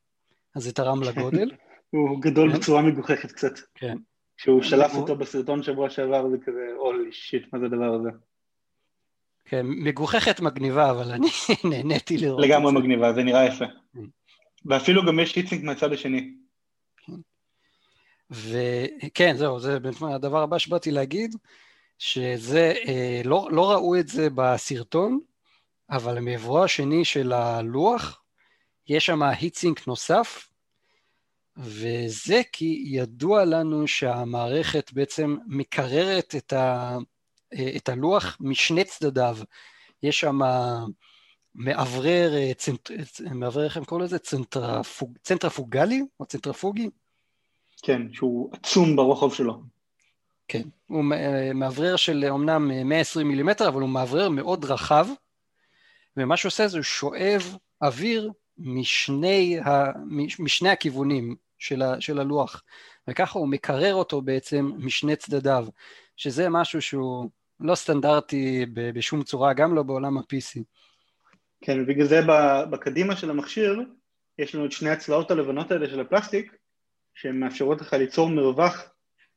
אז 0.55 0.63
זה 0.63 0.73
תרם 0.73 1.03
לגודל. 1.03 1.51
הוא 1.91 2.21
גדול 2.21 2.51
כן. 2.51 2.57
בצורה 2.57 2.81
מגוחכת 2.81 3.31
קצת. 3.31 3.59
כן. 3.75 3.97
כשהוא 4.37 4.61
שלף 4.61 4.95
אותו 4.95 5.15
בסרטון 5.15 5.63
שבוע 5.63 5.89
שעבר 5.89 6.29
זה 6.29 6.37
כזה, 6.45 6.67
אולי 6.77 7.11
שיט, 7.11 7.53
מה 7.53 7.59
זה 7.59 7.65
הדבר 7.65 7.93
הזה? 7.93 8.09
כן, 9.51 9.65
מגוחכת 9.67 10.39
מגניבה, 10.39 10.91
אבל 10.91 11.11
אני 11.11 11.27
נהניתי 11.71 12.17
לראות 12.17 12.39
את 12.39 12.47
זה. 12.47 12.53
לגמרי 12.53 12.71
מגניבה, 12.71 13.13
זה 13.13 13.23
נראה 13.23 13.45
יפה. 13.45 13.65
כן. 13.93 13.99
ואפילו 14.65 15.05
גם 15.05 15.19
יש 15.19 15.35
היטסינק 15.35 15.63
מהצד 15.63 15.93
השני. 15.93 16.33
כן. 16.97 17.13
וכן, 18.29 19.35
זהו, 19.37 19.59
זה 19.59 19.77
הדבר 20.01 20.43
הבא 20.43 20.57
שבאתי 20.57 20.91
להגיד, 20.91 21.35
שזה, 21.97 22.73
אה, 22.87 23.21
לא, 23.25 23.47
לא 23.51 23.71
ראו 23.71 23.95
את 23.99 24.07
זה 24.07 24.27
בסרטון, 24.35 25.19
אבל 25.89 26.19
מעברו 26.19 26.63
השני 26.63 27.05
של 27.05 27.33
הלוח, 27.33 28.21
יש 28.87 29.05
שם 29.05 29.23
היטסינק 29.23 29.87
נוסף, 29.87 30.49
וזה 31.57 32.41
כי 32.51 32.83
ידוע 32.85 33.45
לנו 33.45 33.87
שהמערכת 33.87 34.93
בעצם 34.93 35.37
מקררת 35.47 36.35
את, 36.37 36.53
ה, 36.53 36.97
את 37.75 37.89
הלוח 37.89 38.37
משני 38.39 38.83
צדדיו. 38.83 39.37
יש 40.03 40.19
שם 40.19 40.39
מאוורר, 41.55 42.53
צנט, 42.57 42.89
מאוורר, 43.31 43.65
איך 43.65 43.77
הם 43.77 43.85
קוראים 43.85 44.05
לזה? 44.05 44.19
צנטרפוג, 44.19 45.17
צנטרפוגלי 45.23 46.01
או 46.19 46.25
צנטרפוגי? 46.25 46.89
כן, 47.81 48.13
שהוא 48.13 48.49
עצום 48.53 48.95
ברוחב 48.95 49.33
שלו. 49.33 49.61
כן, 50.47 50.61
הוא 50.87 51.03
מאוורר 51.55 51.95
של 51.95 52.25
אומנם 52.29 52.87
120 52.89 53.27
מילימטר, 53.27 53.67
אבל 53.67 53.81
הוא 53.81 53.89
מאוורר 53.89 54.29
מאוד 54.29 54.65
רחב, 54.65 55.07
ומה 56.17 56.37
שהוא 56.37 56.49
עושה 56.49 56.67
זה 56.67 56.77
הוא 56.77 56.83
שואב 56.83 57.57
אוויר 57.81 58.31
משני, 58.57 59.59
ה, 59.59 59.85
משני 60.39 60.69
הכיוונים 60.69 61.35
של, 61.59 61.81
ה, 61.81 62.01
של 62.01 62.19
הלוח, 62.19 62.63
וככה 63.07 63.39
הוא 63.39 63.47
מקרר 63.47 63.95
אותו 63.95 64.21
בעצם 64.21 64.71
משני 64.77 65.15
צדדיו, 65.15 65.67
שזה 66.15 66.49
משהו 66.49 66.81
שהוא 66.81 67.29
לא 67.61 67.75
סטנדרטי 67.75 68.65
בשום 68.73 69.23
צורה, 69.23 69.53
גם 69.53 69.75
לא 69.75 69.83
בעולם 69.83 70.17
ה-PC. 70.17 70.63
כן, 71.61 71.81
ובגלל 71.81 72.05
זה 72.05 72.21
בקדימה 72.69 73.15
של 73.15 73.29
המכשיר, 73.29 73.81
יש 74.39 74.55
לנו 74.55 74.65
את 74.65 74.71
שני 74.71 74.89
הצלעות 74.89 75.31
הלבנות 75.31 75.71
האלה 75.71 75.89
של 75.89 75.99
הפלסטיק, 75.99 76.55
שהן 77.13 77.39
מאפשרות 77.39 77.81
לך 77.81 77.93
ליצור 77.93 78.29
מרווח 78.29 78.89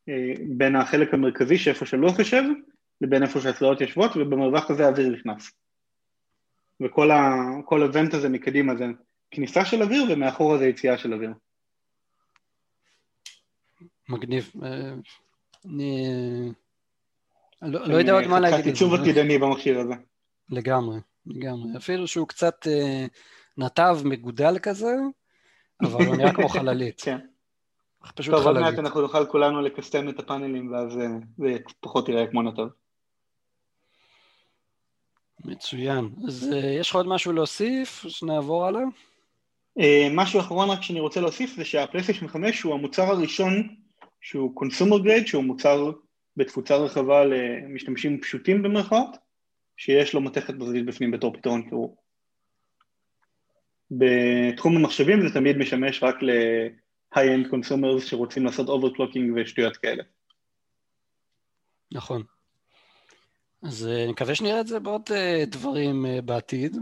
אה, 0.08 0.32
בין 0.56 0.76
החלק 0.76 1.14
המרכזי 1.14 1.58
שאיפה 1.58 1.86
שלוח 1.86 2.18
יושב, 2.18 2.42
לבין 3.00 3.22
איפה 3.22 3.40
שהצלעות 3.40 3.80
יושבות, 3.80 4.10
ובמרווח 4.16 4.70
הזה 4.70 4.86
האוויר 4.86 5.08
נכנס. 5.08 5.50
וכל 6.82 7.10
האבנט 7.82 8.14
הזה 8.14 8.28
מקדימה 8.28 8.76
זה 8.76 8.84
כניסה 9.30 9.64
של 9.64 9.82
אוויר 9.82 10.04
ומאחורה 10.10 10.58
זה 10.58 10.66
יציאה 10.66 10.98
של 10.98 11.14
אוויר. 11.14 11.30
מגניב. 14.08 14.52
אה, 14.62 14.94
אני 15.64 16.52
לא, 17.64 17.88
לא 17.88 17.94
יודע 17.94 18.12
עוד 18.12 18.26
מה 18.26 18.40
להגיד. 18.40 18.66
עיצוב 18.66 18.94
עתידני 18.94 19.38
במכשיר 19.38 19.80
הזה. 19.80 19.94
לגמרי, 20.50 20.98
לגמרי. 21.26 21.76
אפילו 21.76 22.06
שהוא 22.06 22.28
קצת 22.28 22.66
אה, 22.66 23.06
נתב 23.58 23.98
מגודל 24.04 24.58
כזה, 24.62 24.96
אבל 25.82 26.06
הוא 26.06 26.16
נראה 26.16 26.34
כמו 26.34 26.48
חללית. 26.58 27.00
כן. 27.00 27.18
פשוט 28.14 28.34
טוב, 28.34 28.46
עוד 28.46 28.58
מעט 28.58 28.78
אנחנו 28.78 29.00
נוכל 29.00 29.26
כולנו 29.26 29.62
לקסטם 29.62 30.08
את 30.08 30.18
הפאנלים 30.18 30.72
ואז 30.72 30.98
אה, 30.98 31.06
זה 31.38 31.56
פחות 31.80 32.08
יראה 32.08 32.26
כמו 32.26 32.42
נתב. 32.42 32.66
מצוין. 35.44 36.10
אז 36.28 36.50
יש 36.80 36.90
לך 36.90 36.96
עוד 36.96 37.06
משהו 37.06 37.32
להוסיף? 37.32 38.04
שנעבור 38.08 38.66
הלאה? 38.66 38.82
משהו 40.10 40.40
אחרון 40.40 40.70
רק 40.70 40.82
שאני 40.82 41.00
רוצה 41.00 41.20
להוסיף 41.20 41.56
זה 41.56 41.64
שהפלייסטיישן 41.64 42.28
5 42.28 42.62
הוא 42.62 42.74
המוצר 42.74 43.02
הראשון 43.02 43.68
שהוא 44.20 44.54
קונסומר 44.54 44.98
גרייד, 44.98 45.26
שהוא 45.26 45.44
מוצר 45.44 45.90
בתפוצה 46.36 46.76
רחבה 46.76 47.24
למשתמשים 47.24 48.20
פשוטים 48.20 48.62
במרכאות, 48.62 49.16
שיש 49.76 50.14
לו 50.14 50.20
מתכת 50.20 50.54
ברזית 50.54 50.86
בפנים 50.86 51.10
בתור 51.10 51.36
פתרון 51.36 51.62
קירור. 51.68 51.96
בתחום 53.90 54.76
המחשבים 54.76 55.28
זה 55.28 55.34
תמיד 55.34 55.56
משמש 55.56 56.02
רק 56.02 56.22
ל-high-end 56.22 57.46
consumers 57.52 58.00
שרוצים 58.00 58.44
לעשות 58.44 58.68
overclocking 58.68 59.32
ושטויות 59.36 59.76
כאלה. 59.76 60.02
נכון. 61.92 62.22
אז 63.62 63.86
אה, 63.86 64.02
אני 64.04 64.12
מקווה 64.12 64.34
שנראה 64.34 64.60
את 64.60 64.66
זה 64.66 64.80
בעוד 64.80 65.02
אה, 65.14 65.44
דברים 65.46 66.06
בעתיד. 66.24 66.76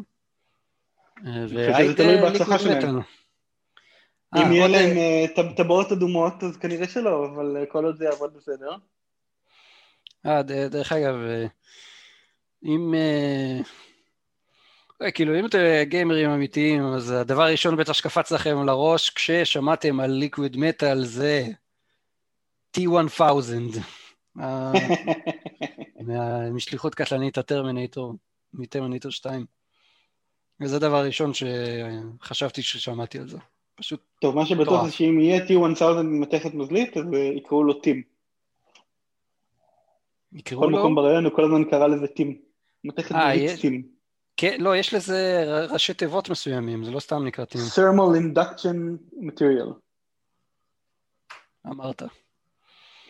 וזה 1.24 1.95
תלוי 1.97 2.20
בהצלחה 2.20 2.59
שלהם. 2.59 3.01
אם 4.37 4.43
אה, 4.43 4.55
יהיה 4.55 4.69
להם 4.69 4.97
אה, 4.97 5.53
טבעות 5.57 5.93
אדומות 5.93 6.43
אז 6.43 6.57
כנראה 6.57 6.89
שלא, 6.89 7.27
אבל 7.27 7.57
אה, 7.57 7.66
כל 7.66 7.85
עוד 7.85 7.97
זה 7.97 8.05
יעבוד 8.05 8.35
בסדר. 8.37 8.77
אה, 10.27 10.43
דרך 10.43 10.93
אגב, 10.93 11.15
אם... 12.65 12.94
כאילו, 15.15 15.39
אם 15.39 15.47
אתם 15.47 15.59
גיימרים 15.82 16.31
אמיתיים, 16.31 16.82
אז 16.82 17.11
הדבר 17.11 17.43
הראשון 17.43 17.77
בטח 17.77 17.93
שקפץ 17.93 18.32
לכם 18.32 18.66
לראש 18.66 19.11
כששמעתם 19.11 20.01
על 20.01 20.11
ליקוויד 20.11 20.57
מטאל 20.57 21.05
זה 21.05 21.47
T-1000, 22.77 23.23
משליחות 26.53 26.94
קטלנית 26.94 27.39
הטרמינטור, 27.39 28.15
מטרמינטור 28.55 29.11
2. 29.11 29.47
וזה 30.61 30.77
הדבר 30.77 30.97
הראשון 30.97 31.32
שחשבתי 31.35 32.62
ששמעתי 32.62 33.19
על 33.19 33.28
זה. 33.28 33.39
פשוט 33.74 34.01
טוב, 34.20 34.35
מה 34.35 34.47
שבטוח 34.47 34.85
זה 34.85 34.93
שאם 34.93 35.20
יהיה 35.20 35.47
T1000 35.47 36.03
מתכת 36.03 36.55
מזלית, 36.55 36.97
אז 36.97 37.05
יקראו 37.36 37.65
לו 37.65 37.74
טים. 37.74 38.11
יקראו 40.34 40.70
לו? 40.70 40.76
כל 40.76 40.82
מקום 40.82 40.94
ברעיון 40.94 41.24
הוא 41.24 41.32
כל 41.32 41.44
הזמן 41.44 41.64
קרא 41.64 41.86
לזה 41.86 42.06
טים. 42.06 42.38
מתכת 42.84 43.14
אה, 43.14 43.34
מזלית 43.34 43.60
טים. 43.60 43.82
כן, 44.36 44.56
לא, 44.60 44.76
יש 44.76 44.94
לזה 44.94 45.44
ראשי 45.70 45.94
תיבות 45.94 46.30
מסוימים, 46.30 46.84
זה 46.84 46.90
לא 46.90 47.00
סתם 47.00 47.24
נקרא 47.24 47.44
טים. 47.44 47.60
thermal 47.60 48.16
induction 48.18 48.76
material. 49.20 49.72
אמרת. 51.66 52.02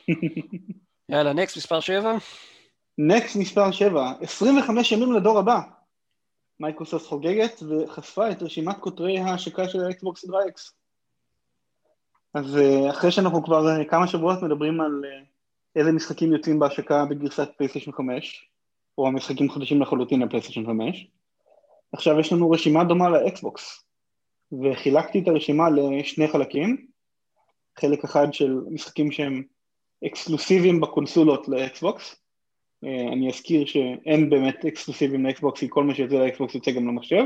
יאללה, 1.09 1.33
next 1.33 1.57
מספר 1.57 1.81
7. 1.81 2.17
next 2.99 3.37
מספר 3.37 3.71
7, 3.71 4.13
25 4.21 4.93
ימים 4.93 5.13
לדור 5.13 5.39
הבא. 5.39 5.61
מייקרוסופט 6.61 7.07
חוגגת 7.07 7.63
וחשפה 7.63 8.31
את 8.31 8.43
רשימת 8.43 8.77
כותרי 8.81 9.19
ההשקה 9.19 9.69
של 9.69 9.85
האקסבוקס 9.85 10.21
סדרה 10.21 10.49
אקס. 10.49 10.73
אז 12.35 12.57
אה, 12.57 12.91
אחרי 12.91 13.11
שאנחנו 13.11 13.45
כבר 13.45 13.69
אה, 13.69 13.85
כמה 13.85 14.07
שבועות 14.07 14.43
מדברים 14.43 14.81
על 14.81 15.03
אה, 15.05 15.25
איזה 15.77 15.93
משחקים 15.93 16.33
יוצאים 16.33 16.59
בהשקה 16.59 17.05
בגרסת 17.05 17.49
פלייסטיישן 17.57 17.93
5, 17.93 18.51
או 18.99 19.07
המשחקים 19.07 19.51
חדשים 19.51 19.83
לחלוטין 19.83 20.23
לפלייסטיישן 20.23 20.67
5, 20.67 21.07
עכשיו 21.93 22.21
יש 22.21 22.33
לנו 22.33 22.51
רשימה 22.51 22.85
דומה 22.85 23.09
לאקסבוקס, 23.09 23.85
וחילקתי 24.53 25.19
את 25.19 25.29
הרשימה 25.29 25.71
לשני 25.71 26.29
חלקים, 26.29 26.87
חלק 27.81 28.05
אחד 28.05 28.35
של 28.35 28.61
משחקים 28.71 29.13
שהם 29.13 29.43
אקסקלוסיביים 30.07 30.81
בקונסולות 30.81 31.49
לאקסבוקס, 31.49 32.17
אה, 32.85 33.13
אני 33.13 33.29
אזכיר 33.29 33.67
שאין 33.67 34.31
באמת 34.31 34.65
אקסקלוסיבים 34.65 35.27
לאקסבוקס, 35.27 35.61
כי 35.61 35.67
כל 35.71 35.85
מה 35.85 35.95
שיוצא 35.95 36.15
לאקסבוקס 36.15 36.55
יוצא 36.55 36.71
גם 36.71 36.89
למחשב, 36.89 37.25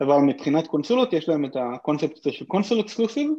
אבל 0.00 0.16
מבחינת 0.16 0.66
קונסולות 0.66 1.12
יש 1.12 1.28
להם 1.28 1.44
את 1.44 1.56
הקונספט 1.56 2.18
הזה 2.18 2.32
של 2.32 2.44
console 2.44 2.80
exclusive, 2.80 3.30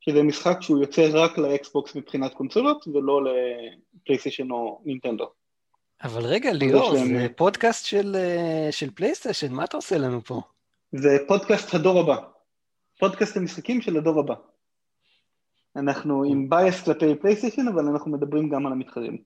שזה 0.00 0.22
משחק 0.22 0.56
שהוא 0.60 0.80
יוצא 0.80 1.08
רק 1.12 1.38
לאקסבוקס 1.38 1.94
מבחינת 1.94 2.34
קונסולות 2.34 2.88
ולא 2.88 3.20
לפלייסטיישן 3.24 4.50
או 4.50 4.80
נינטנדו. 4.84 5.30
אבל 6.02 6.26
רגע 6.26 6.52
ליאור, 6.52 6.96
זה 6.96 7.04
להם... 7.04 7.28
פודקאסט 7.36 7.86
של, 7.86 8.16
אה, 8.16 8.68
של 8.70 8.90
פלייסטיישן, 8.90 9.52
מה 9.52 9.64
אתה 9.64 9.76
עושה 9.76 9.98
לנו 9.98 10.24
פה? 10.24 10.40
זה 10.92 11.18
פודקאסט 11.28 11.74
הדור 11.74 12.00
הבא, 12.00 12.16
פודקאסט 12.98 13.36
המשחקים 13.36 13.80
של 13.80 13.96
הדור 13.96 14.20
הבא. 14.20 14.34
אנחנו 15.76 16.24
עם 16.24 16.50
bias 16.50 16.84
כלפי 16.84 17.14
פלייסטיישן, 17.14 17.68
אבל 17.68 17.86
אנחנו 17.86 18.10
מדברים 18.10 18.48
גם 18.48 18.66
על 18.66 18.72
המתחרים. 18.72 19.18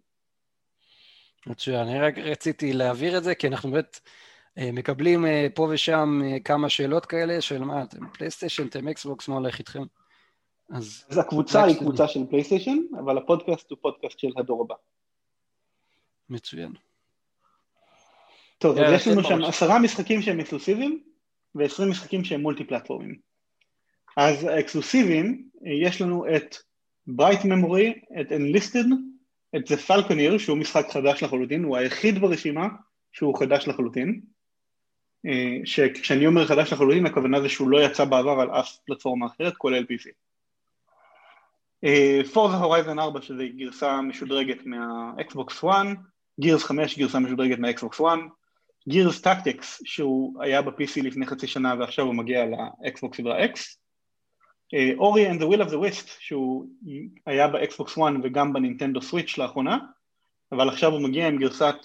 מצוין, 1.46 1.88
אני 1.88 2.00
רק 2.00 2.18
רציתי 2.18 2.72
להעביר 2.72 3.18
את 3.18 3.24
זה, 3.24 3.34
כי 3.34 3.46
אנחנו 3.46 3.70
באמת 3.70 4.00
אה, 4.58 4.70
מקבלים 4.72 5.26
אה, 5.26 5.46
פה 5.54 5.68
ושם 5.70 6.20
כמה 6.44 6.68
שאלות 6.68 7.06
כאלה 7.06 7.40
של 7.40 7.64
מה, 7.64 7.82
אתם 7.82 8.08
פלייסטיישן, 8.08 8.66
אתם 8.66 8.88
אקסבוקס, 8.88 9.28
מה 9.28 9.34
הולך 9.34 9.58
איתכם? 9.58 9.82
אז, 10.70 11.04
אז 11.08 11.18
הקבוצה 11.18 11.64
היא 11.64 11.76
קבוצה 11.78 12.08
של 12.08 12.20
פלייסטיישן, 12.30 12.78
אבל 13.04 13.18
הפודקאסט 13.18 13.70
הוא 13.70 13.78
פודקאסט 13.80 14.18
של 14.18 14.30
הדור 14.36 14.62
הבא. 14.62 14.74
מצוין. 16.30 16.72
טוב, 18.58 18.78
אז 18.78 18.92
יש 18.92 19.08
לנו 19.08 19.24
שם 19.24 19.44
עשרה 19.44 19.78
משחקים 19.78 20.22
שהם 20.22 20.40
אקסקלוסיביים, 20.40 21.02
ו-20 21.54 21.84
משחקים 21.90 22.24
שהם 22.24 22.40
מולטי 22.40 22.64
פלטפורמים. 22.64 23.18
אז 24.16 24.44
האקסקלוסיביים, 24.44 25.48
יש 25.82 26.00
לנו 26.00 26.36
את 26.36 26.56
Bright 27.10 27.42
Memory, 27.42 28.20
את 28.20 28.26
Enlisted, 28.32 28.86
את 29.56 29.70
The 29.70 29.90
Falconeer, 29.90 30.38
שהוא 30.38 30.58
משחק 30.58 30.86
חדש 30.92 31.22
לחלוטין, 31.22 31.64
הוא 31.64 31.76
היחיד 31.76 32.18
ברשימה 32.18 32.68
שהוא 33.12 33.38
חדש 33.38 33.68
לחלוטין. 33.68 34.20
אה, 35.26 35.56
שכשאני 35.64 36.26
אומר 36.26 36.46
חדש 36.46 36.72
לחלוטין, 36.72 37.06
הכוונה 37.06 37.40
זה 37.40 37.48
שהוא 37.48 37.70
לא 37.70 37.84
יצא 37.84 38.04
בעבר 38.04 38.40
על 38.40 38.50
אף 38.50 38.78
פלטפורמה 38.86 39.26
אחרת, 39.26 39.56
כולל 39.56 39.84
PC. 39.84 40.10
Forza 42.32 42.56
Horizon 42.56 42.98
4, 42.98 43.22
שזה 43.22 43.46
גרסה 43.56 44.00
משודרגת 44.00 44.66
מהאקסבוקס 44.66 45.64
1, 45.64 45.86
Gears 46.40 46.64
5, 46.64 46.98
גרסה 46.98 47.18
משודרגת 47.18 47.58
מהאקסבוקס 47.58 48.00
1, 48.00 48.06
Gears 48.88 49.20
Tactics, 49.20 49.82
שהוא 49.84 50.42
היה 50.42 50.62
ב-PC 50.62 51.02
לפני 51.02 51.26
חצי 51.26 51.46
שנה 51.46 51.74
ועכשיו 51.78 52.04
הוא 52.04 52.14
מגיע 52.14 52.44
לאקסבוקס 52.46 53.18
סדרה 53.18 53.44
X, 53.44 53.50
Ori 54.98 55.30
and 55.30 55.40
the 55.40 55.44
Will 55.44 55.68
of 55.68 55.70
the 55.70 55.76
Wisps, 55.76 56.10
שהוא 56.18 56.66
היה 57.26 57.48
באקסבוקס 57.48 57.98
1 57.98 58.02
וגם 58.22 58.52
בנינטנדו 58.52 59.02
Switch 59.02 59.38
לאחרונה, 59.38 59.78
אבל 60.52 60.68
עכשיו 60.68 60.92
הוא 60.92 61.02
מגיע 61.02 61.28
עם 61.28 61.38
גרסת 61.38 61.76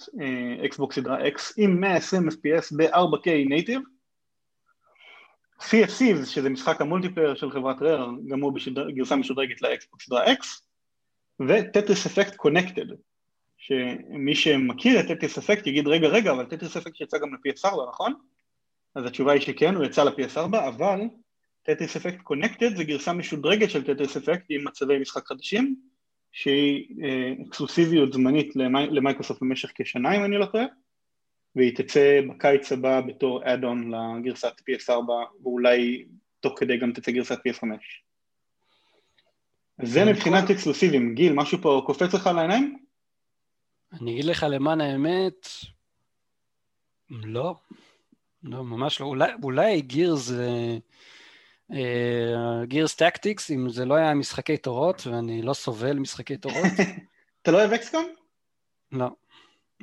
אקסבוקס 0.64 0.96
סדרה 0.96 1.28
X 1.28 1.40
עם 1.56 1.80
120 1.80 2.28
FPS 2.28 2.76
ב-4K 2.76 3.48
native. 3.48 3.80
CFCs, 5.60 6.26
שזה 6.26 6.50
משחק 6.50 6.80
ה 6.80 6.84
multiplayer 6.84 7.34
של 7.34 7.50
חברת 7.50 7.82
Rare, 7.82 8.08
גם 8.28 8.40
הוא 8.40 8.52
בגרסה 8.86 9.16
משודרגת 9.16 9.62
לאקסבוקס 9.62 10.06
סדרה 10.06 10.26
X, 10.26 10.46
ו 11.48 11.56
Tetris 11.56 12.06
Effect 12.06 12.36
Connected, 12.36 12.86
שמי 13.58 14.34
שמכיר 14.34 15.00
את 15.00 15.06
Tetris 15.08 15.38
Effect 15.38 15.66
יגיד 15.66 15.88
רגע 15.88 16.08
רגע, 16.08 16.32
אבל 16.32 16.44
Tetris 16.44 16.76
Effect 16.76 17.00
יצא 17.00 17.18
גם 17.18 17.34
ל-PS4, 17.34 17.88
נכון? 17.88 18.14
אז 18.94 19.04
התשובה 19.06 19.32
היא 19.32 19.40
שכן, 19.40 19.74
הוא 19.74 19.84
יצא 19.84 20.04
ל-PS4, 20.04 20.58
אבל 20.68 21.00
Tetris 21.62 21.96
Effect 21.96 22.22
Connected 22.22 22.76
זה 22.76 22.84
גרסה 22.84 23.12
משודרגת 23.12 23.70
של 23.70 23.84
Tetris 23.84 24.16
Effect 24.16 24.46
עם 24.48 24.64
מצבי 24.68 24.98
משחק 24.98 25.26
חדשים, 25.26 25.76
שהיא 26.32 27.04
אה, 27.04 27.32
אקסקלוסיביות 27.48 28.12
זמנית 28.12 28.56
למייקרוסופט 28.90 29.40
במשך 29.42 29.70
כשנה 29.74 30.16
אם 30.16 30.24
אני 30.24 30.38
לא 30.38 30.46
טועה, 30.46 30.64
והיא 31.56 31.76
תצא 31.76 32.20
בקיץ 32.28 32.72
הבא 32.72 33.00
בתור 33.00 33.40
add-on 33.44 33.94
לגרסת 33.94 34.60
PS4 34.60 35.10
ואולי 35.42 36.04
תוך 36.40 36.58
כדי 36.58 36.78
גם 36.78 36.92
תצא 36.92 37.12
גרסת 37.12 37.38
PS5. 37.48 37.64
זה 39.82 40.04
מבחינת 40.04 40.50
אקסקלוסיבים. 40.50 41.14
גיל, 41.14 41.32
משהו 41.32 41.58
פה 41.62 41.82
קופץ 41.86 42.14
לך 42.14 42.26
לעיניים? 42.26 42.78
אני 43.92 44.12
אגיד 44.12 44.24
לך 44.24 44.46
למען 44.50 44.80
האמת, 44.80 45.48
לא, 47.10 47.54
לא, 48.42 48.64
ממש 48.64 49.00
לא. 49.00 49.06
אולי, 49.06 49.32
אולי 49.42 49.80
גירס... 49.80 50.30
אה... 50.32 50.76
גירס 52.64 52.94
טקטיקס, 52.94 53.50
אם 53.50 53.68
זה 53.68 53.84
לא 53.84 53.94
היה 53.94 54.14
משחקי 54.14 54.56
תורות, 54.56 55.06
ואני 55.06 55.42
לא 55.42 55.54
סובל 55.54 55.98
משחקי 55.98 56.36
תורות. 56.36 56.72
אתה 57.42 57.50
לא 57.50 57.58
אוהב 57.58 57.72
אקסקום? 57.72 58.06
לא, 58.92 59.08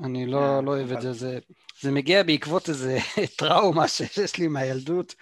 אני 0.03 0.26
לא, 0.26 0.56
אה, 0.56 0.61
לא 0.61 0.72
אוהב 0.72 0.91
את 0.91 1.02
זה. 1.02 1.14
זה. 1.14 1.40
זה 1.82 1.91
מגיע 1.91 2.24
בעקבות 2.24 2.69
איזה 2.69 2.98
טראומה 3.38 3.88
שיש 3.88 4.38
לי 4.38 4.48
מהילדות. 4.48 5.15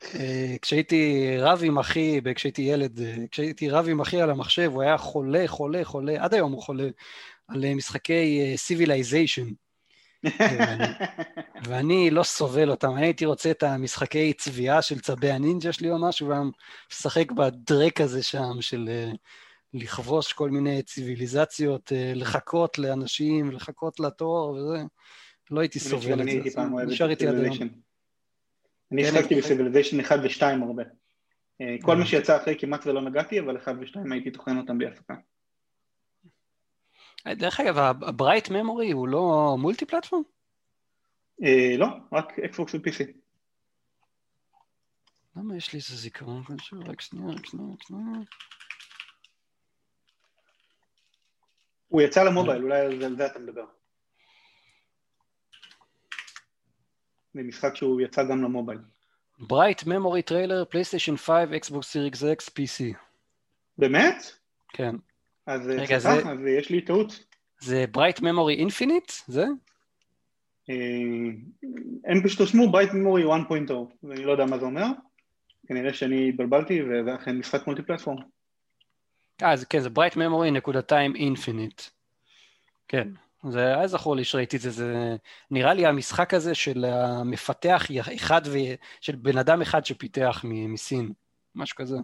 אה, 0.00 0.14
כשהייתי 0.62 1.26
רב 1.38 1.60
עם 1.64 1.78
אחי, 1.78 2.20
כשהייתי 2.34 2.62
ילד, 2.62 2.98
אה, 2.98 3.02
כשהייתי 3.30 3.70
רב 3.70 3.88
עם 3.88 4.00
אחי 4.00 4.22
על 4.22 4.30
המחשב, 4.30 4.70
הוא 4.74 4.82
היה 4.82 4.98
חולה, 4.98 5.44
חולה, 5.46 5.84
חולה, 5.84 6.24
עד 6.24 6.34
היום 6.34 6.52
הוא 6.52 6.62
חולה, 6.62 6.88
על 7.48 7.74
משחקי 7.74 8.52
Civilization. 8.56 9.46
ואני, 11.64 12.10
לא 12.10 12.22
סובל 12.22 12.70
אותם, 12.70 12.96
אני 12.96 13.06
הייתי 13.06 13.26
רוצה 13.26 13.50
את 13.50 13.62
המשחקי 13.62 14.32
צביעה 14.32 14.82
של 14.82 15.00
צבי 15.00 15.30
הנינג'ה 15.30 15.72
שלי 15.72 15.90
או 15.90 16.08
משהו, 16.08 16.28
והוא 16.28 16.50
משחק 16.92 17.32
בדרעק 17.32 18.00
הזה 18.00 18.22
שם 18.22 18.60
של 18.60 18.88
אה, 18.88 19.12
לכבוש 19.74 20.32
כל 20.32 20.50
מיני 20.50 20.82
ציוויליזציות, 20.82 21.92
אה, 21.92 22.12
לחכות 22.14 22.78
לאנשים, 22.78 23.50
לחכות 23.50 24.00
לתור 24.00 24.50
וזה, 24.50 24.82
לא 25.50 25.60
הייתי 25.60 25.78
סובל 25.78 26.20
את 26.20 26.26
זה, 26.52 26.60
נשאר 26.86 27.10
איתי 27.10 27.26
עד 27.26 27.34
היום. 27.34 27.68
אני 28.92 29.08
השחקתי 29.08 29.34
ב 29.34 29.39
Civilization 29.39 30.00
1 30.00 30.18
ו-2 30.22 30.42
הרבה. 30.42 30.82
אה, 31.60 31.76
כל 31.82 31.96
מה 31.96 32.06
שיצא 32.06 32.36
אחרי 32.36 32.58
כמעט 32.58 32.86
ולא 32.86 33.02
נגעתי, 33.02 33.40
אבל 33.40 33.56
1 33.56 33.74
ו-2 33.80 34.12
הייתי 34.12 34.30
טוחן 34.30 34.58
אותם 34.58 34.78
בהפקה. 34.78 35.14
דרך 37.28 37.60
אגב, 37.60 37.76
ה 37.78 37.88
Bright 37.88 38.50
Memory 38.50 38.90
הוא 38.90 39.08
לא 39.08 39.56
multi 39.58 39.86
platform? 39.86 40.22
אה, 41.44 41.76
לא, 41.78 41.86
רק 42.12 42.38
אקסבוקס 42.38 42.74
ו-PC. 42.74 43.04
למה 45.36 45.56
יש 45.56 45.72
לי 45.72 45.78
איזה 45.78 45.96
זיכרון 45.96 46.44
כלשהו? 46.44 46.80
רק 46.86 47.00
שנייה, 47.00 47.26
רק 47.28 47.46
שנייה, 47.46 47.68
רק 47.72 47.82
שנייה. 47.82 48.04
הוא 51.90 52.02
יצא 52.02 52.24
למובייל, 52.24 52.62
אולי 52.62 52.80
על 52.80 53.16
זה 53.16 53.26
אתה 53.26 53.38
מדבר. 53.38 53.64
זה 57.34 57.42
משחק 57.42 57.76
שהוא 57.76 58.00
יצא 58.00 58.24
גם 58.24 58.42
למובייל. 58.42 58.78
Bright 59.38 59.86
Memory 59.86 60.22
trailer, 60.22 60.64
פלייסטיישן 60.64 61.16
5, 61.16 61.30
אקסבוקס 61.56 61.86
Series 61.86 62.24
X, 62.24 62.48
PC. 62.48 62.96
באמת? 63.78 64.16
כן. 64.68 64.96
אז 65.46 65.66
רגע, 65.66 65.98
זה... 65.98 66.08
אז 66.08 66.38
יש 66.58 66.70
לי 66.70 66.80
טעות. 66.80 67.24
זה 67.60 67.84
Bright 67.90 68.20
Memory 68.20 68.54
Infinite? 68.54 69.12
זה? 69.26 69.44
אה, 70.70 70.74
הם 72.04 72.22
פשוט 72.24 72.40
רשמו 72.40 72.70
Bright 72.70 72.90
Memory 72.92 73.24
1.0, 73.24 73.28
ואני 74.02 74.24
לא 74.24 74.32
יודע 74.32 74.44
מה 74.44 74.58
זה 74.58 74.64
אומר. 74.64 74.86
כנראה 75.66 75.94
שאני 75.94 76.28
התבלבלתי, 76.28 76.82
וזה 76.82 77.14
אכן 77.14 77.38
משחק 77.38 77.66
multi 77.66 77.82
platform. 77.82 78.18
אה, 79.42 79.56
זה 79.56 79.66
כן, 79.66 79.80
זה 79.80 79.90
Bright 79.90 80.16
Memory 80.16 80.50
נקודתיים 80.50 81.16
Infinite. 81.16 81.82
כן, 82.88 83.08
זה 83.48 83.66
היה 83.66 83.86
זכור 83.86 84.16
לי 84.16 84.24
שראיתי 84.24 84.56
את 84.56 84.62
זה, 84.62 84.70
זה 84.70 85.16
נראה 85.50 85.74
לי 85.74 85.86
המשחק 85.86 86.34
הזה 86.34 86.54
של 86.54 86.84
המפתח 86.84 87.86
אחד, 88.14 88.42
ו... 88.46 88.58
של 89.00 89.16
בן 89.16 89.38
אדם 89.38 89.62
אחד 89.62 89.84
שפיתח 89.84 90.44
מסין, 90.44 91.12
משהו 91.54 91.76
כזה. 91.76 91.96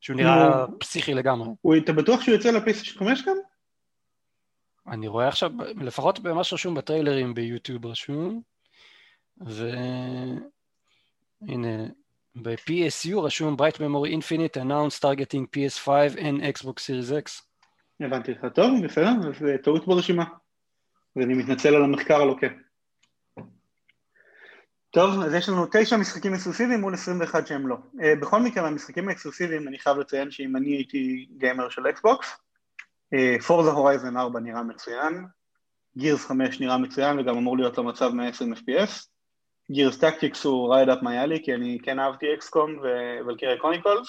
שהוא 0.00 0.16
נראה 0.16 0.66
פסיכי 0.78 1.14
לגמרי. 1.14 1.48
אתה 1.84 1.92
בטוח 1.92 2.20
שהוא 2.20 2.34
יוצא 2.34 2.50
לפלייסטיישן 2.50 2.98
5 2.98 3.22
גם? 3.26 3.36
אני 4.86 5.08
רואה 5.08 5.28
עכשיו, 5.28 5.50
לפחות 5.76 6.18
במה 6.18 6.44
שרשום 6.44 6.74
בטריילרים 6.74 7.34
ביוטיוב 7.34 7.86
רשום, 7.86 8.42
והנה, 9.40 10.42
ב-PSU 12.34 13.18
רשום 13.22 13.56
Bright 13.56 13.76
Memory 13.76 14.12
Infinite 14.12 14.56
announced 14.56 15.02
targeting 15.02 15.46
PS5 15.56 16.16
and 16.16 16.42
Xbox 16.58 16.78
Series 16.78 17.10
X. 17.24 17.42
הבנתי 18.00 18.32
לך 18.32 18.46
טוב, 18.54 18.84
בסדר, 18.84 19.10
זה 19.40 19.56
טעות 19.62 19.86
ברשימה. 19.86 20.24
ואני 21.16 21.34
מתנצל 21.34 21.74
על 21.74 21.84
המחקר 21.84 22.22
הלוקה. 22.22 22.46
טוב, 24.90 25.20
אז 25.22 25.34
יש 25.34 25.48
לנו 25.48 25.66
תשע 25.72 25.96
משחקים 25.96 26.34
אקסקלוסיביים 26.34 26.80
מול 26.80 26.94
21 26.94 27.46
שהם 27.46 27.66
לא. 27.66 27.76
אה, 27.96 28.20
בכל 28.20 28.42
מקרה, 28.42 28.62
מהמשחקים 28.62 29.08
האקסקלוסיביים 29.08 29.68
אני 29.68 29.78
חייב 29.78 29.98
לציין 29.98 30.30
שאם 30.30 30.56
אני 30.56 30.70
הייתי 30.70 31.28
גיימר 31.38 31.68
של 31.68 31.88
אקסבוקס, 31.88 32.36
Forza 33.46 33.70
Horizon 33.70 34.16
4 34.16 34.40
נראה 34.40 34.62
מצוין, 34.62 35.26
Gears 35.96 36.26
5 36.26 36.60
נראה 36.60 36.78
מצוין 36.78 37.18
וגם 37.18 37.36
אמור 37.36 37.56
להיות 37.56 37.78
לו 37.78 37.84
מצב 37.84 38.10
120 38.14 38.54
FPS, 38.54 39.06
Gears 39.70 39.98
Tactics 39.98 40.44
הוא 40.44 40.74
right 40.74 40.88
up 40.88 41.02
my 41.02 41.13
alley 41.13 41.42
כי 41.44 41.54
אני 41.54 41.78
כן 41.82 41.98
אהבתי 41.98 42.34
XCOM 42.34 42.78
ו 43.22 43.26
Valkyria 43.26 43.58
Chronicles, 43.58 44.08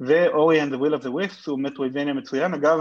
ו 0.00 0.16
Ori 0.16 0.62
and 0.62 0.66
the 0.66 0.76
Will 0.76 1.00
of 1.00 1.04
the 1.04 1.08
Wisps 1.08 1.50
הוא 1.50 1.58
Metroidvania 1.58 2.14
מצוין, 2.14 2.54
אגב, 2.54 2.78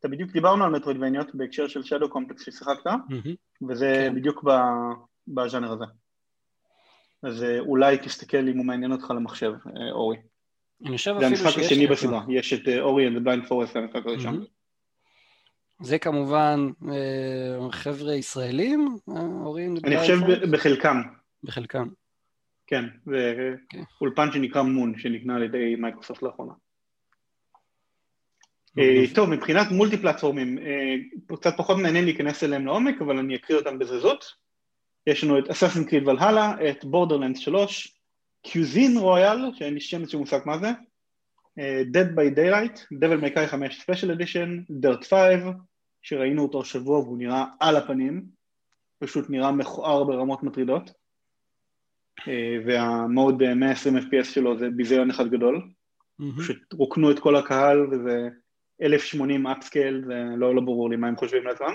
אתה 0.00 0.08
בדיוק 0.08 0.30
דיברנו 0.30 0.64
על 0.64 0.70
מטרואידבניות 0.70 1.34
בהקשר 1.34 1.68
של 1.68 1.82
Shadow 1.82 2.10
Complex 2.10 2.42
ששיחקת, 2.42 2.86
mm-hmm. 2.86 3.64
וזה 3.68 4.06
כן. 4.08 4.14
בדיוק 4.14 4.44
בז'אנר 5.28 5.72
הזה. 5.72 5.84
אז 7.22 7.44
אה, 7.44 7.58
אולי 7.58 7.98
תסתכל 7.98 8.48
אם 8.48 8.58
הוא 8.58 8.66
מעניין 8.66 8.92
אותך 8.92 9.10
למחשב, 9.10 9.52
אה, 9.52 9.92
Ori. 9.92 10.16
אני 10.86 10.96
חושב 10.96 11.10
אפילו 11.10 11.36
שיש... 11.36 11.38
זה 11.40 11.46
המשחק 11.46 11.62
השני 11.62 11.86
בסדרה, 11.86 12.24
יש 12.28 12.52
את 12.52 12.68
אה, 12.68 12.80
Ori 12.80 13.08
and 13.08 13.10
the 13.10 13.20
Blind 13.20 13.48
Forest, 13.48 13.78
המשחק 13.78 14.06
הראשון. 14.06 14.44
זה 15.82 15.98
כמובן 15.98 16.70
חבר'ה 17.72 18.14
ישראלים, 18.14 18.98
הורים? 19.42 19.74
אני 19.84 19.98
חושב 19.98 20.18
בחלקם. 20.50 21.02
בחלקם. 21.42 21.88
כן, 22.66 22.84
זה 23.06 23.54
כן. 23.68 23.82
אולפן 24.00 24.32
שנקרא 24.32 24.62
Moon, 24.62 24.98
שנקנה 24.98 25.36
על 25.36 25.42
ידי 25.42 25.76
מייקרוסופט 25.76 26.22
לאחרונה. 26.22 26.52
טוב, 29.14 29.30
מבחינת 29.30 29.66
מולטי 29.70 29.96
פלטפורמים, 29.96 30.58
קצת 31.36 31.54
פחות 31.56 31.76
מעניין 31.76 32.04
להיכנס 32.04 32.44
אליהם 32.44 32.66
לעומק, 32.66 33.02
אבל 33.02 33.18
אני 33.18 33.36
אקריא 33.36 33.58
אותם 33.58 33.78
בזריזות. 33.78 34.24
יש 35.06 35.24
לנו 35.24 35.38
את 35.38 35.48
Assassin's 35.50 35.84
Creed 35.84 36.08
Valhalla, 36.08 36.54
את 36.70 36.84
Borderlands 36.84 37.36
3, 37.36 37.98
Cuisine 38.42 38.98
Royale, 38.98 39.38
שאין 39.54 39.74
לי 39.74 39.80
שם 39.80 40.00
איזשהו 40.00 40.20
מושג 40.20 40.40
מה 40.46 40.58
זה, 40.58 40.70
אה, 40.70 41.86
Dead 41.94 42.16
by 42.16 42.38
Daylight, 42.38 42.78
Devil 42.78 43.24
May 43.24 43.34
Cry 43.36 43.46
5 43.46 43.80
Special 43.80 44.10
Edition, 44.18 44.72
Dirt 44.82 45.04
5, 45.04 45.54
שראינו 46.02 46.42
אותו 46.42 46.60
השבוע 46.60 46.98
והוא 46.98 47.18
נראה 47.18 47.44
על 47.60 47.76
הפנים, 47.76 48.26
פשוט 48.98 49.30
נראה 49.30 49.52
מכוער 49.52 50.04
ברמות 50.04 50.42
מטרידות. 50.42 50.90
אה, 52.28 52.56
וה 52.66 52.95
mode 52.95 53.54
120 53.54 53.96
FPS 53.96 54.24
שלו 54.24 54.58
זה 54.58 54.70
ביזיון 54.70 55.10
אחד 55.10 55.28
גדול. 55.28 55.68
פשוט 56.38 56.72
רוקנו 56.72 57.10
את 57.10 57.18
כל 57.18 57.36
הקהל 57.36 57.86
וזה 57.90 58.28
1080 58.82 59.46
upscale, 59.46 60.04
זה 60.06 60.24
לא, 60.36 60.54
לא 60.54 60.60
ברור 60.60 60.90
לי 60.90 60.96
מה 60.96 61.08
הם 61.08 61.16
חושבים 61.16 61.44
לעצמם. 61.44 61.74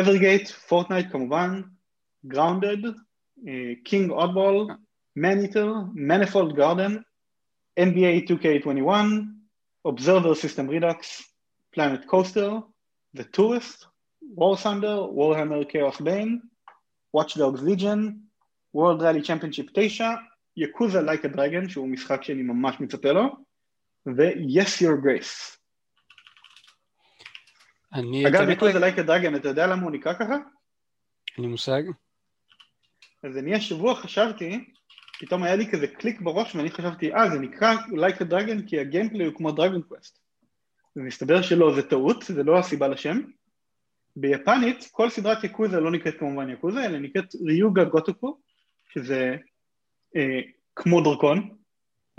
Evergate, 0.00 0.48
פורטנייט 0.48 1.12
כמובן, 1.12 1.62
Grounded, 2.26 2.92
King 3.84 4.10
Oddball, 4.10 4.66
Maneater, 5.16 5.72
Manifold 5.94 6.56
Garden, 6.56 6.96
NBA 7.80 8.26
2K21, 8.28 8.90
Observer 9.84 10.34
System 10.34 10.68
Redux, 10.68 11.22
Planet 11.72 12.06
Coaster, 12.06 12.62
The 13.14 13.24
Tourist, 13.24 13.86
War 14.22 14.56
Thunder, 14.56 14.96
Warhammer 15.18 15.68
Chaos 15.68 16.00
Bane, 16.00 16.40
Watch 17.12 17.34
Dogs 17.34 17.62
Legion, 17.62 18.24
World 18.74 19.00
Rally 19.00 19.26
Championship 19.26 19.70
9, 19.74 20.10
יקוזה 20.56 21.00
Like 21.00 21.24
a 21.24 21.36
Dragon, 21.36 21.68
שהוא 21.68 21.88
משחק 21.88 22.22
שאני 22.22 22.42
ממש 22.42 22.80
מצפה 22.80 23.12
לו, 23.12 23.36
ו-Yes 24.06 24.82
Your 24.82 25.04
Grace. 25.04 25.58
אני... 27.94 28.28
אגב, 28.28 28.48
יקוזה 28.48 28.78
Like 28.78 28.98
a 28.98 29.06
Dragon, 29.06 29.36
אתה 29.36 29.48
יודע 29.48 29.66
למה 29.66 29.82
הוא 29.82 29.90
נקרא 29.90 30.12
ככה? 30.12 30.34
אין 30.34 31.44
לי 31.44 31.46
מושג. 31.46 31.82
אז 33.22 33.36
אני 33.38 33.54
השבוע 33.54 33.94
חשבתי, 33.94 34.64
פתאום 35.20 35.42
היה 35.42 35.56
לי 35.56 35.70
כזה 35.70 35.86
קליק 35.86 36.20
בראש 36.20 36.54
ואני 36.54 36.70
חשבתי, 36.70 37.14
אה, 37.14 37.30
זה 37.30 37.38
נקרא 37.38 37.74
Like 37.74 38.18
a 38.20 38.24
Dragon 38.30 38.68
כי 38.68 38.80
ה 38.80 38.85
gameplay 38.85 39.26
הוא 39.26 39.34
כמו 39.34 39.52
Dragon 39.52 39.82
Quest. 39.82 40.18
ומסתבר 40.96 41.42
שלא, 41.42 41.74
זה 41.74 41.82
טעות, 41.82 42.22
זה 42.22 42.42
לא 42.42 42.58
הסיבה 42.58 42.88
לשם. 42.88 43.20
ביפנית, 44.16 44.88
כל 44.92 45.10
סדרת 45.10 45.44
Yakuza 45.44 45.80
לא 45.80 45.90
נקראת 45.90 46.18
כמובן 46.18 46.50
יקוזה, 46.50 46.84
אלא 46.84 46.98
נקראת 46.98 47.34
Ryu 47.46 47.69
Ga 47.69 47.84
Gotoku, 47.84 48.40
שזה 48.94 49.36
אה, 50.16 50.40
כמו 50.76 51.00
דרקון, 51.00 51.56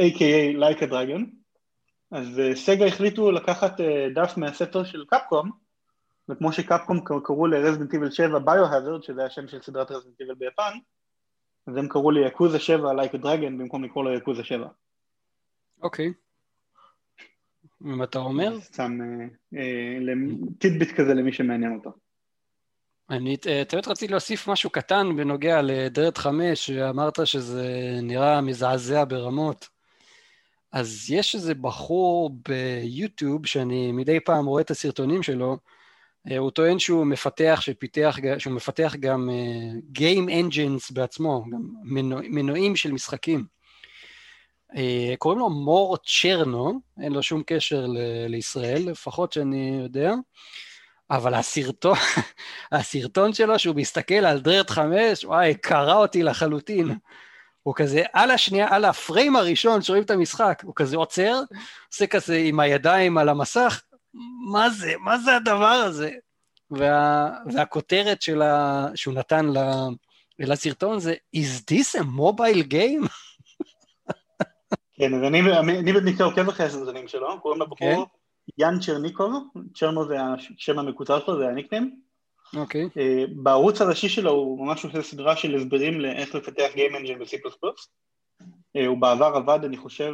a.k.a. 0.02 0.58
Like 0.58 0.82
a 0.82 0.92
Dragon. 0.92 1.22
אז 2.12 2.40
אה, 2.40 2.56
סגה 2.56 2.86
החליטו 2.86 3.32
לקחת 3.32 3.82
אה, 3.82 4.08
דף 4.16 4.38
מהספר 4.38 4.84
של 4.84 5.06
קפקום, 5.08 5.52
וכמו 6.30 6.54
שקפקום 6.54 7.00
קראו 7.24 7.48
לרזדנט 7.48 7.94
איבל 7.94 8.12
7 8.12 8.40
ביו-הזרד, 8.40 9.04
שזה 9.04 9.26
השם 9.26 9.48
של 9.48 9.62
סדרת 9.62 9.92
רזדנט 9.92 10.22
איבל 10.22 10.36
ביפן, 10.36 10.78
אז 11.68 11.78
הם 11.78 11.88
קראו 11.88 12.12
לי 12.12 12.28
יקוזה 12.28 12.60
7 12.60 12.92
Like 12.92 13.14
a 13.14 13.24
Dragon 13.24 13.60
במקום 13.60 13.84
לקרוא 13.84 14.04
לו 14.04 14.14
יקוזה 14.14 14.44
7. 14.44 14.68
אוקיי. 15.82 16.14
אם 17.86 18.04
אתה 18.04 18.20
אומר, 18.20 18.60
סתם 18.62 19.00
אה, 19.02 19.60
אה, 19.60 20.14
טידביט 20.60 20.92
כזה 20.92 21.14
למי 21.14 21.34
שמעניין 21.34 21.74
אותו. 21.74 22.05
אני 23.10 23.38
אה, 23.48 23.64
תמיד 23.66 23.88
רציתי 23.88 24.12
להוסיף 24.12 24.48
משהו 24.48 24.70
קטן 24.70 25.16
בנוגע 25.16 25.62
לדרד 25.62 26.18
5, 26.18 26.66
שאמרת 26.66 27.28
שזה 27.28 28.00
נראה 28.02 28.42
מזעזע 28.42 29.04
ברמות. 29.08 29.70
אז 30.72 31.12
יש 31.12 31.36
איזה 31.36 31.54
בחור 31.54 32.32
ביוטיוב, 32.50 33.46
שאני 33.46 33.92
מדי 33.92 34.20
פעם 34.20 34.46
רואה 34.46 34.62
את 34.62 34.72
הסרטונים 34.72 35.24
שלו, 35.24 35.58
אה, 36.32 36.38
הוא 36.38 36.52
טוען 36.52 36.80
שהוא 36.80 37.06
מפתח, 37.06 37.60
שפיתח, 37.62 38.18
שהוא 38.38 38.54
מפתח 38.54 38.96
גם 39.00 39.30
אה, 39.30 39.80
Game 39.98 40.30
Engines 40.30 40.94
בעצמו, 40.94 41.46
גם 41.52 41.62
מנוע, 41.84 42.22
מנועים 42.24 42.76
של 42.76 42.92
משחקים. 42.92 43.56
קוראים 45.18 45.40
לו 45.40 45.50
מור 45.50 45.98
צ'רנו, 45.98 46.80
אין 47.02 47.14
לו 47.14 47.24
שום 47.24 47.44
קשר 47.46 47.86
ל- 47.88 48.28
לישראל, 48.28 48.90
לפחות 48.90 49.34
שאני 49.34 49.80
יודע, 49.84 50.14
אבל 51.12 51.34
הסרטון, 51.34 51.98
הסרטון 52.72 53.34
שלו 53.34 53.60
שהוא 53.60 53.76
מסתכל 53.76 54.14
על 54.14 54.40
דרד 54.40 54.70
5, 54.70 55.26
וואי, 55.26 55.56
קרע 55.56 55.96
אותי 55.96 56.24
לחלוטין. 56.24 56.98
הוא 57.64 57.76
כזה 57.76 58.04
על 58.14 58.32
השנייה, 58.32 58.68
על 58.76 58.86
הפריים 58.86 59.36
הראשון 59.36 59.82
שרואים 59.82 60.04
את 60.04 60.12
המשחק, 60.12 60.62
הוא 60.64 60.74
כזה 60.76 60.98
עוצר, 60.98 61.42
עושה 61.92 62.08
כזה 62.08 62.38
עם 62.38 62.60
הידיים 62.60 63.18
על 63.18 63.30
המסך, 63.30 63.82
מה 64.52 64.70
זה, 64.70 64.94
מה 65.00 65.18
זה 65.18 65.36
הדבר 65.36 65.66
הזה? 65.66 66.12
וה, 66.72 67.30
והכותרת 67.54 68.22
של 68.22 68.42
ה, 68.42 68.88
שהוא 68.96 69.14
נתן 69.14 69.46
ל, 69.46 69.58
לסרטון 70.40 71.00
זה, 71.00 71.14
is 71.36 71.72
this 71.72 72.02
a 72.02 72.04
mobile 72.04 72.64
game? 72.70 73.08
כן, 74.98 75.14
אז 75.14 75.24
אני, 75.24 75.40
אני 75.80 75.94
במקרה 75.94 76.28
עוקב 76.28 76.50
אחרי 76.50 76.66
הסרטונים 76.66 77.08
שלו, 77.08 77.42
קוראים 77.42 77.62
לבחור 77.62 78.08
יאן 78.58 78.80
צ'רניקוב, 78.80 79.48
צ'רנו 79.76 80.08
זה 80.08 80.16
השם 80.22 80.80
המקוצר 80.80 81.20
שלו, 81.20 81.38
זה 81.38 81.48
הניקניים. 81.48 82.00
אוקיי, 82.56 82.90
אה, 82.98 83.24
בערוץ 83.36 83.82
הראשי 83.82 84.10
שלו 84.10 84.32
הוא 84.32 84.68
ממש 84.68 84.86
עושה 84.86 85.02
סדרה 85.02 85.36
של 85.36 85.56
הסברים 85.56 86.02
לאיך 86.02 86.36
לפתח 86.36 86.68
Game 86.76 86.96
Engine 86.96 87.20
ב-C++. 87.20 87.36
אה, 88.76 88.86
הוא 88.86 88.98
בעבר 88.98 89.26
עבד, 89.36 89.60
אני 89.64 89.78
חושב, 89.78 90.14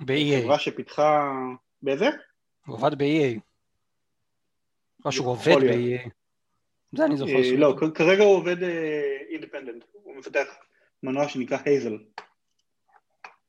בחברה 0.00 0.58
שפיתחה... 0.58 1.32
באיזה? 1.82 2.08
הוא 2.66 2.76
עבד 2.76 2.98
ב-EA. 2.98 3.40
או 5.04 5.12
שהוא 5.12 5.28
עובד. 5.28 5.56
ב-EA. 5.60 6.08
זה 6.96 7.04
אני 7.04 7.16
זוכר. 7.16 7.32
אה, 7.32 7.56
לא, 7.56 7.74
כרגע 7.94 8.24
הוא 8.24 8.36
עובד 8.36 8.56
אינדפנדנט, 9.30 9.84
הוא 9.92 10.16
מפתח 10.16 10.46
מנוע 11.02 11.28
שנקרא 11.28 11.58
הייזל. 11.64 11.98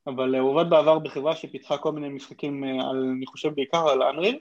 אבל 0.08 0.36
אה, 0.36 0.40
הוא 0.40 0.60
עבד 0.62 0.70
בעבר 0.70 1.00
בחברה 1.00 1.36
שפיתחה 1.36 1.78
כל 1.78 1.92
מיני 1.92 2.10
משחקים, 2.10 2.64
אה, 2.64 2.90
על, 2.90 3.14
אני 3.18 3.26
חושב 3.26 3.56
בעיקר 3.56 3.90
על 3.90 4.04
אנריל, 4.04 4.40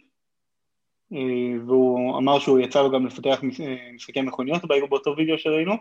והוא 1.66 2.18
אמר 2.18 2.38
שהוא 2.38 2.58
יצא 2.58 2.82
לו 2.82 2.90
גם 2.90 3.06
לפתח 3.06 3.38
מש- 3.42 3.60
אה, 3.60 3.90
משחקי 3.94 4.20
מכוניות 4.20 4.64
בא- 4.64 4.86
באותו 4.90 5.14
וידאו 5.16 5.38
שראינו. 5.38 5.72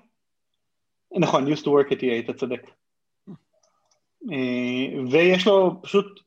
נכון, 1.15 1.53
used 1.53 1.61
to 1.61 1.65
work 1.67 1.91
at 1.91 1.99
EA, 2.01 2.19
אתה 2.25 2.33
צודק. 2.33 2.61
אה, 4.31 5.03
ויש 5.11 5.47
לו 5.47 5.81
פשוט, 5.81 6.19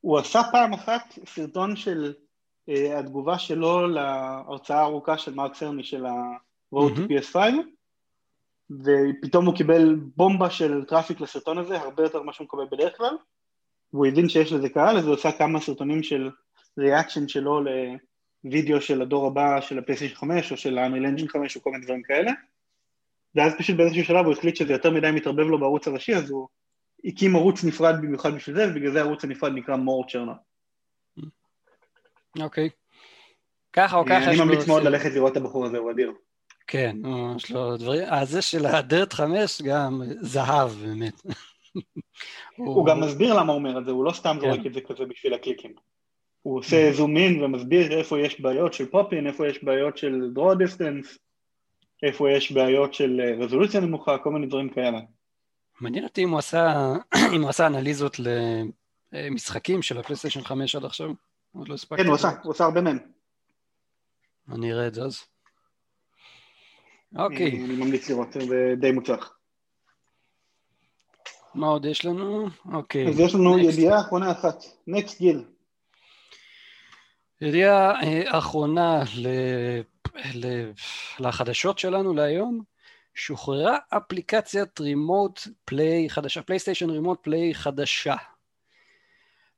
הוא 0.00 0.18
עשה 0.18 0.40
פעם 0.52 0.72
אחת 0.72 1.18
סרטון 1.26 1.76
של 1.76 2.12
אה, 2.68 2.98
התגובה 2.98 3.38
שלו 3.38 3.88
להרצאה 3.88 4.80
הארוכה 4.80 5.18
של 5.18 5.34
מרק 5.34 5.54
סרני 5.54 5.82
של 5.84 6.06
ה-Road 6.06 6.76
מהמם. 6.98 7.06
PS5, 7.06 7.36
ופתאום 8.70 9.46
הוא 9.46 9.56
קיבל 9.56 9.94
בומבה 10.16 10.50
של 10.50 10.84
traffic 10.84 11.20
לסרטון 11.20 11.58
הזה, 11.58 11.80
הרבה 11.80 12.02
יותר 12.02 12.22
ממה 12.22 12.32
שהוא 12.32 12.44
מקבל 12.44 12.64
בדרך 12.72 12.96
כלל, 12.96 13.16
והוא 13.92 14.06
הבין 14.06 14.28
שיש 14.28 14.52
לזה 14.52 14.68
קהל, 14.68 14.98
אז 14.98 15.06
הוא 15.06 15.14
עשה 15.14 15.32
כמה 15.32 15.60
סרטונים 15.60 16.02
של 16.02 16.30
reaction 16.78 17.28
שלו 17.28 17.60
לוידאו 18.44 18.80
של 18.80 19.02
הדור 19.02 19.26
הבא 19.26 19.60
של 19.60 19.78
הפלייסטיישן 19.78 20.14
5 20.14 20.52
או 20.52 20.56
של 20.56 20.78
ה-Unreal 20.78 21.18
Engine 21.18 21.28
5 21.28 21.56
או 21.56 21.62
כל 21.62 21.70
מיני 21.70 21.84
דברים 21.84 22.02
כאלה, 22.02 22.32
ואז 23.34 23.54
פשוט 23.58 23.76
באיזשהו 23.76 24.04
שלב 24.04 24.24
הוא 24.24 24.32
החליט 24.32 24.56
שזה 24.56 24.72
יותר 24.72 24.90
מדי 24.90 25.10
מתערבב 25.10 25.46
לו 25.46 25.60
בערוץ 25.60 25.88
הראשי, 25.88 26.14
אז 26.14 26.30
הוא 26.30 26.48
הקים 27.04 27.36
ערוץ 27.36 27.64
נפרד 27.64 27.94
במיוחד 28.02 28.34
בשביל 28.34 28.56
זה, 28.56 28.66
ובגלל 28.70 28.92
זה 28.92 29.00
הערוץ 29.00 29.24
הנפרד 29.24 29.52
נקרא 29.52 29.76
מור 29.76 30.04
צ'רנו. 30.08 30.32
אוקיי. 32.40 32.68
ככה 33.72 33.96
או 33.96 34.04
ככה 34.04 34.30
אני. 34.30 34.38
ממליץ 34.38 34.66
מאוד 34.66 34.82
ללכת 34.82 35.10
לראות 35.14 35.32
את 35.32 35.36
הבחור 35.36 35.66
הזה, 35.66 35.78
הוא 35.78 35.90
אדיר. 35.90 36.12
כן, 36.70 36.96
יש 37.36 37.50
לו 37.50 37.76
דברים... 37.76 38.02
אה, 38.02 38.24
זה 38.24 38.42
של 38.42 38.66
הדרד 38.66 39.12
5 39.12 39.62
גם 39.62 40.02
זהב, 40.20 40.70
באמת. 40.70 41.22
הוא 42.56 42.86
גם 42.86 43.00
מסביר 43.00 43.34
למה 43.34 43.52
הוא 43.52 43.58
אומר 43.58 43.78
את 43.78 43.84
זה, 43.84 43.90
הוא 43.90 44.04
לא 44.04 44.12
סתם 44.12 44.38
כן. 44.40 44.40
זורק 44.40 44.66
את 44.66 44.74
זה 44.74 44.80
כזה 44.80 45.04
בשביל 45.04 45.34
הקליקים. 45.34 45.72
הוא 46.42 46.58
עושה 46.58 46.92
זום 46.92 47.16
אין 47.16 47.42
ומסביר 47.42 47.98
איפה 47.98 48.20
יש 48.20 48.40
בעיות 48.40 48.74
של 48.74 48.86
פופין, 48.86 49.26
איפה 49.26 49.48
יש 49.48 49.64
בעיות 49.64 49.96
של 49.96 50.32
draw 50.36 50.56
distance, 50.64 51.18
איפה 52.02 52.30
יש 52.30 52.52
בעיות 52.52 52.94
של 52.94 53.20
אה, 53.20 53.44
רזולוציה 53.44 53.80
נמוכה, 53.80 54.18
כל 54.18 54.30
מיני 54.30 54.46
דברים 54.46 54.68
כאלה. 54.68 55.00
מעניין 55.80 56.04
אותי 56.04 56.24
אם 56.24 56.30
הוא 56.30 56.38
עשה, 56.38 56.92
אם 57.34 57.42
הוא 57.42 57.50
עשה 57.50 57.66
אנליזות 57.66 58.16
למשחקים 59.12 59.82
של 59.82 59.98
הפלייסטיישן 59.98 60.42
5 60.42 60.76
עד 60.76 60.84
עכשיו. 60.84 61.10
עוד 61.52 61.68
לא 61.68 61.74
הספקתי. 61.74 62.02
כן, 62.02 62.08
הוא 62.08 62.14
עשה, 62.14 62.28
הוא 62.42 62.52
עשה 62.52 62.64
הרבה 62.64 62.80
מהם. 62.80 62.98
אני 64.52 64.72
אראה 64.72 64.86
את 64.86 64.94
זה 64.94 65.02
אז. 65.02 65.30
אוקיי, 67.16 67.64
אני 67.64 67.76
ממליץ 67.76 68.10
לראות, 68.10 68.32
זה 68.32 68.74
די 68.80 68.92
מוצלח. 68.92 69.36
מה 71.54 71.66
עוד 71.66 71.84
יש 71.84 72.04
לנו? 72.04 72.46
אוקיי. 72.72 73.08
אז 73.08 73.20
יש 73.20 73.34
לנו. 73.34 73.58
ידיעה 73.58 74.00
אחרונה 74.00 74.32
אחת, 74.32 74.64
נקסט 74.86 75.18
גיל. 75.18 75.44
ידיעה 77.40 78.02
אה, 78.02 78.38
אחרונה 78.38 79.02
ל... 79.16 79.28
ל... 80.34 80.70
לחדשות 81.20 81.78
שלנו 81.78 82.14
להיום, 82.14 82.62
שוחררה 83.14 83.78
אפליקציית 83.88 84.80
Remote 84.80 85.40
Play 85.64 86.10
חדשה, 86.10 86.42
פלייסטיישן 86.42 86.90
Remote 86.90 87.18
Play 87.22 87.54
חדשה. 87.54 88.16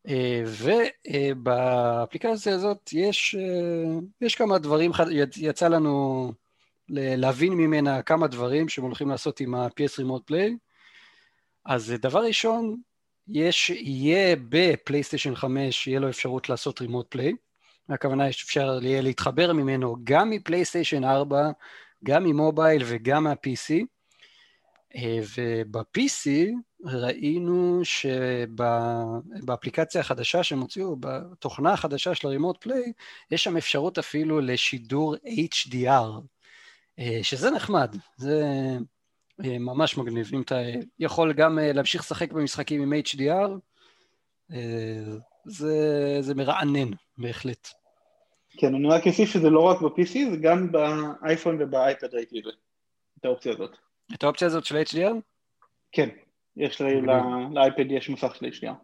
אה, 0.09 0.43
ובאפליקציה 0.47 2.55
הזאת 2.55 2.91
יש, 2.93 3.37
אה, 3.39 3.99
יש 4.21 4.35
כמה 4.35 4.59
דברים, 4.59 4.91
יצא 5.37 5.69
לנו 5.69 6.33
להבין 6.89 7.53
ממנה 7.53 8.03
כמה 8.03 8.27
דברים 8.27 8.69
שהם 8.69 8.85
הולכים 8.85 9.09
לעשות 9.09 9.41
עם 9.41 9.55
ה-PS 9.55 9.99
Remote 9.99 10.27
Play. 10.27 10.57
אז 11.65 11.95
דבר 12.01 12.25
ראשון, 12.25 12.77
יש, 13.29 13.71
יהיה 13.71 14.37
בפלייסטיישן 14.49 15.35
5, 15.35 15.87
יהיה 15.87 16.01
לו 16.01 16.09
אפשרות 16.09 16.49
לעשות 16.49 16.81
רימוט 16.81 17.07
פליי. 17.11 17.33
הכוונה 17.89 18.29
יש 18.29 18.43
אפשר 18.43 18.79
יהיה 18.83 19.03
להתחבר 19.03 19.53
ממנו 19.53 19.97
גם 20.05 20.31
מפלייסטיישן 20.31 21.05
4, 21.05 21.51
גם 22.05 22.25
ממובייל 22.25 22.83
וגם 22.87 23.25
מה-PC. 23.25 23.85
וב-PC 25.37 26.29
ראינו 26.85 27.81
שבאפליקציה 29.35 30.01
החדשה 30.01 30.43
שהם 30.43 30.61
הוציאו, 30.61 30.97
בתוכנה 31.01 31.73
החדשה 31.73 32.15
של 32.15 32.27
הרימוט 32.27 32.63
פליי, 32.63 32.93
יש 33.31 33.45
שם 33.45 33.57
אפשרות 33.57 33.99
אפילו 33.99 34.41
לשידור 34.41 35.17
HDR, 35.17 36.21
שזה 37.23 37.51
נחמד, 37.51 37.97
זה 38.17 38.43
ממש 39.39 39.97
מגניב. 39.97 40.31
אם 40.35 40.43
אתה 40.43 40.61
יכול 40.99 41.33
גם 41.33 41.59
להמשיך 41.63 42.01
לשחק 42.01 42.33
במשחקים 42.33 42.83
עם 42.83 42.93
HDR, 42.93 43.51
זה, 45.45 46.17
זה 46.21 46.35
מרענן 46.35 46.91
בהחלט. 47.19 47.69
כן, 48.51 48.75
אני 48.75 48.89
רק 48.89 49.07
אוסיף 49.07 49.31
שזה 49.31 49.51
לא 49.51 49.61
רק 49.61 49.81
ב-PC, 49.81 50.31
זה 50.31 50.37
גם 50.43 50.73
באייפון 50.73 51.63
ובאייפד 51.63 52.15
ראיתי 52.15 52.39
את 52.39 52.45
זה, 52.45 52.51
את 53.21 53.25
האופציה 53.25 53.53
הזאת. 53.53 53.77
את 54.15 54.23
האופציה 54.23 54.47
הזאת 54.47 54.65
של 54.65 54.77
HDR? 54.77 55.15
כן, 55.93 56.09
יש 56.57 56.81
לאייפד 57.55 57.91
יש 57.91 58.11
מסך 58.11 58.35
של 58.35 58.47
HDR. 58.47 58.75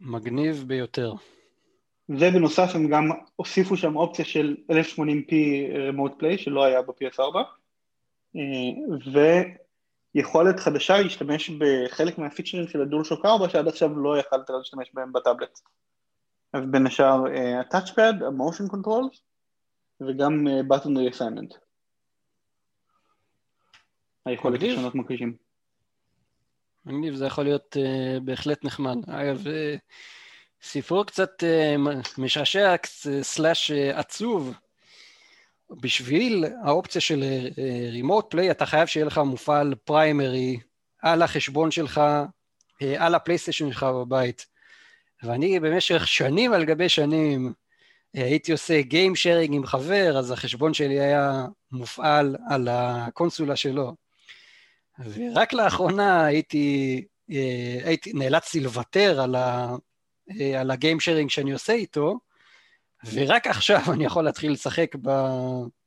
מגניב 0.00 0.64
ביותר. 0.66 1.12
ובנוסף 2.08 2.70
הם 2.74 2.88
גם 2.88 3.10
הוסיפו 3.36 3.76
שם 3.76 3.96
אופציה 3.96 4.24
של 4.24 4.56
1080p 4.70 5.32
remote 5.92 6.20
play 6.20 6.38
שלא 6.38 6.64
היה 6.64 6.82
ב-PS4 6.82 7.36
ויכולת 10.14 10.60
חדשה 10.60 10.98
להשתמש 10.98 11.50
בחלק 11.50 12.18
מהפיצ'רים 12.18 12.68
של 12.68 12.82
הדול 12.82 13.04
שוק 13.04 13.26
4 13.26 13.48
שעד 13.48 13.68
עכשיו 13.68 13.98
לא 13.98 14.18
יכלת 14.18 14.50
להשתמש 14.50 14.90
בהם 14.94 15.12
בטאבלט. 15.12 15.60
אז 16.52 16.62
בין 16.70 16.86
השאר 16.86 17.24
ה-touchpad, 17.26 18.24
ה-motion 18.24 18.72
controls 18.72 19.20
וגם 20.00 20.46
button 20.68 20.88
reassignment. 20.88 21.58
היכולת 24.26 24.62
לשנות 24.62 24.94
מקרישים. 24.94 25.36
מגניב, 26.86 27.14
זה 27.14 27.26
יכול 27.26 27.44
להיות 27.44 27.76
uh, 27.76 28.20
בהחלט 28.20 28.64
נחמד. 28.64 28.96
אגב, 29.10 29.46
uh, 29.46 29.78
סיפור 30.62 31.06
קצת 31.06 31.42
uh, 31.42 32.18
משעשע, 32.18 32.74
סלאש 33.22 33.70
uh, 33.70 33.98
עצוב. 33.98 34.54
בשביל 35.70 36.44
האופציה 36.64 37.00
של 37.00 37.24
רימוט 37.92 38.30
פליי, 38.30 38.50
אתה 38.50 38.66
חייב 38.66 38.86
שיהיה 38.86 39.06
לך 39.06 39.18
מופעל 39.18 39.74
פריימרי 39.84 40.58
על 41.02 41.22
החשבון 41.22 41.70
שלך, 41.70 42.00
על 42.98 43.14
הפלייסטיישן 43.14 43.72
שלך 43.72 43.82
בבית. 43.82 44.46
ואני 45.22 45.60
במשך 45.60 46.08
שנים 46.08 46.52
על 46.52 46.64
גבי 46.64 46.88
שנים 46.88 47.52
הייתי 48.14 48.52
עושה 48.52 48.80
Game 48.80 49.14
Sharing 49.14 49.52
עם 49.52 49.66
חבר, 49.66 50.18
אז 50.18 50.30
החשבון 50.30 50.74
שלי 50.74 51.00
היה 51.00 51.46
מופעל 51.72 52.36
על 52.50 52.68
הקונסולה 52.70 53.56
שלו. 53.56 53.94
ורק 54.98 55.52
לאחרונה 55.52 56.24
הייתי, 56.24 57.04
אה, 57.30 57.78
הייתי, 57.84 58.12
נאלצתי 58.12 58.60
לוותר 58.60 59.20
על, 59.20 59.34
ה, 59.34 59.38
אה, 59.38 59.76
על 60.58 60.70
ה 60.70 60.76
game 60.76 61.00
sharing 61.00 61.30
שאני 61.30 61.52
עושה 61.52 61.72
איתו, 61.72 62.18
ורק 63.12 63.46
עכשיו 63.46 63.80
אני 63.94 64.04
יכול 64.04 64.24
להתחיל 64.24 64.52
לשחק 64.52 64.96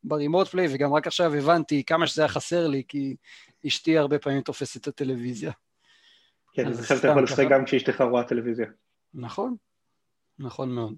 ב 0.04 0.10
remote 0.10 0.48
play, 0.48 0.68
וגם 0.72 0.94
רק 0.94 1.08
עכשיו 1.08 1.36
הבנתי 1.36 1.84
כמה 1.84 2.08
שזה 2.08 2.22
היה 2.22 2.30
חסר 2.30 2.68
לי, 2.68 2.84
כי 2.88 3.16
אשתי 3.68 3.98
הרבה 3.98 4.20
פעמים 4.20 4.42
תופסת 4.42 4.82
את 4.82 4.88
הטלוויזיה. 4.88 5.52
כן, 6.54 6.68
אז 6.68 6.80
עכשיו 6.80 6.98
אתה 6.98 7.08
יכול 7.08 7.24
לשחק 7.24 7.48
גם 7.50 7.66
כשאשתך 7.66 8.02
רואה 8.02 8.24
טלוויזיה. 8.24 8.68
נכון, 9.14 9.56
נכון 10.40 10.72
מאוד. 10.72 10.96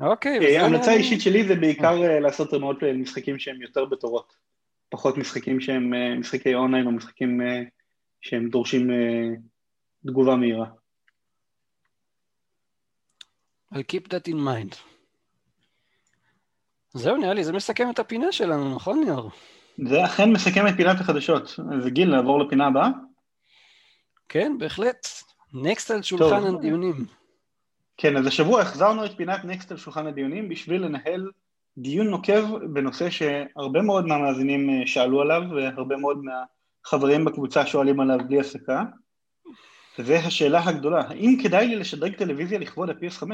אוקיי. 0.00 0.58
המלצה 0.58 0.92
אישית 0.92 1.20
שלי 1.20 1.44
זה 1.44 1.54
בעיקר 1.54 2.20
לעשות 2.20 2.52
remote 2.52 2.78
play 2.78 2.92
למשחקים 2.92 3.38
שהם 3.38 3.62
יותר 3.62 3.84
בתורות. 3.84 4.32
פחות 4.88 5.18
משחקים 5.18 5.60
שהם 5.60 5.94
אה, 5.94 6.14
משחקי 6.18 6.54
אונליין 6.54 6.86
או 6.86 6.92
משחקים 6.92 7.40
אה, 7.40 7.62
שהם 8.20 8.48
דורשים 8.48 8.90
אה, 8.90 9.28
תגובה 10.06 10.36
מהירה. 10.36 10.66
I'll 13.74 13.78
keep 13.78 14.08
that 14.08 14.28
in 14.28 14.36
mind. 14.36 14.76
זהו, 16.94 17.16
נראה 17.16 17.34
לי, 17.34 17.44
זה 17.44 17.52
מסכם 17.52 17.90
את 17.90 17.98
הפינה 17.98 18.32
שלנו, 18.32 18.74
נכון 18.74 19.04
ליאור? 19.04 19.30
זה 19.88 20.04
אכן 20.04 20.32
מסכם 20.32 20.66
את 20.68 20.74
פינת 20.76 21.00
החדשות. 21.00 21.42
אז 21.42 21.86
גיל, 21.86 22.10
נעבור 22.10 22.40
לפינה 22.40 22.66
הבאה? 22.66 22.88
כן, 24.28 24.52
בהחלט. 24.58 25.06
נקסט 25.54 25.90
על 25.90 26.02
שולחן 26.02 26.54
הדיונים. 26.54 26.94
כן, 27.96 28.16
אז 28.16 28.26
השבוע 28.26 28.60
החזרנו 28.60 29.04
את 29.04 29.10
פינת 29.16 29.44
נקסט 29.44 29.70
על 29.70 29.76
שולחן 29.76 30.06
הדיונים 30.06 30.48
בשביל 30.48 30.84
לנהל 30.84 31.30
דיון 31.78 32.06
נוקב 32.06 32.56
בנושא 32.72 33.10
שהרבה 33.10 33.82
מאוד 33.82 34.06
מהמאזינים 34.06 34.70
אה, 34.70 34.86
שאלו 34.86 35.20
עליו 35.20 35.42
והרבה 35.50 35.96
מאוד 35.96 36.22
מהחברים 36.24 37.24
בקבוצה 37.24 37.66
שואלים 37.66 38.00
עליו 38.00 38.18
בלי 38.28 38.40
הפסקה 38.40 38.82
וזה 39.98 40.18
השאלה 40.18 40.64
הגדולה, 40.68 41.00
האם 41.08 41.36
כדאי 41.42 41.66
לי 41.66 41.76
לשדרג 41.76 42.16
טלוויזיה 42.16 42.58
לכבוד 42.58 42.90
ה-PS5? 42.90 43.26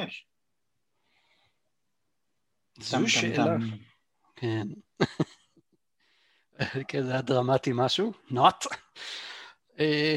זו 2.81 3.09
שאלה, 3.09 3.57
כן. 4.37 4.67
כן, 6.89 7.03
זה 7.03 7.13
היה 7.13 7.23
דרמטי 7.23 7.71
משהו, 7.75 8.13
not. 8.31 8.67
אה, 9.81 10.17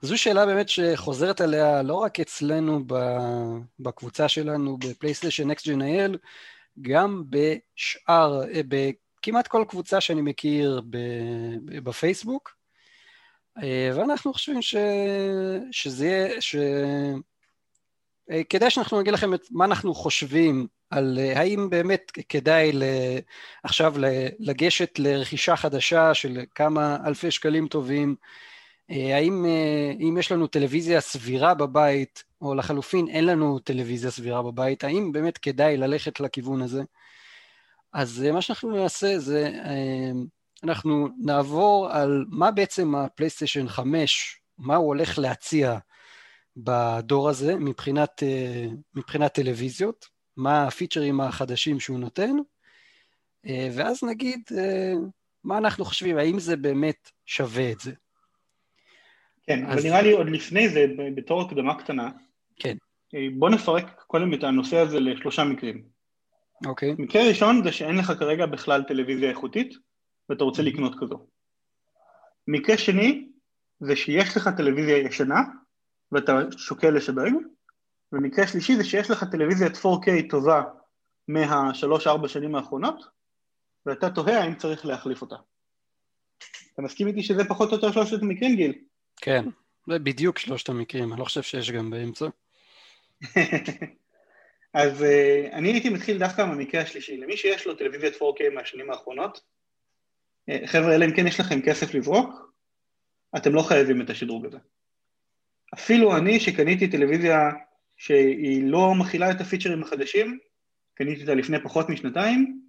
זו 0.00 0.18
שאלה 0.18 0.46
באמת 0.46 0.68
שחוזרת 0.68 1.40
עליה 1.40 1.82
לא 1.82 1.94
רק 1.94 2.20
אצלנו 2.20 2.84
בקבוצה 3.78 4.28
שלנו 4.28 4.76
בפלייסטיישן 4.76 5.50
נקסט 5.50 5.68
ג'ן 5.68 5.82
אייל, 5.82 6.18
גם 6.80 7.24
בשאר, 7.28 8.42
אה, 8.42 8.60
בכמעט 8.68 9.46
כל 9.46 9.64
קבוצה 9.68 10.00
שאני 10.00 10.20
מכיר 10.22 10.82
בפייסבוק, 11.66 12.56
ואנחנו 13.94 14.32
חושבים 14.32 14.62
ש, 14.62 14.74
שזה 15.70 16.06
יהיה, 16.06 16.40
ש... 16.40 16.56
אה, 18.30 18.44
כדאי 18.44 18.70
שאנחנו 18.70 19.00
נגיד 19.00 19.12
לכם 19.12 19.34
את 19.34 19.40
מה 19.50 19.64
אנחנו 19.64 19.94
חושבים 19.94 20.66
על 20.90 21.18
האם 21.36 21.70
באמת 21.70 22.12
כדאי 22.28 22.72
עכשיו 23.64 23.94
לגשת 24.38 24.98
לרכישה 24.98 25.56
חדשה 25.56 26.14
של 26.14 26.38
כמה 26.54 26.96
אלפי 27.06 27.30
שקלים 27.30 27.68
טובים, 27.68 28.16
האם 28.88 29.46
אם 30.00 30.16
יש 30.18 30.32
לנו 30.32 30.46
טלוויזיה 30.46 31.00
סבירה 31.00 31.54
בבית, 31.54 32.24
או 32.40 32.54
לחלופין 32.54 33.08
אין 33.08 33.26
לנו 33.26 33.58
טלוויזיה 33.58 34.10
סבירה 34.10 34.42
בבית, 34.42 34.84
האם 34.84 35.12
באמת 35.12 35.38
כדאי 35.38 35.76
ללכת 35.76 36.20
לכיוון 36.20 36.62
הזה? 36.62 36.82
אז 37.92 38.24
אה, 38.26 38.32
מה 38.32 38.42
שאנחנו 38.42 38.70
נעשה 38.70 39.18
זה, 39.18 39.50
אה, 39.64 40.12
אנחנו 40.64 41.08
נעבור 41.18 41.88
על 41.90 42.24
מה 42.28 42.50
בעצם 42.50 42.94
הפלייסטיישן 42.94 43.68
5, 43.68 44.40
מה 44.58 44.76
הוא 44.76 44.86
הולך 44.86 45.18
להציע 45.18 45.78
בדור 46.56 47.28
הזה 47.28 47.56
מבחינת, 47.56 48.22
אה, 48.22 48.66
מבחינת 48.94 49.34
טלוויזיות, 49.34 50.06
מה 50.36 50.66
הפיצ'רים 50.66 51.20
החדשים 51.20 51.80
שהוא 51.80 51.98
נותן, 51.98 52.36
ואז 53.72 54.04
נגיד 54.04 54.40
מה 55.44 55.58
אנחנו 55.58 55.84
חושבים, 55.84 56.18
האם 56.18 56.38
זה 56.38 56.56
באמת 56.56 57.10
שווה 57.26 57.72
את 57.72 57.80
זה. 57.80 57.92
כן, 59.46 59.66
אז... 59.66 59.78
אבל 59.78 59.82
נראה 59.88 60.02
לי 60.02 60.12
עוד 60.12 60.28
לפני 60.30 60.68
זה, 60.68 60.86
בתור 61.14 61.42
הקדמה 61.42 61.78
קטנה, 61.78 62.10
כן. 62.56 62.76
אה, 63.14 63.26
בוא 63.38 63.50
נפרק 63.50 64.02
קודם 64.06 64.34
את 64.34 64.44
הנושא 64.44 64.78
הזה 64.78 65.00
לשלושה 65.00 65.44
מקרים. 65.44 65.82
אוקיי. 66.66 66.94
מקרה 66.98 67.22
ראשון 67.28 67.64
זה 67.64 67.72
שאין 67.72 67.96
לך 67.96 68.12
כרגע 68.18 68.46
בכלל 68.46 68.82
טלוויזיה 68.82 69.30
איכותית 69.30 69.74
ואתה 70.32 70.44
רוצה 70.44 70.62
לקנות 70.62 70.92
כזו. 71.00 71.26
מקרה 72.48 72.78
שני 72.78 73.28
זה 73.80 73.96
שיש 73.96 74.36
לך 74.36 74.48
טלוויזיה 74.56 74.98
ישנה 74.98 75.40
ואתה 76.12 76.32
שוקל 76.56 76.90
לשדרג, 76.90 77.32
ומקרה 78.12 78.46
שלישי 78.46 78.76
זה 78.76 78.84
שיש 78.84 79.10
לך 79.10 79.24
טלוויזיית 79.24 79.72
4K 79.76 80.30
טובה 80.30 80.62
מהשלוש-ארבע 81.28 82.28
שנים 82.28 82.54
האחרונות 82.54 83.04
ואתה 83.86 84.10
תוהה 84.10 84.42
האם 84.42 84.54
צריך 84.54 84.86
להחליף 84.86 85.22
אותה. 85.22 85.36
אתה 86.74 86.82
מסכים 86.82 87.06
איתי 87.06 87.22
שזה 87.22 87.44
פחות 87.44 87.70
או 87.70 87.74
יותר 87.74 87.92
שלושת 87.92 88.22
המקרים, 88.22 88.56
גיל? 88.56 88.78
כן, 89.16 89.44
זה 89.88 89.98
בדיוק 89.98 90.38
שלושת 90.38 90.68
המקרים, 90.68 91.12
אני 91.12 91.20
לא 91.20 91.24
חושב 91.24 91.42
שיש 91.42 91.70
גם 91.70 91.90
באמצע. 91.90 92.26
אז 94.74 95.02
uh, 95.02 95.52
אני 95.52 95.72
הייתי 95.72 95.88
מתחיל 95.88 96.18
דווקא 96.18 96.44
במקרה 96.44 96.80
השלישי. 96.80 97.16
למי 97.16 97.36
שיש 97.36 97.66
לו 97.66 97.74
טלוויזיית 97.74 98.14
4K 98.14 98.54
מהשנים 98.54 98.90
האחרונות, 98.90 99.40
חבר'ה, 100.66 100.94
אלא 100.94 101.04
אם 101.04 101.12
כן 101.16 101.26
יש 101.26 101.40
לכם 101.40 101.60
כסף 101.60 101.94
לזרוק, 101.94 102.52
אתם 103.36 103.54
לא 103.54 103.62
חייבים 103.62 104.00
את 104.00 104.10
השדרוג 104.10 104.46
הזה. 104.46 104.58
אפילו 105.74 106.16
אני, 106.16 106.40
שקניתי 106.40 106.90
טלוויזיה 106.90 107.50
שהיא 107.96 108.64
לא 108.64 108.94
מכילה 108.94 109.30
את 109.30 109.40
הפיצ'רים 109.40 109.82
החדשים, 109.82 110.38
קניתי 110.94 111.20
אותה 111.20 111.34
לפני 111.34 111.62
פחות 111.62 111.88
משנתיים, 111.88 112.60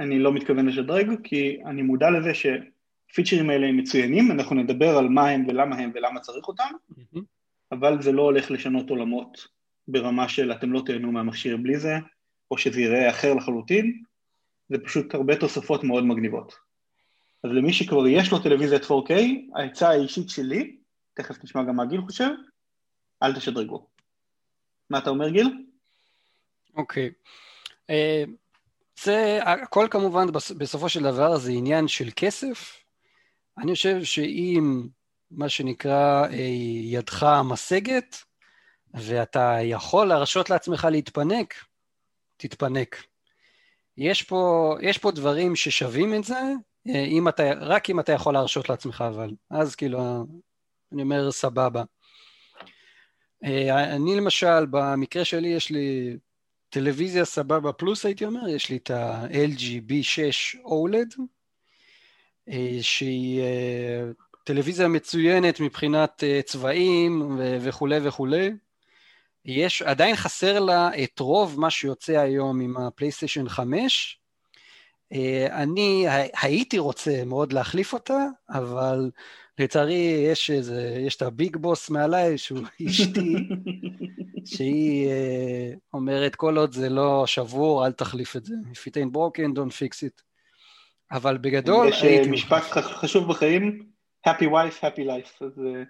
אני 0.00 0.18
לא 0.18 0.32
מתכוון 0.32 0.66
לשדרג, 0.66 1.10
כי 1.24 1.60
אני 1.66 1.82
מודע 1.82 2.10
לזה 2.10 2.32
שהפיצ'רים 2.34 3.50
האלה 3.50 3.66
הם 3.66 3.76
מצוינים, 3.76 4.30
אנחנו 4.30 4.56
נדבר 4.56 4.98
על 4.98 5.08
מה 5.08 5.28
הם 5.28 5.44
ולמה 5.48 5.76
הם 5.76 5.90
ולמה 5.94 6.20
צריך 6.20 6.48
אותם, 6.48 6.64
mm-hmm. 6.92 7.20
אבל 7.72 8.02
זה 8.02 8.12
לא 8.12 8.22
הולך 8.22 8.50
לשנות 8.50 8.90
עולמות 8.90 9.48
ברמה 9.88 10.28
של 10.28 10.52
אתם 10.52 10.72
לא 10.72 10.82
תהנו 10.86 11.12
מהמכשיר 11.12 11.56
בלי 11.56 11.78
זה, 11.78 11.94
או 12.50 12.58
שזה 12.58 12.80
ייראה 12.80 13.10
אחר 13.10 13.34
לחלוטין, 13.34 14.02
זה 14.68 14.78
פשוט 14.78 15.14
הרבה 15.14 15.36
תוספות 15.36 15.84
מאוד 15.84 16.04
מגניבות. 16.04 16.54
אז 17.44 17.50
למי 17.50 17.72
שכבר 17.72 18.06
יש 18.06 18.32
לו 18.32 18.38
טלוויזיית 18.38 18.82
4K, 18.82 19.12
העצה 19.54 19.88
האישית 19.88 20.30
שלי, 20.30 20.76
תכף 21.14 21.44
נשמע 21.44 21.62
גם 21.62 21.76
מה 21.76 21.84
גיל 21.84 22.00
חושב, 22.00 22.28
אל 23.22 23.34
תשדרגו. 23.34 23.86
מה 24.90 24.98
אתה 24.98 25.10
אומר 25.10 25.28
גיל? 25.28 25.66
אוקיי. 26.76 27.10
Okay. 27.10 27.12
אה, 27.90 28.24
זה, 29.02 29.38
הכל 29.42 29.86
כמובן 29.90 30.26
בסופו 30.58 30.88
של 30.88 31.02
דבר 31.02 31.36
זה 31.36 31.52
עניין 31.52 31.88
של 31.88 32.08
כסף. 32.16 32.82
אני 33.58 33.74
חושב 33.74 34.04
שאם 34.04 34.88
מה 35.30 35.48
שנקרא 35.48 36.26
אה, 36.26 36.36
ידך 36.82 37.26
משגת, 37.44 38.16
ואתה 38.94 39.56
יכול 39.62 40.06
להרשות 40.08 40.50
לעצמך 40.50 40.88
להתפנק, 40.90 41.54
תתפנק. 42.36 42.96
יש 43.96 44.22
פה, 44.22 44.74
יש 44.82 44.98
פה 44.98 45.10
דברים 45.10 45.56
ששווים 45.56 46.14
את 46.14 46.24
זה, 46.24 46.40
אם 46.86 47.28
אתה, 47.28 47.42
רק 47.60 47.90
אם 47.90 48.00
אתה 48.00 48.12
יכול 48.12 48.34
להרשות 48.34 48.68
לעצמך, 48.68 49.04
אבל 49.08 49.30
אז 49.50 49.74
כאילו, 49.74 50.26
אני 50.92 51.02
אומר 51.02 51.30
סבבה. 51.30 51.82
אה, 53.44 53.94
אני 53.94 54.16
למשל, 54.16 54.66
במקרה 54.70 55.24
שלי 55.24 55.48
יש 55.48 55.70
לי 55.70 56.16
טלוויזיה 56.68 57.24
סבבה 57.24 57.72
פלוס 57.72 58.06
הייתי 58.06 58.24
אומר, 58.24 58.48
יש 58.48 58.70
לי 58.70 58.76
את 58.76 58.90
ה-LG 58.90 59.90
B6 59.90 60.58
OLED, 60.66 61.20
שהיא 62.80 63.42
טלוויזיה 64.44 64.88
מצוינת 64.88 65.60
מבחינת 65.60 66.24
צבעים 66.44 67.38
וכולי 67.60 67.98
וכולי. 68.02 68.50
יש, 69.44 69.82
עדיין 69.82 70.16
חסר 70.16 70.60
לה 70.60 70.90
את 71.04 71.20
רוב 71.20 71.60
מה 71.60 71.70
שיוצא 71.70 72.18
היום 72.18 72.60
עם 72.60 72.76
הפלייסטיישן 72.76 73.48
5. 73.48 74.21
Uh, 75.12 75.52
אני 75.52 76.06
הייתי 76.42 76.78
רוצה 76.78 77.24
מאוד 77.26 77.52
להחליף 77.52 77.92
אותה, 77.92 78.26
אבל 78.50 79.10
לצערי 79.58 80.26
יש 80.30 80.50
איזה, 80.50 80.96
יש 81.06 81.16
את 81.16 81.22
הביג 81.22 81.56
בוס 81.56 81.90
מעליי, 81.90 82.38
שהוא 82.38 82.58
אשתי, 82.88 83.34
שהיא 84.44 85.08
uh, 85.08 85.78
אומרת, 85.94 86.34
כל 86.34 86.58
עוד 86.58 86.72
זה 86.72 86.88
לא 86.88 87.26
שבור, 87.26 87.86
אל 87.86 87.92
תחליף 87.92 88.36
את 88.36 88.44
זה. 88.44 88.54
If 88.72 88.76
it 88.76 88.92
ain't 88.94 89.16
broken, 89.16 89.56
don't 89.56 89.72
fix 89.72 89.96
it. 90.08 90.22
אבל 91.12 91.38
בגדול 91.38 91.88
יש 91.88 92.02
הייתי... 92.02 92.22
יש 92.22 92.28
משפט 92.28 92.62
חשוב 92.72 93.28
בחיים, 93.28 93.86
happy 94.28 94.44
wife, 94.44 94.80
happy 94.80 95.00
life, 95.00 95.44
אז 95.44 95.60
אה, 95.66 95.82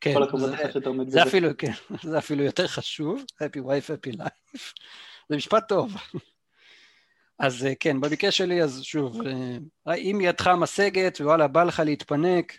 כן, 0.00 0.14
כל 0.14 0.22
הכבוד 0.22 0.50
לך 0.50 0.72
שאתה 0.72 0.88
עומד 0.88 1.06
בזה. 1.06 1.22
אפילו, 1.22 1.48
כן, 1.58 1.72
זה 2.10 2.18
אפילו 2.18 2.44
יותר 2.44 2.66
חשוב, 2.66 3.24
happy 3.42 3.60
wife, 3.60 3.88
happy 3.88 4.16
life, 4.16 4.58
זה 5.28 5.36
משפט 5.36 5.68
טוב. 5.68 5.94
אז 7.38 7.66
אה, 7.66 7.72
כן, 7.80 8.00
במקרה 8.00 8.30
שלי, 8.30 8.62
אז 8.62 8.82
שוב, 8.82 9.20
אה, 9.88 9.94
אם 9.94 10.18
ידך 10.22 10.46
משגת 10.46 11.20
ווואלה, 11.20 11.48
בא 11.48 11.64
לך 11.64 11.82
להתפנק, 11.84 12.52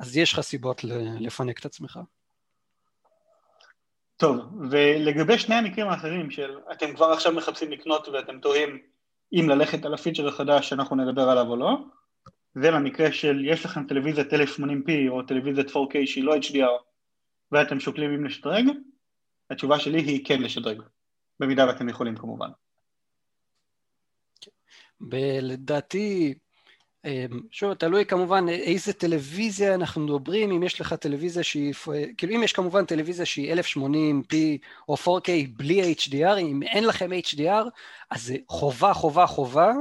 אז 0.00 0.16
יש 0.16 0.32
לך 0.32 0.40
סיבות 0.40 0.84
לפנק 1.20 1.58
את 1.58 1.64
עצמך. 1.64 1.98
טוב, 4.16 4.36
ולגבי 4.70 5.38
שני 5.38 5.54
המקרים 5.54 5.88
האחרים 5.88 6.30
של 6.30 6.58
אתם 6.72 6.94
כבר 6.94 7.06
עכשיו 7.06 7.32
מחפשים 7.32 7.70
לקנות 7.70 8.08
ואתם 8.08 8.40
תוהים 8.40 8.78
אם 9.32 9.48
ללכת 9.48 9.84
על 9.84 9.94
הפיצ'ר 9.94 10.28
החדש 10.28 10.68
שאנחנו 10.68 10.96
נדבר 10.96 11.22
עליו 11.22 11.46
או 11.46 11.56
לא, 11.56 11.78
ולמקרה 12.56 13.12
של 13.12 13.44
יש 13.44 13.64
לכם 13.64 13.86
טלוויזיית 13.86 14.32
1080p 14.32 14.90
או 15.08 15.22
טלוויזיית 15.22 15.68
4K 15.68 16.06
שהיא 16.06 16.24
לא 16.24 16.36
HDR 16.36 16.82
ואתם 17.52 17.80
שוקלים 17.80 18.10
אם 18.10 18.24
לשדרג, 18.24 18.64
התשובה 19.50 19.78
שלי 19.78 20.00
היא 20.00 20.24
כן 20.24 20.42
לשדרג, 20.42 20.82
במידה 21.40 21.66
ואתם 21.66 21.88
יכולים 21.88 22.16
כמובן. 22.16 22.48
לדעתי, 25.42 26.34
אמ, 27.04 27.40
שוב, 27.50 27.74
תלוי 27.74 28.06
כמובן 28.06 28.48
איזה 28.48 28.92
טלוויזיה 28.92 29.74
אנחנו 29.74 30.00
מדברים, 30.00 30.50
אם 30.50 30.62
יש 30.62 30.80
לך 30.80 30.94
טלוויזיה 30.94 31.42
שהיא, 31.42 31.74
כאילו 32.16 32.34
אם 32.34 32.42
יש 32.42 32.52
כמובן 32.52 32.84
טלוויזיה 32.84 33.26
שהיא 33.26 33.54
1080p 33.54 34.34
או 34.88 34.94
4K 34.94 35.30
בלי 35.56 35.94
HDR, 35.94 36.38
אם 36.38 36.62
אין 36.62 36.84
לכם 36.84 37.10
HDR, 37.12 37.64
אז 38.10 38.22
זה 38.22 38.36
חובה, 38.48 38.94
חובה, 38.94 39.26
חובה, 39.26 39.72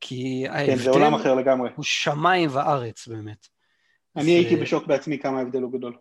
כי 0.00 0.44
ההבדל... 0.48 0.92
כן, 0.92 1.14
אחר 1.14 1.34
לגמרי. 1.34 1.70
הוא 1.76 1.84
שמיים 1.84 2.48
וארץ 2.52 3.08
באמת. 3.08 3.48
אני 4.16 4.24
זה... 4.24 4.30
הייתי 4.30 4.56
בשוק 4.56 4.86
בעצמי 4.86 5.18
כמה 5.18 5.38
ההבדל 5.38 5.62
הוא 5.62 5.72
גדול. 5.72 5.96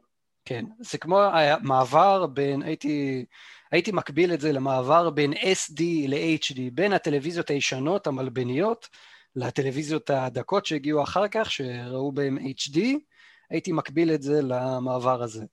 כן, 0.46 0.66
זה 0.80 0.98
כמו 0.98 1.22
המעבר 1.22 2.26
בין, 2.26 2.62
הייתי, 2.62 3.26
הייתי 3.72 3.91
מקביל 3.91 4.34
את 4.34 4.41
זה 4.41 4.52
למעבר 4.52 5.10
בין 5.10 5.34
SD 5.34 5.81
ל-HD, 6.07 6.60
בין 6.73 6.93
הטלוויזיות 6.93 7.49
הישנות, 7.49 8.07
המלבניות, 8.07 8.89
לטלוויזיות 9.35 10.10
הדקות 10.10 10.65
שהגיעו 10.65 11.03
אחר 11.03 11.27
כך, 11.27 11.52
שראו 11.52 12.11
בהם 12.11 12.38
HD, 12.38 12.80
הייתי 13.49 13.72
מקביל 13.72 14.14
את 14.14 14.22
זה 14.22 14.41
למעבר 14.41 15.23
הזה. 15.23 15.45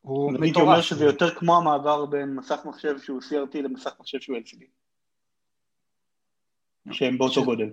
הוא 0.00 0.32
מטורף. 0.32 0.42
הייתי 0.42 0.60
אומר 0.60 0.80
שזה 0.80 1.04
יותר 1.04 1.34
כמו 1.34 1.56
המעבר 1.56 2.06
בין 2.06 2.34
מסך 2.34 2.60
מחשב 2.64 2.94
שהוא 3.02 3.20
CRT 3.20 3.58
למסך 3.58 3.90
מחשב 4.00 4.20
שהוא 4.20 4.36
LCD. 4.36 4.64
שהם 6.92 7.18
באותו 7.18 7.44
גודל. 7.44 7.70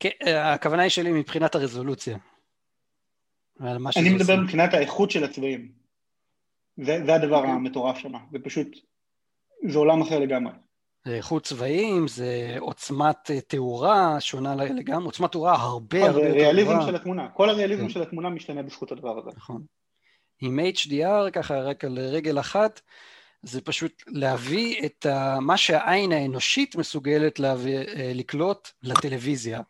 כן, 0.00 0.10
הכוונה 0.36 0.82
היא 0.82 0.90
שלי 0.90 1.12
מבחינת 1.12 1.54
הרזולוציה. 1.54 2.18
אני 3.60 4.14
מדבר 4.14 4.40
מבחינת 4.40 4.74
האיכות 4.74 5.10
של 5.10 5.24
הצבעים. 5.24 5.81
זה, 6.76 7.04
זה 7.06 7.14
הדבר 7.14 7.36
okay. 7.36 7.38
אוקיי. 7.38 7.50
המטורף 7.50 7.98
שם, 7.98 8.12
זה 8.32 8.38
פשוט, 8.44 8.66
זה 9.68 9.78
עולם 9.78 10.02
אחר 10.02 10.18
לגמרי. 10.18 10.52
זה 11.04 11.14
איכות 11.14 11.44
צבעים, 11.44 12.08
זה 12.08 12.56
עוצמת 12.58 13.30
אה, 13.30 13.40
תאורה 13.40 14.20
שונה 14.20 14.54
לגמרי, 14.54 15.04
עוצמת 15.04 15.32
תאורה 15.32 15.54
הרבה 15.54 16.04
הרבה 16.06 16.20
יותר 16.20 16.28
טובה. 16.28 16.30
זה 16.30 16.36
ריאליזם 16.36 16.80
של 16.86 16.94
התמונה, 16.94 17.28
כל 17.28 17.50
הריאליזם 17.50 17.82
כן. 17.82 17.88
של 17.88 18.02
התמונה 18.02 18.30
משתנה 18.30 18.62
בזכות 18.62 18.92
הדבר 18.92 19.18
הזה. 19.18 19.30
נכון. 19.36 19.62
עם 20.40 20.58
HDR, 20.76 21.30
ככה 21.32 21.60
רק 21.60 21.84
על 21.84 21.98
רגל 21.98 22.40
אחת, 22.40 22.80
זה 23.42 23.60
פשוט 23.60 24.02
להביא 24.06 24.86
את 24.86 25.06
ה, 25.06 25.40
מה 25.40 25.56
שהעין 25.56 26.12
האנושית 26.12 26.76
מסוגלת 26.76 27.38
להביא, 27.38 27.78
אה, 27.78 28.12
לקלוט 28.14 28.68
לטלוויזיה, 28.82 29.60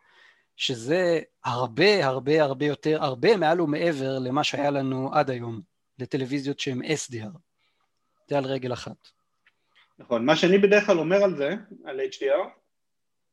שזה 0.56 1.20
הרבה 1.44 2.06
הרבה 2.06 2.42
הרבה 2.42 2.66
יותר, 2.66 3.02
הרבה 3.02 3.36
מעל 3.36 3.60
ומעבר 3.60 4.18
למה 4.18 4.44
שהיה 4.44 4.70
לנו 4.70 5.14
עד 5.14 5.30
היום, 5.30 5.71
לטלוויזיות 5.98 6.60
שהן 6.60 6.82
SDR. 6.82 7.38
זה 8.28 8.38
על 8.38 8.44
רגל 8.44 8.72
אחת. 8.72 9.08
נכון, 9.98 10.24
מה 10.24 10.36
שאני 10.36 10.58
בדרך 10.58 10.86
כלל 10.86 10.98
אומר 10.98 11.24
על 11.24 11.36
זה, 11.36 11.54
על 11.84 12.00
HDR, 12.00 12.48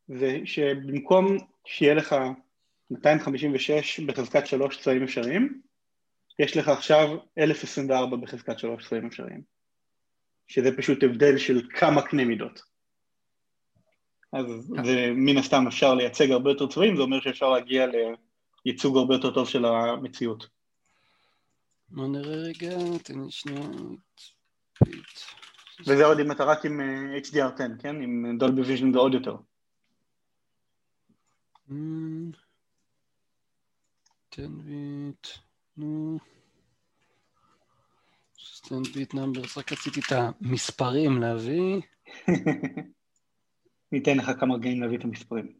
זה 0.07 0.39
שבמקום 0.45 1.37
שיהיה 1.65 1.93
לך 1.93 2.15
256 2.91 3.99
בחזקת 3.99 4.47
3 4.47 4.81
צבעים 4.81 5.03
אפשריים, 5.03 5.61
יש 6.39 6.57
לך 6.57 6.67
עכשיו 6.67 7.17
1024 7.37 8.17
בחזקת 8.17 8.59
3 8.59 8.87
צבעים 8.87 9.07
אפשריים. 9.07 9.41
שזה 10.47 10.77
פשוט 10.77 11.03
הבדל 11.03 11.37
של 11.37 11.67
כמה 11.69 12.01
קנה 12.01 12.25
מידות. 12.25 12.61
אז 14.33 14.45
כן. 14.75 14.83
זה 14.83 15.11
מן 15.15 15.37
הסתם 15.37 15.67
אפשר 15.67 15.95
לייצג 15.95 16.31
הרבה 16.31 16.49
יותר 16.51 16.67
צבעים, 16.67 16.95
זה 16.95 17.01
אומר 17.01 17.21
שאפשר 17.21 17.49
להגיע 17.49 17.85
לייצוג 18.65 18.97
הרבה 18.97 19.15
יותר 19.15 19.33
טוב 19.33 19.49
של 19.49 19.65
המציאות. 19.65 20.58
בוא 21.91 22.07
נראה 22.07 22.35
רגע, 22.35 22.77
תן 23.03 23.19
לי 23.19 23.31
שנייה. 23.31 23.67
וזה 25.87 26.05
עוד 26.05 26.19
אם 26.19 26.31
אתה 26.31 26.43
רק 26.43 26.65
עם 26.65 26.81
אה, 26.81 27.17
HDR10, 27.17 27.81
כן? 27.81 28.01
עם 28.01 28.37
Dolby 28.39 28.61
Vision 28.61 28.93
זה 28.93 28.99
עוד 28.99 29.13
יותר. 29.13 29.35
Ten 34.29 34.57
bit, 34.61 35.27
נו. 35.77 36.19
ten 38.39 38.87
bit 38.87 39.13
numbers, 39.13 39.57
רק 39.57 39.71
רציתי 39.71 39.99
את 39.99 40.11
המספרים 40.11 41.21
להביא. 41.21 41.81
ניתן 43.91 44.17
לך 44.17 44.31
כמה 44.39 44.55
רגעים 44.55 44.81
להביא 44.81 44.97
את 44.97 45.03
המספרים. 45.03 45.53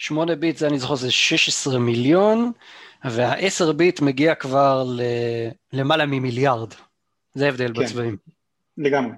8 0.00 0.34
ביט 0.36 0.56
זה 0.56 0.66
אני 0.66 0.78
זוכר 0.78 0.94
זה 0.94 1.10
16 1.10 1.78
מיליון, 1.78 2.52
וה-10 3.04 3.72
ביט 3.72 4.00
מגיע 4.00 4.34
כבר 4.34 4.84
ל... 4.86 5.00
למעלה 5.72 6.06
ממיליארד. 6.06 6.74
זה 7.34 7.46
ההבדל 7.46 7.74
כן. 7.74 7.82
בצבעים. 7.82 8.16
לגמרי. 8.76 9.16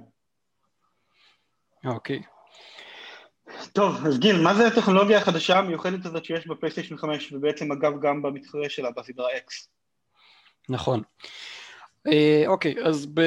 אוקיי. 1.84 2.22
טוב, 3.72 4.06
אז 4.06 4.18
גיל, 4.18 4.40
מה 4.42 4.54
זה 4.54 4.66
הטכנולוגיה 4.66 5.18
החדשה 5.18 5.58
המיוחדת 5.58 6.06
הזאת 6.06 6.24
שיש 6.24 6.46
בפלייסטיישן 6.46 6.96
5, 6.96 7.32
ובעצם 7.32 7.72
אגב 7.72 7.92
גם 8.02 8.22
במתחרה 8.22 8.68
שלה 8.68 8.90
בסדרה 8.90 9.28
X? 9.28 9.68
נכון. 10.68 11.02
אה, 12.06 12.44
אוקיי, 12.46 12.74
אז 12.84 13.06
ב, 13.14 13.20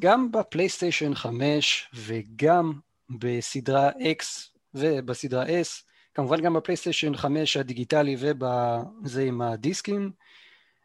גם 0.00 0.32
בפלייסטיישן 0.32 1.14
5 1.14 1.88
וגם 1.94 2.72
בסדרה 3.10 3.90
X 3.90 4.24
ובסדרה 4.74 5.44
S, 5.46 5.83
כמובן 6.14 6.40
גם 6.40 6.54
בפלייסטיישן 6.54 7.16
5 7.16 7.56
הדיגיטלי 7.56 8.16
ובזה 8.18 9.22
עם 9.22 9.42
הדיסקים, 9.42 10.10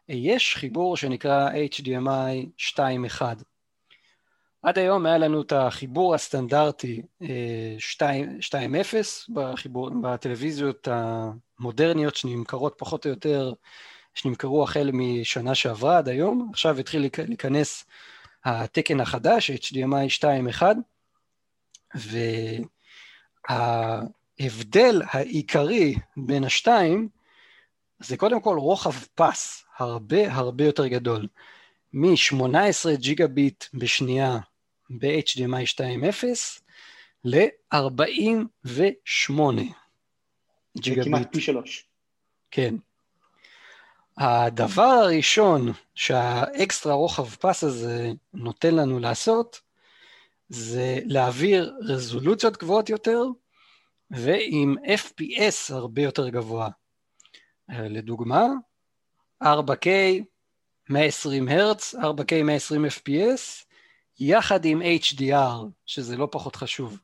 יש 0.08 0.56
חיבור 0.56 0.96
שנקרא 0.96 1.50
HDMI 1.50 2.60
2.1. 2.76 3.22
עד 4.62 4.78
היום 4.78 5.06
היה 5.06 5.18
לנו 5.18 5.42
את 5.42 5.52
החיבור 5.52 6.14
הסטנדרטי 6.14 7.02
2.0 7.22 7.24
אה, 8.54 8.66
בחיבור, 9.34 9.90
בטלוויזיות 10.02 10.88
מודרניות 11.58 12.16
שנמכרות 12.16 12.74
פחות 12.78 13.04
או 13.06 13.10
יותר, 13.10 13.52
שנמכרו 14.14 14.62
החל 14.62 14.90
משנה 14.92 15.54
שעברה 15.54 15.98
עד 15.98 16.08
היום, 16.08 16.48
עכשיו 16.50 16.78
התחיל 16.78 17.08
להיכנס 17.28 17.84
התקן 18.44 19.00
החדש, 19.00 19.50
HDMI 19.50 20.24
2.1, 21.98 22.08
וההבדל 24.40 25.02
העיקרי 25.06 25.94
בין 26.16 26.44
השתיים 26.44 27.08
זה 27.98 28.16
קודם 28.16 28.40
כל 28.40 28.58
רוחב 28.58 28.94
פס 29.14 29.64
הרבה 29.78 30.32
הרבה 30.32 30.64
יותר 30.64 30.86
גדול. 30.86 31.28
מ-18 31.92 32.90
ג'יגה 32.94 33.26
ביט 33.26 33.64
בשנייה 33.74 34.38
ב-HDMI 34.90 35.74
2.0 35.74 36.24
ל-48 37.24 37.78
ג'יגה 40.76 41.02
ביט. 41.02 41.04
כמעט 41.04 41.32
פי 41.32 41.40
שלוש. 41.40 41.84
כן. 42.50 42.74
הדבר 44.16 44.82
הראשון 44.82 45.72
שהאקסטרה 45.94 46.94
רוחב 46.94 47.28
פס 47.30 47.64
הזה 47.64 48.12
נותן 48.34 48.74
לנו 48.74 48.98
לעשות, 48.98 49.60
זה 50.48 50.98
להעביר 51.04 51.74
רזולוציות 51.80 52.56
גבוהות 52.56 52.88
יותר, 52.88 53.22
ועם 54.10 54.76
FPS 54.84 55.74
הרבה 55.74 56.02
יותר 56.02 56.28
גבוה. 56.28 56.68
לדוגמה, 57.68 58.46
4K 59.44 59.86
120 60.88 61.48
הרץ, 61.48 61.94
4K 61.94 62.42
120 62.44 62.84
FPS, 62.84 63.64
יחד 64.20 64.64
עם 64.64 64.82
HDR, 64.82 65.66
שזה 65.86 66.16
לא 66.16 66.28
פחות 66.30 66.56
חשוב. 66.56 66.98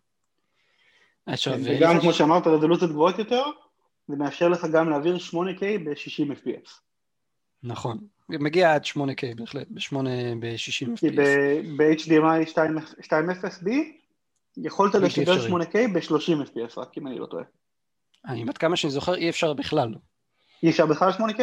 עכשיו, 1.27 1.59
וגם 1.65 2.01
כמו 2.01 2.13
שאמרת, 2.13 2.47
רזולוציות 2.47 2.91
גבוהות 2.91 3.19
יותר, 3.19 3.43
זה 4.09 4.17
מאפשר 4.17 4.49
לך 4.49 4.67
גם 4.73 4.91
להעביר 4.91 5.17
8K 5.17 5.61
ב-60 5.61 6.45
FPS. 6.45 6.71
נכון, 7.63 7.99
מגיע 8.29 8.75
עד 8.75 8.85
8K 8.85 9.35
בהחלט, 9.37 9.67
ב-8, 9.71 9.97
ב-60 10.41 10.87
FPS. 10.87 11.01
כי 11.01 11.11
ב-HDMI 11.11 12.59
2.0B 13.03 13.71
יכולת 14.57 14.95
לשדר 14.95 15.47
8K 15.47 15.75
ב-30 15.95 16.49
FPS, 16.49 16.81
רק 16.81 16.99
אם 16.99 17.07
אני 17.07 17.19
לא 17.19 17.27
טועה. 17.27 17.45
אני, 18.27 18.45
עד 18.49 18.59
כמה 18.59 18.77
שאני 18.77 18.91
זוכר, 18.91 19.15
אי 19.15 19.31
אפשר 19.31 19.53
בכלל. 19.53 19.95
אי 20.63 20.71
אפשר 20.71 20.87
בכלל 20.87 21.11
8K? 21.11 21.41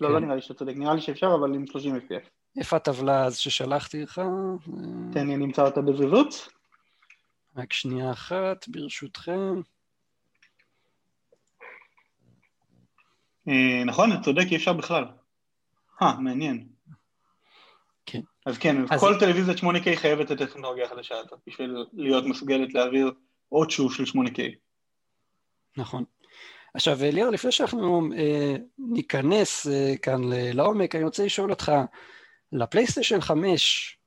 לא, 0.00 0.10
לא 0.10 0.18
כן. 0.18 0.24
נראה 0.24 0.36
לי 0.36 0.42
שאתה 0.42 0.54
צודק, 0.54 0.74
נראה 0.76 0.94
לי 0.94 1.00
שאפשר, 1.00 1.34
אבל 1.40 1.54
עם 1.54 1.66
30 1.66 1.96
FPS. 1.96 2.28
איפה 2.58 2.76
הטבלה 2.76 3.24
אז 3.24 3.36
ששלחתי 3.36 4.02
לך? 4.02 4.20
תן 5.12 5.26
לי, 5.26 5.36
נמצא 5.36 5.62
אותה 5.62 5.80
בזריזות. 5.80 6.48
רק 7.56 7.72
שנייה 7.72 8.12
אחת, 8.12 8.68
ברשותכם. 8.68 9.60
אה, 13.48 13.84
נכון, 13.86 14.12
אתה 14.12 14.22
צודק, 14.22 14.44
אי 14.50 14.56
אפשר 14.56 14.72
בכלל. 14.72 15.04
אה, 16.02 16.20
מעניין. 16.20 16.68
אז 18.46 18.58
כן, 18.58 18.76
אז 18.90 19.00
כל 19.00 19.14
טלוויזיית 19.20 19.58
8K 19.58 19.96
חייבת 19.96 20.32
את 20.32 20.40
הטכנולוגיה 20.40 20.84
החדשה 20.84 21.14
הזאת, 21.18 21.38
בשביל 21.46 21.76
להיות 21.92 22.24
מסוגלת 22.26 22.74
להעביר 22.74 23.12
עוד 23.48 23.70
שוב 23.70 23.94
של 23.94 24.04
8K. 24.04 24.40
נכון. 25.76 26.04
עכשיו, 26.74 26.98
ליאור, 27.00 27.30
לפני 27.30 27.52
שאנחנו 27.52 28.10
אה, 28.16 28.56
ניכנס 28.78 29.66
אה, 29.66 29.94
כאן 30.02 30.20
לעומק, 30.32 30.94
אני 30.94 31.04
רוצה 31.04 31.24
לשאול 31.24 31.50
אותך, 31.50 31.72
לפלייסטיישן 32.52 33.20
5, 33.20 33.98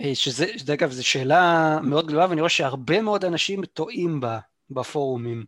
אה, 0.00 0.14
שזה, 0.14 0.74
אגב, 0.74 0.90
זו 0.90 1.06
שאלה 1.06 1.78
מאוד 1.82 2.06
גדולה, 2.06 2.28
ואני 2.28 2.40
רואה 2.40 2.50
שהרבה 2.50 3.02
מאוד 3.02 3.24
אנשים 3.24 3.64
טועים 3.64 4.20
בה 4.20 4.38
בפורומים, 4.70 5.44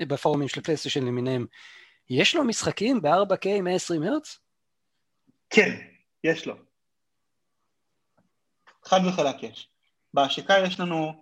אה, 0.00 0.06
בפורומים 0.06 0.48
של 0.48 0.60
פלייסטיישן 0.60 1.06
למיניהם. 1.06 1.46
יש 2.10 2.36
לו 2.36 2.44
משחקים 2.44 3.02
ב-4K 3.02 3.60
120 3.62 4.02
הרץ? 4.02 4.38
כן, 5.50 5.76
יש 6.24 6.46
לו. 6.46 6.54
חד 8.84 9.00
וחלק 9.08 9.42
יש. 9.42 9.68
בהשקה 10.14 10.54
יש 10.58 10.80
לנו 10.80 11.12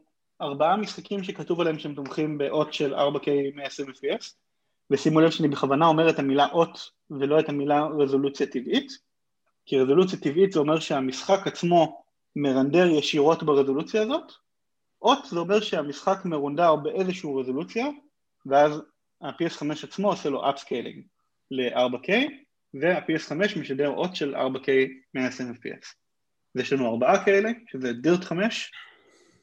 ארבעה 0.40 0.76
משחקים 0.76 1.24
שכתוב 1.24 1.60
עליהם 1.60 1.78
שהם 1.78 1.94
תומכים 1.94 2.38
באות 2.38 2.74
של 2.74 2.94
4K 2.94 3.30
120 3.54 3.88
FPS, 3.88 4.34
ושימו 4.90 5.20
לב 5.20 5.30
שאני 5.30 5.48
בכוונה 5.48 5.86
אומר 5.86 6.10
את 6.10 6.18
המילה 6.18 6.46
אות 6.52 6.90
ולא 7.10 7.40
את 7.40 7.48
המילה 7.48 7.86
רזולוציה 7.86 8.46
טבעית, 8.46 8.92
כי 9.66 9.78
רזולוציה 9.78 10.18
טבעית 10.18 10.52
זה 10.52 10.60
אומר 10.60 10.80
שהמשחק 10.80 11.46
עצמו 11.46 12.02
מרנדר 12.36 12.86
ישירות 12.86 13.42
ברזולוציה 13.42 14.02
הזאת, 14.02 14.32
אות 15.02 15.18
זה 15.30 15.38
אומר 15.38 15.60
שהמשחק 15.60 16.24
מרונדר 16.24 16.76
באיזושהי 16.76 17.30
רזולוציה, 17.40 17.86
ואז 18.46 18.82
ה-PS5 19.22 19.66
עצמו 19.82 20.10
עושה 20.10 20.28
לו 20.28 20.50
upscaling 20.50 21.00
ל-4K, 21.50 22.10
וה-PS5 22.74 23.60
משדר 23.60 23.88
אות 23.88 24.16
של 24.16 24.36
4K 24.36 24.68
120 25.14 25.52
FPS. 25.52 26.09
ויש 26.54 26.72
לנו 26.72 26.86
ארבעה 26.86 27.24
כאלה, 27.24 27.50
שזה 27.66 27.92
דירט 27.92 28.24
5, 28.24 28.72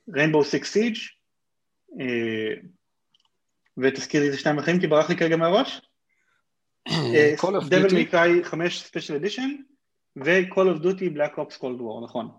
Rainbow 0.10 0.44
Six 0.52 0.64
Siege, 0.74 1.00
אה, 2.00 2.54
ותזכירי 3.78 4.30
את 4.30 4.40
שניים 4.40 4.60
אחרים 4.60 4.80
כי 4.80 4.88
ברח 4.88 5.10
לי 5.10 5.18
כרגע 5.18 5.38
מהראש. 5.38 5.82
דבל 7.70 7.94
מיקאי 7.94 8.44
5 8.44 8.82
ספיישל 8.82 9.16
אדישן 9.16 9.50
ו-call 10.16 10.78
of 10.78 10.84
duty 10.84 11.18
black 11.18 11.38
ops 11.38 11.58
cold 11.58 11.80
war, 11.80 12.04
נכון. 12.04 12.30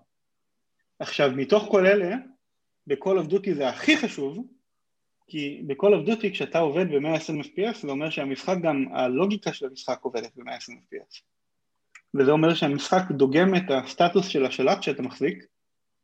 עכשיו, 0.98 1.30
מתוך 1.36 1.68
כל 1.70 1.86
אלה, 1.86 2.16
ב-call 2.86 3.24
of 3.24 3.30
duty 3.30 3.54
זה 3.54 3.68
הכי 3.68 3.96
חשוב, 3.96 4.46
כי 5.28 5.62
ב-call 5.66 5.92
of 5.92 6.08
duty 6.08 6.30
כשאתה 6.32 6.58
עובד 6.58 6.86
ב-120 6.88 7.44
FPS 7.44 7.76
זה 7.82 7.90
אומר 7.90 8.10
שהמשחק 8.10 8.56
גם, 8.62 8.84
הלוגיקה 8.92 9.52
של 9.52 9.66
המשחק 9.66 9.98
עובדת 10.02 10.36
ב-120 10.36 10.72
FPS. 10.72 11.22
וזה 12.14 12.30
אומר 12.30 12.54
שהמשחק 12.54 13.10
דוגם 13.10 13.54
את 13.54 13.62
הסטטוס 13.70 14.26
של 14.26 14.46
השלט 14.46 14.82
שאתה 14.82 15.02
מחזיק 15.02 15.44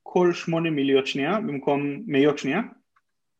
כל 0.02 0.32
שמונה 0.32 0.70
מיליות 0.70 1.06
שנייה 1.06 1.40
במקום 1.40 2.02
מאיות 2.06 2.38
שנייה, 2.38 2.60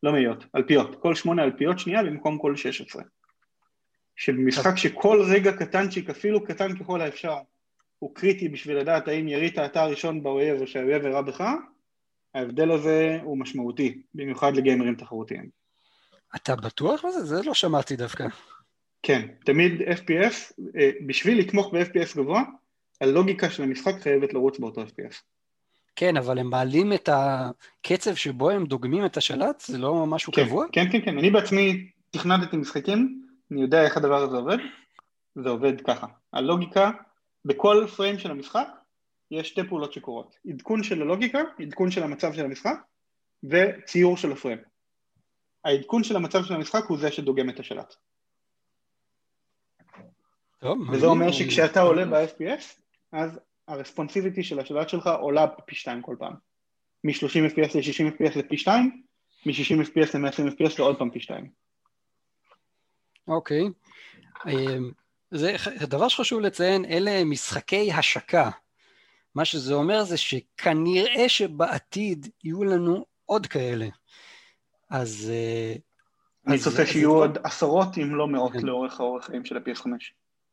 לא 0.03 0.11
מאיות, 0.11 0.45
אלפיות, 0.55 1.01
כל 1.01 1.15
שמונה 1.15 1.43
אלפיות 1.43 1.79
שנייה 1.79 2.03
במקום 2.03 2.37
כל 2.37 2.55
שש 2.55 2.81
עשרה. 2.81 3.03
שבמשחק 4.15 4.75
שכל 4.75 5.21
רגע 5.29 5.51
קטנצ'יק, 5.51 6.09
אפילו 6.09 6.43
קטן 6.43 6.77
ככל 6.77 7.01
האפשר, 7.01 7.35
הוא 7.99 8.15
קריטי 8.15 8.49
בשביל 8.49 8.77
לדעת 8.77 9.07
האם 9.07 9.27
ירית 9.27 9.59
אתה 9.59 9.81
הראשון 9.81 10.23
באויב 10.23 10.61
או 10.61 10.67
שהאויב 10.67 11.05
הרע 11.05 11.21
בך, 11.21 11.43
ההבדל 12.35 12.71
הזה 12.71 13.19
הוא 13.23 13.37
משמעותי, 13.37 14.01
במיוחד 14.13 14.55
לגיימרים 14.55 14.95
תחרותיים. 14.95 15.49
אתה 16.35 16.55
בטוח 16.55 17.05
בזה? 17.05 17.25
זה 17.25 17.43
לא 17.43 17.53
שמעתי 17.53 17.95
דווקא. 17.95 18.27
כן, 19.05 19.27
תמיד 19.45 19.81
FPS, 19.81 20.53
אה, 20.77 20.89
בשביל 21.05 21.39
לתמוך 21.39 21.73
ב-FPS 21.73 22.17
גבוה, 22.17 22.41
הלוגיקה 23.01 23.49
של 23.49 23.63
המשחק 23.63 23.93
חייבת 24.01 24.33
לרוץ 24.33 24.59
באותו 24.59 24.83
FPS. 24.83 25.15
כן, 25.95 26.17
אבל 26.17 26.39
הם 26.39 26.49
מעלים 26.49 26.93
את 26.93 27.09
הקצב 27.11 28.15
שבו 28.15 28.49
הם 28.49 28.65
דוגמים 28.65 29.05
את 29.05 29.17
השלט? 29.17 29.61
זה 29.67 29.77
לא 29.77 30.05
משהו 30.05 30.33
כן, 30.33 30.45
קבוע? 30.45 30.65
כן, 30.71 30.91
כן, 30.91 31.05
כן. 31.05 31.17
אני 31.17 31.29
בעצמי 31.29 31.91
תכננתי 32.11 32.57
משחקים, 32.57 33.21
אני 33.51 33.61
יודע 33.61 33.83
איך 33.83 33.97
הדבר 33.97 34.23
הזה 34.23 34.37
עובד, 34.37 34.57
זה 35.35 35.49
עובד 35.49 35.81
ככה. 35.81 36.07
הלוגיקה, 36.33 36.91
בכל 37.45 37.85
פריים 37.95 38.19
של 38.19 38.31
המשחק, 38.31 38.67
יש 39.31 39.49
שתי 39.49 39.63
פעולות 39.63 39.93
שקורות. 39.93 40.35
עדכון 40.49 40.83
של 40.83 41.01
הלוגיקה, 41.01 41.41
עדכון 41.59 41.91
של 41.91 42.03
המצב 42.03 42.33
של 42.33 42.45
המשחק, 42.45 42.77
וציור 43.43 44.17
של 44.17 44.31
הפריים. 44.31 44.57
העדכון 45.65 46.03
של 46.03 46.15
המצב 46.15 46.43
של 46.43 46.53
המשחק 46.53 46.83
הוא 46.87 46.97
זה 46.97 47.11
שדוגם 47.11 47.49
את 47.49 47.59
השלט. 47.59 47.95
טוב, 50.65 50.89
וזה 50.89 51.05
אומר 51.05 51.31
שכשאתה 51.31 51.81
עולה 51.81 52.05
ב-FPS, 52.05 52.63
אז 53.11 53.39
הרספונסיביטי 53.67 54.43
של 54.43 54.59
השלט 54.59 54.89
שלך 54.89 55.07
עולה 55.07 55.47
פי 55.47 55.75
שתיים 55.75 56.01
כל 56.01 56.15
פעם. 56.19 56.33
מ-30 57.03 57.51
FPS 57.51 57.77
ל-60 57.77 58.13
FPS 58.13 58.39
לפי 58.39 58.57
שתיים, 58.57 59.01
מ-60 59.45 59.85
FPS 59.85 60.17
ל-120 60.17 60.51
FPS 60.51 60.75
לעוד 60.79 60.97
פעם 60.97 61.09
פי 61.09 61.19
שתיים. 61.19 61.49
אוקיי. 63.27 63.63
אמ, 64.47 64.91
זה 65.31 65.55
דבר 65.81 66.07
שחשוב 66.07 66.39
לציין, 66.39 66.85
אלה 66.85 67.23
משחקי 67.23 67.91
השקה. 67.91 68.49
מה 69.35 69.45
שזה 69.45 69.73
אומר 69.73 70.03
זה 70.03 70.17
שכנראה 70.17 71.29
שבעתיד 71.29 72.27
יהיו 72.43 72.63
לנו 72.63 73.05
עוד 73.25 73.47
כאלה. 73.47 73.87
אז... 74.89 75.31
אה, 75.33 75.75
אני 76.47 76.59
צופה 76.59 76.85
שיהיו 76.85 77.13
עוד 77.13 77.37
עשרות 77.43 77.97
אם 77.97 78.15
לא 78.15 78.27
מאות 78.27 78.53
כן. 78.53 78.59
לאורך 78.65 78.99
האורך 78.99 79.25
חיים 79.25 79.45
של 79.45 79.57
ה-PS5. 79.57 79.89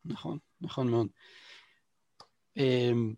נכון, 0.04 0.38
נכון 0.60 0.88
מאוד. 0.88 1.06
אמ, 2.56 3.14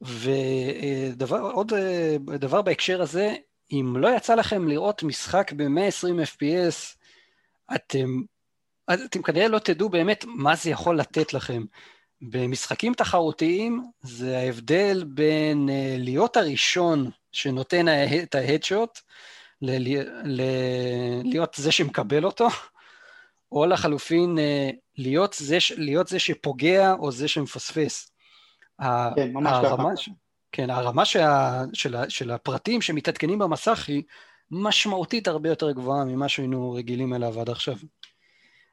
ודבר, 0.00 1.40
עוד 1.40 1.72
אה, 1.72 2.16
דבר 2.38 2.62
בהקשר 2.62 3.02
הזה, 3.02 3.34
אם 3.72 3.96
לא 3.96 4.16
יצא 4.16 4.34
לכם 4.34 4.68
לראות 4.68 5.02
משחק 5.02 5.52
ב-120 5.52 6.22
FPS, 6.34 6.96
אתם, 7.74 8.08
אתם 8.94 9.22
כנראה 9.22 9.48
לא 9.48 9.58
תדעו 9.58 9.88
באמת 9.88 10.24
מה 10.28 10.56
זה 10.56 10.70
יכול 10.70 10.98
לתת 10.98 11.34
לכם. 11.34 11.64
במשחקים 12.20 12.94
תחרותיים 12.94 13.90
זה 14.02 14.38
ההבדל 14.38 15.04
בין 15.04 15.68
uh, 15.68 15.72
להיות 15.98 16.36
הראשון 16.36 17.10
שנותן 17.32 17.86
את 18.22 18.34
ההדשוט, 18.34 18.98
ל- 19.62 20.00
ל- 20.24 21.22
להיות 21.24 21.54
זה 21.58 21.72
שמקבל 21.72 22.24
אותו, 22.24 22.48
או 23.52 23.66
לחלופין 23.66 24.38
אה, 24.38 24.70
להיות 24.98 25.36
זה, 25.38 25.58
להיות 25.76 26.08
זה 26.08 26.18
שפוגע 26.18 26.92
או 26.92 27.12
זה 27.12 27.28
שמפספס. 27.28 28.12
כן, 29.16 29.32
ממש 29.32 29.52
ככה. 29.64 30.12
כן, 30.52 30.70
הרמה 30.70 31.04
שה, 31.04 31.62
של, 31.72 31.96
של 32.08 32.30
הפרטים 32.30 32.82
שמתעדכנים 32.82 33.38
במסך 33.38 33.88
היא 33.88 34.02
משמעותית 34.50 35.28
הרבה 35.28 35.48
יותר 35.48 35.72
גבוהה 35.72 36.04
ממה 36.04 36.28
שהיינו 36.28 36.72
רגילים 36.72 37.14
אליו 37.14 37.40
עד 37.40 37.50
עכשיו. 37.50 37.74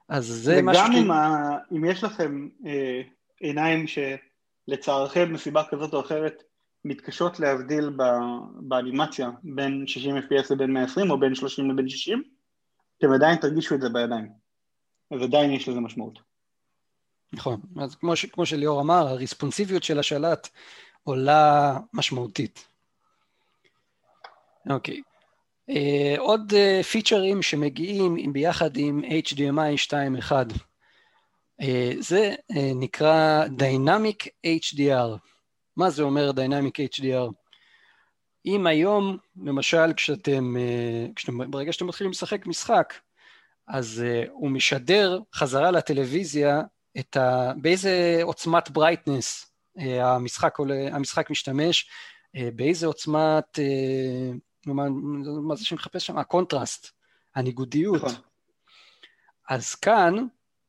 אז 0.09 0.25
זה 0.25 0.61
משהו... 0.61 0.83
וגם 0.83 0.91
אם, 0.91 1.11
ה... 1.11 1.57
אם 1.71 1.85
יש 1.85 2.03
לכם 2.03 2.47
אה, 2.65 3.01
עיניים 3.39 3.85
שלצערכם 3.87 5.33
מסיבה 5.33 5.63
כזאת 5.69 5.93
או 5.93 5.99
אחרת 5.99 6.43
מתקשות 6.85 7.39
להבדיל 7.39 7.89
ב... 7.89 8.03
באנימציה 8.55 9.29
בין 9.43 9.83
60 9.87 10.17
FPS 10.17 10.53
לבין 10.53 10.73
120 10.73 11.11
או 11.11 11.19
בין 11.19 11.35
30 11.35 11.71
לבין 11.71 11.89
60, 11.89 12.23
אתם 12.97 13.13
עדיין 13.13 13.35
תרגישו 13.35 13.75
את 13.75 13.81
זה 13.81 13.89
בידיים. 13.89 14.42
אז 15.13 15.21
עדיין 15.21 15.51
יש 15.51 15.69
לזה 15.69 15.79
משמעות. 15.79 16.19
נכון, 17.33 17.61
אז 17.81 17.95
כמו, 17.95 18.15
ש... 18.15 18.25
כמו 18.25 18.45
שליאור 18.45 18.81
אמר, 18.81 19.07
הרספונסיביות 19.07 19.83
של 19.83 19.99
השלט 19.99 20.49
עולה 21.03 21.77
משמעותית. 21.93 22.67
אוקיי. 24.69 25.01
Uh, 25.71 26.19
עוד 26.19 26.53
uh, 26.53 26.83
פיצ'רים 26.83 27.41
שמגיעים 27.41 28.33
ביחד 28.33 28.77
עם 28.77 29.01
HDMI 29.03 29.87
2.1 29.87 30.31
uh, 31.61 31.65
זה 31.99 32.35
uh, 32.51 32.55
נקרא 32.75 33.45
Dynamic 33.45 34.27
HDR. 34.47 35.17
מה 35.77 35.89
זה 35.89 36.03
אומר 36.03 36.29
Dynamic 36.29 36.99
HDR? 36.99 37.31
אם 38.45 38.67
היום, 38.67 39.17
למשל, 39.43 39.93
כשאתם, 39.95 40.55
uh, 40.55 41.13
כשאתם, 41.15 41.51
ברגע 41.51 41.73
שאתם 41.73 41.87
מתחילים 41.87 42.11
לשחק 42.11 42.45
משחק, 42.45 42.93
אז 43.67 44.03
uh, 44.05 44.29
הוא 44.31 44.49
משדר 44.49 45.19
חזרה 45.33 45.71
לטלוויזיה 45.71 46.61
את 46.99 47.17
ה, 47.17 47.51
באיזה 47.61 48.19
עוצמת 48.23 48.69
brightness 48.69 49.51
uh, 49.77 49.81
המשחק, 49.81 50.57
המשחק 50.91 51.29
משתמש, 51.29 51.89
uh, 52.37 52.39
באיזה 52.55 52.87
עוצמת... 52.87 53.59
Uh, 53.59 54.37
מה, 54.65 54.83
מה 55.41 55.55
זה 55.55 55.65
שמחפש 55.65 56.05
שם? 56.05 56.17
הקונטרסט, 56.17 56.87
הניגודיות. 57.35 58.03
נכון. 58.03 58.11
אז 59.49 59.75
כאן, 59.75 60.25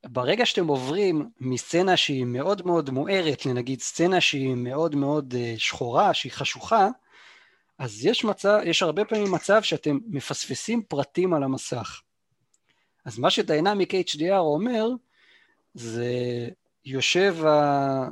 ברגע 0.07 0.47
שאתם 0.47 0.67
עוברים 0.67 1.31
מסצנה 1.41 1.97
שהיא 1.97 2.25
מאוד 2.25 2.67
מאוד 2.67 2.91
מוארת 2.91 3.47
לנגיד 3.47 3.81
סצנה 3.81 4.21
שהיא 4.21 4.55
מאוד 4.55 4.95
מאוד 4.95 5.35
uh, 5.35 5.59
שחורה, 5.59 6.15
שהיא 6.15 6.33
חשוכה, 6.33 6.89
אז 7.79 8.05
יש 8.05 8.25
מצב, 8.25 8.59
יש 8.65 8.83
הרבה 8.83 9.05
פעמים 9.05 9.33
מצב 9.33 9.63
שאתם 9.63 9.99
מפספסים 10.07 10.83
פרטים 10.83 11.35
על 11.35 11.43
המסך. 11.43 12.01
אז 13.05 13.19
מה 13.19 13.31
שדיינמיק 13.31 13.95
HDR 13.95 14.37
אומר, 14.39 14.89
זה 15.75 16.09
יושב, 16.85 17.37
ה, 17.47 17.49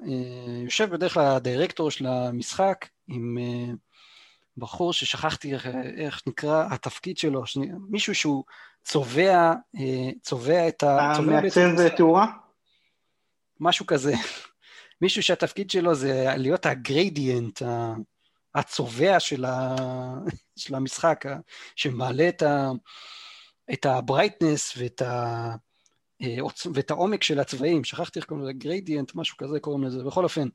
אה, 0.06 0.62
יושב 0.64 0.90
בדרך 0.90 1.14
כלל 1.14 1.26
הדירקטור 1.26 1.90
של 1.90 2.06
המשחק 2.06 2.88
עם 3.08 3.38
uh, 3.40 3.76
בחור 4.56 4.92
ששכחתי 4.92 5.54
איך, 5.54 5.68
איך 5.96 6.22
נקרא 6.26 6.66
התפקיד 6.70 7.18
שלו, 7.18 7.46
שני, 7.46 7.66
מישהו 7.88 8.14
שהוא 8.14 8.44
צובע, 8.84 9.52
אה, 9.76 10.10
צובע 10.22 10.68
את 10.68 10.82
ה... 10.82 11.12
מעצב 11.26 11.88
תאורה? 11.96 12.26
משהו 13.60 13.86
כזה. 13.86 14.14
מישהו 15.02 15.22
שהתפקיד 15.22 15.70
שלו 15.70 15.94
זה 15.94 16.26
להיות 16.36 16.66
הגרדיאנט, 16.66 17.62
הצובע 18.54 19.20
של, 19.20 19.44
ה, 19.44 19.76
של 20.56 20.74
המשחק, 20.74 21.24
שמעלה 21.76 22.28
את, 22.28 22.42
ה, 22.42 22.70
את 23.72 23.86
הברייטנס 23.86 24.74
ואת, 24.76 25.02
ה, 25.02 25.54
אה, 26.22 26.36
ואת 26.74 26.90
העומק 26.90 27.22
של 27.22 27.40
הצבעים. 27.40 27.84
שכחתי 27.84 28.18
איך 28.18 28.26
קוראים 28.26 28.44
לזה, 28.44 28.52
גרדיאנט, 28.52 29.14
משהו 29.14 29.36
כזה 29.36 29.60
קוראים 29.60 29.84
לזה. 29.84 30.04
בכל 30.04 30.24
אופן, 30.24 30.48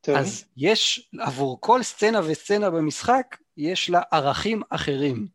טוב. 0.00 0.16
אז 0.16 0.44
יש, 0.56 1.10
עבור 1.18 1.60
כל 1.60 1.82
סצנה 1.82 2.20
וסצנה 2.24 2.70
במשחק, 2.70 3.36
יש 3.56 3.90
לה 3.90 4.02
ערכים 4.12 4.62
אחרים. 4.70 5.26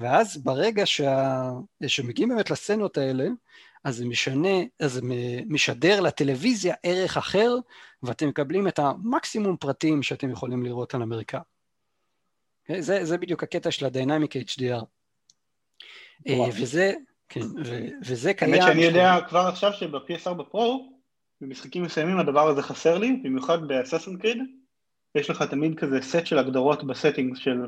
ואז 0.00 0.36
ברגע 0.36 0.86
שה... 0.86 1.50
שמגיעים 1.86 2.28
באמת 2.28 2.50
לסצנות 2.50 2.98
האלה, 2.98 3.28
אז 3.84 3.96
זה 3.96 4.04
משנה, 4.04 4.48
אז 4.80 4.92
זה 4.92 5.00
משדר 5.46 6.00
לטלוויזיה 6.00 6.74
ערך 6.82 7.16
אחר, 7.16 7.54
ואתם 8.02 8.28
מקבלים 8.28 8.68
את 8.68 8.78
המקסימום 8.78 9.56
פרטים 9.56 10.02
שאתם 10.02 10.30
יכולים 10.30 10.62
לראות 10.62 10.94
על 10.94 11.02
אמריקה. 11.02 11.38
Okay? 11.38 11.42
אוקיי? 12.62 12.82
זה, 12.82 13.04
זה 13.04 13.18
בדיוק 13.18 13.42
הקטע 13.42 13.70
של 13.70 13.86
הדינמיק 13.86 14.36
HDR. 14.36 14.84
אה, 16.28 16.48
וזה, 16.62 16.92
כן, 17.28 17.40
וזה 18.06 18.34
קיים... 18.34 18.54
האמת 18.54 18.64
שאני 18.66 18.82
יודע 18.82 19.18
כבר 19.28 19.46
עכשיו 19.46 19.72
שב- 19.72 20.12
PS4 20.12 20.42
Pro, 20.50 20.92
במשחקים 21.40 21.82
מסוימים 21.82 22.18
הדבר 22.18 22.48
הזה 22.48 22.62
חסר 22.62 22.98
לי, 22.98 23.20
במיוחד 23.24 23.68
ב 23.68 23.72
Assassin's 23.72 24.16
Creed, 24.16 24.38
יש 25.14 25.30
לך 25.30 25.42
תמיד 25.42 25.78
כזה 25.78 26.02
סט 26.02 26.26
של 26.26 26.38
הגדרות 26.38 26.84
ב 26.84 26.90
settings 26.90 27.38
של 27.38 27.66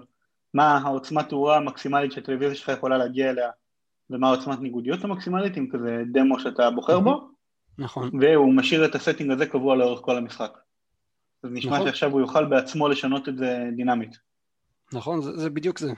מה 0.55 0.79
העוצמת 0.79 1.29
תאורה 1.29 1.57
המקסימלית 1.57 2.12
שהטלוויזיה 2.12 2.55
שלך 2.55 2.69
יכולה 2.69 2.99
להגיע 2.99 3.31
אליה 3.31 3.51
ומה 4.11 4.29
העוצמת 4.29 4.61
ניגודיות 4.61 5.05
המקסימלית 5.05 5.57
עם 5.57 5.69
כזה 5.73 6.03
דמו 6.12 6.41
שאתה 6.41 6.70
בוחר 6.70 7.01
בו 7.01 7.29
נכון. 7.79 8.11
והוא 8.20 8.55
משאיר 8.55 8.85
את 8.85 8.95
ה 8.95 8.99
setting 8.99 9.31
הזה 9.31 9.47
קבוע 9.47 9.77
לאורך 9.77 10.01
כל 10.05 10.16
המשחק. 10.16 10.59
אז 11.43 11.51
נשמע 11.53 11.73
נכון. 11.73 11.87
שעכשיו 11.87 12.11
הוא 12.11 12.20
יוכל 12.20 12.45
בעצמו 12.45 12.89
לשנות 12.89 13.29
את 13.29 13.39
זה 13.39 13.65
דינמית. 13.77 14.16
נכון, 14.93 15.23
זה, 15.23 15.37
זה 15.37 15.51
בדיוק 15.51 15.79
זה. 15.79 15.93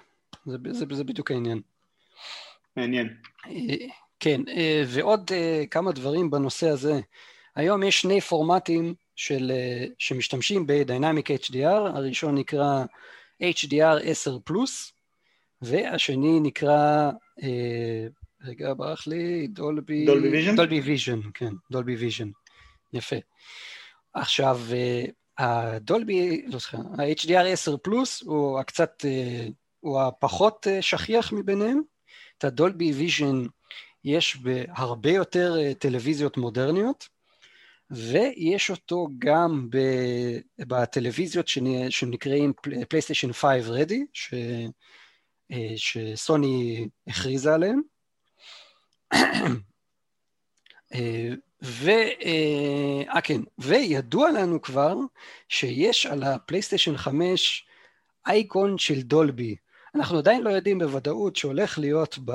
זה, 0.46 0.56
זה, 0.70 0.84
זה 0.90 1.04
בדיוק 1.04 1.30
העניין. 1.30 1.60
מעניין. 2.76 3.16
אה, 3.46 3.86
כן, 4.20 4.40
אה, 4.48 4.82
ועוד 4.86 5.30
אה, 5.34 5.64
כמה 5.70 5.92
דברים 5.92 6.30
בנושא 6.30 6.68
הזה. 6.68 7.00
היום 7.56 7.82
יש 7.82 8.00
שני 8.00 8.20
פורמטים 8.20 8.94
של, 9.16 9.52
שמשתמשים 9.98 10.66
ב-Dynamic 10.66 11.28
HDR, 11.44 11.96
הראשון 11.96 12.34
נקרא 12.34 12.84
HDR 13.42 14.00
10 14.02 14.38
פלוס, 14.44 14.92
והשני 15.62 16.40
נקרא, 16.40 17.10
אה, 17.42 18.06
רגע 18.44 18.74
ברח 18.74 19.06
לי, 19.06 19.46
דולבי... 19.46 20.06
Dolby 20.06 20.28
Vision? 20.28 20.56
Dolby 20.56 20.80
Vision, 20.80 21.20
כן, 21.34 21.52
Dolby 21.70 21.96
Vision, 21.96 22.28
יפה. 22.92 23.16
עכשיו, 24.14 24.60
הדולבי, 25.38 26.42
לא 26.46 26.58
זוכר, 26.58 26.78
ה-HDR 26.78 27.46
10 27.46 27.76
פלוס 27.76 28.22
הוא 28.22 28.58
הקצת, 28.60 29.04
הוא 29.80 30.00
הפחות 30.00 30.66
שכיח 30.80 31.32
מביניהם, 31.32 31.80
את 32.38 32.44
ה 32.44 32.52
Dolby 32.52 32.92
Vision 32.92 33.46
יש 34.04 34.36
בהרבה 34.36 35.10
יותר 35.10 35.72
טלוויזיות 35.78 36.36
מודרניות, 36.36 37.08
ויש 37.90 38.70
אותו 38.70 39.08
גם 39.18 39.68
בטלוויזיות 40.58 41.48
שנקראים 41.90 42.52
פלייסטיישן 42.88 43.32
5 43.32 43.64
ready, 43.66 44.04
ש... 44.12 44.34
אה, 45.52 45.72
שסוני 45.76 46.88
הכריזה 47.06 47.54
עליהם. 47.54 47.80
אה, 50.94 51.28
ו... 51.64 51.90
אה, 52.24 53.20
כן, 53.20 53.40
וידוע 53.58 54.30
לנו 54.30 54.62
כבר 54.62 54.96
שיש 55.48 56.06
על 56.06 56.22
הפלייסטיישן 56.22 56.96
5 56.96 57.66
אייקון 58.26 58.78
של 58.78 59.02
דולבי. 59.02 59.56
אנחנו 59.94 60.18
עדיין 60.18 60.42
לא 60.42 60.50
יודעים 60.50 60.78
בוודאות 60.78 61.36
שהולך 61.36 61.78
להיות, 61.78 62.18
ב... 62.24 62.32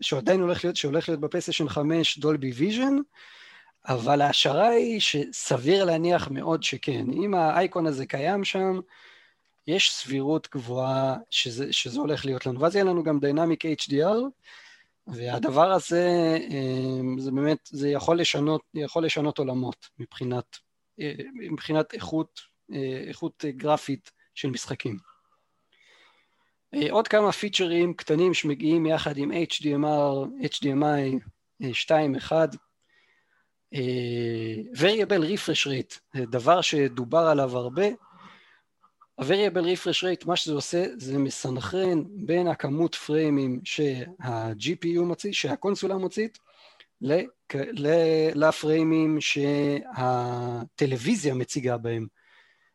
שעדיין 0.00 0.40
הולך 0.40 0.64
להיות, 0.64 0.76
שהולך 0.76 1.08
להיות 1.08 1.20
בפלייסטיישן 1.20 1.68
5 1.68 2.18
Dolby 2.18 2.50
Vision, 2.50 2.96
אבל 3.88 4.20
ההשערה 4.20 4.68
היא 4.68 5.00
שסביר 5.00 5.84
להניח 5.84 6.28
מאוד 6.28 6.62
שכן. 6.62 7.06
אם 7.12 7.34
האייקון 7.34 7.86
הזה 7.86 8.06
קיים 8.06 8.44
שם, 8.44 8.80
יש 9.66 9.92
סבירות 9.92 10.48
גבוהה 10.54 11.16
שזה, 11.30 11.72
שזה 11.72 12.00
הולך 12.00 12.24
להיות 12.24 12.46
לנו. 12.46 12.60
ואז 12.60 12.74
יהיה 12.74 12.84
לנו 12.84 13.02
גם 13.02 13.20
dynamic 13.20 13.64
HDR, 13.66 14.16
והדבר 15.06 15.72
הזה, 15.72 16.38
אה, 16.50 17.00
זה 17.18 17.30
באמת, 17.30 17.58
זה 17.64 17.88
יכול 17.88 18.20
לשנות, 18.20 18.60
יכול 18.74 19.04
לשנות 19.04 19.38
עולמות 19.38 19.88
מבחינת, 19.98 20.56
אה, 21.00 21.12
מבחינת 21.34 21.94
איכות, 21.94 22.40
אה, 22.72 23.04
איכות 23.08 23.44
גרפית 23.56 24.10
של 24.34 24.50
משחקים. 24.50 25.11
עוד 26.90 27.08
כמה 27.08 27.32
פיצ'רים 27.32 27.94
קטנים 27.94 28.34
שמגיעים 28.34 28.86
יחד 28.86 29.16
עם 29.16 29.32
HDMR, 29.32 30.28
HDMI 30.42 31.18
2.1, 31.62 32.32
variable 34.74 35.22
refresh 35.34 35.66
rate, 35.66 36.20
דבר 36.20 36.60
שדובר 36.60 37.18
עליו 37.18 37.56
הרבה, 37.56 37.86
ה-variable 39.18 39.64
refresh 39.76 40.02
rate, 40.02 40.26
מה 40.26 40.36
שזה 40.36 40.52
עושה, 40.52 40.84
זה 40.96 41.18
מסנכרן 41.18 42.02
בין 42.26 42.48
הכמות 42.48 42.94
פריימים 42.94 43.60
שה-GPU 43.64 45.00
מוציא, 45.00 45.32
שהקונסולה 45.32 45.96
מוציא, 45.96 46.28
לפריימים 48.34 49.20
שהטלוויזיה 50.80 51.34
מציגה 51.34 51.76
בהם. 51.76 52.06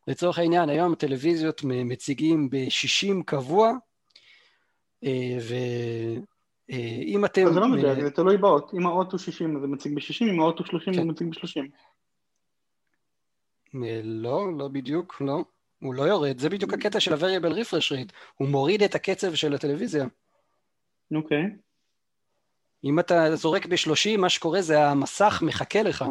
לצורך 0.08 0.40
העניין, 0.40 0.70
היום 0.70 0.94
הטלוויזיות 0.94 1.62
מציגים 1.64 2.50
ב-60 2.50 3.24
קבוע, 3.26 3.74
אה, 5.04 5.38
אה, 6.72 7.00
אם 7.06 7.26
אתם... 7.26 7.54
זה 7.54 7.60
לא 7.60 7.68
מדויק, 7.68 8.00
זה 8.00 8.12
תלוי 8.12 8.38
באות. 8.38 8.72
אם 8.74 8.86
האות 8.86 9.12
הוא 9.12 9.20
60 9.20 9.56
אז 9.56 9.62
זה 9.62 9.68
מציג 9.68 9.96
ב-60, 9.96 10.34
אם 10.34 10.40
האות 10.40 10.60
הוא 10.60 10.68
30 10.68 10.94
כן. 10.94 11.00
זה 11.00 11.06
מציג 11.06 11.28
ב-30. 11.28 11.62
לא, 14.04 14.58
לא 14.58 14.68
בדיוק, 14.68 15.22
לא. 15.22 15.44
הוא 15.80 15.94
לא 15.94 16.04
יורד, 16.04 16.40
זה 16.40 16.50
בדיוק 16.50 16.74
הקטע 16.74 17.00
של 17.00 17.14
ה-variable 17.14 17.54
refresh 17.54 17.92
rate, 17.92 18.12
הוא 18.36 18.48
מוריד 18.48 18.84
את 18.84 18.96
הקצב 18.96 19.34
של 19.36 19.54
הטלוויזיה. 19.54 20.06
אוקיי. 21.16 21.44
אם 22.84 23.00
אתה 23.00 23.36
זורק 23.36 23.66
ב-30, 23.66 24.18
מה 24.18 24.30
שקורה 24.30 24.62
זה 24.62 24.88
המסך 24.88 25.44
מחכה 25.46 25.84
לך. 25.84 26.06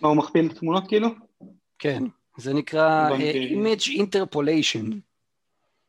מה, 0.00 0.08
הוא 0.08 0.16
מכפיל 0.16 0.54
תמונות 0.54 0.88
כאילו? 0.88 1.08
כן, 1.78 2.02
זה 2.36 2.54
נקרא 2.54 3.10
uh, 3.10 3.52
image 3.52 3.86
interpolation. 3.86 4.94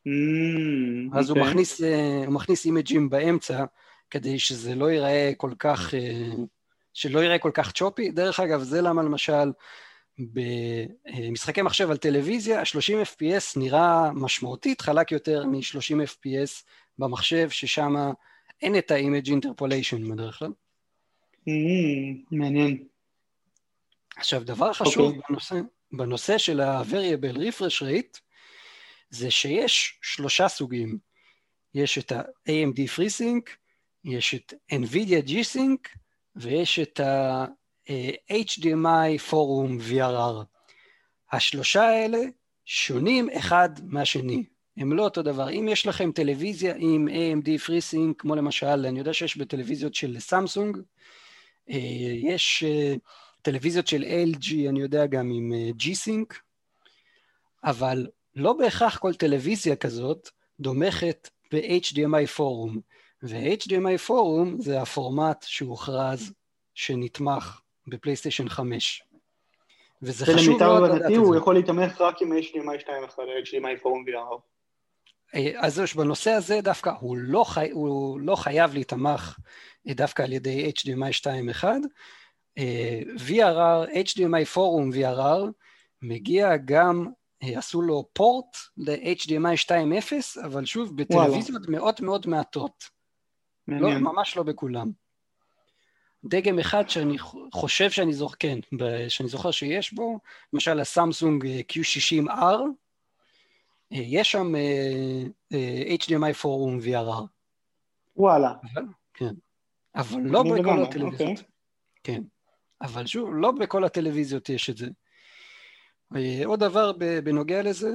Mm, 0.06 1.18
אז 1.18 1.30
הוא 1.30 1.38
אוקיי. 1.38 1.50
מכניס, 1.50 1.82
אה, 1.82 2.22
הוא 2.26 2.34
מכניס 2.34 2.64
אימג'ים 2.64 3.10
באמצע, 3.10 3.64
כדי 4.10 4.38
שזה 4.38 4.74
לא 4.74 4.90
ייראה 4.90 5.32
כל 5.36 5.52
כך, 5.58 5.94
אה, 5.94 6.30
שלא 6.92 7.20
ייראה 7.20 7.38
כל 7.38 7.50
כך 7.54 7.72
צ'ופי. 7.72 8.10
דרך 8.10 8.40
אגב, 8.40 8.62
זה 8.62 8.82
למה 8.82 9.02
למשל 9.02 9.52
במשחקי 10.18 11.62
מחשב 11.62 11.90
על 11.90 11.96
טלוויזיה, 11.96 12.60
ה-30 12.60 13.06
FPS 13.06 13.58
נראה 13.60 14.12
משמעותית 14.12 14.80
חלק 14.80 15.12
יותר 15.12 15.46
מ-30 15.46 16.04
FPS 16.06 16.64
במחשב, 16.98 17.50
ששם 17.50 17.94
אין 18.62 18.78
את 18.78 18.90
ה-image 18.90 19.28
interpolation 19.28 20.12
בדרך 20.12 20.38
כלל. 20.38 20.52
Mm, 21.48 21.52
מעניין. 22.30 22.84
עכשיו, 24.16 24.44
דבר 24.44 24.72
חשוב 24.72 25.06
אוקיי. 25.06 25.20
בנושא, 25.28 25.60
בנושא 25.92 26.38
של 26.38 26.60
ה-variable 26.60 27.36
refresh 27.36 27.82
rate, 27.82 28.20
זה 29.14 29.30
שיש 29.30 29.98
שלושה 30.02 30.48
סוגים. 30.48 30.98
יש 31.74 31.98
את 31.98 32.12
ה-AMD 32.12 32.78
FreeSync, 32.96 33.50
יש 34.04 34.34
את 34.34 34.54
NVIDIA 34.72 35.28
G-Sync, 35.28 35.88
ויש 36.36 36.78
את 36.78 37.00
ה-HDMI 37.00 39.30
Forum 39.30 39.90
VRR. 39.90 40.44
השלושה 41.32 41.82
האלה 41.82 42.18
שונים 42.64 43.30
אחד 43.30 43.68
מהשני. 43.82 44.44
הם 44.76 44.92
לא 44.92 45.04
אותו 45.04 45.22
דבר. 45.22 45.50
אם 45.50 45.68
יש 45.70 45.86
לכם 45.86 46.12
טלוויזיה 46.12 46.74
עם 46.78 47.08
AMD 47.08 47.48
FreeSync, 47.66 48.14
כמו 48.18 48.34
למשל, 48.34 48.86
אני 48.86 48.98
יודע 48.98 49.12
שיש 49.12 49.36
בטלוויזיות 49.36 49.94
של 49.94 50.20
סמסונג, 50.20 50.78
אה, 51.70 51.78
יש 52.22 52.64
אה, 52.66 52.94
טלוויזיות 53.42 53.86
של 53.86 54.02
LG, 54.02 54.68
אני 54.68 54.80
יודע 54.80 55.06
גם 55.06 55.30
עם 55.30 55.52
אה, 55.52 55.70
G-Sync, 55.80 56.34
אבל 57.64 58.06
לא 58.36 58.52
בהכרח 58.52 58.98
כל 58.98 59.14
טלוויזיה 59.14 59.76
כזאת 59.76 60.28
דומכת 60.60 61.28
ב-HDMI 61.52 62.26
פורום, 62.26 62.80
ו-HDMI 63.22 63.98
פורום 64.06 64.60
זה 64.60 64.82
הפורמט 64.82 65.44
שהוכרז 65.48 66.32
שנתמך 66.74 67.60
בפלייסטיישן 67.86 68.48
5. 68.48 69.02
וזה 70.02 70.26
חשוב 70.26 70.38
ולמיטב 70.38 70.64
מאוד 70.64 70.82
לדעת 70.82 71.00
הבנתי 71.00 71.14
את 71.14 71.18
הוא 71.18 71.32
זה. 71.32 71.38
יכול 71.38 71.54
להתאמך 71.54 72.00
רק 72.00 72.22
עם 72.22 72.32
HDMI 72.32 72.82
2.1 72.82 73.18
או 73.18 73.22
HDMI 73.22 73.82
פורום 73.82 74.04
VR. 74.08 74.40
אה, 75.34 75.52
אז 75.56 75.74
זהו, 75.74 75.86
שבנושא 75.86 76.30
הזה 76.30 76.60
דווקא 76.60 76.90
הוא 77.00 77.16
לא, 77.16 77.44
חי... 77.44 77.70
הוא 77.70 78.20
לא 78.20 78.36
חייב 78.36 78.74
להיתמך 78.74 79.38
אה, 79.88 79.94
דווקא 79.94 80.22
על 80.22 80.32
ידי 80.32 80.72
HDMI 80.78 81.26
2.1. 81.62 81.64
אה, 82.58 83.00
VRR, 83.16 83.90
HDMI 83.90 84.44
פורום 84.44 84.90
VRR, 84.92 85.50
מגיע 86.02 86.56
גם, 86.56 87.06
עשו 87.56 87.82
לו 87.82 88.08
פורט 88.12 88.56
ל-HDMI 88.76 89.66
2.0, 89.66 90.44
אבל 90.44 90.64
שוב, 90.64 90.96
בטלוויזיות 90.96 91.68
מאוד 91.68 91.94
מאוד 92.00 92.26
מעטות. 92.26 92.84
לא. 93.68 93.98
ממש 93.98 94.36
לא 94.36 94.42
בכולם. 94.42 94.90
דגם 96.24 96.58
אחד 96.58 96.88
שאני 96.88 97.18
חושב 97.52 97.90
שאני 97.90 98.12
זוכר, 98.12 98.36
כן, 98.38 98.58
שאני 99.08 99.28
זוכר 99.28 99.50
שיש 99.50 99.92
בו, 99.92 100.18
למשל 100.52 100.80
הסמסונג 100.80 101.46
אה, 101.46 101.60
Q60R, 101.72 102.30
אה, 103.92 103.98
יש 103.98 104.32
שם 104.32 104.54
אה, 104.56 105.96
HDMI 106.00 106.34
פורום 106.34 106.78
VRR, 106.78 107.22
וואלה. 108.16 108.52
כן, 109.14 109.34
אבל 109.94 110.20
לא 110.20 110.42
בכל 110.42 110.54
לגמרי, 110.58 110.82
הטלוויזיות. 110.82 111.30
אוקיי. 111.30 111.44
כן, 112.02 112.22
אבל 112.82 113.06
שוב, 113.06 113.30
לא 113.32 113.50
בכל 113.50 113.84
הטלוויזיות 113.84 114.48
יש 114.48 114.70
את 114.70 114.76
זה. 114.76 114.86
אה, 116.16 116.42
עוד 116.44 116.60
דבר 116.60 116.92
בנוגע 117.24 117.62
לזה, 117.62 117.90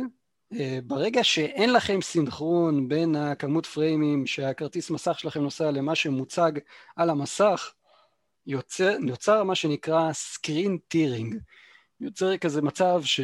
אה, 0.59 0.79
ברגע 0.83 1.23
שאין 1.23 1.73
לכם 1.73 2.01
סינכרון 2.01 2.87
בין 2.87 3.15
הכמות 3.15 3.65
פריימים 3.65 4.27
שהכרטיס 4.27 4.89
מסך 4.89 5.19
שלכם 5.19 5.41
נוסע 5.41 5.71
למה 5.71 5.95
שמוצג 5.95 6.51
על 6.95 7.09
המסך, 7.09 7.73
יוצר, 8.47 8.95
יוצר 9.07 9.43
מה 9.43 9.55
שנקרא 9.55 10.13
סקרין 10.13 10.77
טירינג. 10.87 11.35
יוצר 12.01 12.37
כזה 12.37 12.61
מצב 12.61 13.01
ש, 13.03 13.19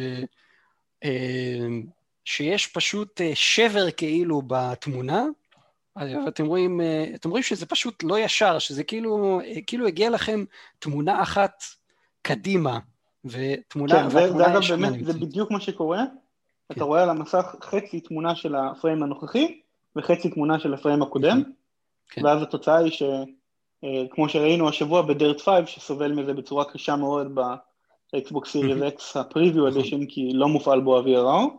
אה, 1.04 1.66
שיש 2.24 2.66
פשוט 2.66 3.20
שבר 3.34 3.90
כאילו 3.90 4.42
בתמונה, 4.46 5.24
ואתם 5.96 6.46
רואים, 6.46 6.80
אתם 7.14 7.30
רואים 7.30 7.42
שזה 7.42 7.66
פשוט 7.66 8.02
לא 8.02 8.18
ישר, 8.18 8.58
שזה 8.58 8.84
כאילו, 8.84 9.40
כאילו 9.66 9.86
הגיע 9.86 10.10
לכם 10.10 10.44
תמונה 10.78 11.22
אחת 11.22 11.62
קדימה, 12.22 12.78
ותמונה, 13.24 14.02
כן, 14.02 14.10
זה- 14.10 14.32
זה 14.32 14.46
אגב 14.46 14.60
באמת, 14.70 15.04
זה. 15.04 15.12
בדיוק 15.12 15.50
מה 15.50 15.60
שקורה. 15.60 16.04
כן. 16.68 16.74
אתה 16.74 16.84
רואה 16.84 17.02
על 17.02 17.10
המסך 17.10 17.54
חצי 17.62 18.00
תמונה 18.00 18.34
של 18.34 18.54
הפריים 18.54 19.02
הנוכחי 19.02 19.60
וחצי 19.96 20.30
תמונה 20.30 20.58
של 20.58 20.74
הפריים 20.74 21.02
הקודם, 21.02 21.42
כן. 22.08 22.24
ואז 22.24 22.42
התוצאה 22.42 22.76
היא 22.78 22.92
שכמו 22.92 24.28
שראינו 24.28 24.68
השבוע 24.68 25.02
ב 25.02 25.10
DiRT 25.10 25.40
5, 25.40 25.74
שסובל 25.74 26.12
מזה 26.12 26.32
בצורה 26.32 26.64
קשה 26.64 26.96
מאוד 26.96 27.34
ב 28.12 28.20
Xbox 28.20 28.50
Series 28.52 28.82
X 28.82 29.16
ה 29.16 29.22
preview 29.22 29.66
נכון. 29.68 29.80
edition, 29.80 30.06
כי 30.06 30.30
לא 30.32 30.48
מופעל 30.48 30.80
בו 30.80 30.98
ה-VRR. 30.98 31.50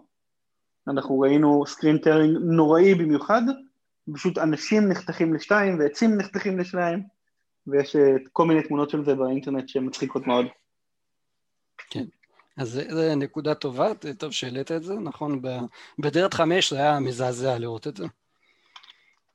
אנחנו 0.88 1.20
ראינו 1.20 1.64
screen 1.68 1.98
tearing 1.98 2.38
נוראי 2.42 2.96
במיוחד, 2.96 3.42
פשוט 4.14 4.38
אנשים 4.38 4.90
נחתכים 4.90 5.34
לשתיים 5.34 5.80
ועצים 5.80 6.18
נחתכים 6.18 6.60
לשניים, 6.60 7.04
ויש 7.68 7.96
אה, 7.96 8.02
כל 8.34 8.46
מיני 8.46 8.64
תמונות 8.64 8.90
של 8.90 9.06
זה 9.06 9.16
באינטרנט 9.16 9.70
שהן 9.70 9.86
מצחיקות 9.86 10.28
מאוד. 11.96 12.08
אז 12.58 12.70
זה, 12.70 12.84
זה 12.90 13.16
נקודה 13.16 13.56
טובה, 13.56 13.88
טוב 14.18 14.32
שהעלית 14.32 14.72
את 14.72 14.84
זה, 14.84 14.94
נכון, 14.94 15.42
ב 16.00 16.07
DiRT 16.07 16.34
חמש 16.34 16.74
זה 16.74 16.80
היה 16.80 17.00
מזעזע 17.00 17.58
לראות 17.58 17.88
את 17.88 17.98
זה. 17.98 18.06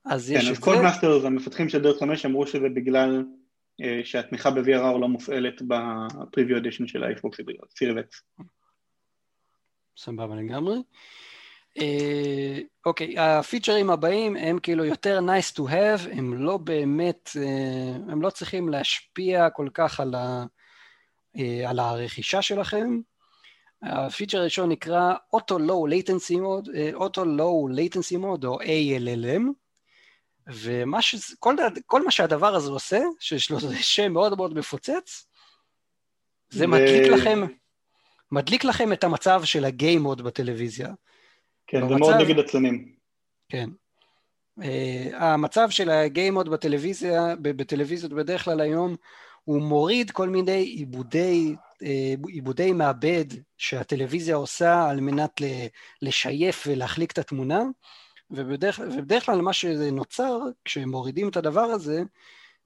אז 0.04 0.30
יש 0.30 0.44
כן, 0.44 0.50
אז 0.50 0.56
את 0.56 0.62
Codemasters, 0.62 1.24
המפתחים 1.24 1.68
של 1.68 1.82
DiRT 1.82 1.98
5 1.98 2.26
אמרו 2.26 2.46
שזה 2.46 2.68
בגלל 2.74 3.24
אה, 3.82 4.00
שהתמיכה 4.04 4.50
ב-VRR 4.50 4.98
לא 5.00 5.08
מופעלת 5.08 5.62
ב 5.62 5.74
preview 5.74 6.56
edition 6.56 6.86
של 6.86 7.04
ה 7.04 7.11
Xbox 7.11 7.38
Series 7.78 8.11
X. 8.11 8.22
סבבה 9.96 10.34
לגמרי. 10.36 10.76
אה, 11.78 12.58
אוקיי, 12.86 13.18
הפיצ'רים 13.18 13.90
הבאים 13.90 14.36
הם 14.36 14.58
כאילו 14.58 14.84
יותר 14.84 15.20
nice 15.20 15.54
to 15.56 15.62
have, 15.62 16.10
הם 16.12 16.34
לא 16.34 16.56
באמת, 16.56 17.30
אה, 17.36 18.12
הם 18.12 18.22
לא 18.22 18.30
צריכים 18.30 18.68
להשפיע 18.68 19.50
כל 19.50 19.68
כך 19.74 20.00
על, 20.00 20.14
ה, 20.14 20.44
על 21.66 21.78
הרכישה 21.78 22.42
שלכם. 22.42 23.00
הפיצ'ר 23.82 24.38
הראשון 24.38 24.68
נקרא 24.68 25.14
Auto 25.36 25.54
Low 25.58 25.90
Latency 25.92 26.36
Mode, 26.36 26.76
אה, 26.76 26.90
Auto 26.94 27.20
Low 27.20 27.72
Latency 27.76 28.18
Mode 28.18 28.46
או 28.46 28.60
ALLM, 28.62 29.42
ומה 30.46 31.02
ש... 31.02 31.14
כל, 31.38 31.56
כל 31.86 32.04
מה 32.04 32.10
שהדבר 32.10 32.54
הזה 32.54 32.70
עושה, 32.70 33.00
שיש 33.20 33.50
לו 33.50 33.58
שם 33.80 34.12
מאוד 34.12 34.36
מאוד 34.36 34.54
מפוצץ, 34.54 35.26
זה 36.50 36.66
מדליק 36.66 37.12
לכם, 37.12 37.40
מדליק 38.32 38.64
לכם 38.64 38.92
את 38.92 39.04
המצב 39.04 39.44
של 39.44 39.64
הגיי 39.64 39.98
מוד 39.98 40.22
בטלוויזיה. 40.22 40.88
כן, 41.66 41.80
זה 41.80 41.86
במצב- 41.86 41.98
מאוד 41.98 42.14
נגד 42.14 42.38
עצלנים. 42.38 42.92
כן. 43.48 43.70
Uh, 44.60 44.64
המצב 45.14 45.70
של 45.70 45.90
הגיי 45.90 46.30
מוד 46.30 46.48
בטלוויזיה, 46.48 47.36
בטלוויזיות 47.42 48.12
בדרך 48.12 48.44
כלל 48.44 48.60
היום, 48.60 48.96
הוא 49.44 49.62
מוריד 49.62 50.10
כל 50.10 50.28
מיני 50.28 50.62
עיבודי, 50.62 51.54
אה, 51.74 51.86
עיבודי 52.28 52.72
מעבד 52.72 53.24
שהטלוויזיה 53.58 54.36
עושה 54.36 54.90
על 54.90 55.00
מנת 55.00 55.40
לשייף 56.02 56.64
ולהחליק 56.66 57.12
את 57.12 57.18
התמונה, 57.18 57.62
ובדרך, 58.30 58.80
ובדרך 58.96 59.26
כלל 59.26 59.40
מה 59.40 59.52
שנוצר 59.52 60.38
כשמורידים 60.64 61.28
את 61.28 61.36
הדבר 61.36 61.60
הזה, 61.60 62.02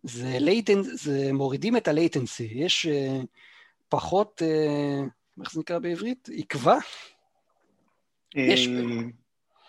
זה, 0.02 0.36
laten, 0.40 0.82
זה 0.82 1.30
מורידים 1.32 1.76
את 1.76 1.88
ה 1.88 1.95
latency, 1.95 2.48
יש 2.54 2.86
אה, 2.86 3.24
פחות, 3.88 4.42
אה, 4.42 5.40
איך 5.40 5.52
זה 5.52 5.60
נקרא 5.60 5.78
בעברית? 5.78 6.28
עקבה? 6.36 6.76
יש- 8.34 8.68
אה, 8.68 8.82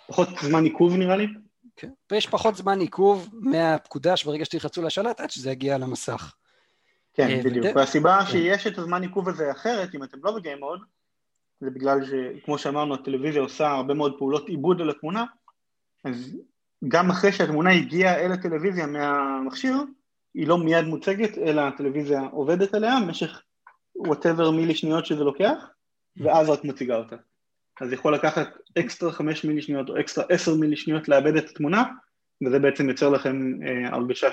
פחות 0.07 0.29
זמן 0.41 0.63
עיכוב 0.63 0.95
נראה 0.95 1.15
לי. 1.17 1.27
כן. 1.75 1.89
ויש 2.11 2.27
פחות 2.27 2.55
זמן 2.55 2.79
עיכוב 2.79 3.29
מהפקודה 3.33 4.17
שברגע 4.17 4.45
שתלחצו 4.45 4.81
לשלט 4.81 5.19
עד 5.19 5.29
שזה 5.29 5.51
יגיע 5.51 5.77
למסך. 5.77 6.35
כן, 7.17 7.29
אה, 7.29 7.41
בדיוק. 7.43 7.65
וד- 7.65 7.77
והסיבה 7.77 8.19
כן. 8.25 8.31
שיש 8.31 8.67
את 8.67 8.77
הזמן 8.77 9.01
עיכוב 9.01 9.29
הזה 9.29 9.51
אחרת, 9.51 9.95
אם 9.95 10.03
אתם 10.03 10.17
לא 10.23 10.31
ב 10.35 10.40
game 10.40 10.59
mode, 10.59 10.79
זה 11.61 11.69
בגלל 11.69 11.99
שכמו 12.05 12.57
שאמרנו, 12.57 12.93
הטלוויזיה 12.93 13.41
עושה 13.41 13.67
הרבה 13.67 13.93
מאוד 13.93 14.17
פעולות 14.17 14.49
עיבוד 14.49 14.81
על 14.81 14.89
התמונה, 14.89 15.25
אז 16.05 16.37
גם 16.87 17.09
אחרי 17.09 17.31
שהתמונה 17.31 17.71
הגיעה 17.71 18.15
אל 18.15 18.31
הטלוויזיה 18.31 18.87
מהמכשיר, 18.87 19.75
היא 20.33 20.47
לא 20.47 20.57
מיד 20.57 20.85
מוצגת, 20.85 21.37
אלא 21.37 21.61
הטלוויזיה 21.61 22.21
עובדת 22.31 22.73
עליה 22.73 22.95
במשך 23.05 23.41
whatever 23.95 24.51
מילי 24.51 24.75
שניות 24.75 25.05
שזה 25.05 25.23
לוקח, 25.23 25.69
ואז 26.17 26.49
רק 26.49 26.63
מציגה 26.63 26.95
אותה. 26.95 27.15
אז 27.81 27.93
יכול 27.93 28.13
לקחת 28.13 28.47
אקסטרה 28.79 29.11
חמש 29.11 29.45
מילי 29.45 29.61
שניות 29.61 29.89
או 29.89 29.99
אקסטרה 29.99 30.25
עשר 30.29 30.55
מילי 30.55 30.77
שניות 30.77 31.09
לעבד 31.09 31.35
את 31.35 31.49
התמונה, 31.49 31.83
וזה 32.45 32.59
בעצם 32.59 32.89
יוצר 32.89 33.09
לכם 33.09 33.59
אה, 33.67 33.95
הרגשה 33.95 34.31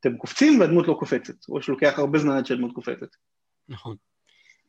שאתם 0.00 0.16
קופצים 0.16 0.60
והדמות 0.60 0.88
לא 0.88 0.96
קופצת, 0.98 1.34
או 1.48 1.62
שלוקח 1.62 1.98
הרבה 1.98 2.18
זמן 2.18 2.36
עד 2.36 2.46
שהדמות 2.46 2.72
קופצת. 2.72 3.08
נכון. 3.68 3.96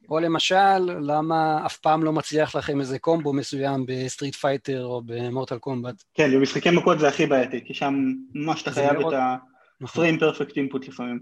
או 0.10 0.20
למשל, 0.20 0.80
למה 1.02 1.66
אף 1.66 1.78
פעם 1.78 2.04
לא 2.04 2.14
מצליח 2.14 2.56
לכם 2.56 2.80
איזה 2.80 3.00
קומבו 3.00 3.34
מסוים 3.34 3.86
ב 3.88 3.94
Street 3.94 4.36
Fighter 4.36 4.86
או 4.86 5.02
ב 5.06 5.13
Mortal 5.13 5.58
Kombat? 5.58 6.04
כן, 6.14 6.32
במשחקי 6.36 6.70
מכות 6.72 7.00
זה 7.00 7.08
הכי 7.08 7.26
בעייתי, 7.26 7.66
כי 7.66 7.74
שם 7.74 7.94
ממש 8.34 8.62
אתה 8.62 8.72
חייב 8.72 9.00
מאוד... 9.00 9.14
את 9.14 9.20
ה-frame 9.20 10.20
perfect 10.20 10.52
input 10.52 10.88
לפעמים. 10.88 11.20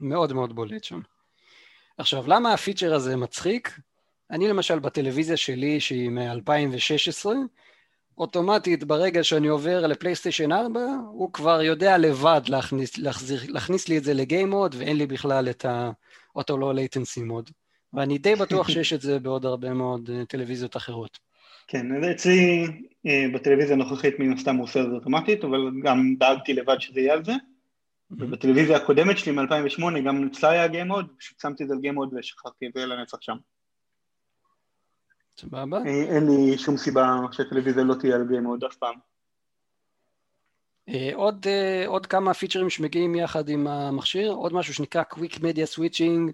מאוד 0.00 0.32
מאוד 0.32 0.54
בולט 0.54 0.84
שם. 0.84 1.00
עכשיו, 1.98 2.24
למה 2.26 2.52
הפיצ'ר 2.52 2.94
הזה 2.94 3.16
מצחיק? 3.16 3.78
אני 4.30 4.48
למשל 4.48 4.78
בטלוויזיה 4.78 5.36
שלי, 5.36 5.80
שהיא 5.80 6.10
מ-2016, 6.10 7.26
אוטומטית 8.18 8.84
ברגע 8.84 9.24
שאני 9.24 9.48
עובר 9.48 9.86
לפלייסטיישן 9.86 10.52
4, 10.52 10.80
הוא 11.10 11.32
כבר 11.32 11.62
יודע 11.62 11.98
לבד 11.98 12.40
להכניס, 12.48 12.98
להחזיר, 12.98 13.40
להכניס 13.48 13.88
לי 13.88 13.98
את 13.98 14.04
זה 14.04 14.14
ל 14.14 14.21
game 14.21 14.50
mode, 14.50 14.74
ואין 14.78 14.96
לי 14.96 15.06
בכלל 15.06 15.50
את 15.50 15.64
ה 16.34 16.39
auto 16.39 16.58
low 16.58 16.74
latency 16.74 17.22
mode. 17.22 17.50
ואני 17.92 18.18
די 18.18 18.34
בטוח 18.34 18.68
שיש 18.68 18.92
את 18.92 19.00
זה 19.00 19.18
בעוד 19.18 19.46
הרבה 19.46 19.74
מאוד 19.74 20.10
אה, 20.10 20.24
טלוויזיות 20.24 20.76
אחרות. 20.76 21.18
כן, 21.68 21.96
אז 21.96 22.10
אצלי 22.10 22.66
אה, 23.06 23.24
בטלוויזיה 23.34 23.74
הנוכחית 23.74 24.18
מן 24.18 24.32
הסתם 24.32 24.56
הוא 24.56 24.64
עושה 24.64 24.80
את 24.80 24.86
זה 24.90 24.94
אוטומטית, 24.94 25.44
אבל 25.44 25.70
גם 25.82 26.14
דאגתי 26.18 26.54
לבד 26.54 26.76
שזה 26.78 27.00
יהיה 27.00 27.12
על 27.12 27.24
זה. 27.24 27.32
ובטלוויזיה 28.10 28.76
הקודמת 28.76 29.18
שלי 29.18 29.32
מ-2008 29.32 30.00
גם 30.06 30.28
אצלה 30.32 30.50
היה 30.50 30.68
game 30.68 30.86
mode, 30.86 31.06
פשוט 31.18 31.40
שמתי 31.40 31.62
את 31.62 31.68
זה 31.68 31.74
על 31.74 31.80
game 31.80 31.94
mode 31.94 32.14
ושכחתי 32.18 32.66
את 32.66 32.72
זה 32.74 32.86
לנצח 32.86 33.18
שם. 33.20 33.36
סבבה. 35.40 35.78
אה, 35.78 36.02
אין 36.02 36.26
לי 36.26 36.58
שום 36.58 36.76
סיבה 36.76 37.16
שהטלוויזיה 37.32 37.84
לא 37.84 37.94
תהיה 37.94 38.14
על 38.14 38.26
גיים 38.28 38.42
מוד 38.42 38.64
אף 38.64 38.76
פעם. 38.76 38.94
עוד, 41.14 41.46
עוד 41.86 42.06
כמה 42.06 42.34
פיצ'רים 42.34 42.70
שמגיעים 42.70 43.14
יחד 43.14 43.48
עם 43.48 43.66
המכשיר, 43.66 44.32
עוד 44.32 44.52
משהו 44.52 44.74
שנקרא 44.74 45.02
Quick 45.12 45.34
Media 45.34 45.76
Switching, 45.76 46.32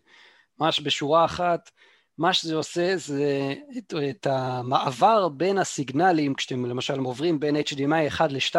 ממש 0.61 0.81
בשורה 0.81 1.25
אחת, 1.25 1.71
מה 2.19 2.33
שזה 2.33 2.55
עושה 2.55 2.97
זה 2.97 3.55
את, 3.79 3.95
את 4.11 4.27
המעבר 4.27 5.29
בין 5.29 5.59
הסיגנלים, 5.59 6.35
כשאתם 6.35 6.67
למשל 6.67 6.99
עוברים 6.99 7.41
בין 7.41 7.57
HDMI 7.57 8.09
1 8.09 8.33
ל-2, 8.33 8.57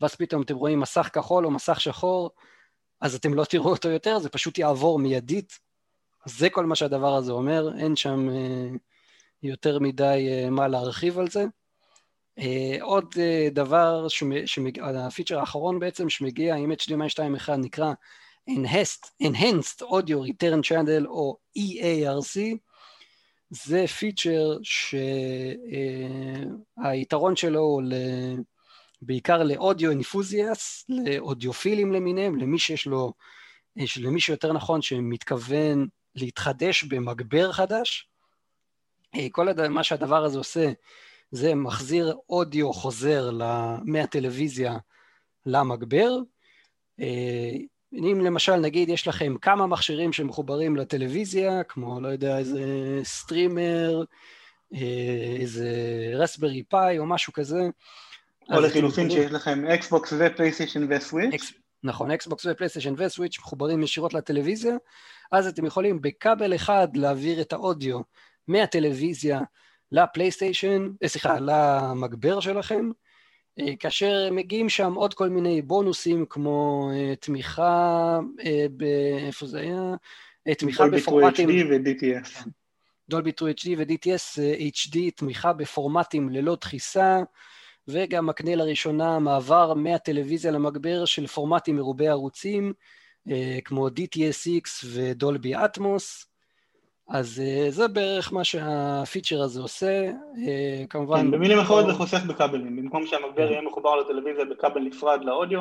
ואז 0.00 0.14
פתאום 0.14 0.42
אתם 0.42 0.54
רואים 0.54 0.80
מסך 0.80 1.10
כחול 1.12 1.46
או 1.46 1.50
מסך 1.50 1.80
שחור, 1.80 2.30
אז 3.00 3.14
אתם 3.14 3.34
לא 3.34 3.44
תראו 3.44 3.70
אותו 3.70 3.88
יותר, 3.88 4.18
זה 4.18 4.28
פשוט 4.28 4.58
יעבור 4.58 4.98
מיידית. 4.98 5.58
זה 6.24 6.50
כל 6.50 6.66
מה 6.66 6.74
שהדבר 6.74 7.14
הזה 7.14 7.32
אומר, 7.32 7.78
אין 7.78 7.96
שם 7.96 8.28
אה, 8.30 8.68
יותר 9.42 9.78
מדי 9.78 10.28
אה, 10.30 10.50
מה 10.50 10.68
להרחיב 10.68 11.18
על 11.18 11.30
זה. 11.30 11.44
אה, 12.38 12.76
עוד 12.80 13.14
אה, 13.18 13.48
דבר. 13.52 14.06
הפיצ'ר 14.94 15.38
האחרון 15.38 15.78
בעצם 15.78 16.08
שמגיע 16.08 16.54
עם 16.54 16.72
HDMI 16.72 17.08
2.1 17.46 17.52
נקרא 17.58 17.92
Enhanced, 18.50 19.10
Enhanced 19.22 19.82
Audio 19.82 20.16
Return 20.28 20.62
Channel 20.68 21.06
או 21.06 21.36
EARC 21.58 22.38
זה 23.50 23.86
פיצ'ר 23.86 24.58
שהיתרון 26.82 27.36
שלו 27.36 27.60
הוא 27.60 27.82
בעיקר 29.02 29.42
לאודיו 29.42 29.90
אינפוזיאס, 29.90 30.84
לאודיופילים 30.88 31.92
למיניהם, 31.92 32.36
למי 32.36 32.58
שיש 32.58 32.86
לו, 32.86 33.12
למי 34.00 34.20
שיותר 34.20 34.52
נכון 34.52 34.82
שמתכוון 34.82 35.86
להתחדש 36.14 36.84
במגבר 36.84 37.52
חדש. 37.52 38.09
כל 39.32 39.48
הד... 39.48 39.66
מה 39.66 39.84
שהדבר 39.84 40.24
הזה 40.24 40.38
עושה 40.38 40.72
זה 41.30 41.54
מחזיר 41.54 42.16
אודיו 42.28 42.72
חוזר 42.72 43.30
מהטלוויזיה 43.84 44.76
למגבר. 45.46 46.16
אם 47.92 48.20
למשל 48.24 48.56
נגיד 48.56 48.88
יש 48.88 49.08
לכם 49.08 49.34
כמה 49.42 49.66
מכשירים 49.66 50.12
שמחוברים 50.12 50.76
לטלוויזיה, 50.76 51.64
כמו 51.64 52.00
לא 52.00 52.08
יודע 52.08 52.38
איזה 52.38 52.64
סטרימר, 53.02 54.04
אה, 54.74 55.36
איזה 55.40 55.72
Raspberry 56.14 56.62
Pi 56.62 56.98
או 56.98 57.06
משהו 57.06 57.32
כזה. 57.32 57.60
או 58.52 58.60
לחילופין. 58.60 59.10
שיש 59.10 59.32
לכם 59.32 59.66
אקסבוקס 59.66 60.12
ופלייסטיישן 60.18 60.86
ו 60.92 60.97
Switch. 60.97 61.34
אקס... 61.34 61.52
נכון, 61.82 62.10
אקסבוקס 62.10 62.46
ופלייסטיישן 62.50 62.94
וסוויץ' 62.96 63.38
מחוברים 63.38 63.82
ישירות 63.82 64.14
לטלוויזיה, 64.14 64.74
אז 65.32 65.46
אתם 65.46 65.66
יכולים 65.66 66.00
בכבל 66.00 66.54
אחד 66.54 66.88
להעביר 66.96 67.40
את 67.40 67.52
האודיו 67.52 68.00
מהטלוויזיה 68.50 69.40
לפלייסטיישן, 69.92 70.90
אה, 71.02 71.08
סליחה, 71.08 71.36
למגבר 71.40 72.40
שלכם, 72.40 72.90
אה, 73.60 73.76
כאשר 73.76 74.28
מגיעים 74.32 74.68
שם 74.68 74.94
עוד 74.94 75.14
כל 75.14 75.28
מיני 75.28 75.62
בונוסים 75.62 76.26
כמו 76.28 76.90
אה, 76.94 77.16
תמיכה, 77.16 78.18
איפה 79.26 79.46
זה 79.46 79.60
היה? 79.60 79.94
תמיכה 80.58 80.88
בפורמטים... 80.88 81.48
דולבי 81.48 81.94
2 81.94 82.20
ו-DTS. 82.20 82.48
דולבי 83.08 83.30
2 83.30 83.52
HD 83.52 83.68
ו-DTS 83.78 84.38
HD, 84.74 84.98
תמיכה 85.16 85.52
בפורמטים 85.52 86.28
ללא 86.28 86.56
דחיסה, 86.60 87.20
וגם 87.88 88.26
מקנה 88.26 88.54
לראשונה 88.54 89.18
מעבר 89.18 89.74
מהטלוויזיה 89.74 90.50
למגבר 90.50 91.04
של 91.04 91.26
פורמטים 91.26 91.76
מרובי 91.76 92.08
ערוצים, 92.08 92.72
כמו 93.64 93.88
DTSX 93.88 94.86
ודולבי 94.86 95.54
אטמוס. 95.54 96.29
אז 97.10 97.42
uh, 97.42 97.70
זה 97.70 97.88
בערך 97.88 98.32
מה 98.32 98.44
שהפיצ'ר 98.44 99.42
הזה 99.42 99.60
עושה, 99.60 100.10
uh, 100.10 100.86
כמובן... 100.90 101.20
כן, 101.20 101.30
במילים 101.30 101.58
אחרות 101.58 101.86
זה 101.86 101.92
חוסך 101.92 102.22
בכבלים, 102.28 102.76
במקום 102.76 103.06
שהמגבר 103.06 103.46
כן. 103.46 103.52
יהיה 103.52 103.62
מחובר 103.62 103.96
לטלוויזיה 103.96 104.44
בכבל 104.44 104.80
נפרד 104.80 105.24
לאודיו 105.24 105.60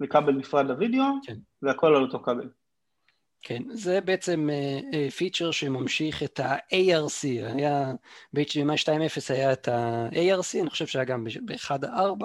וכבל 0.00 0.32
נפרד 0.32 0.66
לוידאו, 0.66 1.04
כן. 1.26 1.36
זה 1.60 1.70
הכל 1.70 1.96
על 1.96 2.02
אותו 2.02 2.18
כבל. 2.18 2.48
כן, 3.42 3.62
זה 3.70 4.00
בעצם 4.00 4.48
פיצ'ר 5.16 5.48
uh, 5.48 5.52
שממשיך 5.52 6.22
את 6.22 6.40
ה-ARC, 6.40 7.24
היה 7.54 7.92
ב-HDMI 8.32 8.84
2.0 8.84 9.34
היה 9.34 9.52
את 9.52 9.68
ה-ARC, 9.68 10.60
אני 10.60 10.70
חושב 10.70 10.86
שהיה 10.86 11.04
גם 11.04 11.24
ב-1.4, 11.24 12.24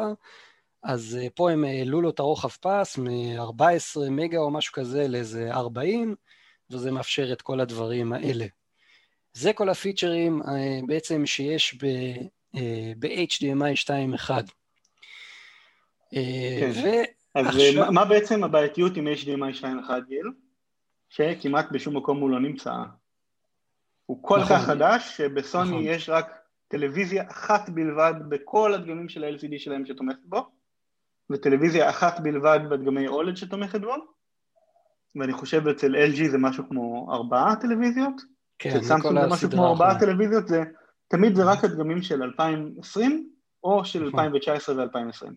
אז 0.83 1.17
פה 1.35 1.51
הם 1.51 1.63
העלו 1.63 2.01
לו 2.01 2.09
את 2.09 2.19
הרוחב 2.19 2.49
פס 2.49 2.97
מ-14 2.97 4.09
מגה 4.11 4.37
או 4.37 4.51
משהו 4.51 4.73
כזה 4.73 5.07
לאיזה 5.07 5.51
40, 5.51 6.15
וזה 6.69 6.91
מאפשר 6.91 7.33
את 7.33 7.41
כל 7.41 7.59
הדברים 7.59 8.13
האלה. 8.13 8.45
זה 9.33 9.53
כל 9.53 9.69
הפיצ'רים 9.69 10.41
אה, 10.41 10.79
בעצם 10.87 11.25
שיש 11.25 11.77
ב-HDMI 12.99 13.91
אה, 13.91 14.05
2.1. 14.17 14.31
אה, 16.13 16.59
כן. 16.59 17.03
אז 17.35 17.45
ועכשיו... 17.45 17.91
מה 17.91 18.05
בעצם 18.05 18.43
הבעייתיות 18.43 18.97
עם 18.97 19.07
HDMI 19.07 19.61
2.1 19.61 19.65
גיל? 20.07 20.31
שכמעט 21.09 21.71
בשום 21.71 21.97
מקום 21.97 22.19
הוא 22.19 22.29
לא 22.29 22.39
נמצא. 22.39 22.73
הוא 24.05 24.19
כל 24.21 24.39
נכון. 24.39 24.57
כך 24.57 24.65
חדש 24.65 25.17
שבסוני 25.17 25.69
נכון. 25.69 25.83
יש 25.85 26.09
רק 26.09 26.43
טלוויזיה 26.67 27.23
אחת 27.29 27.69
בלבד 27.69 28.13
בכל 28.29 28.73
הדגמים 28.73 29.09
של 29.09 29.23
ה-LCD 29.23 29.57
שלהם 29.57 29.85
שתומכת 29.85 30.25
בו, 30.25 30.49
וטלוויזיה 31.29 31.89
אחת 31.89 32.19
בלבד 32.19 32.59
בדגמי 32.69 33.07
אולד 33.07 33.37
שתומכת 33.37 33.81
בו, 33.81 33.95
ואני 35.15 35.33
חושב 35.33 35.67
אצל 35.67 35.95
LG 35.95 36.31
זה 36.31 36.37
משהו 36.37 36.69
כמו 36.69 37.13
ארבעה 37.13 37.55
טלוויזיות, 37.55 38.32
כן, 38.63 38.81
זה 38.81 38.93
כל 39.01 39.13
משהו 39.29 39.49
כמו 39.49 39.67
ארבעה 39.67 39.99
טלוויזיות, 39.99 40.47
זה 40.47 40.63
תמיד 41.07 41.35
זה 41.35 41.43
רק 41.43 41.63
הדגמים 41.63 42.01
של 42.01 42.23
2020 42.23 43.29
או 43.63 43.85
של 43.85 43.99
נכון. 43.99 44.19
2019 44.19 44.75
ו-2020. 44.75 45.33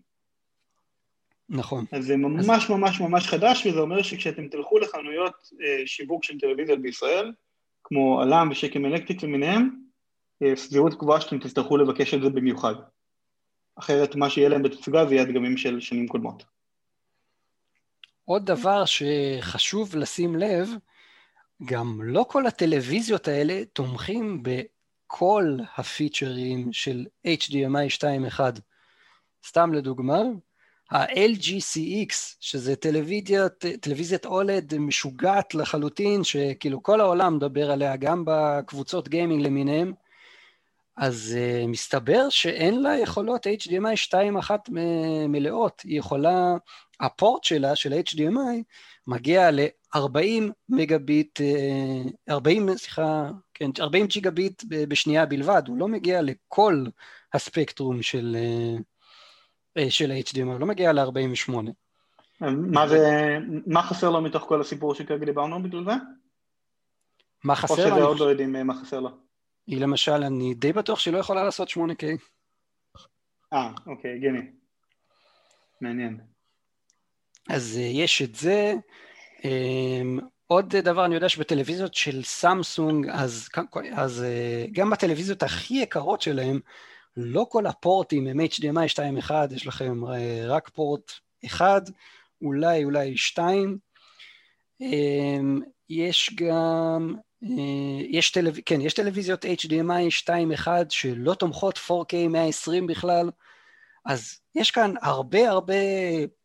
נכון. 1.49 1.85
אז 1.91 2.05
זה 2.05 2.17
ממש 2.17 2.63
אז... 2.63 2.69
ממש 2.69 3.01
ממש 3.01 3.27
חדש, 3.27 3.65
וזה 3.65 3.79
אומר 3.79 4.01
שכשאתם 4.01 4.47
תלכו 4.47 4.79
לחנויות 4.79 5.49
אה, 5.61 5.83
שיווק 5.85 6.23
של 6.23 6.39
טלוויזיות 6.39 6.81
בישראל, 6.81 7.31
כמו 7.83 8.23
אלם 8.23 8.49
ושקם 8.51 8.85
אלקטריק 8.85 9.23
למיניהם, 9.23 9.69
אה, 10.43 10.55
סבירות 10.55 10.93
קבועה 10.93 11.21
שאתם 11.21 11.39
תצטרכו 11.39 11.77
לבקש 11.77 12.13
את 12.13 12.21
זה 12.21 12.29
במיוחד. 12.29 12.75
אחרת 13.75 14.15
מה 14.15 14.29
שיהיה 14.29 14.49
להם 14.49 14.63
בתצוגה 14.63 15.05
זה 15.05 15.13
יהיה 15.13 15.23
הדגמים 15.23 15.57
של 15.57 15.79
שנים 15.79 16.07
קודמות. 16.07 16.43
עוד 18.25 18.45
דבר 18.45 18.83
שחשוב 18.85 19.95
לשים 19.95 20.35
לב, 20.35 20.69
גם 21.65 22.01
לא 22.03 22.25
כל 22.29 22.47
הטלוויזיות 22.47 23.27
האלה 23.27 23.65
תומכים 23.73 24.43
בכל 24.43 25.57
הפיצ'רים 25.77 26.73
של 26.73 27.05
HDMI 27.27 27.97
2.1. 27.97 28.39
סתם 29.47 29.73
לדוגמה, 29.73 30.21
ה-LGCX, 30.91 32.13
שזה 32.39 32.75
טלוויזיית, 32.75 33.65
טלוויזיית 33.81 34.25
אולד 34.25 34.77
משוגעת 34.77 35.55
לחלוטין, 35.55 36.23
שכאילו 36.23 36.83
כל 36.83 37.01
העולם 37.01 37.35
מדבר 37.35 37.71
עליה, 37.71 37.95
גם 37.95 38.23
בקבוצות 38.25 39.07
גיימינג 39.09 39.45
למיניהם, 39.45 39.93
אז 40.97 41.37
uh, 41.37 41.67
מסתבר 41.67 42.29
שאין 42.29 42.81
לה 42.81 42.97
יכולות 42.97 43.47
HDMI 43.47 44.09
2.1 44.09 44.51
מלאות, 45.29 45.81
היא 45.81 45.99
יכולה, 45.99 46.55
הפורט 46.99 47.43
שלה, 47.43 47.75
של 47.75 47.93
HDMI, 47.93 48.63
מגיע 49.07 49.51
ל-40 49.95 50.51
מגביט, 50.69 51.39
40, 52.29 52.77
סליחה, 52.77 53.29
כן, 53.53 53.69
40 53.79 54.07
ג'יגה 54.07 54.31
ביט 54.31 54.63
בשנייה 54.67 55.25
בלבד, 55.25 55.61
הוא 55.67 55.77
לא 55.77 55.87
מגיע 55.87 56.21
לכל 56.21 56.85
הספקטרום 57.33 58.01
של, 58.01 58.37
אה, 59.77 59.89
של 59.89 60.11
HDMI, 60.11 60.43
הוא 60.43 60.59
לא 60.59 60.65
מגיע 60.65 60.93
ל-48. 60.93 61.51
מה 62.41 62.87
זה, 62.87 63.37
מה 63.67 63.83
חסר 63.83 64.09
לו 64.09 64.21
מתוך 64.21 64.43
כל 64.43 64.61
הסיפור 64.61 64.95
שכרגע 64.95 65.25
דיברנו 65.25 65.63
בגלל 65.63 65.83
זה? 65.85 65.91
מה 67.43 67.55
חסר 67.55 67.75
לו? 67.75 67.83
או 67.83 67.95
שזה 67.95 68.03
עוד 68.03 68.19
לא 68.19 68.25
יודעים 68.25 68.67
מה 68.67 68.81
חסר 68.81 68.99
לו. 68.99 69.09
היא 69.67 69.81
למשל, 69.81 70.23
אני 70.23 70.53
די 70.53 70.73
בטוח 70.73 70.99
שהיא 70.99 71.13
לא 71.13 71.17
יכולה 71.17 71.43
לעשות 71.43 71.69
8K. 71.69 72.03
אה, 73.53 73.71
אוקיי, 73.85 74.15
הגיוני. 74.15 74.41
מעניין. 75.81 76.19
אז 77.49 77.77
אה, 77.77 77.83
יש 77.83 78.21
את 78.21 78.35
זה. 78.35 78.73
אמ, 79.43 80.19
עוד 80.47 80.75
דבר, 80.75 81.05
אני 81.05 81.15
יודע 81.15 81.29
שבטלוויזיות 81.29 81.93
של 81.93 82.23
סמסונג, 82.23 83.09
אז, 83.09 83.49
אז 83.93 84.23
אה, 84.23 84.65
גם 84.71 84.89
בטלוויזיות 84.89 85.43
הכי 85.43 85.73
יקרות 85.73 86.21
שלהם, 86.21 86.59
לא 87.17 87.45
כל 87.49 87.65
הפורטים 87.65 88.27
הם 88.27 88.39
HDMI 88.39 88.99
2.1, 89.27 89.31
יש 89.55 89.67
לכם 89.67 90.05
אה, 90.05 90.43
רק 90.47 90.69
פורט 90.69 91.11
אחד, 91.45 91.81
אולי 92.41 92.83
אולי 92.83 93.17
שתיים. 93.17 93.77
אמ, 94.81 95.61
יש 95.89 96.35
גם, 96.35 97.15
יש, 98.09 98.31
טלו... 98.31 98.51
כן, 98.65 98.81
יש 98.81 98.93
טלוויזיות 98.93 99.45
HDMI 99.45 100.27
2.1 100.27 100.67
שלא 100.89 101.33
תומכות 101.33 101.77
4K 101.77 102.15
120 102.29 102.87
בכלל, 102.87 103.29
אז 104.07 104.39
יש 104.55 104.71
כאן 104.71 104.93
הרבה 105.01 105.49
הרבה 105.49 105.73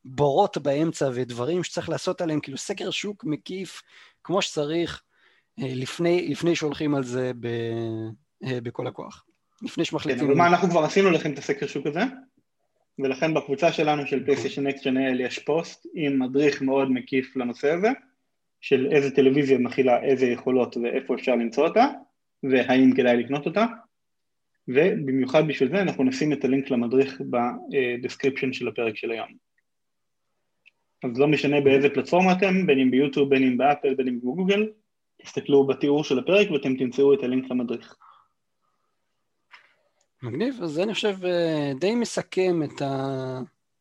בורות 0.04 0.58
באמצע 0.58 1.08
ודברים 1.14 1.64
שצריך 1.64 1.88
לעשות 1.88 2.20
עליהם, 2.20 2.40
כאילו 2.40 2.58
סקר 2.58 2.90
שוק 2.90 3.24
מקיף 3.24 3.82
כמו 4.24 4.42
שצריך 4.42 5.02
אה, 5.58 5.68
לפני, 5.74 6.28
לפני 6.28 6.56
שהולכים 6.56 6.94
על 6.94 7.04
זה 7.04 7.32
ב, 7.40 7.46
אה, 8.44 8.60
בכל 8.60 8.86
הכוח. 8.86 9.24
לפני 9.62 9.84
שמחליטים... 9.84 10.20
כן, 10.20 10.26
אבל 10.26 10.34
מה, 10.34 10.46
אנחנו 10.46 10.70
כבר 10.70 10.84
עשינו 10.84 11.10
לכם 11.10 11.32
את 11.32 11.38
הסקר 11.38 11.66
שוק 11.66 11.86
הזה, 11.86 12.00
ולכן 12.98 13.34
בקבוצה 13.34 13.72
שלנו 13.72 14.06
של 14.06 14.24
פלייסטיישן 14.24 14.66
NextGen 14.66 14.84
IL 14.84 15.20
יש 15.20 15.38
פוסט 15.38 15.86
עם 15.94 16.18
מדריך 16.18 16.62
מאוד 16.62 16.90
מקיף 16.90 17.36
לנושא 17.36 17.70
הזה, 17.70 17.88
של 18.60 18.88
איזה 18.92 19.10
טלוויזיה 19.10 19.58
מכילה 19.58 20.02
איזה 20.02 20.26
יכולות 20.26 20.76
ואיפה 20.76 21.14
אפשר 21.14 21.32
למצוא 21.32 21.68
אותה, 21.68 21.86
והאם 22.42 22.92
כדאי 22.96 23.16
לקנות 23.16 23.46
אותה. 23.46 23.66
ובמיוחד 24.68 25.48
בשביל 25.48 25.68
זה 25.68 25.82
אנחנו 25.82 26.04
נשים 26.04 26.32
את 26.32 26.44
הלינק 26.44 26.70
למדריך 26.70 27.20
ב 27.30 27.40
description 27.40 28.52
של 28.52 28.68
הפרק 28.68 28.96
של 28.96 29.10
היום. 29.10 29.28
אז 31.04 31.18
לא 31.18 31.28
משנה 31.28 31.60
באיזה 31.60 31.88
פלטפורמה 31.88 32.32
אתם, 32.32 32.66
בין 32.66 32.78
אם 32.78 32.90
ביוטיוב, 32.90 33.30
בין 33.30 33.42
אם 33.42 33.56
באפל, 33.56 33.94
בין 33.94 34.08
אם 34.08 34.18
בגוגל, 34.18 34.68
תסתכלו 35.22 35.66
בתיאור 35.66 36.04
של 36.04 36.18
הפרק 36.18 36.50
ואתם 36.50 36.76
תמצאו 36.76 37.14
את 37.14 37.22
הלינק 37.22 37.50
למדריך. 37.50 37.96
מגניב, 40.22 40.62
אז 40.62 40.78
אני 40.78 40.94
חושב 40.94 41.24
אה, 41.24 41.72
די 41.80 41.94
מסכם 41.94 42.62
את 42.62 42.82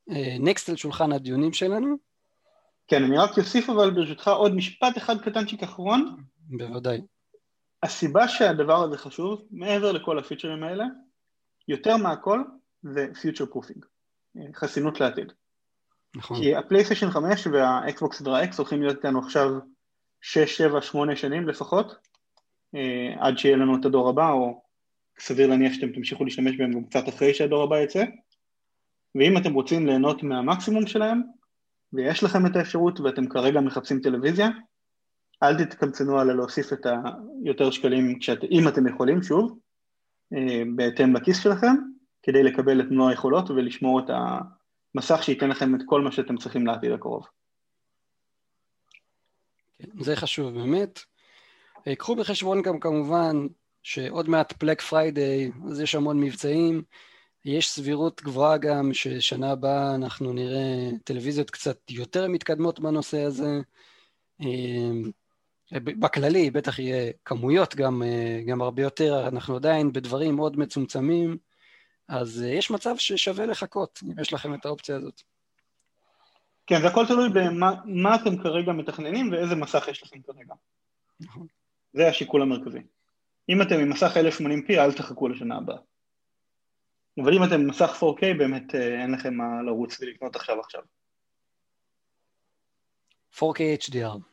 הנקסט 0.08 0.70
על 0.70 0.76
שולחן 0.76 1.12
הדיונים 1.12 1.53
שלנו. 1.53 1.95
כן, 2.88 3.03
אני 3.03 3.18
רק 3.18 3.38
אוסיף 3.38 3.70
אבל 3.70 3.91
ברשותך 3.91 4.28
עוד 4.28 4.56
משפט 4.56 4.98
אחד 4.98 5.22
קטנצ'יק 5.22 5.64
אחרון. 5.64 6.16
בוודאי. 6.49 7.02
הסיבה 7.84 8.28
שהדבר 8.28 8.84
הזה 8.84 8.98
חשוב, 8.98 9.41
מעבר 9.52 9.91
לכל 9.91 10.20
הפיצ'רים 10.20 10.64
האלה, 10.64 10.86
יותר 11.68 11.98
מהכל 11.98 12.44
זה 12.84 13.08
future 13.22 13.45
proofing, 13.45 13.86
חסינות 14.56 14.99
לעתיד. 14.99 15.32
נכון. 16.16 16.38
כי 16.38 16.56
הפלייסטיישן 16.56 17.10
5 17.10 17.48
וה 17.48 17.72
Xbox 17.72 18.22
Series 18.22 18.44
X 18.44 18.57
הולכים 18.58 18.82
להיות 18.82 18.98
איתנו 18.98 19.20
עכשיו 19.20 19.52
6, 20.22 20.58
7, 20.58 20.82
8 20.82 21.16
שנים 21.16 21.48
לפחות, 21.48 21.95
אה, 22.76 23.14
עד 23.20 23.38
שיהיה 23.38 23.58
לנו 23.58 23.80
את 23.80 23.86
הדור 23.86 24.10
הבא, 24.10 24.32
או 24.32 24.64
סביר 25.20 25.48
להניח 25.48 25.74
שאתם 25.74 25.91
תמשיכו 25.91 26.24
להשתמש 26.24 26.58
בהם 26.58 26.72
גם 26.72 26.84
קצת 26.84 27.10
אחרי 27.10 27.34
שהדור 27.34 27.64
הבא 27.64 27.80
יצא, 27.80 28.03
ואם 29.16 29.38
אתם 29.38 29.53
רוצים 29.53 29.88
ליהנות 29.88 30.24
מהמקסימום 30.24 30.88
שלהם, 30.88 31.22
ויש 31.94 32.24
לכם 32.24 32.45
את 32.45 32.56
האפשרות 32.56 32.99
ואתם 32.99 33.28
כרגע 33.28 33.62
מחפשים 33.62 33.99
טלוויזיה, 33.99 34.49
אל 35.43 35.65
תתקמצנו 35.65 36.19
על 36.19 36.34
להוסיף 36.34 36.73
את 36.73 36.85
היותר 37.45 37.72
שקלים 37.72 38.19
כשאת, 38.19 38.43
אם 38.43 38.68
אתם 38.68 38.88
יכולים, 38.88 39.23
שוב, 39.23 39.59
אה, 40.34 40.63
בהתאם 40.76 41.15
לכיס 41.15 41.43
שלכם, 41.43 41.76
כדי 42.23 42.43
לקבל 42.43 42.81
את 42.81 42.85
מלוא 42.91 43.09
היכולות 43.09 43.49
ולשמור 43.49 43.99
את 43.99 44.09
המסך 44.95 45.23
שייתן 45.23 45.49
לכם 45.49 45.76
את 45.76 45.81
כל 45.85 46.01
מה 46.01 46.11
שאתם 46.11 46.38
צריכים 46.38 46.68
לעתיד 46.68 46.91
הקרוב. 46.91 47.27
כן, 49.80 50.03
זה 50.03 50.15
חשוב 50.15 50.53
באמת. 50.53 50.99
אה, 51.88 51.95
קחו 51.95 52.15
בחשבון 52.15 52.61
גם 52.61 52.80
כמובן 52.80 53.47
שעוד 53.84 54.30
מעט 54.30 54.53
Black 54.53 54.82
Friday, 54.82 55.52
אז 55.69 55.81
יש 55.81 55.95
המון 55.95 56.19
מבצעים. 56.19 56.84
יש 57.45 57.69
סבירות 57.72 58.22
גבוהה 58.22 58.57
גם 58.57 58.93
ששנה 58.93 59.51
הבאה 59.51 59.95
אנחנו 59.95 60.34
נראה 60.34 60.89
טלוויזיות 61.03 61.49
קצת 61.49 61.77
יותר 61.89 62.27
מתקדמות 62.27 62.80
בנושא 62.80 63.22
הזה. 63.22 63.61
בכללי 65.73 66.52
בטח 66.52 66.80
יהיה 66.80 67.11
כמויות 67.26 67.76
גם, 67.76 68.03
אה, 68.03 68.41
גם 68.48 68.61
הרבה 68.61 68.81
יותר, 68.81 69.27
אנחנו 69.27 69.56
עדיין 69.56 69.93
בדברים 69.93 70.35
מאוד 70.35 70.60
מצומצמים, 70.60 71.38
אז 72.07 72.43
אה, 72.43 72.48
יש 72.48 72.72
מצב 72.72 72.95
ששווה 72.98 73.45
לחכות, 73.45 73.99
אם 74.03 74.19
יש 74.19 74.34
לכם 74.34 74.53
את 74.53 74.65
האופציה 74.65 74.95
הזאת. 74.95 75.22
כן, 76.68 76.81
זה 76.81 76.88
הכל 76.88 77.06
תלוי 77.07 77.30
במה 77.30 78.15
אתם 78.15 78.43
כרגע 78.43 78.72
מתכננים 78.72 79.31
ואיזה 79.31 79.56
מסך 79.56 79.88
יש 79.88 80.03
לכם 80.03 80.22
כרגע. 80.22 80.53
נכון. 81.19 81.48
זה 81.93 82.07
השיקול 82.07 82.41
המרכזי. 82.41 82.80
אם 83.49 83.61
אתם 83.61 83.76
עם 83.80 83.89
מסך 83.89 84.18
1080p, 84.18 84.73
אל 84.80 84.93
תחכו 84.93 85.27
לשנה 85.27 85.57
הבאה. 85.57 85.77
אבל 87.23 87.34
אם 87.34 87.43
אתם 87.43 87.53
עם 87.53 87.68
מסך 87.68 88.03
4K, 88.03 88.38
באמת 88.38 88.76
אה, 88.76 89.02
אין 89.02 89.11
לכם 89.11 89.34
מה 89.34 89.61
לרוץ 89.65 90.02
ולקנות 90.02 90.35
עכשיו 90.35 90.60
עכשיו. 90.60 90.81
4K 93.35 93.60
HDR. 93.84 94.31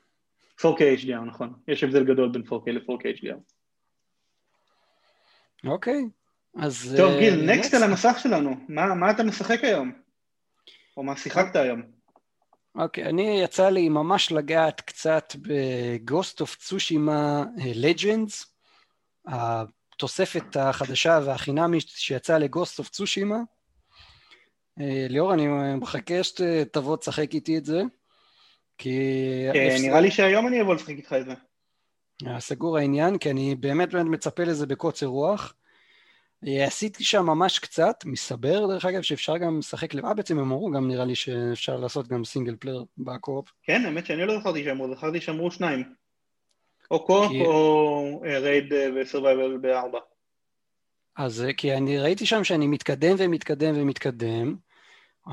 4K 0.60 1.02
HDR, 1.02 1.24
נכון. 1.26 1.54
יש 1.68 1.84
הבדל 1.84 2.04
גדול 2.04 2.28
בין 2.32 2.42
4K 2.42 2.70
ל-4K 2.70 3.18
HDR. 3.20 3.38
אוקיי, 5.64 6.04
אז... 6.56 6.94
טוב, 6.96 7.18
גיל, 7.18 7.50
נקסט 7.50 7.74
על 7.74 7.82
המסך 7.82 8.16
שלנו. 8.22 8.50
מה, 8.68 8.94
מה 8.94 9.10
אתה 9.10 9.22
משחק 9.22 9.64
היום? 9.64 9.92
או 10.96 11.02
מה 11.02 11.16
שיחקת 11.16 11.56
היום? 11.56 11.82
אוקיי, 12.74 13.04
אני 13.04 13.40
יצא 13.44 13.68
לי 13.68 13.88
ממש 13.88 14.32
לגעת 14.32 14.80
קצת 14.80 15.32
ב-Ghost 15.42 16.42
of 16.42 16.56
Tsushima 16.66 17.46
Legends, 17.82 18.46
התוספת 19.26 20.56
החדשה 20.56 21.20
והחינמית 21.24 21.88
שיצאה 21.88 22.38
ל-Ghost 22.38 22.82
of 22.82 22.86
Tsushima. 22.86 23.36
ליאור, 25.08 25.34
אני 25.34 25.46
מחכה 25.74 26.22
שתבוא 26.22 26.96
תשחק 26.96 27.34
איתי 27.34 27.58
את 27.58 27.64
זה. 27.64 27.82
כי... 28.78 28.98
כן, 29.52 29.76
נראה 29.82 30.00
לי 30.00 30.10
שהיום 30.10 30.46
אני 30.46 30.62
אבוא 30.62 30.74
לשחק 30.74 30.88
איתך 30.96 31.12
את 31.20 31.26
זה. 31.26 31.34
אה, 32.26 32.40
סגור 32.40 32.78
העניין, 32.78 33.18
כי 33.18 33.30
אני 33.30 33.54
באמת 33.54 33.92
באמת 33.92 34.06
מצפה 34.06 34.44
לזה 34.44 34.66
בקוצר 34.66 35.06
רוח. 35.06 35.54
אה, 36.46 36.64
עשיתי 36.64 37.04
שם 37.04 37.26
ממש 37.26 37.58
קצת, 37.58 38.04
מסתבר 38.04 38.66
דרך 38.66 38.84
אגב 38.84 39.02
שאפשר 39.02 39.36
גם 39.36 39.58
לשחק 39.58 39.94
לבד, 39.94 40.08
אה, 40.08 40.14
בעצם 40.14 40.38
הם 40.38 40.44
אמרו 40.44 40.70
גם 40.70 40.88
נראה 40.88 41.04
לי 41.04 41.14
שאפשר 41.14 41.76
לעשות 41.76 42.08
גם 42.08 42.24
single 42.24 42.56
player 42.56 42.84
ב 42.98 43.06
co-op. 43.06 43.52
כן, 43.62 43.86
האמת 43.86 44.06
שאני 44.06 44.26
לא 44.26 44.40
זכרתי 44.40 44.64
שאמרו, 44.64 44.94
זכרתי 44.94 45.20
שאמרו 45.20 45.50
שניים. 45.50 45.84
או 46.90 47.04
co-op 47.04 47.28
כי... 47.28 47.40
או 47.40 48.20
raid 48.20 48.72
ו 48.96 49.03
survival 49.03 49.56
בארבע. 49.56 49.98
אז 51.16 51.44
כי 51.56 51.74
אני 51.74 51.98
ראיתי 51.98 52.26
שם 52.26 52.44
שאני 52.44 52.66
מתקדם 52.66 53.16
ומתקדם 53.18 53.74
ומתקדם, 53.76 54.56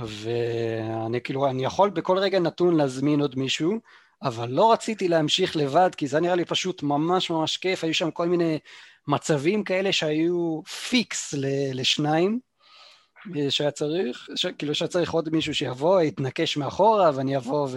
ואני 0.03 1.21
כאילו, 1.21 1.49
אני 1.49 1.65
יכול 1.65 1.89
בכל 1.89 2.17
רגע 2.17 2.39
נתון 2.39 2.75
להזמין 2.75 3.21
עוד 3.21 3.39
מישהו, 3.39 3.79
אבל 4.23 4.49
לא 4.49 4.71
רציתי 4.71 5.07
להמשיך 5.07 5.55
לבד, 5.55 5.89
כי 5.97 6.07
זה 6.07 6.19
נראה 6.19 6.35
לי 6.35 6.45
פשוט 6.45 6.83
ממש 6.83 7.29
ממש 7.29 7.57
כיף, 7.57 7.83
היו 7.83 7.93
שם 7.93 8.11
כל 8.11 8.27
מיני 8.27 8.59
מצבים 9.07 9.63
כאלה 9.63 9.91
שהיו 9.91 10.61
פיקס 10.89 11.33
לשניים, 11.73 12.39
שהיה 13.49 13.71
צריך, 13.71 14.29
ש, 14.35 14.45
כאילו 14.45 14.75
שהיה 14.75 14.89
צריך 14.89 15.11
עוד 15.11 15.29
מישהו 15.29 15.55
שיבוא, 15.55 16.01
יתנקש 16.01 16.57
מאחורה, 16.57 17.11
ואני 17.15 17.37
אבוא 17.37 17.67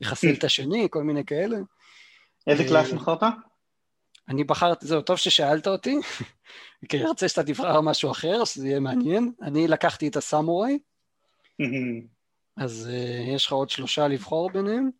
ויחסל 0.00 0.32
את 0.38 0.44
השני, 0.48 0.88
כל 0.90 1.02
מיני 1.02 1.24
כאלה. 1.24 1.56
איזה 2.46 2.64
class 2.64 2.92
בחרת? 2.92 3.22
אני 4.28 4.44
בחרתי, 4.44 4.86
זהו, 4.86 5.00
טוב 5.00 5.16
ששאלת 5.16 5.66
אותי, 5.66 5.96
כי 6.88 6.96
אני 6.96 7.06
רוצה 7.06 7.28
שאתה 7.28 7.42
תבחר 7.42 7.80
משהו 7.80 8.10
אחר, 8.10 8.44
שזה 8.44 8.68
יהיה 8.68 8.80
מעניין. 8.80 9.32
אני 9.42 9.68
לקחתי 9.68 10.08
את 10.08 10.16
הסמוראי, 10.16 10.78
אז 12.56 12.90
uh, 12.92 13.30
יש 13.30 13.46
לך 13.46 13.52
עוד 13.52 13.70
שלושה 13.70 14.08
לבחור 14.08 14.50
ביניהם. 14.50 14.90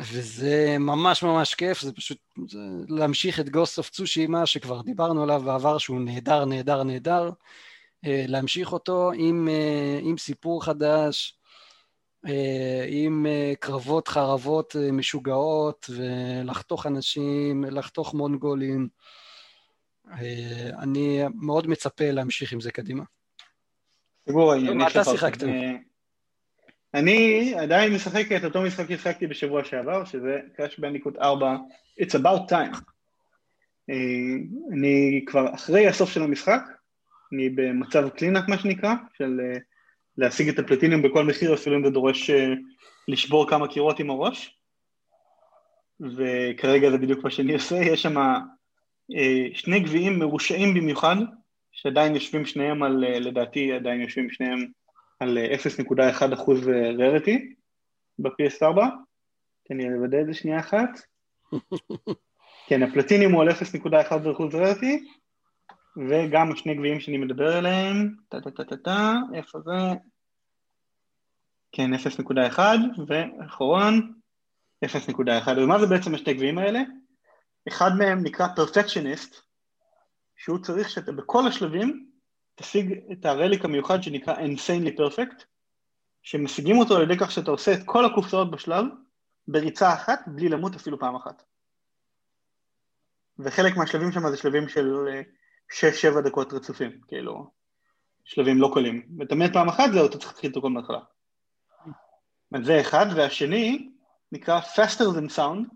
וזה 0.00 0.76
ממש 0.80 1.22
ממש 1.22 1.54
כיף, 1.54 1.80
זה 1.80 1.92
פשוט 1.92 2.18
זה 2.48 2.58
להמשיך 2.88 3.40
את 3.40 3.48
גוסט 3.48 3.78
אוף 3.78 3.90
צושימה 3.90 4.46
שכבר 4.46 4.82
דיברנו 4.82 5.22
עליו 5.22 5.42
בעבר 5.44 5.78
שהוא 5.78 6.00
נהדר, 6.00 6.44
נהדר, 6.44 6.82
נהדר, 6.82 7.30
אה, 8.06 8.24
להמשיך 8.28 8.72
אותו 8.72 9.10
עם, 9.14 9.48
אה, 9.48 9.98
עם 10.02 10.18
סיפור 10.18 10.64
חדש, 10.64 11.38
אה, 12.26 12.84
עם 12.88 13.26
קרבות 13.60 14.08
חרבות 14.08 14.76
משוגעות 14.92 15.90
ולחתוך 15.90 16.86
אנשים, 16.86 17.64
לחתוך 17.64 18.14
מונגולים. 18.14 18.88
אני 20.78 21.22
מאוד 21.34 21.66
מצפה 21.66 22.10
להמשיך 22.10 22.52
עם 22.52 22.60
זה 22.60 22.70
קדימה. 22.70 23.04
סגור 24.28 24.52
העניין. 24.52 24.78
מה 24.78 24.88
אתה 24.88 25.04
שיחקת? 25.04 25.42
אני 26.94 27.54
עדיין 27.54 27.94
משחק 27.94 28.32
את 28.36 28.44
אותו 28.44 28.62
משחק 28.62 28.86
ששיחקתי 28.86 29.26
בשבוע 29.26 29.64
שעבר, 29.64 30.04
שזה 30.04 30.40
קראש 30.56 30.78
בנדיקוט 30.78 31.16
4, 31.16 31.56
It's 32.00 32.14
about 32.14 32.50
time. 32.50 32.78
אני 34.72 35.24
כבר 35.26 35.54
אחרי 35.54 35.86
הסוף 35.86 36.10
של 36.10 36.22
המשחק, 36.22 36.60
אני 37.32 37.48
במצב 37.48 38.08
cleanup 38.08 38.48
מה 38.48 38.58
שנקרא, 38.58 38.94
של 39.18 39.40
uh, 39.40 39.58
להשיג 40.16 40.48
את 40.48 40.58
הפלטיניום 40.58 41.02
בכל 41.02 41.24
מחיר, 41.24 41.54
אפילו 41.54 41.76
אם 41.76 41.84
זה 41.84 41.90
דורש 41.90 42.30
uh, 42.30 42.34
לשבור 43.08 43.50
כמה 43.50 43.68
קירות 43.68 44.00
עם 44.00 44.10
הראש. 44.10 44.58
וכרגע 46.00 46.90
זה 46.90 46.98
בדיוק 46.98 47.24
מה 47.24 47.30
שאני 47.30 47.54
עושה, 47.54 47.76
יש 47.76 48.02
שם 48.02 48.16
שני 49.54 49.80
גביעים 49.80 50.18
מרושעים 50.18 50.74
במיוחד, 50.74 51.16
שעדיין 51.72 52.14
יושבים 52.14 52.46
שניהם 52.46 52.82
על, 52.82 53.04
לדעתי 53.20 53.72
עדיין 53.72 54.00
יושבים 54.00 54.30
שניהם 54.30 54.66
על 55.20 55.38
0.1 55.38 56.34
אחוז 56.34 56.68
רריטי 56.98 57.54
ב-PS4. 58.18 58.80
תן 59.68 59.76
לי 59.76 59.90
לוודא 59.90 60.20
את 60.20 60.26
זה 60.26 60.34
שנייה 60.34 60.60
אחת. 60.60 60.90
כן, 62.68 62.82
הפלטיניום 62.82 63.32
הוא 63.32 63.42
על 63.42 63.48
0.1 63.48 64.32
אחוז 64.32 64.54
רריטי, 64.54 65.08
וגם 66.08 66.52
השני 66.52 66.74
גביעים 66.74 67.00
שאני 67.00 67.18
מדבר 67.18 67.56
עליהם, 67.56 68.14
טה 68.28 68.40
טה 68.40 68.50
טה 68.50 68.64
טה 68.64 68.76
טה, 68.76 69.14
איפה 69.34 69.60
זה? 69.60 69.72
כן, 71.72 71.94
0.1, 71.94 72.60
ואחרון, 73.06 74.12
0.1. 74.84 74.88
ומה 75.56 75.78
זה 75.78 75.86
בעצם 75.86 76.14
השני 76.14 76.34
גביעים 76.34 76.58
האלה? 76.58 76.80
אחד 77.68 77.90
מהם 77.98 78.22
נקרא 78.22 78.46
פרפקציוניסט, 78.56 79.36
שהוא 80.36 80.58
צריך 80.58 80.90
שאתה 80.90 81.12
בכל 81.12 81.46
השלבים 81.48 82.08
תשיג 82.58 83.00
את 83.12 83.24
הרליק 83.24 83.64
המיוחד 83.64 84.02
שנקרא 84.02 84.34
insanely 84.36 84.98
perfect, 84.98 85.44
שמשיגים 86.22 86.78
אותו 86.78 86.96
על 86.96 87.02
ידי 87.02 87.18
כך 87.20 87.30
שאתה 87.30 87.50
עושה 87.50 87.72
את 87.72 87.78
כל 87.84 88.04
הקופסאות 88.04 88.50
בשלב 88.50 88.84
בריצה 89.48 89.94
אחת 89.94 90.20
בלי 90.26 90.48
למות 90.48 90.74
אפילו 90.74 90.98
פעם 90.98 91.16
אחת. 91.16 91.42
וחלק 93.38 93.76
מהשלבים 93.76 94.12
שם 94.12 94.30
זה 94.30 94.36
שלבים 94.36 94.68
של 94.68 95.08
אה, 95.08 95.22
שש, 95.72 96.02
שבע 96.02 96.20
דקות 96.20 96.52
רצופים, 96.52 97.00
כאילו, 97.08 97.50
שלבים 98.24 98.58
לא 98.58 98.70
קלים. 98.74 99.08
ואתה 99.18 99.34
מת 99.34 99.52
פעם 99.52 99.68
אחת, 99.68 99.92
זהו, 99.92 100.06
אתה 100.06 100.18
צריך 100.18 100.30
להתחיל 100.30 100.50
את 100.50 100.56
הכל 100.56 100.70
מההתחלה. 100.70 101.00
זה 102.62 102.80
אחד, 102.80 103.06
והשני 103.16 103.90
נקרא 104.32 104.60
Faster 104.60 105.16
than 105.16 105.36
Sound, 105.36 105.74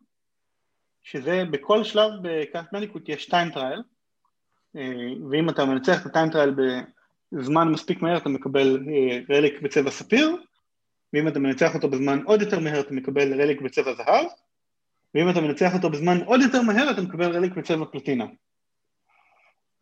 שזה 1.02 1.44
בכל 1.50 1.84
שלב 1.84 2.10
בקראש 2.22 2.72
בנדיקוט 2.72 3.08
יש 3.08 3.26
time 3.26 3.50
trial, 3.52 3.82
ואם 5.30 5.48
אתה 5.50 5.64
מנצח 5.64 6.00
את 6.00 6.06
ה 6.06 6.11
time 6.11 6.30
trial 6.30 6.54
בזמן 7.32 7.68
מספיק 7.68 8.02
מהר 8.02 8.16
אתה 8.16 8.28
מקבל 8.28 8.86
אה, 8.88 9.36
relic 9.36 9.62
בצבע 9.62 9.90
ספיר, 9.90 10.36
ואם 11.12 11.28
אתה 11.28 11.38
מנצח 11.38 11.74
אותו 11.74 11.90
בזמן 11.90 12.22
עוד 12.24 12.42
יותר 12.42 12.58
מהר 12.58 12.80
אתה 12.80 12.94
מקבל 12.94 13.42
relic 13.42 13.60
בצבע 13.60 13.94
זהב, 13.94 14.26
ואם 15.14 15.30
אתה 15.30 15.40
מנצח 15.40 15.74
אותו 15.74 15.90
בזמן 15.90 16.18
עוד 16.24 16.40
יותר 16.40 16.62
מהר 16.62 16.90
אתה 16.90 17.02
מקבל 17.02 17.36
relic 17.36 17.52
בצבע 17.52 17.84
פלטינה. 17.84 18.26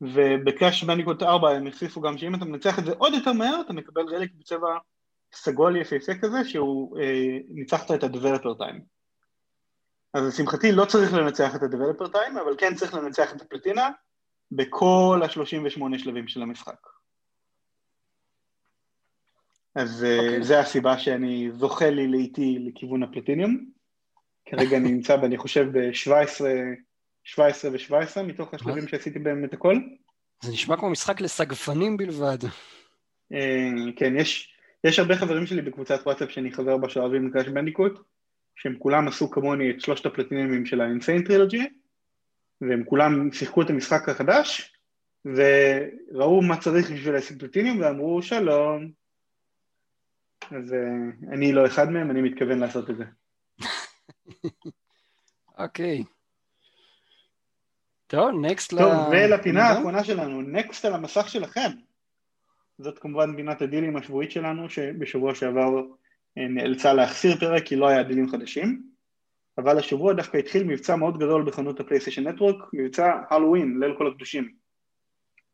ובקראש 0.00 0.84
בניקוט 0.84 1.22
4 1.22 1.50
הם 1.50 1.66
הוסיפו 1.66 2.00
גם 2.00 2.18
שאם 2.18 2.34
אתה 2.34 2.44
מנצח 2.44 2.78
את 2.78 2.84
זה 2.84 2.92
עוד 2.98 3.14
יותר 3.14 3.32
מהר, 3.32 3.60
אתה 3.60 3.72
מקבל 3.72 4.02
רליק 4.02 4.32
בצבע 4.38 4.68
סגול 5.32 5.76
יפהפה 5.76 6.12
כזה, 6.14 6.44
שהוא 6.44 7.00
אה, 7.00 7.38
ניצחת 7.48 7.90
את 7.90 8.04
ה-Developer 8.04 8.60
Time. 8.60 8.80
אז 10.14 10.28
לשמחתי 10.28 10.72
לא 10.72 10.84
צריך 10.84 11.12
לנצח 11.12 11.56
את 11.56 11.62
ה-Developer 11.62 12.08
Time, 12.14 12.40
אבל 12.44 12.54
כן 12.58 12.74
צריך 12.74 12.94
לנצח 12.94 13.34
את 13.34 13.42
הפלטינה 13.42 13.90
בכל 14.52 15.20
ה-38 15.24 15.98
שלבים 15.98 16.28
של 16.28 16.42
המשחק. 16.42 16.86
אז 19.74 20.02
okay. 20.02 20.06
אה, 20.06 20.18
אוקיי. 20.18 20.42
זה 20.42 20.60
הסיבה 20.60 20.98
שאני 20.98 21.50
זוכה 21.52 21.90
לי 21.90 22.08
לאיטי 22.08 22.58
לכיוון 22.58 23.02
הפלטיניום. 23.02 23.64
כרגע 24.44 24.76
אני 24.76 24.92
נמצא, 24.92 25.16
ואני 25.22 25.38
חושב, 25.38 25.66
ב-17 25.72 26.44
17 27.24 27.70
ו-17 27.70 28.22
מתוך 28.22 28.54
השלבים 28.54 28.88
שעשיתי 28.88 29.18
בהם 29.18 29.44
את 29.44 29.54
הכל. 29.54 29.76
זה 30.42 30.52
נשמע 30.52 30.76
כמו 30.76 30.90
משחק 30.90 31.20
לסגפנים 31.20 31.96
בלבד. 31.96 32.38
אה, 33.32 33.92
כן, 33.96 34.16
יש, 34.16 34.54
יש 34.84 34.98
הרבה 34.98 35.16
חברים 35.16 35.46
שלי 35.46 35.62
בקבוצת 35.62 36.00
וואטסאפ 36.06 36.30
שאני 36.30 36.52
חבר 36.52 36.76
בה 36.76 36.88
שאוהבים 36.88 37.28
לקראש 37.28 37.48
בנדיקוט, 37.48 37.92
שהם 38.56 38.76
כולם 38.78 39.08
עשו 39.08 39.30
כמוני 39.30 39.70
את 39.70 39.80
שלושת 39.80 40.06
הפלטינימים 40.06 40.66
של 40.66 40.80
ה-Insane 40.80 41.28
Trilogy, 41.28 41.64
והם 42.60 42.84
כולם 42.84 43.32
שיחקו 43.32 43.62
את 43.62 43.70
המשחק 43.70 44.08
החדש, 44.08 44.76
וראו 45.24 46.42
מה 46.42 46.60
צריך 46.60 46.90
בשביל 46.90 47.14
להשיג 47.14 47.40
פלטיניום, 47.40 47.80
ואמרו 47.80 48.22
שלום. 48.22 48.90
אז 50.50 50.72
uh, 50.72 51.32
אני 51.32 51.52
לא 51.52 51.66
אחד 51.66 51.90
מהם, 51.90 52.10
אני 52.10 52.22
מתכוון 52.22 52.58
לעשות 52.58 52.90
את 52.90 52.96
זה. 52.96 53.04
אוקיי. 55.58 56.00
okay. 56.00 56.20
טוב, 58.06 58.30
נקסט 58.40 58.72
ל... 58.72 58.78
טוב, 58.78 58.92
ולפינה 59.10 59.62
האחרונה 59.62 60.04
שלנו, 60.04 60.42
נקסט 60.42 60.84
על 60.84 60.94
המסך 60.94 61.28
שלכם. 61.28 61.70
זאת 62.78 62.98
כמובן 62.98 63.36
פינת 63.36 63.62
הדילים 63.62 63.96
השבועית 63.96 64.30
שלנו, 64.30 64.70
שבשבוע 64.70 65.34
שעבר 65.34 65.82
אה, 66.38 66.48
נאלצה 66.48 66.92
להחסיר 66.92 67.36
פרק 67.36 67.62
כי 67.66 67.76
לא 67.76 67.88
היה 67.88 68.02
דילים 68.02 68.28
חדשים, 68.28 68.89
אבל 69.60 69.78
השבוע 69.78 70.12
דווקא 70.12 70.36
התחיל 70.36 70.64
מבצע 70.64 70.96
מאוד 70.96 71.18
גדול 71.18 71.44
בחנות 71.44 71.80
הפלייסטיישן 71.80 72.28
נטוורק, 72.28 72.64
מבצע 72.72 73.12
הלואוין, 73.30 73.80
ליל 73.80 73.94
כל 73.98 74.06
הקדושים. 74.06 74.52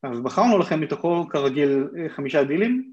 אז 0.02 0.20
בחרנו 0.20 0.58
לכם 0.58 0.80
מתוכו 0.80 1.28
כרגיל 1.28 1.88
אה, 1.98 2.08
חמישה 2.08 2.44
דילים, 2.44 2.92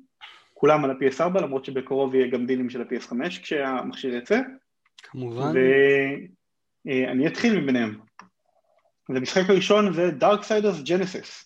כולם 0.54 0.86
על 0.86 0.92
ה-PS4, 0.92 1.42
למרות 1.42 1.66
שבקרוב 1.66 2.16
יהיה 2.16 2.28
גם 2.28 2.46
דילים 2.46 2.70
של 2.70 2.82
ה-PS5 2.82 3.42
כשהמכשיר 3.42 4.16
יצא. 4.16 4.40
כמובן. 4.98 5.54
ואני 6.86 7.24
אה, 7.24 7.28
אתחיל 7.28 7.60
מביניהם. 7.60 8.00
אז 9.10 9.16
המשחק 9.16 9.50
הראשון 9.50 9.94
זה 9.94 10.10
Darksiders 10.20 10.88
Genesis. 10.88 11.46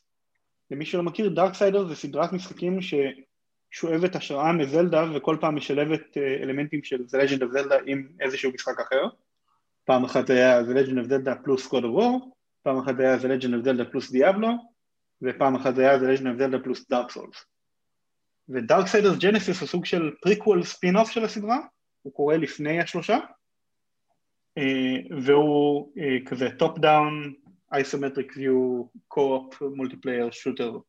למי 0.71 0.85
שלא 0.85 1.03
מכיר, 1.03 1.33
Darksiders 1.35 1.87
זה 1.87 1.95
סדרת 1.95 2.33
משחקים 2.33 2.79
ששואבת 2.81 4.15
השראה 4.15 4.51
מזלדה 4.51 5.05
וכל 5.15 5.37
פעם 5.41 5.55
משלבת 5.55 6.17
אה, 6.17 6.43
אלמנטים 6.43 6.83
של 6.83 6.97
The 6.97 7.17
Legend 7.17 7.41
of 7.41 7.57
Zelda 7.57 7.75
עם 7.85 8.07
איזשהו 8.19 8.51
משחק 8.53 8.79
אחר. 8.79 9.07
פעם 9.87 10.03
אחת 10.03 10.29
היה 10.29 10.61
The 10.61 10.73
Legend 10.73 11.05
of 11.05 11.09
Zelda 11.09 11.43
פלוס 11.43 11.67
God 11.67 11.81
of 11.81 11.99
War, 11.99 12.29
פעם 12.63 12.79
אחת 12.79 12.99
היה 12.99 13.15
The 13.15 13.19
Legend 13.19 13.53
of 13.53 13.65
Zelda 13.65 13.91
פלוס 13.91 14.15
Diablo, 14.15 14.47
ופעם 15.21 15.55
אחת 15.55 15.77
היה 15.77 15.97
The 15.97 16.17
Legend 16.17 16.23
of 16.23 16.41
Zelda 16.41 16.63
פלוס 16.63 16.85
Dark 16.93 17.11
Souls. 17.13 17.37
ו-Darksiders 18.49 19.21
Genesis 19.21 19.59
הוא 19.59 19.67
סוג 19.67 19.85
של 19.85 20.11
פריקוול 20.21 20.63
ספין-אוף 20.63 21.11
של 21.11 21.23
הסדרה, 21.23 21.59
הוא 22.01 22.13
קורה 22.13 22.37
לפני 22.37 22.81
השלושה, 22.81 23.17
אה, 24.57 25.17
והוא 25.21 25.93
אה, 25.97 26.25
כזה 26.25 26.49
top 26.59 26.79
down 26.79 27.33
isometric 27.73 28.31
view, 28.31 28.87
co-op, 29.13 29.55
multiplayer, 29.55 30.31
shooter, 30.31 30.79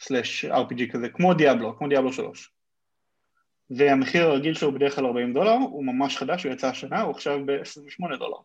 slash 0.00 0.44
RPG 0.44 0.92
כזה, 0.92 1.08
כמו 1.08 1.34
דיאבלו, 1.34 1.78
כמו 1.78 1.88
דיאבלו 1.88 2.12
3. 2.12 2.52
והמחיר 3.70 4.26
הרגיל 4.26 4.54
שלו 4.54 4.72
בדרך 4.72 4.94
כלל 4.94 5.06
40 5.06 5.32
דולר, 5.32 5.52
הוא 5.52 5.84
ממש 5.84 6.16
חדש, 6.16 6.44
הוא 6.44 6.52
יצא 6.52 6.68
השנה, 6.68 7.02
הוא 7.02 7.10
עכשיו 7.10 7.46
ב-28 7.46 8.16
דולר. 8.18 8.38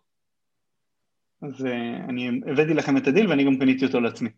אז 1.42 1.66
אני 2.10 2.42
הבאתי 2.52 2.74
לכם 2.74 2.98
את 2.98 3.08
הדיל 3.08 3.30
ואני 3.30 3.46
גם 3.46 3.60
קניתי 3.60 3.86
אותו 3.86 4.00
לעצמי. 4.00 4.30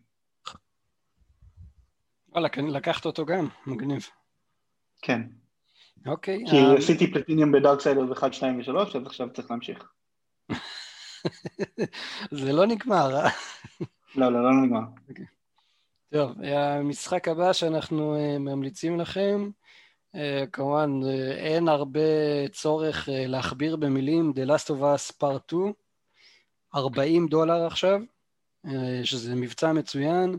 וואלה, 2.28 2.48
לקחת 2.56 3.04
אותו 3.04 3.26
גם, 3.26 3.48
מגניב. 3.66 4.06
כן. 5.02 5.22
אוקיי. 6.06 6.44
כי 6.50 6.56
um... 6.56 6.78
עשיתי 6.78 7.12
פלטיניום 7.12 7.52
ב-Darksiders 7.52 8.12
1, 8.12 8.34
2 8.34 8.58
ו-3, 8.58 8.98
אז 8.98 9.06
עכשיו 9.06 9.32
צריך 9.32 9.50
להמשיך. 9.50 9.92
זה 12.44 12.52
לא 12.52 12.66
נגמר, 12.66 13.16
אה? 13.16 13.30
לא, 14.14 14.32
לא, 14.32 14.42
לא 14.42 14.62
נגמר. 14.62 14.80
Okay. 14.80 15.08
אוקיי. 15.08 15.24
טוב, 16.12 16.32
המשחק 16.42 17.28
הבא 17.28 17.52
שאנחנו 17.52 18.16
uh, 18.16 18.38
ממליצים 18.38 19.00
לכם, 19.00 19.50
כמובן 20.52 21.00
uh, 21.02 21.06
אין 21.36 21.68
הרבה 21.68 22.00
צורך 22.52 23.08
uh, 23.08 23.10
להכביר 23.12 23.76
במילים, 23.76 24.32
The 24.36 24.48
Last 24.48 24.68
of 24.68 24.80
Us 24.80 25.12
Part 25.22 25.48
2, 25.48 25.72
40 26.74 27.28
דולר 27.28 27.66
עכשיו, 27.66 28.00
שזה 29.04 29.34
מבצע 29.34 29.72
מצוין. 29.72 30.38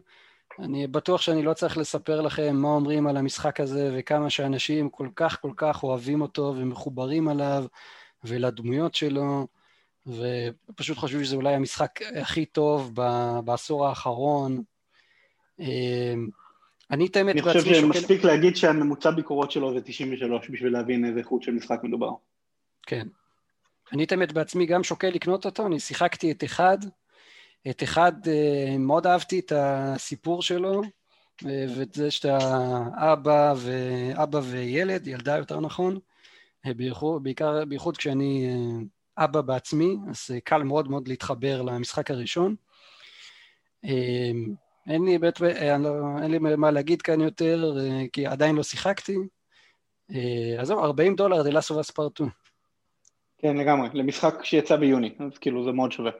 אני 0.59 0.87
בטוח 0.87 1.21
שאני 1.21 1.43
לא 1.43 1.53
צריך 1.53 1.77
לספר 1.77 2.21
לכם 2.21 2.55
מה 2.55 2.67
אומרים 2.67 3.07
על 3.07 3.17
המשחק 3.17 3.59
הזה 3.59 3.91
וכמה 3.93 4.29
שאנשים 4.29 4.89
כל 4.89 5.09
כך 5.15 5.41
כל 5.41 5.51
כך 5.57 5.83
אוהבים 5.83 6.21
אותו 6.21 6.53
ומחוברים 6.57 7.27
עליו 7.27 7.65
ולדמויות 8.23 8.95
שלו. 8.95 9.47
ופשוט 10.07 10.97
חושבים 10.97 11.23
שזה 11.23 11.35
אולי 11.35 11.53
המשחק 11.53 11.99
הכי 12.21 12.45
טוב 12.45 12.95
בעשור 13.45 13.87
האחרון. 13.87 14.63
אני 16.91 17.05
את 17.05 17.15
האמת 17.15 17.35
בעצמי 17.35 17.51
שוקל... 17.53 17.69
אני 17.69 17.71
חושב 17.71 17.81
שמספיק 17.81 18.23
להגיד 18.23 18.55
שהממוצע 18.55 19.11
ביקורות 19.11 19.51
שלו 19.51 19.73
זה 19.73 19.81
93 19.81 20.49
בשביל 20.49 20.73
להבין 20.73 21.05
איזה 21.05 21.19
איכות 21.19 21.43
של 21.43 21.51
משחק 21.51 21.79
מדובר. 21.83 22.11
כן. 22.87 23.07
אני 23.93 24.03
את 24.03 24.11
האמת 24.11 24.31
בעצמי 24.31 24.65
גם 24.65 24.83
שוקל 24.83 25.07
לקנות 25.07 25.45
אותו, 25.45 25.67
אני 25.67 25.79
שיחקתי 25.79 26.31
את 26.31 26.43
אחד, 26.43 26.77
את 27.69 27.83
אחד 27.83 28.13
אה, 28.27 28.77
מאוד 28.79 29.07
אהבתי 29.07 29.39
את 29.39 29.51
הסיפור 29.55 30.41
שלו, 30.41 30.81
אה, 31.45 31.65
ואת 31.77 31.93
זה 31.93 32.11
שאתה 32.11 32.37
אבא, 32.93 33.53
ואבא 33.57 34.39
וילד, 34.43 35.07
ילדה 35.07 35.37
יותר 35.37 35.59
נכון, 35.59 35.99
אה, 36.65 36.71
בעיקר, 37.21 37.65
בייחוד 37.65 37.97
כשאני 37.97 38.47
אבא 39.17 39.41
בעצמי, 39.41 39.97
אז 40.09 40.31
קל 40.43 40.63
מאוד 40.63 40.89
מאוד 40.89 41.07
להתחבר 41.07 41.61
למשחק 41.61 42.11
הראשון. 42.11 42.55
אין 44.89 45.05
לי, 45.05 45.17
בית, 45.17 45.39
לא, 45.39 45.49
אין 46.21 46.31
לי 46.31 46.39
מה 46.39 46.71
להגיד 46.71 47.01
כאן 47.01 47.21
יותר, 47.21 47.73
כי 48.13 48.25
עדיין 48.25 48.55
לא 48.55 48.63
שיחקתי. 48.63 49.15
אז 50.59 50.67
זהו, 50.67 50.79
40 50.79 51.15
דולר, 51.15 51.41
The 51.41 51.53
Last 51.53 51.71
of 51.71 51.75
Us 51.75 51.91
Part 51.91 52.13
2. 52.13 52.29
כן, 53.37 53.57
לגמרי, 53.57 53.89
למשחק 53.93 54.43
שיצא 54.43 54.75
ביוני, 54.75 55.15
אז 55.19 55.37
כאילו 55.37 55.63
זה 55.63 55.71
מאוד 55.71 55.91
שווה. 55.91 56.11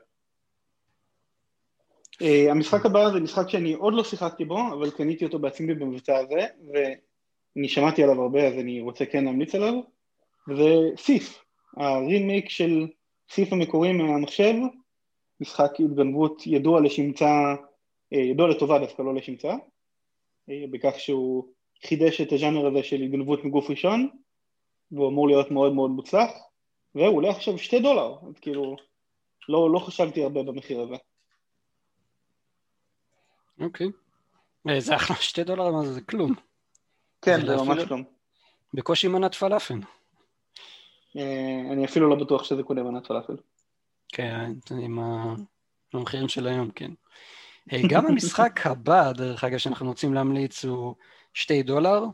Uh, 2.23 2.51
המשחק 2.51 2.85
הבא 2.85 3.09
זה 3.09 3.19
משחק 3.19 3.49
שאני 3.49 3.73
עוד 3.73 3.93
לא 3.93 4.03
שיחקתי 4.03 4.45
בו, 4.45 4.59
אבל 4.73 4.91
קניתי 4.91 5.25
אותו 5.25 5.39
בעצמי 5.39 5.73
במבצע 5.73 6.17
הזה, 6.17 6.47
ואני 6.73 7.69
שמעתי 7.69 8.03
עליו 8.03 8.21
הרבה 8.21 8.47
אז 8.47 8.53
אני 8.53 8.81
רוצה 8.81 9.05
כן 9.05 9.25
להמליץ 9.25 9.55
עליו, 9.55 9.73
וזה 10.47 10.73
סיף, 10.97 11.43
הרימייק 11.77 12.49
של 12.49 12.87
סיף 13.31 13.53
המקורי 13.53 13.93
מהמחשב, 13.93 14.53
משחק 15.41 15.71
התגנבות 15.79 16.47
ידוע 16.47 16.81
לשמצה, 16.81 17.55
ידוע 18.11 18.47
לטובה 18.47 18.79
דווקא 18.79 19.01
לא 19.01 19.15
לשמצה, 19.15 19.53
uh, 19.53 20.51
בכך 20.71 20.99
שהוא 20.99 21.47
חידש 21.85 22.21
את 22.21 22.31
הז'אנר 22.31 22.67
הזה 22.67 22.83
של 22.83 23.01
התגנבות 23.01 23.45
מגוף 23.45 23.69
ראשון, 23.69 24.09
והוא 24.91 25.09
אמור 25.09 25.27
להיות 25.27 25.51
מאוד 25.51 25.73
מאוד 25.73 25.91
מוצלח, 25.91 26.31
והוא 26.95 27.17
עולה 27.17 27.29
עכשיו 27.29 27.57
שתי 27.57 27.79
דולר, 27.79 28.15
אז 28.29 28.39
כאילו 28.41 28.75
לא, 29.49 29.71
לא 29.73 29.79
חשבתי 29.79 30.23
הרבה 30.23 30.43
במחיר 30.43 30.81
הזה. 30.81 30.95
אוקיי. 33.59 33.87
אה, 34.69 34.79
זה 34.79 34.95
אחלה, 34.95 35.15
שתי 35.29 35.43
דולר 35.43 35.71
מה 35.71 35.85
זה, 35.85 36.01
כלום. 36.01 36.33
כן, 37.21 37.45
זה 37.45 37.55
ממש 37.55 37.83
כלום. 37.87 38.03
בקושי 38.73 39.07
מנת 39.07 39.35
פלאפל. 39.35 39.79
אה, 41.17 41.61
אני 41.71 41.85
אפילו 41.85 42.09
לא 42.09 42.15
בטוח 42.15 42.43
שזה 42.43 42.63
קונה 42.63 42.83
מנת 42.83 43.07
פלאפל. 43.07 43.35
כן, 44.07 44.51
עם 44.83 44.99
המחירים 45.93 46.27
של 46.27 46.47
היום, 46.47 46.71
כן. 46.71 46.91
אה, 47.73 47.81
גם 47.89 48.05
המשחק 48.05 48.59
הבא, 48.67 49.11
דרך 49.11 49.43
אגב, 49.43 49.57
שאנחנו 49.57 49.87
רוצים 49.87 50.13
להמליץ, 50.13 50.65
הוא 50.65 50.95
שתי 51.33 51.63
דולר. 51.63 52.05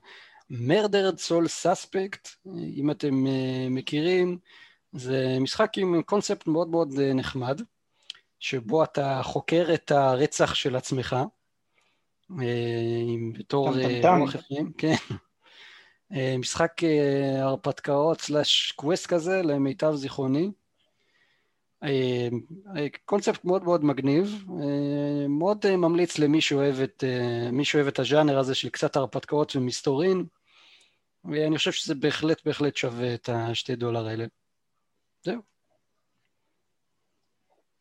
מרדרד 0.50 1.20
סול 1.20 1.48
סאספקט, 1.48 2.28
אם 2.76 2.92
אתם 2.92 3.26
מכירים, 3.70 4.38
זה 4.92 5.38
משחק 5.40 5.78
עם 5.78 6.02
קונספט 6.02 6.48
מאוד 6.48 6.70
מאוד 6.70 7.00
נחמד. 7.00 7.62
שבו 8.44 8.84
אתה 8.84 9.20
חוקר 9.24 9.74
את 9.74 9.92
הרצח 9.92 10.54
של 10.54 10.76
עצמך, 10.76 11.16
אה, 12.42 13.16
בתור 13.34 13.70
רוח 14.20 14.36
החיים, 14.36 14.72
כן. 14.78 14.96
אה, 16.14 16.36
משחק 16.40 16.84
אה, 16.84 17.44
הרפתקאות 17.44 18.22
סלאש 18.22 18.72
קווסט 18.72 19.08
כזה, 19.08 19.42
למיטב 19.42 19.96
זיכרוני. 19.96 20.52
קונספט 23.06 23.46
מאוד 23.46 23.64
מאוד 23.64 23.86
מגניב, 23.86 24.46
מאוד 25.30 25.76
ממליץ 25.76 26.20
למי 26.20 26.42
שאוהב 26.42 26.80
את, 26.80 27.04
מי 27.52 27.66
שאוהב 27.66 27.88
את 27.88 28.00
הז'אנר 28.00 28.40
הזה 28.40 28.56
של 28.56 28.70
קצת 28.70 28.96
הרפתקאות 28.96 29.56
ומסתורין, 29.56 30.26
ואני 31.26 31.58
חושב 31.58 31.72
שזה 31.72 31.96
בהחלט 31.96 32.46
בהחלט 32.46 32.76
שווה 32.76 33.14
את 33.14 33.30
השתי 33.34 33.76
דולר 33.76 34.08
האלה. 34.08 34.26
זהו. 35.24 35.42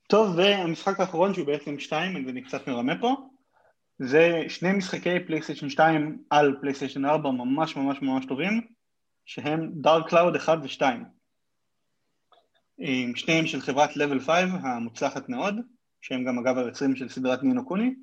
טוב, 0.08 0.34
והמשחק 0.36 1.00
האחרון 1.00 1.34
שהוא 1.34 1.46
בעצם 1.46 1.78
שתיים, 1.78 2.16
אז 2.16 2.28
אני 2.28 2.42
קצת 2.42 2.68
מרמה 2.68 2.92
פה, 3.00 3.16
זה 3.98 4.44
שני 4.48 4.72
משחקי 4.72 5.20
פלייסטיישן 5.26 5.68
2 5.68 6.22
על 6.30 6.56
פלייסטיישן 6.60 7.04
4 7.04 7.30
ממש 7.30 7.76
ממש 7.76 8.02
ממש 8.02 8.26
טובים, 8.26 8.60
שהם 9.26 9.70
Dark 9.74 10.08
Cloud 10.08 10.36
1 10.36 10.58
ו-2. 10.62 10.82
שניהם 13.14 13.46
של 13.46 13.60
חברת 13.60 13.90
Level 13.90 14.20
5 14.20 14.28
המוצלחת 14.62 15.28
מאוד, 15.28 15.54
שהם 16.00 16.24
גם 16.24 16.38
אגב 16.38 16.58
היוצרים 16.58 16.96
של 16.96 17.08
סדרת 17.08 17.42
Ni 17.42 17.54
no 17.54 17.66
Kuni, 17.66 17.94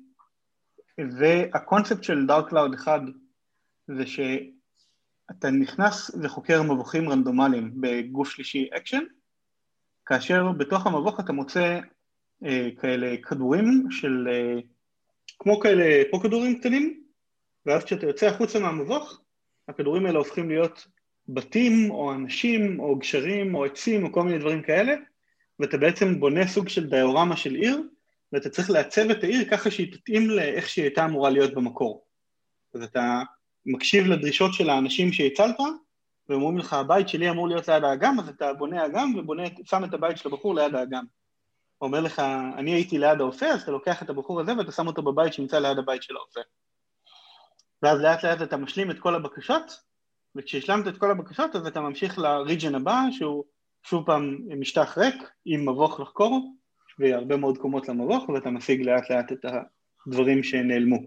והקונספט 1.18 2.04
של 2.04 2.26
Dark 2.26 2.48
Cloud 2.48 2.74
1 2.74 3.00
זה 3.86 4.06
שאתה 4.06 5.50
נכנס 5.50 6.10
וחוקר 6.22 6.62
מבוכים 6.62 7.08
רנדומליים 7.08 7.80
בגוף 7.80 8.30
שלישי 8.30 8.68
אקשן, 8.76 9.02
כאשר 10.06 10.52
בתוך 10.52 10.86
המבוך 10.86 11.20
אתה 11.20 11.32
מוצא 11.32 11.80
אה, 12.44 12.68
כאלה 12.80 13.16
כדורים 13.22 13.86
של, 13.90 14.28
אה, 14.30 14.60
כמו 15.38 15.60
כאלה 15.60 16.02
פה 16.10 16.20
כדורים 16.22 16.60
קטנים, 16.60 17.02
ואז 17.66 17.84
כשאתה 17.84 18.06
יוצא 18.06 18.26
החוצה 18.26 18.58
מהמבוך, 18.58 19.20
הכדורים 19.68 20.06
האלה 20.06 20.18
הופכים 20.18 20.48
להיות 20.48 20.86
בתים 21.34 21.90
או 21.90 22.12
אנשים 22.12 22.80
או 22.80 22.98
גשרים 22.98 23.54
או 23.54 23.64
עצים 23.64 24.04
או 24.04 24.12
כל 24.12 24.22
מיני 24.22 24.38
דברים 24.38 24.62
כאלה, 24.62 24.94
ואתה 25.58 25.76
בעצם 25.76 26.20
בונה 26.20 26.46
סוג 26.46 26.68
של 26.68 26.90
דיורמה 26.90 27.36
של 27.36 27.54
עיר, 27.54 27.82
ואתה 28.32 28.50
צריך 28.50 28.70
לעצב 28.70 29.10
את 29.10 29.24
העיר 29.24 29.50
ככה 29.50 29.70
שהיא 29.70 29.92
תתאים 29.92 30.30
לאיך 30.30 30.68
שהיא 30.68 30.84
הייתה 30.84 31.04
אמורה 31.04 31.30
להיות 31.30 31.54
במקור. 31.54 32.04
אז 32.74 32.82
אתה 32.82 33.22
מקשיב 33.66 34.06
לדרישות 34.06 34.54
של 34.54 34.70
האנשים 34.70 35.12
שהצלת, 35.12 35.56
ואומרים 36.28 36.58
לך, 36.58 36.72
הבית 36.72 37.08
שלי 37.08 37.30
אמור 37.30 37.48
להיות 37.48 37.68
ליד 37.68 37.84
האגם, 37.84 38.20
אז 38.20 38.28
אתה 38.28 38.52
בונה 38.52 38.86
אגם 38.86 39.14
ובונה, 39.14 39.42
שם 39.64 39.84
את 39.84 39.94
הבית 39.94 40.18
של 40.18 40.28
הבחור 40.28 40.54
ליד 40.54 40.74
האגם. 40.74 41.04
הוא 41.78 41.86
אומר 41.86 42.00
לך, 42.00 42.22
אני 42.56 42.70
הייתי 42.70 42.98
ליד 42.98 43.20
האופה, 43.20 43.46
אז 43.46 43.62
אתה 43.62 43.70
לוקח 43.70 44.02
את 44.02 44.10
הבחור 44.10 44.40
הזה 44.40 44.56
ואתה 44.58 44.72
שם 44.72 44.86
אותו 44.86 45.02
בבית 45.02 45.32
שנמצא 45.32 45.58
ליד 45.58 45.78
הבית 45.78 46.02
של 46.02 46.16
האופה. 46.16 46.40
ואז 47.82 48.00
לאט 48.00 48.24
לאט 48.24 48.42
אתה 48.42 48.56
משלים 48.56 48.90
את 48.90 48.98
כל 48.98 49.14
הבקשות, 49.14 49.89
וכשהשלמת 50.36 50.88
את 50.88 50.98
כל 50.98 51.10
הבקשות 51.10 51.56
אז 51.56 51.66
אתה 51.66 51.80
ממשיך 51.80 52.18
ל 52.18 52.26
region 52.26 52.74
הבא, 52.74 53.00
שהוא 53.10 53.44
שוב 53.82 54.06
פעם 54.06 54.38
משטח 54.60 54.98
ריק, 54.98 55.30
עם 55.44 55.68
מבוך 55.68 56.00
לחקור, 56.00 56.54
והרבה 56.98 57.36
מאוד 57.36 57.58
קומות 57.58 57.88
למבוך, 57.88 58.28
ואתה 58.28 58.50
משיג 58.50 58.82
לאט 58.82 59.10
לאט 59.10 59.32
את 59.32 59.44
הדברים 60.06 60.42
שנעלמו. 60.42 60.98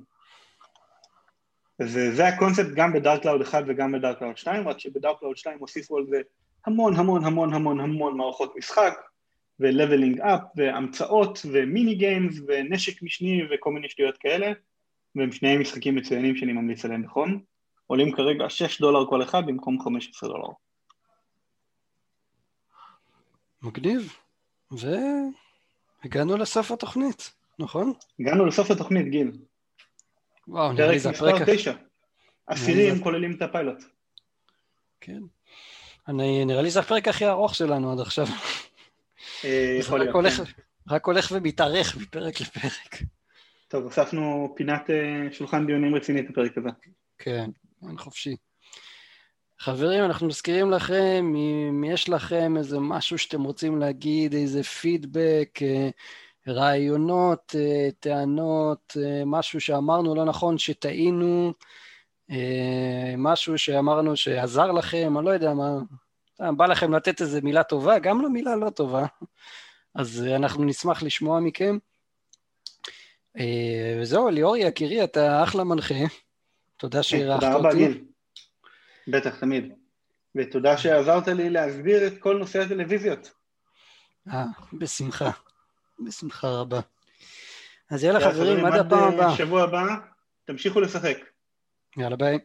וזה 1.80 2.28
הקונספט 2.28 2.74
גם 2.76 2.94
ב-Dark 2.94 3.22
Cloud 3.22 3.42
1 3.42 3.64
וגם 3.68 3.92
ב-Dark 3.92 4.20
Cloud 4.20 4.38
2, 4.38 4.68
רק 4.68 4.80
שב-Dark 4.80 5.20
Cloud 5.20 5.38
2 5.38 5.60
הוסיפו 5.60 5.98
על 5.98 6.06
זה 6.06 6.22
המון 6.66 6.96
המון 6.96 7.26
המון 7.26 7.54
המון 7.54 7.80
המון 7.80 8.18
מערכות 8.18 8.54
משחק, 8.58 8.94
ולבלינג 9.60 10.22
אפ, 10.22 10.42
והמצאות, 10.56 11.40
ומיני 11.52 11.96
גיימס, 11.96 12.40
ונשק 12.48 13.04
משני, 13.04 13.42
וכל 13.52 13.72
מיני 13.72 13.90
שטויות 13.90 14.18
כאלה, 14.18 14.52
והם 15.16 15.32
שניהם 15.32 15.62
משחקים 15.62 15.96
מצוינים 15.96 16.36
שאני 16.36 16.54
ממליץ 16.54 16.86
עליהם 16.86 17.04
בחום. 17.04 17.53
עולים 17.94 18.12
כרגע 18.16 18.50
6 18.50 18.82
דולר 18.82 19.10
כל 19.10 19.24
אחד 19.24 19.46
במקום 19.46 19.82
15 19.84 20.30
דולר. 20.30 20.48
מגניב. 23.62 24.18
והגענו 24.72 26.38
לסוף 26.38 26.72
התוכנית, 26.72 27.34
נכון? 27.60 27.94
הגענו 28.20 28.46
לסוף 28.46 28.72
התוכנית, 28.72 29.08
גיל. 29.08 29.32
וואו, 30.48 30.74
נראה 30.74 30.92
לי 30.92 31.00
זה 31.00 31.10
הפרק... 31.10 31.36
פרק 31.36 31.50
תשע. 31.50 31.74
עשירים 32.48 33.04
כוללים 33.04 33.36
את 33.36 33.42
הפיילוט. 33.42 33.84
כן. 35.02 35.20
אני, 36.08 36.46
נראה 36.46 36.62
לי 36.62 36.70
זה 36.70 36.80
הפרק 36.80 37.08
הכי 37.08 37.28
ארוך 37.28 37.56
שלנו 37.56 37.92
עד 37.92 38.00
עכשיו. 38.00 38.26
אה, 39.46 39.78
יכול 39.80 40.00
להיות. 40.00 40.16
כן. 40.38 40.44
רק 40.90 41.06
הולך 41.06 41.32
ומתארך 41.32 41.98
מפרק 41.98 42.42
לפרק. 42.42 43.04
טוב, 43.68 43.84
הוספנו 43.84 44.54
פינת 44.56 44.90
אה, 44.90 45.32
שולחן 45.32 45.66
דיונים 45.66 45.96
רצינית 45.96 46.30
בפרק 46.32 46.58
הזה. 46.58 46.70
כן, 47.18 47.50
אין 47.88 47.98
חופשי. 47.98 48.36
חברים, 49.64 50.04
אנחנו 50.04 50.28
מזכירים 50.28 50.72
לכם, 50.72 51.34
אם 51.36 51.84
יש 51.84 52.10
לכם 52.10 52.58
איזה 52.58 52.80
משהו 52.80 53.18
שאתם 53.18 53.44
רוצים 53.44 53.80
להגיד, 53.80 54.34
איזה 54.34 54.64
פידבק, 54.64 55.60
אה, 55.62 55.90
רעיונות, 56.48 57.56
אה, 57.60 57.90
טענות, 58.00 58.98
אה, 59.04 59.24
משהו 59.26 59.62
שאמרנו 59.62 60.16
לא 60.16 60.26
נכון, 60.26 60.58
שטעינו, 60.58 61.54
משהו 63.18 63.58
שאמרנו 63.58 64.16
שעזר 64.16 64.72
לכם, 64.72 65.18
אני 65.18 65.26
לא 65.26 65.30
יודע 65.30 65.54
מה, 65.54 65.80
בא 66.58 66.66
לכם 66.66 66.94
לתת 66.94 67.22
איזה 67.22 67.42
מילה 67.42 67.64
טובה, 67.64 68.00
גם 68.00 68.22
לא 68.22 68.30
מילה 68.30 68.56
לא 68.56 68.70
טובה, 68.70 69.06
אז 69.96 70.28
אנחנו 70.36 70.64
נשמח 70.64 71.04
לשמוע 71.04 71.40
מכם. 71.40 71.78
וזהו, 74.02 74.30
ליאור 74.30 74.58
יקירי, 74.58 75.04
אתה 75.04 75.44
אחלה 75.44 75.64
מנחה, 75.64 75.96
תודה 76.84 77.04
שאירחת 77.04 77.44
אותי. 77.44 77.54
תודה 77.54 77.70
רבה, 77.70 77.74
גיל. 77.74 78.04
בטח, 79.08 79.40
תמיד. 79.40 79.74
ותודה 80.36 80.78
שעזרת 80.78 81.28
לי 81.28 81.50
להסביר 81.50 82.08
את 82.08 82.14
כל 82.20 82.38
נושא 82.38 82.62
הטלוויזיות. 82.62 83.32
אה, 84.34 84.46
בשמחה. 84.74 85.32
בשמחה 86.00 86.48
רבה. 86.48 86.80
אז 87.90 88.04
יאללה 88.04 88.20
חברים, 88.32 88.66
עד 88.66 88.74
הפעם 88.74 89.14
הבאה. 89.14 89.38
שבוע 89.38 89.64
הבא, 89.64 89.84
תמשיכו 90.46 90.82
לשחק. 90.82 91.18
יאללה 91.98 92.16
ביי. 92.16 92.40